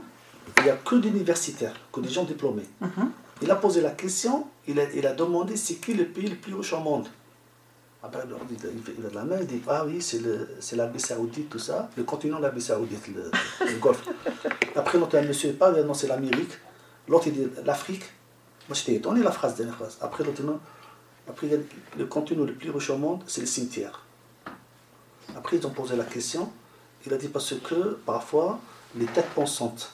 Il 0.58 0.64
n'y 0.66 0.70
a 0.70 0.76
que 0.76 0.96
d'universitaires, 0.96 1.76
que 1.94 2.02
des 2.02 2.10
gens 2.10 2.26
diplômés. 2.26 2.68
mhm. 2.82 3.10
Il 3.42 3.50
a 3.52 3.56
posé 3.56 3.80
la 3.80 3.92
question, 3.92 4.48
il 4.68 4.78
a, 4.82 4.84
il 4.94 5.08
a 5.08 5.14
demandé 5.14 5.56
c'est 5.56 5.76
qui 5.76 5.94
le 5.94 6.04
pays 6.04 6.28
le 6.28 6.36
plus 6.36 6.56
riche 6.56 6.74
au 6.74 6.80
monde 6.82 7.08
Après, 8.03 8.23
il, 8.49 9.06
a 9.06 9.10
de 9.10 9.15
la 9.15 9.23
main, 9.23 9.38
il 9.40 9.45
dit 9.45 9.61
Ah 9.68 9.86
oui, 9.86 10.02
c'est 10.02 10.76
l'Arabie 10.76 10.99
Saoudite, 10.99 11.49
tout 11.49 11.60
ça, 11.60 11.90
le 11.95 12.03
continent 12.03 12.38
de 12.38 12.41
l'Arabie 12.41 12.61
Saoudite, 12.61 13.07
le, 13.10 13.30
le 13.65 13.78
Golfe. 13.80 14.03
Après, 14.76 14.98
l'autre 14.98 15.18
un 15.18 15.22
monsieur 15.22 15.53
parle, 15.53 15.82
non, 15.82 15.94
c'est 15.94 16.07
l'Amérique. 16.07 16.57
L'autre, 17.07 17.28
il 17.28 17.34
dit 17.34 17.48
l'Afrique. 17.64 18.03
Moi, 18.68 18.76
j'étais 18.76 18.95
étonné, 18.95 19.22
la 19.22 19.32
phrase, 19.32 19.56
dernière 19.56 19.76
phrase. 19.76 19.98
Après, 20.02 20.23
l'autre, 20.23 20.41
non. 20.41 20.60
Après, 21.30 21.48
le 21.98 22.06
continent 22.06 22.44
le 22.44 22.53
plus 22.53 22.72
riche 22.72 22.90
au 22.90 22.98
monde, 22.98 23.23
c'est 23.28 23.41
le 23.41 23.48
cimetière. 23.48 24.03
Après, 25.36 25.57
ils 25.57 25.68
ont 25.68 25.72
posé 25.72 25.95
la 25.95 26.03
question. 26.03 26.52
Il 27.06 27.14
a 27.14 27.18
dit 27.18 27.28
parce 27.28 27.53
que 27.53 27.99
parfois, 28.06 28.60
les 28.95 29.06
têtes 29.06 29.30
pensantes, 29.36 29.91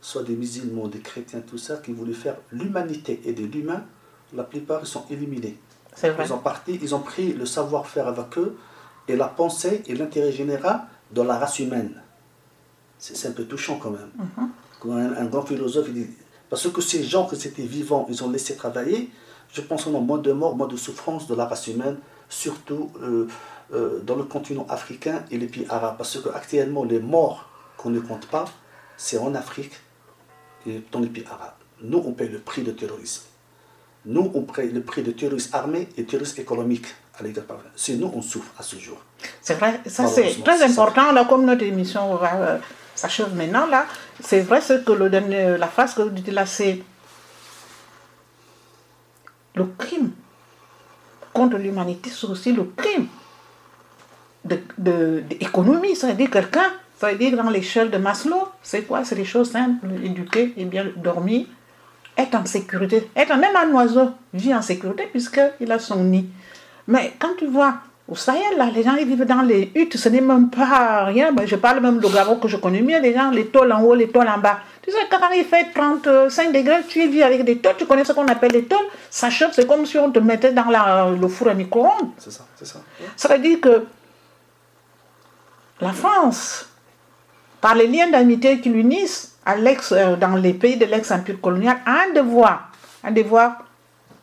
soit 0.00 0.22
des 0.22 0.36
musulmans, 0.36 0.86
des 0.86 1.00
chrétiens, 1.00 1.40
tout 1.40 1.58
ça, 1.58 1.78
qui 1.78 1.92
voulaient 1.92 2.12
faire 2.12 2.36
l'humanité 2.52 3.20
et 3.24 3.32
de 3.32 3.44
l'humain, 3.44 3.84
la 4.32 4.44
plupart 4.44 4.80
ils 4.82 4.86
sont 4.86 5.04
éliminés. 5.10 5.58
Vrai. 5.96 6.14
Ils 6.24 6.32
ont 6.32 6.38
parti, 6.38 6.78
ils 6.82 6.94
ont 6.94 7.00
pris 7.00 7.32
le 7.32 7.46
savoir-faire 7.46 8.08
avec 8.08 8.36
eux, 8.38 8.56
et 9.08 9.16
la 9.16 9.28
pensée 9.28 9.82
et 9.86 9.94
l'intérêt 9.94 10.32
général 10.32 10.80
de 11.12 11.22
la 11.22 11.38
race 11.38 11.58
humaine. 11.58 12.00
C'est 12.98 13.28
un 13.28 13.32
peu 13.32 13.44
touchant 13.44 13.78
quand 13.78 13.90
même. 13.90 14.10
Quand 14.80 14.92
un, 14.92 15.14
un 15.16 15.26
grand 15.26 15.42
philosophe, 15.42 15.86
il 15.88 15.94
dit, 15.94 16.10
parce 16.48 16.68
que 16.68 16.80
ces 16.80 17.02
gens 17.04 17.26
qui 17.26 17.34
étaient 17.34 17.62
vivants, 17.62 18.06
ils 18.08 18.24
ont 18.24 18.30
laissé 18.30 18.56
travailler, 18.56 19.10
je 19.52 19.60
pense 19.60 19.84
qu'on 19.84 19.96
a 19.96 20.00
moins 20.00 20.18
de 20.18 20.32
morts, 20.32 20.56
moins 20.56 20.66
de 20.66 20.76
souffrances 20.76 21.26
de 21.26 21.34
la 21.34 21.46
race 21.46 21.66
humaine, 21.68 21.98
surtout 22.28 22.90
euh, 23.02 23.28
euh, 23.72 24.00
dans 24.00 24.16
le 24.16 24.24
continent 24.24 24.66
africain 24.68 25.24
et 25.30 25.38
les 25.38 25.46
pays 25.46 25.66
arabes. 25.68 25.96
Parce 25.96 26.18
que 26.18 26.28
actuellement, 26.30 26.84
les 26.84 26.98
morts 26.98 27.48
qu'on 27.76 27.90
ne 27.90 28.00
compte 28.00 28.26
pas, 28.26 28.46
c'est 28.96 29.18
en 29.18 29.34
Afrique 29.34 29.74
et 30.66 30.82
dans 30.90 31.00
les 31.00 31.08
pays 31.08 31.24
arabes. 31.30 31.54
Nous, 31.82 32.02
on 32.04 32.12
paye 32.12 32.28
le 32.28 32.38
prix 32.38 32.62
du 32.62 32.74
terrorisme. 32.74 33.22
Nous, 34.06 34.30
on 34.34 34.42
paye 34.42 34.70
le 34.70 34.82
prix 34.82 35.02
de 35.02 35.12
terrorisme 35.12 35.54
armé 35.54 35.88
et 35.96 36.04
terrorisme 36.04 36.40
économique 36.40 36.86
à 37.18 37.22
l'égard 37.22 37.44
C'est 37.76 37.94
nous, 37.96 38.10
on 38.14 38.20
souffre 38.20 38.52
à 38.58 38.62
ce 38.62 38.76
jour. 38.76 38.98
C'est 39.40 39.54
vrai, 39.54 39.80
ça 39.86 40.06
c'est 40.06 40.42
très 40.44 40.62
important, 40.62 41.12
là, 41.12 41.24
comme 41.24 41.44
notre 41.46 41.62
émission 41.64 42.14
va 42.16 42.34
euh, 42.36 42.58
s'achève 42.94 43.34
maintenant, 43.34 43.66
là, 43.66 43.86
c'est 44.20 44.40
vrai 44.40 44.60
ce 44.60 44.74
que 44.74 44.92
le 44.92 45.08
dernier, 45.08 45.56
la 45.56 45.68
phrase 45.68 45.94
que 45.94 46.02
vous 46.02 46.10
dites 46.10 46.28
là, 46.28 46.44
c'est 46.44 46.82
le 49.54 49.66
crime 49.78 50.10
contre 51.32 51.56
l'humanité, 51.56 52.10
c'est 52.10 52.26
aussi 52.26 52.52
le 52.52 52.64
crime 52.76 53.06
de, 54.44 54.58
de- 54.78 55.22
d'économie, 55.28 55.96
ça 55.96 56.08
veut 56.08 56.14
dire 56.14 56.30
quelqu'un, 56.30 56.72
ça 56.98 57.10
veut 57.10 57.18
dire 57.18 57.36
dans 57.36 57.50
l'échelle 57.50 57.90
de 57.90 57.96
Maslow, 57.98 58.48
c'est 58.62 58.82
quoi? 58.82 59.04
C'est 59.04 59.14
des 59.16 59.24
choses 59.24 59.50
simples, 59.50 59.86
éduquer 60.02 60.52
et 60.56 60.64
bien 60.64 60.86
dormir, 60.96 61.46
être 62.16 62.34
en 62.36 62.44
sécurité, 62.46 63.08
être 63.16 63.36
même 63.36 63.56
un 63.56 63.70
oiseau 63.72 64.10
vit 64.32 64.54
en 64.54 64.62
sécurité 64.62 65.08
puisqu'il 65.10 65.70
a 65.72 65.78
son 65.78 66.04
nid. 66.04 66.26
Mais 66.86 67.12
quand 67.18 67.34
tu 67.38 67.46
vois 67.46 67.74
au 68.06 68.14
Sahel, 68.14 68.58
là, 68.58 68.66
les 68.74 68.82
gens 68.82 68.94
ils 68.96 69.06
vivent 69.06 69.24
dans 69.24 69.40
les 69.42 69.72
huttes, 69.74 69.96
ce 69.96 70.08
n'est 70.10 70.20
même 70.20 70.50
pas 70.50 71.04
rien. 71.06 71.32
Ben, 71.32 71.46
je 71.46 71.56
parle 71.56 71.80
même 71.80 71.98
de 71.98 72.06
Gabon 72.06 72.36
que 72.36 72.48
je 72.48 72.58
connais 72.58 72.82
mieux, 72.82 73.00
les 73.00 73.14
gens, 73.14 73.30
les 73.30 73.46
tôles 73.46 73.72
en 73.72 73.80
haut, 73.82 73.94
les 73.94 74.08
tôles 74.08 74.28
en 74.28 74.36
bas. 74.38 74.58
Tu 74.82 74.90
sais, 74.90 74.98
quand 75.10 75.30
il 75.34 75.44
fait 75.44 75.68
35 75.74 76.52
degrés, 76.52 76.82
tu 76.86 77.08
vis 77.08 77.22
avec 77.22 77.42
des 77.44 77.56
tôles, 77.56 77.72
tu 77.78 77.86
connais 77.86 78.04
ce 78.04 78.12
qu'on 78.12 78.26
appelle 78.26 78.52
les 78.52 78.64
tôles, 78.66 78.84
ça 79.08 79.30
chauffe, 79.30 79.52
c'est 79.54 79.66
comme 79.66 79.86
si 79.86 79.96
on 79.96 80.10
te 80.10 80.18
mettait 80.18 80.52
dans 80.52 80.66
la- 80.68 81.08
le 81.18 81.28
four 81.28 81.48
à 81.48 81.54
micro-ondes. 81.54 82.10
C'est 82.18 82.30
ça, 82.30 82.44
c'est 82.56 82.66
ça. 82.66 82.80
Ça 83.16 83.28
veut 83.28 83.38
dire 83.40 83.58
que 83.62 83.86
la 85.80 85.92
France, 85.92 86.68
par 87.60 87.74
les 87.74 87.86
liens 87.86 88.10
d'amitié 88.10 88.60
qui 88.60 88.68
l'unissent 88.68 89.33
à 89.46 89.56
euh, 89.56 90.16
dans 90.16 90.36
les 90.36 90.54
pays 90.54 90.76
de 90.76 90.86
l'ex-empire 90.86 91.40
colonial, 91.40 91.78
a 91.86 92.04
un 92.08 92.12
devoir, 92.14 92.70
un 93.02 93.10
devoir 93.10 93.64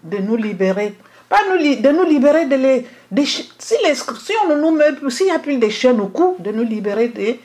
de 0.03 0.17
nous 0.17 0.35
libérer. 0.35 0.95
Pas 1.29 1.39
nous, 1.49 1.57
li- 1.57 1.77
de 1.77 1.89
nous 1.89 2.03
libérer 2.03 2.45
de 2.45 2.55
les, 2.55 2.87
si, 3.25 3.49
les, 3.85 3.95
si 3.95 4.33
on 4.45 4.55
nous 4.55 4.71
met 4.71 4.85
s'il 5.09 5.27
n'y 5.27 5.31
a 5.31 5.39
plus 5.39 5.57
des 5.57 5.69
chaînes 5.69 6.01
au 6.01 6.07
cou, 6.07 6.35
de 6.39 6.51
nous 6.51 6.63
libérer 6.63 7.07
des 7.09 7.39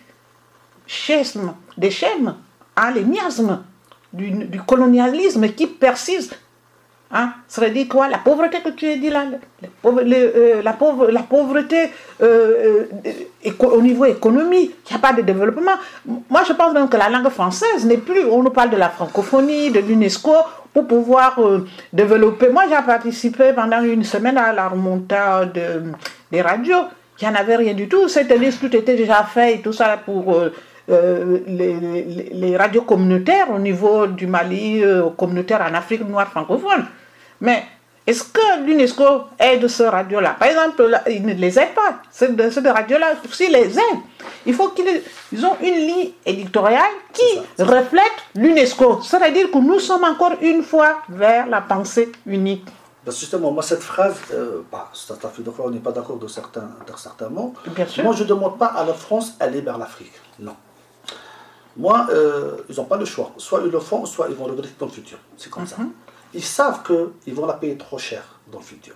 chaînes, 0.86 1.53
des 1.77 1.90
chaînes, 1.90 2.35
hein, 2.77 2.90
les 2.93 3.05
miasmes 3.05 3.62
du, 4.12 4.31
colonialisme 4.66 5.48
qui 5.51 5.66
persistent 5.66 6.39
Hein? 7.12 7.30
Ça 7.46 7.60
veut 7.62 7.70
dire 7.70 7.86
quoi? 7.88 8.08
La 8.08 8.18
pauvreté 8.18 8.58
que 8.60 8.70
tu 8.70 8.86
as 8.88 8.96
dit 8.96 9.10
là, 9.10 9.24
le- 9.24 9.38
le 9.62 9.68
pauvre- 9.80 10.02
le, 10.02 10.16
euh, 10.16 10.62
la, 10.62 10.72
pauvre- 10.72 11.10
la 11.10 11.22
pauvreté 11.22 11.90
euh, 12.20 12.84
euh, 13.06 13.52
au 13.62 13.80
niveau 13.80 14.04
économique, 14.06 14.72
il 14.88 14.92
n'y 14.92 14.96
a 14.96 15.00
pas 15.00 15.12
de 15.12 15.22
développement. 15.22 15.76
Moi, 16.04 16.42
je 16.48 16.52
pense 16.52 16.72
même 16.74 16.88
que 16.88 16.96
la 16.96 17.08
langue 17.08 17.28
française 17.28 17.84
n'est 17.84 17.98
plus, 17.98 18.24
on 18.24 18.42
nous 18.42 18.50
parle 18.50 18.70
de 18.70 18.76
la 18.76 18.88
francophonie, 18.88 19.70
de 19.70 19.78
l'UNESCO, 19.80 20.32
pour 20.74 20.86
pouvoir 20.88 21.38
euh, 21.38 21.64
développer. 21.92 22.48
Moi, 22.48 22.64
j'ai 22.68 22.84
participé 22.84 23.52
pendant 23.54 23.82
une 23.82 24.02
semaine 24.04 24.36
à 24.36 24.52
la 24.52 24.68
remontade 24.68 25.52
de- 25.52 25.92
des 26.32 26.42
radios. 26.42 26.86
Il 27.20 27.28
n'y 27.28 27.34
en 27.34 27.38
avait 27.38 27.56
rien 27.56 27.72
du 27.72 27.88
tout. 27.88 28.06
Liste, 28.38 28.60
tout 28.60 28.76
était 28.76 28.96
déjà 28.96 29.22
fait 29.22 29.54
et 29.54 29.60
tout 29.62 29.72
ça 29.72 29.96
pour... 30.04 30.36
euh, 30.88 31.40
les, 31.46 31.74
les- 31.80 32.30
les 32.32 32.56
radios 32.56 32.82
communautaires 32.82 33.50
au 33.50 33.58
niveau 33.58 34.06
du 34.06 34.26
Mali, 34.26 34.82
euh, 34.84 35.10
communautaire 35.16 35.60
en 35.68 35.74
Afrique 35.74 36.06
noire 36.08 36.28
francophone. 36.28 36.84
Mais 37.40 37.64
est-ce 38.06 38.22
que 38.24 38.64
l'UNESCO 38.64 39.04
aide 39.38 39.66
ce 39.66 39.82
radio-là? 39.82 40.36
Par 40.38 40.48
exemple, 40.48 40.84
là, 40.86 41.02
ils 41.08 41.24
ne 41.26 41.34
les 41.34 41.58
aident 41.58 41.74
pas. 41.74 41.96
Ces 42.10 42.28
ces 42.50 42.70
radios-là, 42.70 43.14
s'ils 43.32 43.50
les 43.52 43.76
aident, 43.76 44.02
il 44.46 44.54
faut 44.54 44.68
qu'ils 44.68 44.86
aient- 44.86 45.02
ils 45.32 45.44
ont 45.44 45.56
une 45.60 45.74
ligne 45.74 46.10
éditoriale 46.24 46.94
qui 47.12 47.62
reflète 47.62 48.18
l'UNESCO. 48.36 49.00
C'est-à-dire 49.02 49.50
que 49.50 49.58
nous 49.58 49.80
sommes 49.80 50.04
encore 50.04 50.34
une 50.40 50.62
fois 50.62 50.98
vers 51.08 51.46
la 51.48 51.60
pensée 51.60 52.12
unique. 52.26 52.66
Parce 53.04 53.20
justement, 53.20 53.52
moi, 53.52 53.62
cette 53.62 53.82
phrase, 53.82 54.16
euh, 54.34 54.62
bah, 54.70 54.90
on 55.60 55.70
n'est 55.70 55.78
pas 55.78 55.92
d'accord 55.92 56.16
de 56.16 56.26
certains, 56.26 56.68
de 56.86 56.92
certains 56.96 57.28
mots. 57.28 57.54
Bien 57.74 57.86
sûr. 57.86 58.02
Moi, 58.02 58.14
je 58.16 58.24
ne 58.24 58.28
demande 58.28 58.58
pas 58.58 58.66
à 58.66 58.84
la 58.84 58.94
France 58.94 59.38
d'aller 59.38 59.60
vers 59.60 59.78
l'Afrique. 59.78 60.12
Non. 60.40 60.56
Moi, 61.77 62.07
euh, 62.11 62.57
ils 62.69 62.77
n'ont 62.77 62.85
pas 62.85 62.97
le 62.97 63.05
choix. 63.05 63.32
Soit 63.36 63.61
ils 63.65 63.70
le 63.70 63.81
font, 63.81 64.07
soit 64.07 64.28
ils 64.31 64.35
vont 64.35 64.44
regretter 64.44 64.74
dans 64.78 64.86
le 64.86 64.93
futur. 64.93 65.19
C'est 65.36 65.51
comme 65.51 65.66
ça. 65.66 65.77
Ils 66.32 66.43
savent 66.44 66.82
qu'ils 66.82 67.35
vont 67.35 67.47
la 67.47 67.55
payer 67.55 67.77
trop 67.77 67.98
cher 67.98 68.23
dans 68.51 68.59
le 68.59 68.65
futur. 68.65 68.94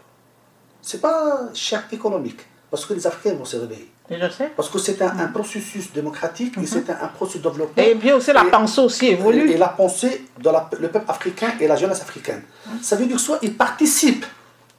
C'est 0.82 1.01
pas 1.01 1.40
cher 1.55 1.85
économique. 1.93 2.40
Parce 2.70 2.86
que 2.86 2.94
les 2.94 3.07
Africains 3.07 3.36
vont 3.36 3.44
se 3.44 3.57
réveiller. 3.57 3.90
Je 4.11 4.28
sais. 4.31 4.51
Parce 4.57 4.69
que 4.69 4.78
c'est 4.78 5.01
un, 5.02 5.19
un 5.19 5.28
processus 5.28 5.93
démocratique 5.93 6.57
et 6.59 6.66
c'est 6.66 6.89
un, 6.90 6.98
un 7.02 7.09
processus 7.09 7.43
de 7.43 7.48
développement. 7.48 7.82
Et 7.82 7.94
bien 7.94 8.16
aussi, 8.16 8.32
la 8.32 8.44
Et- 8.44 8.51
pensée 8.51 8.81
aussi 8.81 9.07
évolue. 9.09 9.51
et 9.51 9.57
la 9.57 9.69
pensée 9.69 10.24
de 10.40 10.51
la- 10.51 10.69
le 10.78 10.89
peuple 10.89 11.09
africain 11.11 11.52
et 11.61 11.66
la 11.69 11.77
jeunesse 11.77 12.01
africaine. 12.01 12.43
Ça 12.82 12.97
veut 12.97 13.07
dire 13.07 13.20
soit 13.20 13.39
ils 13.43 13.57
participent 13.57 14.27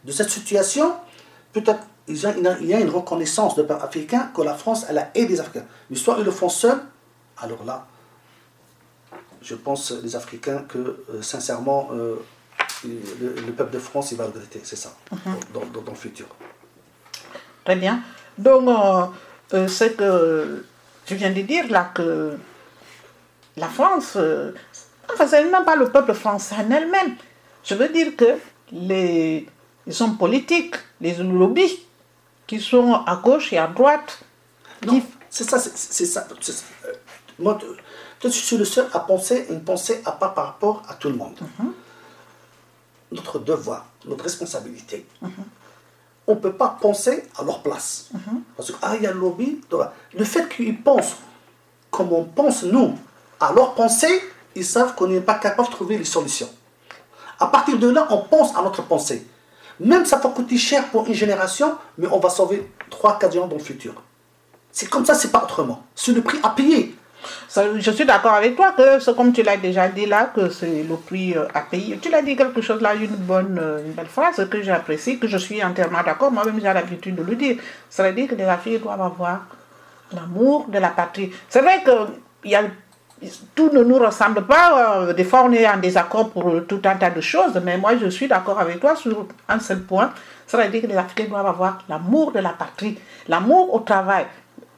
de 0.03 0.11
cette 0.11 0.29
situation, 0.29 0.93
peut-être 1.53 1.83
il 2.07 2.17
y 2.17 2.25
a 2.25 2.35
une- 2.35 2.57
il 2.61 2.67
y 2.67 2.73
a 2.73 2.79
une 2.79 2.89
reconnaissance 2.89 3.55
de 3.55 3.63
peuple 3.63 3.83
africain 3.83 4.31
que 4.35 4.41
la 4.41 4.53
France 4.55 4.85
elle 4.89 4.97
a 4.97 5.11
aidé 5.15 5.29
les 5.33 5.39
Africains. 5.39 5.65
Mais 5.89 5.95
soit 5.97 6.15
ils 6.17 6.25
le 6.25 6.31
font 6.31 6.49
seuls, 6.49 6.81
alors 7.37 7.63
là, 7.65 7.85
je 9.41 9.55
pense 9.55 9.91
les 9.91 10.15
Africains 10.15 10.63
que 10.67 10.77
euh, 10.77 11.21
sincèrement 11.21 11.89
euh, 11.93 12.15
le, 12.83 13.33
le 13.47 13.51
peuple 13.53 13.73
de 13.73 13.79
France 13.79 14.11
il 14.11 14.17
va 14.17 14.25
regretter, 14.25 14.61
c'est 14.63 14.75
ça, 14.75 14.93
dans, 15.53 15.65
dans- 15.73 15.81
dans 15.81 15.91
le 15.91 15.97
futur. 15.97 16.27
Très 17.63 17.75
bien. 17.75 18.01
Donc, 18.37 18.67
euh, 18.67 19.05
euh, 19.53 19.67
ce 19.67 19.85
que 19.85 20.65
tu 21.05 21.15
viens 21.15 21.31
de 21.31 21.41
dire 21.41 21.65
là, 21.69 21.91
que 21.93 22.37
la 23.57 23.67
France, 23.67 24.13
euh, 24.15 24.51
enfin, 25.13 25.27
c'est 25.27 25.43
même 25.43 25.65
pas 25.65 25.75
le 25.75 25.89
peuple 25.89 26.13
français 26.13 26.55
en 26.55 26.71
elle-même. 26.71 27.15
Je 27.63 27.75
veux 27.75 27.89
dire 27.89 28.15
que 28.15 28.37
les, 28.71 29.45
les 29.85 30.01
hommes 30.01 30.17
politiques, 30.17 30.75
les 31.01 31.15
lobbies 31.15 31.79
qui 32.47 32.59
sont 32.59 32.93
à 33.05 33.15
gauche 33.17 33.53
et 33.53 33.57
à 33.59 33.67
droite, 33.67 34.19
Non, 34.85 34.93
qui- 34.99 35.05
c'est 35.29 35.43
ça, 35.43 35.59
c'est 35.59 35.75
c'est 35.77 36.05
ça. 36.05 36.27
c'est 36.39 36.51
ça. 36.53 36.63
Euh, 36.87 36.93
Je 38.23 38.29
suis 38.29 38.57
le 38.57 38.65
seul 38.65 38.87
à 38.93 38.99
penser 38.99 39.47
une 39.49 39.63
pensée 39.63 40.01
à 40.05 40.11
part 40.11 40.33
par 40.33 40.45
rapport 40.45 40.83
à 40.87 40.93
tout 40.93 41.09
le 41.09 41.15
monde. 41.15 41.39
Notre 43.11 43.39
devoir, 43.39 43.85
notre 44.05 44.23
responsabilité. 44.23 45.05
On 46.27 46.35
ne 46.35 46.39
peut 46.39 46.53
pas 46.53 46.77
penser 46.79 47.23
à 47.37 47.43
leur 47.43 47.61
place. 47.61 48.09
Parce 48.55 48.71
que, 48.71 48.77
ah, 48.81 48.95
il 48.95 49.03
y 49.03 49.07
a 49.07 49.11
le 49.11 49.19
lobby. 49.19 49.59
Le 50.13 50.23
fait 50.23 50.47
qu'ils 50.49 50.81
pensent 50.81 51.15
comme 51.89 52.13
on 52.13 52.23
pense 52.23 52.63
nous, 52.63 52.95
à 53.39 53.51
leur 53.53 53.75
pensée, 53.75 54.21
ils 54.55 54.65
savent 54.65 54.95
qu'on 54.95 55.07
n'est 55.07 55.19
pas 55.19 55.35
capable 55.35 55.67
de 55.67 55.73
trouver 55.73 55.97
les 55.97 56.05
solutions. 56.05 56.49
À 57.39 57.47
partir 57.47 57.77
de 57.77 57.89
là, 57.89 58.07
on 58.11 58.19
pense 58.19 58.55
à 58.55 58.61
notre 58.61 58.83
pensée. 58.83 59.27
Même 59.79 60.05
ça 60.05 60.17
peut 60.17 60.29
coûter 60.29 60.57
cher 60.57 60.89
pour 60.89 61.07
une 61.07 61.13
génération, 61.13 61.75
mais 61.97 62.07
on 62.07 62.19
va 62.19 62.29
sauver 62.29 62.71
3-4 62.91 63.33
gens 63.33 63.47
dans 63.47 63.57
le 63.57 63.63
futur. 63.63 64.01
C'est 64.71 64.89
comme 64.89 65.05
ça, 65.05 65.15
c'est 65.15 65.31
pas 65.31 65.43
autrement. 65.43 65.83
C'est 65.95 66.13
le 66.13 66.21
prix 66.21 66.37
à 66.43 66.49
payer. 66.49 66.95
Je 67.53 67.91
suis 67.91 68.05
d'accord 68.05 68.33
avec 68.33 68.55
toi 68.55 68.73
que 68.77 68.99
c'est 68.99 69.15
comme 69.15 69.33
tu 69.33 69.43
l'as 69.43 69.57
déjà 69.57 69.87
dit 69.87 70.05
là, 70.05 70.31
que 70.33 70.49
c'est 70.49 70.83
le 70.83 70.95
prix 70.95 71.33
euh, 71.35 71.45
à 71.53 71.61
payer. 71.61 71.97
Tu 71.97 72.09
l'as 72.09 72.21
dit 72.21 72.35
quelque 72.35 72.61
chose 72.61 72.81
là, 72.81 72.95
une 72.95 73.07
bonne, 73.07 73.59
euh, 73.61 73.85
une 73.85 73.91
belle 73.91 74.07
phrase 74.07 74.47
que 74.49 74.61
j'apprécie, 74.61 75.19
que 75.19 75.27
je 75.27 75.37
suis 75.37 75.63
entièrement 75.63 76.01
d'accord. 76.03 76.31
Moi-même, 76.31 76.59
j'ai 76.59 76.73
l'habitude 76.73 77.15
de 77.15 77.23
le 77.23 77.35
dire. 77.35 77.57
Ça 77.89 78.03
veut 78.03 78.13
dire 78.13 78.27
que 78.29 78.35
les 78.35 78.45
Africains 78.45 78.79
doivent 78.83 79.01
avoir 79.01 79.45
l'amour 80.13 80.67
de 80.69 80.79
la 80.79 80.89
patrie. 80.89 81.31
C'est 81.49 81.61
vrai 81.61 81.83
que 81.83 82.47
y 82.47 82.55
a, 82.55 82.63
tout 83.53 83.69
ne 83.71 83.83
nous 83.83 83.99
ressemble 83.99 84.45
pas. 84.45 85.01
euh, 85.01 85.13
des 85.13 85.23
fois, 85.23 85.43
on 85.43 85.51
est 85.51 85.67
en 85.67 85.77
désaccord 85.77 86.31
pour 86.31 86.65
tout 86.67 86.81
un 86.85 86.95
tas 86.95 87.09
de 87.11 87.21
choses. 87.21 87.59
Mais 87.63 87.77
moi, 87.77 87.97
je 87.97 88.07
suis 88.07 88.27
d'accord 88.27 88.59
avec 88.59 88.79
toi 88.79 88.95
sur 88.95 89.27
un 89.47 89.59
seul 89.59 89.81
point. 89.81 90.11
Ça 90.47 90.57
veut 90.57 90.67
dire 90.69 90.81
que 90.81 90.87
les 90.87 90.97
Africains 90.97 91.29
doivent 91.29 91.47
avoir 91.47 91.79
l'amour 91.87 92.31
de 92.31 92.39
la 92.39 92.49
patrie, 92.49 92.97
l'amour 93.27 93.73
au 93.73 93.79
travail 93.79 94.25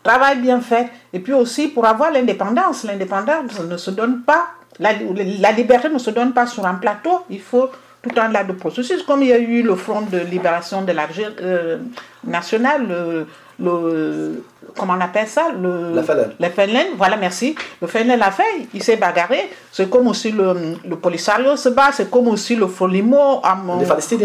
travail 0.04 0.40
bien 0.40 0.60
fait, 0.62 0.90
et 1.14 1.20
puis 1.20 1.34
aussi 1.34 1.68
pour 1.70 1.86
avoir 1.86 2.12
l'indépendance. 2.12 2.84
L'indépendance 2.84 3.60
ne 3.62 3.78
se 3.78 3.92
donne 3.92 4.22
pas, 4.22 4.48
la, 4.80 4.92
la 5.40 5.52
liberté 5.52 5.90
ne 5.90 5.98
se 6.00 6.10
donne 6.12 6.34
pas 6.34 6.46
sur 6.48 6.66
un 6.66 6.76
plateau, 6.76 7.22
il 7.30 7.42
faut 7.42 7.70
tout 8.02 8.20
un 8.20 8.32
tas 8.32 8.44
de 8.44 8.52
processus, 8.52 9.02
comme 9.04 9.22
il 9.24 9.30
y 9.30 9.34
a 9.34 9.38
eu 9.40 9.64
le 9.64 9.76
Front 9.76 10.02
de 10.02 10.18
libération 10.20 10.82
de 10.82 10.92
l'Algérie 10.92 11.34
euh, 11.42 11.78
national, 12.26 12.86
le, 12.88 13.28
le- 13.60 14.44
comment 14.78 14.94
on 14.98 15.02
appelle 15.02 15.28
ça 15.28 15.48
le, 15.62 15.94
La. 15.96 16.02
Le 16.40 16.50
FLN, 16.50 16.88
voilà, 16.98 17.18
merci. 17.18 17.56
Le 17.82 17.88
FLN 17.88 18.16
l'a 18.18 18.32
fait, 18.32 18.44
il 18.74 18.82
s'est 18.84 18.96
bagarré. 18.98 19.50
C'est 19.72 19.90
comme 19.90 20.08
aussi 20.08 20.32
le, 20.32 20.54
le 20.88 20.96
Polisario 20.96 21.56
se 21.56 21.70
bat, 21.70 21.92
c'est 21.94 22.10
comme 22.10 22.28
aussi 22.28 22.56
le 22.56 22.68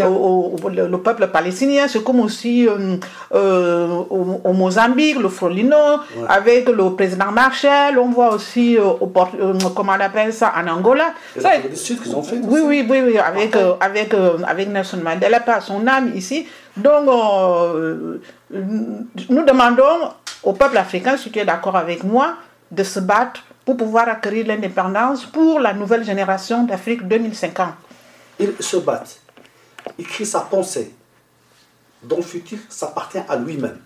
au- 0.07 0.55
au- 0.63 0.69
le, 0.69 0.87
le 0.87 0.97
peuple 0.99 1.27
palestinien, 1.27 1.87
c'est 1.87 2.03
comme 2.03 2.19
aussi 2.19 2.67
euh, 2.67 2.97
euh, 3.33 3.87
au, 4.09 4.41
au 4.43 4.53
Mozambique, 4.53 5.19
le 5.19 5.29
Frolino, 5.29 5.75
avec 6.27 6.69
le 6.69 6.91
président 6.95 7.31
Marshall, 7.31 7.97
on 7.99 8.09
voit 8.09 8.33
aussi 8.33 8.77
euh, 8.77 8.83
au, 8.99 9.07
comment 9.75 9.93
on 9.97 10.01
appelle 10.01 10.33
ça, 10.33 10.53
en 10.55 10.67
Angola. 10.67 11.13
Ça, 11.37 11.49
la 11.57 11.69
du 11.69 11.75
Sud 11.75 12.01
qu'ils 12.01 12.15
ont 12.15 12.23
fait. 12.23 12.37
oui, 12.43 12.61
oui, 12.63 12.85
oui, 12.89 13.01
oui, 13.05 13.17
avec, 13.17 13.55
avec, 13.81 14.13
avec 14.47 14.69
Nelson 14.69 14.97
Mandela, 15.03 15.39
par 15.39 15.61
son 15.61 15.85
âme 15.87 16.11
ici. 16.15 16.47
Donc, 16.77 17.05
nous 18.51 19.43
demandons 19.45 20.13
au 20.43 20.53
peuple 20.53 20.77
africain, 20.77 21.17
si 21.17 21.31
tu 21.31 21.39
es 21.39 21.45
d'accord 21.45 21.75
avec 21.75 22.03
moi, 22.03 22.37
de 22.71 22.83
se 22.83 22.99
battre 22.99 23.43
pour 23.65 23.77
pouvoir 23.77 24.07
acquérir 24.07 24.47
l'indépendance 24.47 25.25
pour 25.25 25.59
la 25.59 25.73
nouvelle 25.73 26.03
génération 26.03 26.63
d'Afrique 26.63 27.07
2050. 27.07 27.73
Ils 28.39 28.53
se 28.59 28.77
battent. 28.77 29.19
Il 29.97 30.07
crée 30.07 30.25
sa 30.25 30.41
pensée. 30.41 30.93
Dans 32.03 32.17
le 32.17 32.21
futur, 32.21 32.59
ça 32.69 32.87
appartient 32.87 33.21
à 33.27 33.35
lui-même. 33.35 33.79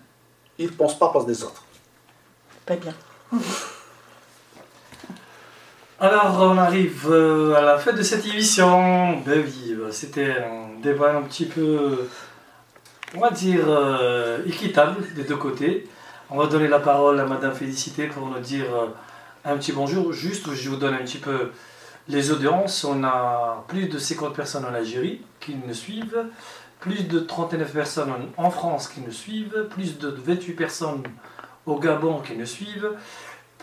Il 0.58 0.66
ne 0.66 0.70
pense 0.72 0.98
pas 0.98 1.08
pour 1.08 1.24
des 1.24 1.42
autres. 1.42 1.64
Très 2.64 2.76
bien. 2.76 2.94
Alors, 6.00 6.38
on 6.40 6.58
arrive 6.58 7.06
euh, 7.08 7.54
à 7.54 7.62
la 7.62 7.78
fin 7.78 7.92
de 7.92 8.02
cette 8.02 8.26
émission. 8.26 9.18
Ben 9.20 9.42
oui, 9.44 9.74
bah, 9.78 9.88
c'était 9.90 10.32
un 10.32 10.80
débat 10.82 11.16
un 11.16 11.22
petit 11.22 11.46
peu, 11.46 12.08
on 13.16 13.20
va 13.20 13.30
dire, 13.30 13.64
euh, 13.66 14.38
équitable 14.46 15.04
des 15.14 15.24
deux 15.24 15.36
côtés. 15.36 15.88
On 16.30 16.38
va 16.38 16.46
donner 16.46 16.68
la 16.68 16.80
parole 16.80 17.20
à 17.20 17.26
Madame 17.26 17.52
Félicité 17.52 18.06
pour 18.06 18.26
nous 18.26 18.38
dire 18.38 18.64
euh, 18.74 18.86
un 19.44 19.58
petit 19.58 19.72
bonjour. 19.72 20.14
Juste, 20.14 20.50
je 20.54 20.70
vous 20.70 20.76
donne 20.76 20.94
un 20.94 21.04
petit 21.04 21.18
peu 21.18 21.50
les 22.08 22.30
audiences. 22.30 22.82
On 22.84 23.04
a 23.04 23.62
plus 23.68 23.88
de 23.88 23.98
50 23.98 24.34
personnes 24.34 24.64
en 24.64 24.72
Algérie 24.72 25.20
qui 25.38 25.54
nous 25.54 25.74
suivent, 25.74 26.24
plus 26.80 27.06
de 27.06 27.20
39 27.20 27.70
personnes 27.70 28.10
en 28.38 28.44
en 28.46 28.50
France 28.50 28.88
qui 28.88 29.02
nous 29.02 29.12
suivent, 29.12 29.66
plus 29.68 29.98
de 29.98 30.08
28 30.08 30.52
personnes 30.54 31.02
au 31.66 31.78
Gabon 31.78 32.20
qui 32.20 32.34
nous 32.36 32.46
suivent, 32.46 32.92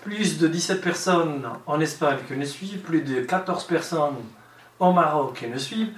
plus 0.04 0.38
de 0.38 0.48
17 0.48 0.82
personnes 0.82 1.50
en 1.66 1.80
Espagne 1.80 2.20
qui 2.28 2.36
nous 2.36 2.46
suivent, 2.46 2.82
plus 2.82 3.02
de 3.02 3.22
14 3.22 3.66
personnes 3.66 4.18
au 4.80 4.92
Maroc 4.92 5.40
qui 5.40 5.48
nous 5.48 5.60
suivent. 5.60 5.94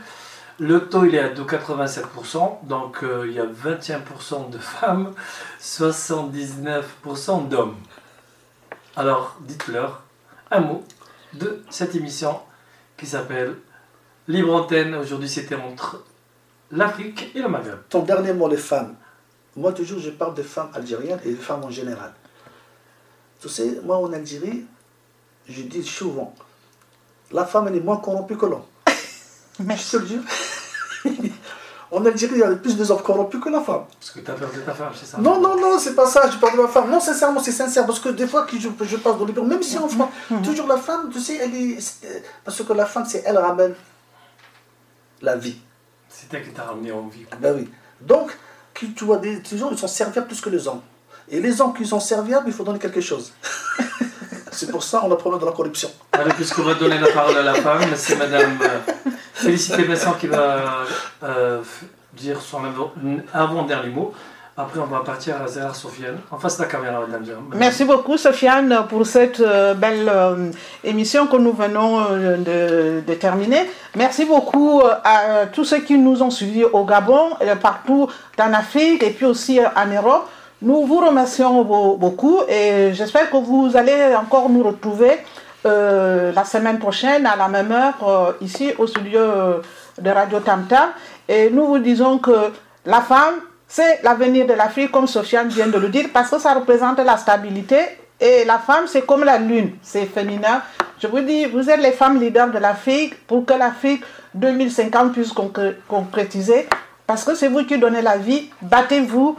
Le 0.59 0.87
taux 0.87 1.05
il 1.05 1.15
est 1.15 1.19
à 1.19 1.33
87%, 1.33 2.67
donc 2.67 3.03
euh, 3.03 3.25
il 3.27 3.33
y 3.33 3.39
a 3.39 3.45
21% 3.45 4.51
de 4.51 4.57
femmes, 4.59 5.13
79% 5.59 7.47
d'hommes. 7.47 7.75
Alors 8.95 9.35
dites-leur 9.41 10.03
un 10.51 10.59
mot 10.59 10.83
de 11.33 11.63
cette 11.71 11.95
émission 11.95 12.39
qui 12.97 13.07
s'appelle 13.07 13.55
Libre 14.27 14.53
Antenne. 14.53 14.93
Aujourd'hui 14.93 15.27
c'était 15.27 15.55
entre 15.55 16.03
l'Afrique 16.73 17.31
et 17.35 17.41
le 17.41 17.47
Maghreb. 17.47 17.79
Ton 17.89 18.03
dernier 18.03 18.33
mot, 18.33 18.47
les 18.47 18.57
femmes. 18.57 18.95
Moi, 19.55 19.71
toujours, 19.73 19.99
je 19.99 20.09
parle 20.09 20.33
des 20.33 20.43
femmes 20.43 20.69
algériennes 20.73 21.19
et 21.23 21.29
des 21.29 21.35
femmes 21.35 21.63
en 21.63 21.69
général. 21.69 22.13
Tu 23.39 23.47
sais, 23.47 23.79
moi, 23.83 23.97
en 23.97 24.11
Algérie, 24.11 24.65
je 25.47 25.61
dis 25.61 25.83
souvent, 25.83 26.33
la 27.31 27.45
femme, 27.45 27.67
elle 27.67 27.75
est 27.75 27.81
moins 27.81 27.97
corrompue 27.97 28.37
que 28.37 28.45
l'homme. 28.45 28.63
Je 29.59 29.63
Merci. 29.63 29.91
te 29.91 29.97
le 29.97 30.05
dis. 30.05 30.19
en 31.91 32.05
Algérie, 32.05 32.33
il 32.35 32.39
y 32.39 32.43
a 32.43 32.49
plus 32.55 32.75
de 32.75 32.91
hommes 32.91 33.03
corrompus 33.03 33.39
que 33.39 33.49
la 33.49 33.61
femme. 33.61 33.83
Parce 33.99 34.11
que 34.11 34.19
tu 34.21 34.31
as 34.31 34.33
peur 34.33 34.49
de 34.51 34.59
ta 34.61 34.73
femme, 34.73 34.91
c'est 34.99 35.05
ça 35.05 35.17
Non, 35.19 35.39
non, 35.39 35.59
non, 35.59 35.77
c'est 35.77 35.93
pas 35.95 36.07
ça, 36.07 36.29
je 36.31 36.37
parle 36.37 36.57
de 36.57 36.61
la 36.63 36.67
femme. 36.67 36.89
Non, 36.89 36.99
sincèrement, 36.99 37.39
c'est 37.41 37.51
sincère, 37.51 37.85
parce 37.85 37.99
que 37.99 38.09
des 38.09 38.27
fois 38.27 38.43
que 38.45 38.57
je, 38.59 38.69
je 38.81 38.97
passe 38.97 39.17
dans 39.17 39.25
les 39.25 39.33
bureaux, 39.33 39.45
même 39.45 39.61
si 39.61 39.77
en 39.77 39.87
France, 39.87 40.09
toujours 40.43 40.67
la 40.67 40.77
femme, 40.77 41.09
tu 41.11 41.19
sais, 41.19 41.37
elle 41.37 41.53
est. 41.55 41.79
c'est- 41.79 42.23
Parce 42.43 42.63
que 42.63 42.73
la 42.73 42.85
femme, 42.85 43.05
c'est 43.07 43.23
elle 43.25 43.37
ramène 43.37 43.75
la 45.21 45.35
vie. 45.35 45.57
C'est 46.09 46.33
elle 46.33 46.43
qui 46.43 46.51
t'a 46.51 46.63
ramené 46.63 46.91
en 46.91 47.07
vie. 47.07 47.25
Ben 47.39 47.53
oui. 47.55 47.69
Donc, 48.01 48.35
que 48.73 48.85
tu 48.87 49.03
vois, 49.05 49.17
des, 49.17 49.37
des 49.37 49.57
gens, 49.57 49.69
ils 49.71 49.77
sont 49.77 49.87
serviables 49.87 50.27
plus 50.27 50.41
que 50.41 50.49
les 50.49 50.67
hommes. 50.67 50.81
Et 51.29 51.39
les 51.39 51.61
hommes 51.61 51.73
qui 51.73 51.85
sont 51.85 51.99
serviables, 51.99 52.45
il 52.47 52.53
faut 52.53 52.63
donner 52.63 52.79
quelque 52.79 53.01
chose. 53.01 53.33
c'est 54.51 54.69
pour 54.71 54.83
ça 54.83 54.99
qu'on 54.99 55.07
a 55.07 55.09
le 55.11 55.17
problème 55.17 55.39
de 55.41 55.45
la 55.45 55.51
corruption. 55.51 55.89
Allez, 56.11 56.33
puisqu'on 56.33 56.63
va 56.63 56.73
donner 56.73 56.99
la 56.99 57.07
parole 57.11 57.37
à 57.37 57.43
la 57.43 57.53
femme, 57.53 57.81
c'est 57.95 58.15
Madame 58.17 58.57
Félicité 59.43 59.83
Vincent 59.83 60.13
qui 60.13 60.27
va 60.27 60.55
euh, 61.23 61.59
dire 62.13 62.39
son 62.41 62.59
avant- 62.65 62.91
avant-dernier 63.33 63.89
mot. 63.89 64.13
Après, 64.55 64.79
on 64.79 64.85
va 64.85 64.99
partir 64.99 65.33
à 65.43 65.47
Zéra 65.47 65.73
Sofiane. 65.73 66.17
En 66.29 66.37
face 66.37 66.57
de 66.57 66.63
la 66.63 66.69
caméra, 66.69 66.99
Madame. 67.01 67.23
Merci 67.55 67.85
beaucoup, 67.85 68.17
Sofiane, 68.17 68.85
pour 68.87 69.03
cette 69.07 69.39
euh, 69.39 69.73
belle 69.73 70.07
euh, 70.07 70.51
émission 70.83 71.25
que 71.25 71.37
nous 71.37 71.53
venons 71.53 72.01
euh, 72.11 72.37
de, 72.37 73.01
de 73.07 73.13
terminer. 73.15 73.61
Merci 73.95 74.25
beaucoup 74.25 74.81
à 75.03 75.47
tous 75.51 75.65
ceux 75.65 75.79
qui 75.81 75.97
nous 75.97 76.21
ont 76.21 76.29
suivis 76.29 76.65
au 76.65 76.85
Gabon, 76.85 77.31
et 77.41 77.55
partout 77.55 78.07
en 78.39 78.53
Afrique 78.53 79.01
et 79.01 79.09
puis 79.09 79.25
aussi 79.25 79.59
en 79.59 79.87
Europe. 79.91 80.29
Nous 80.61 80.85
vous 80.85 80.99
remercions 80.99 81.63
beau- 81.63 81.97
beaucoup 81.97 82.37
et 82.47 82.93
j'espère 82.93 83.29
que 83.31 83.37
vous 83.37 83.71
allez 83.75 84.15
encore 84.15 84.49
nous 84.49 84.63
retrouver 84.63 85.17
euh, 85.65 86.31
la 86.33 86.43
semaine 86.45 86.79
prochaine 86.79 87.25
à 87.25 87.35
la 87.35 87.47
même 87.47 87.71
heure 87.71 87.93
euh, 88.07 88.31
ici 88.41 88.71
au 88.77 88.87
studio 88.87 89.19
euh, 89.19 89.61
de 90.01 90.09
Radio 90.09 90.39
Tam 90.39 90.65
Tam. 90.67 90.89
Et 91.27 91.49
nous 91.49 91.65
vous 91.67 91.79
disons 91.79 92.17
que 92.17 92.51
la 92.85 93.01
femme, 93.01 93.35
c'est 93.67 94.01
l'avenir 94.03 94.45
de 94.45 94.53
l'Afrique, 94.53 94.91
comme 94.91 95.07
Sofiane 95.07 95.47
vient 95.47 95.67
de 95.67 95.77
le 95.77 95.89
dire, 95.89 96.07
parce 96.13 96.29
que 96.29 96.39
ça 96.39 96.53
représente 96.53 96.99
la 96.99 97.17
stabilité. 97.17 97.79
Et 98.19 98.45
la 98.45 98.57
femme, 98.59 98.85
c'est 98.87 99.05
comme 99.05 99.23
la 99.23 99.37
lune, 99.37 99.71
c'est 99.81 100.05
féminin. 100.05 100.61
Je 101.01 101.07
vous 101.07 101.19
dis, 101.21 101.45
vous 101.45 101.69
êtes 101.69 101.81
les 101.81 101.91
femmes 101.91 102.19
leaders 102.19 102.51
de 102.51 102.57
l'Afrique 102.59 103.25
pour 103.27 103.45
que 103.45 103.53
l'Afrique 103.53 104.03
2050 104.35 105.13
puisse 105.13 105.33
concré- 105.33 105.75
concrétiser. 105.87 106.67
Parce 107.05 107.23
que 107.25 107.35
c'est 107.35 107.49
vous 107.49 107.65
qui 107.65 107.77
donnez 107.77 108.01
la 108.01 108.17
vie. 108.17 108.49
Battez-vous 108.61 109.37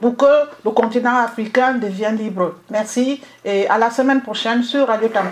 pour 0.00 0.16
que 0.16 0.48
le 0.64 0.70
continent 0.70 1.18
africain 1.18 1.74
devienne 1.74 2.16
libre. 2.16 2.54
Merci 2.70 3.20
et 3.44 3.68
à 3.68 3.78
la 3.78 3.90
semaine 3.90 4.22
prochaine 4.22 4.62
sur 4.62 4.86
Radio 4.86 5.08
Tam. 5.08 5.30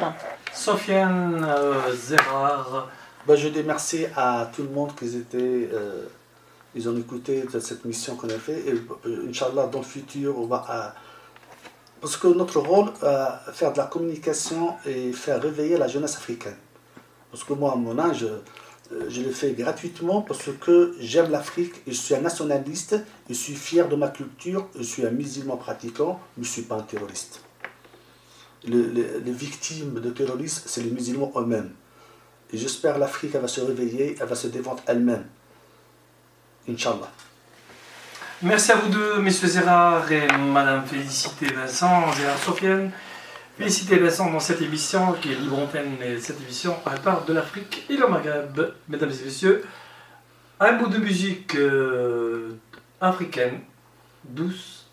Sofiane 0.53 1.45
euh. 1.49 1.75
Ben, 3.27 3.37
je 3.37 3.49
dis 3.49 3.63
merci 3.63 4.07
à 4.17 4.49
tout 4.55 4.63
le 4.63 4.71
monde 4.71 4.95
qui 4.95 5.05
étaient, 5.17 5.69
euh, 5.73 6.05
ils 6.75 6.89
ont 6.89 6.97
écouté 6.97 7.45
cette 7.61 7.85
mission 7.85 8.17
qu'on 8.17 8.29
a 8.29 8.39
fait. 8.39 8.61
Et 8.67 8.73
euh, 9.07 9.29
Inch'Allah, 9.29 9.67
dans 9.67 9.81
le 9.81 9.85
futur, 9.85 10.39
on 10.39 10.47
va. 10.47 10.65
euh, 10.71 10.89
parce 12.01 12.17
que 12.17 12.29
notre 12.29 12.61
rôle, 12.61 12.91
euh, 13.03 13.27
faire 13.53 13.73
de 13.73 13.79
la 13.79 13.85
communication 13.85 14.75
et 14.87 15.13
faire 15.13 15.43
réveiller 15.43 15.77
la 15.77 15.89
jeunesse 15.89 16.17
africaine. 16.17 16.57
Parce 17.31 17.45
que 17.45 17.53
moi, 17.53 17.73
à 17.73 17.77
mon 17.77 17.99
âge, 17.99 18.27
je 19.09 19.21
le 19.23 19.31
fais 19.31 19.53
gratuitement 19.53 20.23
parce 20.23 20.49
que 20.61 20.95
j'aime 21.01 21.31
l'Afrique, 21.31 21.75
je 21.87 21.93
suis 21.93 22.15
un 22.15 22.21
nationaliste, 22.21 22.97
je 23.29 23.35
suis 23.35 23.55
fier 23.55 23.89
de 23.89 23.97
ma 23.97 24.09
culture, 24.09 24.67
je 24.77 24.83
suis 24.83 25.05
un 25.07 25.11
musulman 25.11 25.57
pratiquant, 25.57 26.19
mais 26.37 26.45
je 26.45 26.49
ne 26.49 26.53
suis 26.53 26.63
pas 26.63 26.77
un 26.77 26.83
terroriste. 26.83 27.43
Le- 28.67 28.89
le- 28.89 29.23
les 29.25 29.33
victimes 29.33 30.01
de 30.01 30.11
terrorisme, 30.11 30.63
c'est 30.67 30.83
les 30.83 30.91
musulmans 30.91 31.33
eux-mêmes. 31.37 31.71
Et 32.53 32.57
j'espère 32.59 32.99
l'Afrique 32.99 33.35
va 33.35 33.47
se 33.47 33.61
réveiller, 33.61 34.17
elle 34.21 34.27
va 34.27 34.35
se 34.35 34.47
défendre 34.49 34.83
elle-même. 34.87 35.27
Inch'Allah. 36.69 37.11
Merci 38.43 38.73
à 38.73 38.77
vous 38.77 38.89
deux, 38.89 39.21
Messieurs 39.21 39.49
Zérar 39.49 40.11
et 40.13 40.27
Madame 40.39 40.87
Félicité 40.87 41.47
Vincent, 41.53 42.13
Zérar 42.13 42.39
Sofiane. 42.39 42.91
Félicité 43.59 43.99
Vincent 43.99 44.31
dans 44.31 44.39
cette 44.39 44.63
émission 44.63 45.15
qui 45.15 45.33
est 45.33 45.35
libre 45.35 45.59
antenne 45.59 45.97
et 46.01 46.21
cette 46.21 46.41
émission 46.41 46.77
elle 46.87 47.01
parle 47.01 47.25
de 47.25 47.33
l'Afrique 47.33 47.87
et 47.91 47.97
le 47.97 48.07
Maghreb. 48.07 48.57
Mesdames 48.89 49.11
et 49.11 49.25
messieurs, 49.25 49.65
un 50.61 50.75
bout 50.75 50.87
de 50.87 50.99
musique 50.99 51.57
euh, 51.57 52.57
africaine, 53.01 53.59
douce, 54.23 54.87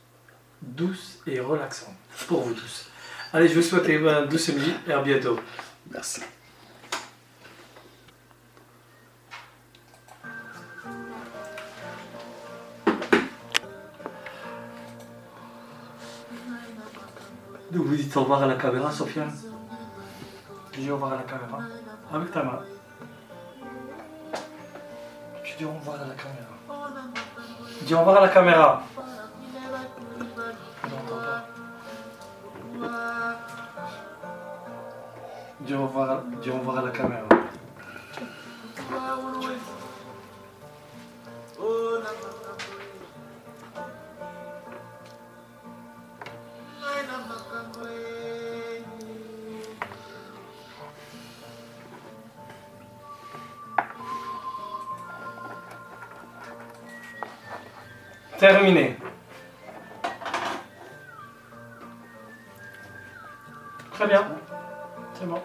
douce 0.64 1.20
et 1.28 1.40
relaxante 1.40 1.94
pour 2.28 2.42
vous 2.42 2.56
tous. 2.56 2.88
Allez, 3.34 3.50
je 3.50 3.54
vous 3.54 3.62
souhaite 3.62 3.88
une 3.88 4.26
douce 4.32 4.50
nuit 4.50 4.74
et 4.88 4.94
à 4.94 5.02
bientôt. 5.04 5.40
Merci. 5.92 6.22
Vous 17.76 17.96
dites 17.96 18.16
au 18.16 18.22
revoir 18.22 18.42
à 18.44 18.48
la 18.48 18.56
caméra, 18.56 18.90
Sofiane 18.90 19.32
Dis 20.74 20.90
au 20.90 20.96
revoir 20.96 21.14
à 21.14 21.18
la 21.18 21.24
caméra. 21.24 21.60
Avec 22.14 22.32
ta 22.32 22.44
main. 22.44 22.60
Tu 25.44 25.58
dis 25.58 25.66
au 25.66 25.72
revoir 25.72 25.98
à 26.02 26.06
la 26.06 26.14
caméra. 26.16 26.56
Dis 27.82 27.94
au 27.94 28.00
revoir 28.00 28.18
à 28.18 28.22
la 28.22 28.30
caméra. 28.30 28.84
Je 30.84 30.90
n'entends 30.90 31.22
pas. 31.22 31.46
Dis 35.62 35.74
au 35.74 35.88
revoir, 35.88 36.22
dis 36.42 36.50
au 36.52 36.58
revoir 36.58 36.78
à 36.78 36.82
la 36.84 36.92
caméra. 36.92 37.26
Terminé. 58.38 58.98
Très 63.94 64.08
bien. 64.08 64.26
C'est 65.14 65.26
bon. 65.26 65.40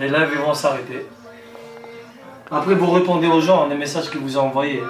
Les 0.00 0.08
lives 0.08 0.40
vont 0.40 0.54
s'arrêter. 0.54 1.06
Après, 2.50 2.74
vous 2.74 2.90
répondez 2.90 3.28
aux 3.28 3.40
gens, 3.40 3.68
les 3.68 3.76
messages 3.76 4.10
qu'ils 4.10 4.20
vous 4.20 4.36
ont 4.36 4.42
envoyés. 4.42 4.82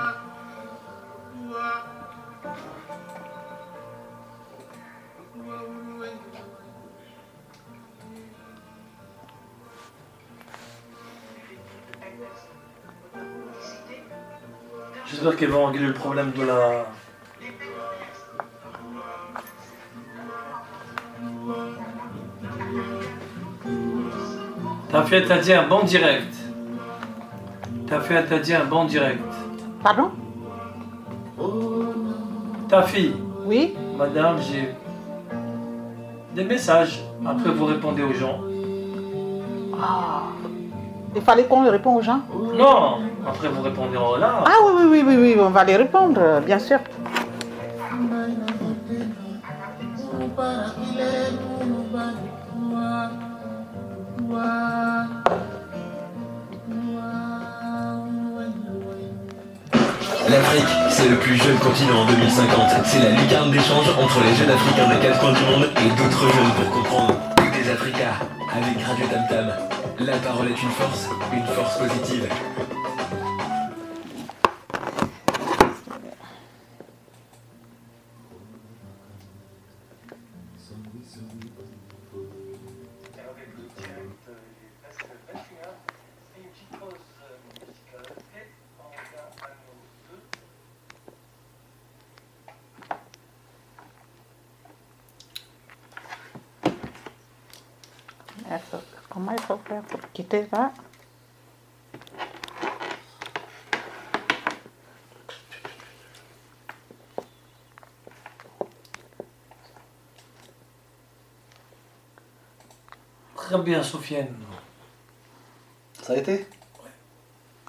Régler 15.47 15.87
le 15.89 15.93
problème 15.93 16.33
de 16.33 16.43
la... 16.43 16.87
Ta 24.91 25.03
fille 25.03 25.27
t'a 25.27 25.39
dit 25.39 25.53
un 25.53 25.66
bon 25.66 25.85
direct. 25.85 26.35
Ta 27.87 28.01
fille 28.01 28.25
t'a 28.29 28.39
dit 28.39 28.55
un 28.55 28.65
bon 28.65 28.85
direct. 28.85 29.23
Pardon? 29.83 30.11
Ta 32.69 32.83
fille, 32.83 33.15
Oui 33.45 33.75
madame, 33.99 34.39
j'ai 34.41 34.75
des 36.35 36.45
messages. 36.45 37.03
Après, 37.25 37.51
vous 37.51 37.66
répondez 37.66 38.03
aux 38.03 38.12
gens. 38.12 38.41
Ah. 39.81 40.23
Il 41.15 41.23
fallait 41.23 41.45
qu'on 41.45 41.71
réponde 41.71 41.99
aux 41.99 42.03
gens? 42.03 42.21
Non, 42.55 42.99
après, 43.27 43.49
vous 43.49 43.63
répondez 43.63 43.97
aux 43.97 44.17
là. 44.17 44.45
Ah 44.47 44.51
oui, 44.67 44.73
oui, 44.77 44.87
oui, 44.91 45.03
oui, 45.07 45.17
oui, 45.17 45.37
on 45.41 45.51
va 45.51 45.65
les 45.65 45.77
répondre, 45.77 46.41
bien 46.45 46.59
sûr. 46.59 46.79
L'Afrique, 60.29 60.65
c'est 60.91 61.09
le 61.09 61.17
plus 61.17 61.37
jeune 61.37 61.59
continent 61.59 62.01
en 62.03 62.07
2050. 62.07 62.85
C'est 62.85 62.99
la 62.99 63.11
lucarne 63.11 63.51
d'échange 63.51 63.87
entre 64.03 64.21
les 64.25 64.35
jeunes 64.35 64.51
Africains 64.51 64.89
des 64.89 65.01
quatre 65.01 65.21
coins 65.21 65.33
du 65.33 65.45
monde 65.45 65.69
et 65.77 65.89
d'autres 65.91 66.33
jeunes 66.33 66.53
pour 66.57 66.71
comprendre. 66.83 67.15
Des 67.53 67.71
Africains, 67.71 68.15
avec 68.53 68.83
Radio 68.83 69.07
Tam 69.07 69.23
Tam. 69.29 69.53
La 70.01 70.17
parole 70.17 70.47
est 70.49 70.63
une 70.63 70.71
force, 70.71 71.09
une 71.33 71.47
force 71.47 71.79
positive. 71.79 72.29
Très 113.36 113.59
bien, 113.59 113.82
Sofiane. 113.82 114.35
Ça 116.02 116.15
a 116.15 116.16
été? 116.16 116.47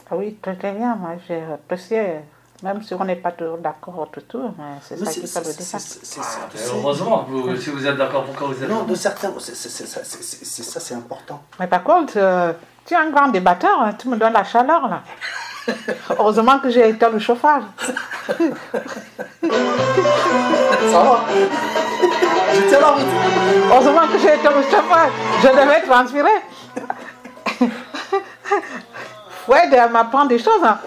Ah 0.10 0.16
oui, 0.18 0.36
très 0.42 0.56
très 0.56 0.72
bien, 0.72 0.96
moi 0.96 1.18
j'ai 1.28 1.44
apprécié, 1.44 2.22
même 2.64 2.82
si 2.84 2.94
on 2.94 3.04
n'est 3.04 3.16
pas 3.18 3.32
toujours 3.32 3.58
d'accord 3.58 4.08
tout, 4.12 4.22
tout, 4.22 4.42
mais 4.58 4.64
c'est 4.82 4.98
ça 4.98 5.12
qui 5.12 5.28
fait 5.28 5.40
le 5.40 5.46
débat. 5.54 5.78
Ah, 6.22 6.24
heureusement, 6.74 7.26
vous- 7.30 7.56
si 7.58 7.70
vous 7.70 7.86
êtes 7.86 7.98
d'accord, 7.98 8.24
pourquoi 8.26 8.48
vous 8.48 8.64
êtes 8.64 8.70
Non, 8.70 8.84
de 8.84 8.96
certains, 8.96 9.32
c'est 9.40 9.54
ça, 9.56 10.80
c'est- 10.80 10.94
important. 10.96 11.42
Mais 11.60 11.68
par 11.68 11.84
contre, 11.84 12.14
euh, 12.18 12.54
tu 12.86 12.94
es 12.94 12.98
un 12.98 13.10
grand 13.10 13.28
débatteur, 13.28 13.82
hein, 13.82 13.94
tu 13.98 14.08
me 14.08 14.16
donnes 14.18 14.34
la 14.34 14.44
chaleur 14.44 14.88
là. 14.88 15.02
Heureusement 16.20 16.60
que 16.60 16.70
j'ai 16.70 16.90
éteint 16.90 17.10
le 17.10 17.18
chauffage. 17.20 17.64
Ça 18.28 18.36
va 21.04 21.20
J'étais 22.54 22.80
là, 22.80 22.94
oui. 22.96 23.04
Heureusement 23.72 24.08
que 24.12 24.18
j'ai 24.20 24.34
éteint 24.36 24.52
le 24.52 24.62
chauffage. 24.64 25.12
Je 25.42 25.48
devais 25.48 25.82
transpirer. 25.82 26.38
Ouais, 29.48 29.70
elle 29.72 29.92
m'apprend 29.92 30.26
des 30.26 30.40
choses. 30.40 30.64
hein. 30.64 30.80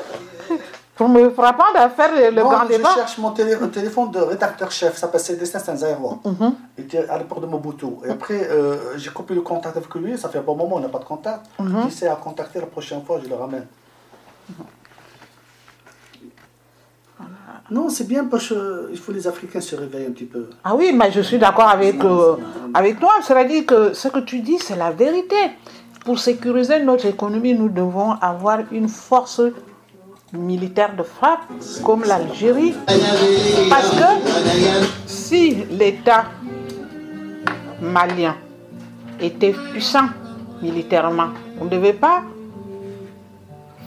Pour 0.98 1.08
me 1.08 1.28
apprendre 1.28 1.76
à 1.76 1.88
faire 1.90 2.10
le 2.32 2.42
grand 2.42 2.64
je 2.64 2.76
débat. 2.76 2.92
cherche 2.92 3.18
mon 3.18 3.30
télé- 3.30 3.56
téléphone 3.72 4.10
de 4.10 4.18
rédacteur-chef, 4.18 4.94
ça 4.94 5.02
s'appelle 5.02 5.20
Célestin 5.20 5.60
Stanzaero. 5.60 6.18
Mhm. 6.24 6.54
Il 6.76 6.84
était 6.84 7.08
à 7.08 7.16
l'époque 7.18 7.40
de 7.40 7.46
Mobutu. 7.46 7.86
Et 8.04 8.10
après, 8.10 8.48
euh, 8.50 8.98
j'ai 8.98 9.10
coupé 9.10 9.32
le 9.34 9.42
contact 9.42 9.76
avec 9.76 9.94
lui, 9.94 10.18
ça 10.18 10.28
fait 10.28 10.38
un 10.38 10.42
bon 10.42 10.56
moment, 10.56 10.74
on 10.76 10.80
n'a 10.80 10.88
pas 10.88 10.98
de 10.98 11.04
contact. 11.04 11.46
Mhm. 11.60 11.84
J'essaie 11.84 12.08
à 12.08 12.16
contacter 12.16 12.58
la 12.58 12.66
prochaine 12.66 13.02
fois, 13.04 13.20
je 13.22 13.28
le 13.28 13.36
ramène. 13.36 13.66
Non, 17.70 17.90
c'est 17.90 18.08
bien 18.08 18.24
parce 18.24 18.48
qu'il 18.48 18.98
faut 18.98 19.12
les 19.12 19.26
Africains 19.28 19.60
se 19.60 19.76
réveiller 19.76 20.06
un 20.06 20.10
petit 20.12 20.24
peu. 20.24 20.48
Ah 20.64 20.74
oui, 20.74 20.92
mais 20.92 21.12
je 21.12 21.20
suis 21.20 21.38
d'accord 21.38 21.68
avec, 21.68 22.02
euh, 22.02 22.36
avec 22.74 22.98
toi. 22.98 23.12
Cela 23.22 23.44
dit 23.44 23.64
que 23.66 23.92
ce 23.92 24.08
que 24.08 24.20
tu 24.20 24.40
dis, 24.40 24.58
c'est 24.58 24.74
la 24.76 24.90
vérité. 24.90 25.36
Pour 26.04 26.18
sécuriser 26.18 26.80
notre 26.82 27.06
économie, 27.06 27.54
nous 27.54 27.68
devons 27.68 28.12
avoir 28.12 28.60
une 28.72 28.88
force 28.88 29.42
militaire 30.32 30.94
de 30.96 31.02
frappe 31.02 31.40
comme 31.84 32.04
l'Algérie. 32.04 32.74
Parce 33.70 33.90
que 33.90 34.86
si 35.06 35.64
l'État 35.70 36.24
malien 37.80 38.36
était 39.20 39.52
puissant 39.52 40.08
militairement, 40.62 41.28
on 41.60 41.64
ne 41.64 41.70
devait 41.70 41.92
pas 41.92 42.22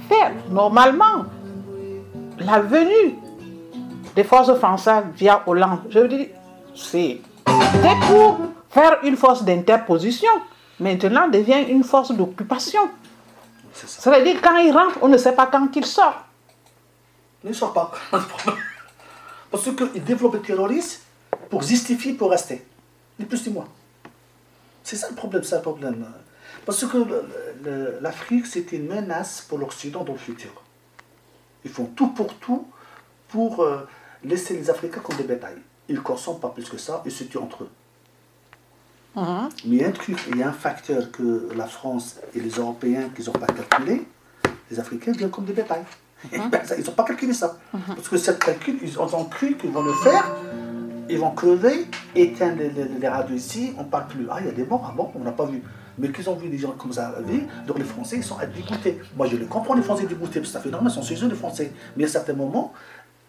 faire 0.09 0.31
normalement 0.49 1.25
la 2.39 2.59
venue 2.59 3.15
des 4.15 4.23
forces 4.23 4.53
françaises 4.55 5.05
via 5.15 5.43
Hollande. 5.45 5.79
Je 5.89 5.99
veux 5.99 6.07
dire, 6.07 6.27
c'est 6.75 7.21
pour 8.07 8.39
faire 8.69 8.97
une 9.03 9.15
force 9.15 9.43
d'interposition. 9.43 10.29
Maintenant, 10.79 11.27
devient 11.27 11.63
une 11.69 11.83
force 11.83 12.11
d'occupation. 12.11 12.81
C'est 13.73 13.87
ça. 13.87 14.01
Ça 14.01 14.17
veut 14.17 14.23
dire 14.23 14.41
quand 14.41 14.57
il 14.57 14.71
rentre, 14.71 14.97
on 15.01 15.07
ne 15.07 15.17
sait 15.17 15.33
pas 15.33 15.45
quand 15.45 15.67
il 15.75 15.85
sort. 15.85 16.25
Ne 17.43 17.53
sort 17.53 17.73
pas. 17.73 17.91
Parce 19.51 19.63
qu'ils 19.63 20.03
développent 20.03 20.35
le 20.35 20.41
terrorisme 20.41 21.01
pour 21.49 21.61
justifier, 21.61 22.13
pour 22.13 22.31
rester. 22.31 22.65
Ni 23.19 23.25
plus 23.25 23.45
ni 23.47 23.53
moins. 23.53 23.67
C'est 24.83 24.95
ça 24.95 25.09
le 25.09 25.15
problème, 25.15 25.43
c'est 25.43 25.55
le 25.55 25.61
problème. 25.61 26.05
Parce 26.65 26.85
que 26.85 26.97
l'Afrique, 28.01 28.45
c'est 28.45 28.71
une 28.71 28.87
menace 28.87 29.45
pour 29.47 29.57
l'Occident 29.57 30.03
dans 30.03 30.13
le 30.13 30.19
futur. 30.19 30.51
Ils 31.65 31.71
font 31.71 31.85
tout 31.85 32.09
pour 32.09 32.33
tout 32.35 32.67
pour 33.27 33.61
euh, 33.61 33.87
laisser 34.23 34.55
les 34.55 34.69
Africains 34.69 34.99
comme 34.99 35.15
des 35.15 35.23
bétails. 35.23 35.61
Ils 35.87 35.95
ne 35.95 36.01
consomment 36.01 36.39
pas 36.39 36.49
plus 36.49 36.67
que 36.69 36.77
ça, 36.77 37.01
ils 37.05 37.11
se 37.11 37.23
tuent 37.23 37.37
entre 37.37 37.63
eux. 37.63 37.69
Mhm. 39.15 39.49
Mais 39.65 39.75
il 39.75 39.81
y 39.81 39.83
a 39.83 39.87
un 39.87 39.91
truc, 39.91 40.17
il 40.29 40.37
y 40.37 40.43
a 40.43 40.49
un 40.49 40.53
facteur 40.53 41.11
que 41.11 41.49
la 41.55 41.67
France 41.67 42.17
et 42.35 42.39
les 42.39 42.49
Européens 42.51 43.09
qu'ils 43.15 43.25
n'ont 43.25 43.33
pas 43.33 43.47
calculé, 43.47 44.05
les 44.69 44.79
Africains 44.79 45.11
viennent 45.11 45.31
comme 45.31 45.45
des 45.45 45.53
bétails. 45.53 45.83
Ben, 46.31 46.49
ça, 46.63 46.75
ils 46.77 46.85
n'ont 46.85 46.91
pas 46.93 47.03
calculé 47.03 47.33
ça. 47.33 47.57
Parce 47.87 48.09
que 48.09 48.17
cette 48.17 48.39
calcul, 48.43 48.77
ils 48.81 48.99
ont, 48.99 49.25
cru 49.25 49.55
qu'ils 49.55 49.71
vont 49.71 49.81
le 49.83 49.93
faire, 49.93 50.25
ils 51.09 51.17
vont 51.17 51.31
crever, 51.31 51.87
éteindre 52.15 52.57
les, 52.59 52.69
les- 52.69 52.99
les 52.99 53.07
radios 53.07 53.35
ici, 53.35 53.73
on 53.77 53.83
ne 53.83 53.87
parle 53.87 54.07
plus. 54.07 54.27
Ah, 54.29 54.37
il 54.39 54.45
y 54.45 54.49
a 54.49 54.53
des 54.53 54.65
morts, 54.65 54.85
ah 54.89 54.93
bon, 54.95 55.11
on 55.15 55.19
n'a 55.23 55.31
pas 55.31 55.45
vu. 55.45 55.61
Mais 55.97 56.09
qu'ils 56.11 56.29
ont 56.29 56.35
vu 56.35 56.47
des 56.47 56.57
gens 56.57 56.71
comme 56.71 56.93
ça 56.93 57.13
vivre, 57.27 57.47
donc 57.67 57.77
les 57.77 57.83
Français, 57.83 58.17
ils 58.17 58.23
sont 58.23 58.37
dégoûtés. 58.55 59.01
Moi, 59.17 59.27
je 59.27 59.35
les 59.35 59.45
comprends, 59.45 59.73
les 59.73 59.81
Français 59.81 60.05
dégoûtés, 60.05 60.39
parce 60.39 60.51
que 60.51 60.53
ça 60.57 60.61
fait 60.61 60.69
normal, 60.69 60.91
ils 60.91 60.95
sont 60.95 61.03
chez 61.03 61.21
eux, 61.23 61.27
les 61.27 61.35
Français. 61.35 61.73
Mais 61.97 62.05
à 62.05 62.07
certains 62.07 62.33
moments, 62.33 62.71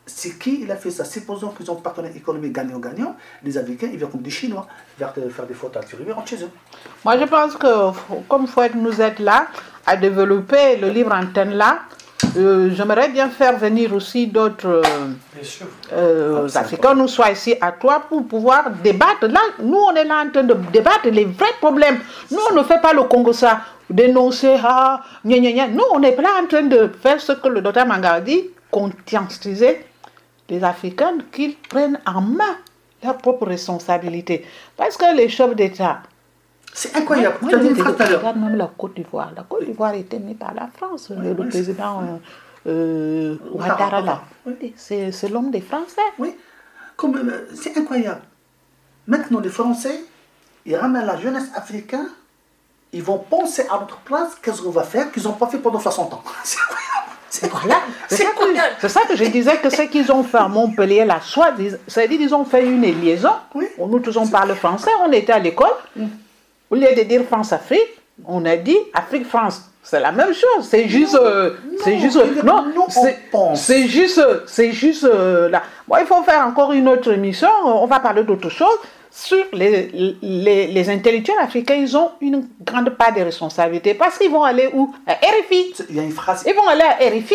c'est 0.07 0.39
qui 0.39 0.63
il 0.63 0.71
a 0.71 0.77
fait 0.77 0.91
ça? 0.91 1.05
Supposons 1.05 1.49
qu'ils 1.51 1.71
ont 1.71 1.79
un 1.79 1.81
partenaire 1.81 2.15
économique 2.17 2.53
gagnant-gagnant, 2.53 3.17
les 3.43 3.57
Africains, 3.59 3.89
ils 3.93 3.99
viennent 3.99 4.11
comme 4.11 4.23
des 4.23 4.31
Chinois, 4.31 4.67
ils 4.99 5.05
viennent 5.05 5.31
faire 5.31 5.47
des 5.47 5.55
fautes 5.55 5.77
à 5.77 5.81
ils 5.81 6.13
rentrent 6.13 6.29
chez 6.29 6.43
eux. 6.43 6.51
Moi, 7.05 7.19
je 7.19 7.25
pense 7.25 7.55
que 7.57 7.69
comme 8.29 8.47
Fouette 8.47 8.75
nous 8.75 9.01
aide 9.01 9.19
là 9.19 9.47
à 9.87 9.97
développer 9.97 10.77
le 10.77 10.89
livre 10.89 11.13
antenne 11.13 11.55
là, 11.55 11.81
euh, 12.37 12.71
j'aimerais 12.75 13.09
bien 13.09 13.29
faire 13.29 13.59
venir 13.59 13.95
aussi 13.95 14.27
d'autres 14.27 14.67
euh, 14.67 14.83
euh, 15.93 16.49
Africains, 16.55 16.95
nous 16.95 17.09
soient 17.09 17.31
ici 17.31 17.55
à 17.61 17.73
toi 17.73 18.05
pour 18.09 18.27
pouvoir 18.27 18.71
débattre. 18.83 19.27
Là, 19.27 19.41
nous, 19.63 19.77
on 19.77 19.95
est 19.95 20.05
là 20.05 20.25
en 20.25 20.31
train 20.31 20.45
de 20.45 20.55
débattre 20.73 21.09
les 21.11 21.25
vrais 21.25 21.53
problèmes. 21.61 22.01
Nous, 22.31 22.39
on 22.51 22.55
ne 22.55 22.63
fait 22.63 22.81
pas 22.81 22.93
le 22.93 23.03
Congo 23.05 23.33
ça, 23.33 23.61
dénoncer, 23.91 24.57
ah, 24.63 25.03
gna, 25.27 25.39
gna, 25.39 25.53
gna. 25.53 25.69
Nous, 25.69 25.85
on 25.93 26.03
est 26.03 26.17
là 26.17 26.31
en 26.43 26.47
train 26.47 26.63
de 26.63 26.91
faire 27.03 27.21
ce 27.21 27.33
que 27.33 27.49
le 27.49 27.61
docteur 27.61 27.87
Manga 27.87 28.21
dit, 28.21 28.51
conscientiser 28.71 29.85
des 30.49 30.65
Africains 30.65 31.19
qu'ils 31.33 31.57
prennent 31.57 31.99
en 32.07 32.21
main 32.21 32.57
leurs 33.03 33.19
propres 33.19 33.47
responsabilités. 33.47 34.47
Parce 34.77 34.97
que 34.97 35.17
les 35.17 35.29
chefs 35.29 35.55
d'État, 35.55 36.03
C'est 36.75 36.97
incroyable. 36.97 37.37
moi, 37.43 37.51
tu 37.51 37.57
as 37.57 37.59
dit 37.61 37.65
je 37.67 37.71
une 37.71 37.77
phrase 37.77 37.97
tout 37.97 38.03
à 38.03 38.09
l'heure. 38.09 38.19
regarde 38.21 38.37
même 38.39 38.57
la 38.57 38.71
Côte 38.79 38.95
d'Ivoire. 38.95 39.31
La 39.37 39.43
Côte 39.43 39.65
d'Ivoire 39.65 39.95
était 39.95 40.19
née 40.19 40.35
par 40.35 40.55
la 40.55 40.69
France. 40.75 41.11
le 41.11 41.33
oui, 41.33 41.49
président 41.49 42.01
euh, 42.03 42.17
euh, 42.67 43.37
Ouattara, 43.53 43.85
Ouattara, 43.85 44.01
là. 44.01 44.23
oui. 44.47 44.73
C'est 44.77 45.29
l'homme 45.29 45.51
des 45.51 45.61
Français. 45.61 46.01
Oui, 46.19 46.35
euh, 47.05 47.47
c'est 47.55 47.77
incroyable. 47.77 48.23
Maintenant, 49.07 49.41
les 49.41 49.49
Français, 49.51 50.01
ils 50.65 50.77
ramènent 50.77 51.07
la 51.07 51.19
jeunesse 51.19 51.51
africaine, 51.55 52.09
ils 52.93 53.03
vont 53.03 53.19
penser 53.19 53.67
à 53.71 53.79
notre 53.81 53.99
place, 53.99 54.37
qu'est-ce 54.43 54.63
qu'on 54.63 54.71
va 54.71 54.85
faire, 54.85 55.11
qu'ils 55.13 55.25
n'ont 55.25 55.33
pas 55.33 55.47
fait 55.49 55.59
pendant 55.59 55.81
60 55.81 56.13
ans? 56.15 56.23
C'est 56.45 56.59
incroyable. 56.61 56.89
C'est 57.29 57.49
Voilà. 57.51 57.77
Ça, 58.09 58.17
que- 58.25 58.31
incroyable. 58.31 58.75
c'est 58.79 58.89
ça 58.91 59.01
que 59.09 59.17
je 59.17 59.25
disais 59.25 59.57
que 59.57 59.71
ce 59.71 59.83
qu'ils 59.83 60.13
ont 60.13 60.23
fait 60.23 60.37
à 60.37 60.49
Montpellier, 60.49 61.07
soit, 61.23 61.53
dis- 61.53 61.71
c'est-à-dire 61.89 62.19
qu'ils 62.19 62.35
ont 62.35 62.45
fait 62.45 62.67
une 62.67 62.83
liaison. 62.83 63.31
Oui. 63.55 63.67
Nous 63.79 64.01
tous 64.01 64.15
on 64.19 64.27
parle 64.29 64.55
français, 64.55 64.91
on 65.03 65.11
était 65.13 65.33
à 65.33 65.39
l'école. 65.39 65.73
Au 66.73 66.75
lieu 66.75 66.89
de 66.97 67.03
dire 67.03 67.23
France-Afrique, 67.25 67.87
on 68.27 68.47
a 68.47 68.57
dit 68.57 68.79
Afrique-France. 68.95 69.61
C'est 69.83 70.01
la 70.01 70.11
même 70.11 70.33
chose. 70.33 70.67
C'est 70.71 70.89
juste, 70.89 71.15
euh, 71.17 71.51
c'est 71.85 71.99
juste, 71.99 72.17
non, 72.45 72.65
c'est- 72.89 73.87
juste, 73.89 74.23
c'est 74.47 74.73
juste 74.73 75.05
euh, 75.05 75.51
là. 75.51 75.63
Bon, 75.87 75.97
il 76.01 76.07
faut 76.07 76.23
faire 76.23 76.47
encore 76.47 76.73
une 76.73 76.89
autre 76.89 77.13
émission. 77.13 77.49
On 77.65 77.85
va 77.87 78.01
parler 78.01 78.23
d'autre 78.25 78.49
chose. 78.49 78.79
Sur 79.11 79.45
les, 79.53 80.17
les, 80.23 80.69
les 80.69 80.89
intellectuels 80.89 81.37
africains, 81.39 81.75
ils 81.75 81.95
ont 81.95 82.13
une 82.23 82.49
grande 82.65 82.89
part 82.91 83.13
de 83.13 83.21
responsabilité 83.21 83.93
parce 83.93 84.17
qu'ils 84.17 84.31
vont 84.31 84.45
aller 84.45 84.71
où? 84.73 84.95
À 85.07 85.13
RFI. 85.13 85.75
Il 85.91 85.97
y 85.97 86.01
a 86.01 86.03
une 86.05 86.13
phrase 86.13 86.45
Ils 86.47 86.55
vont 86.55 86.67
aller 86.67 86.81
à 86.81 86.95
RFI 86.95 87.35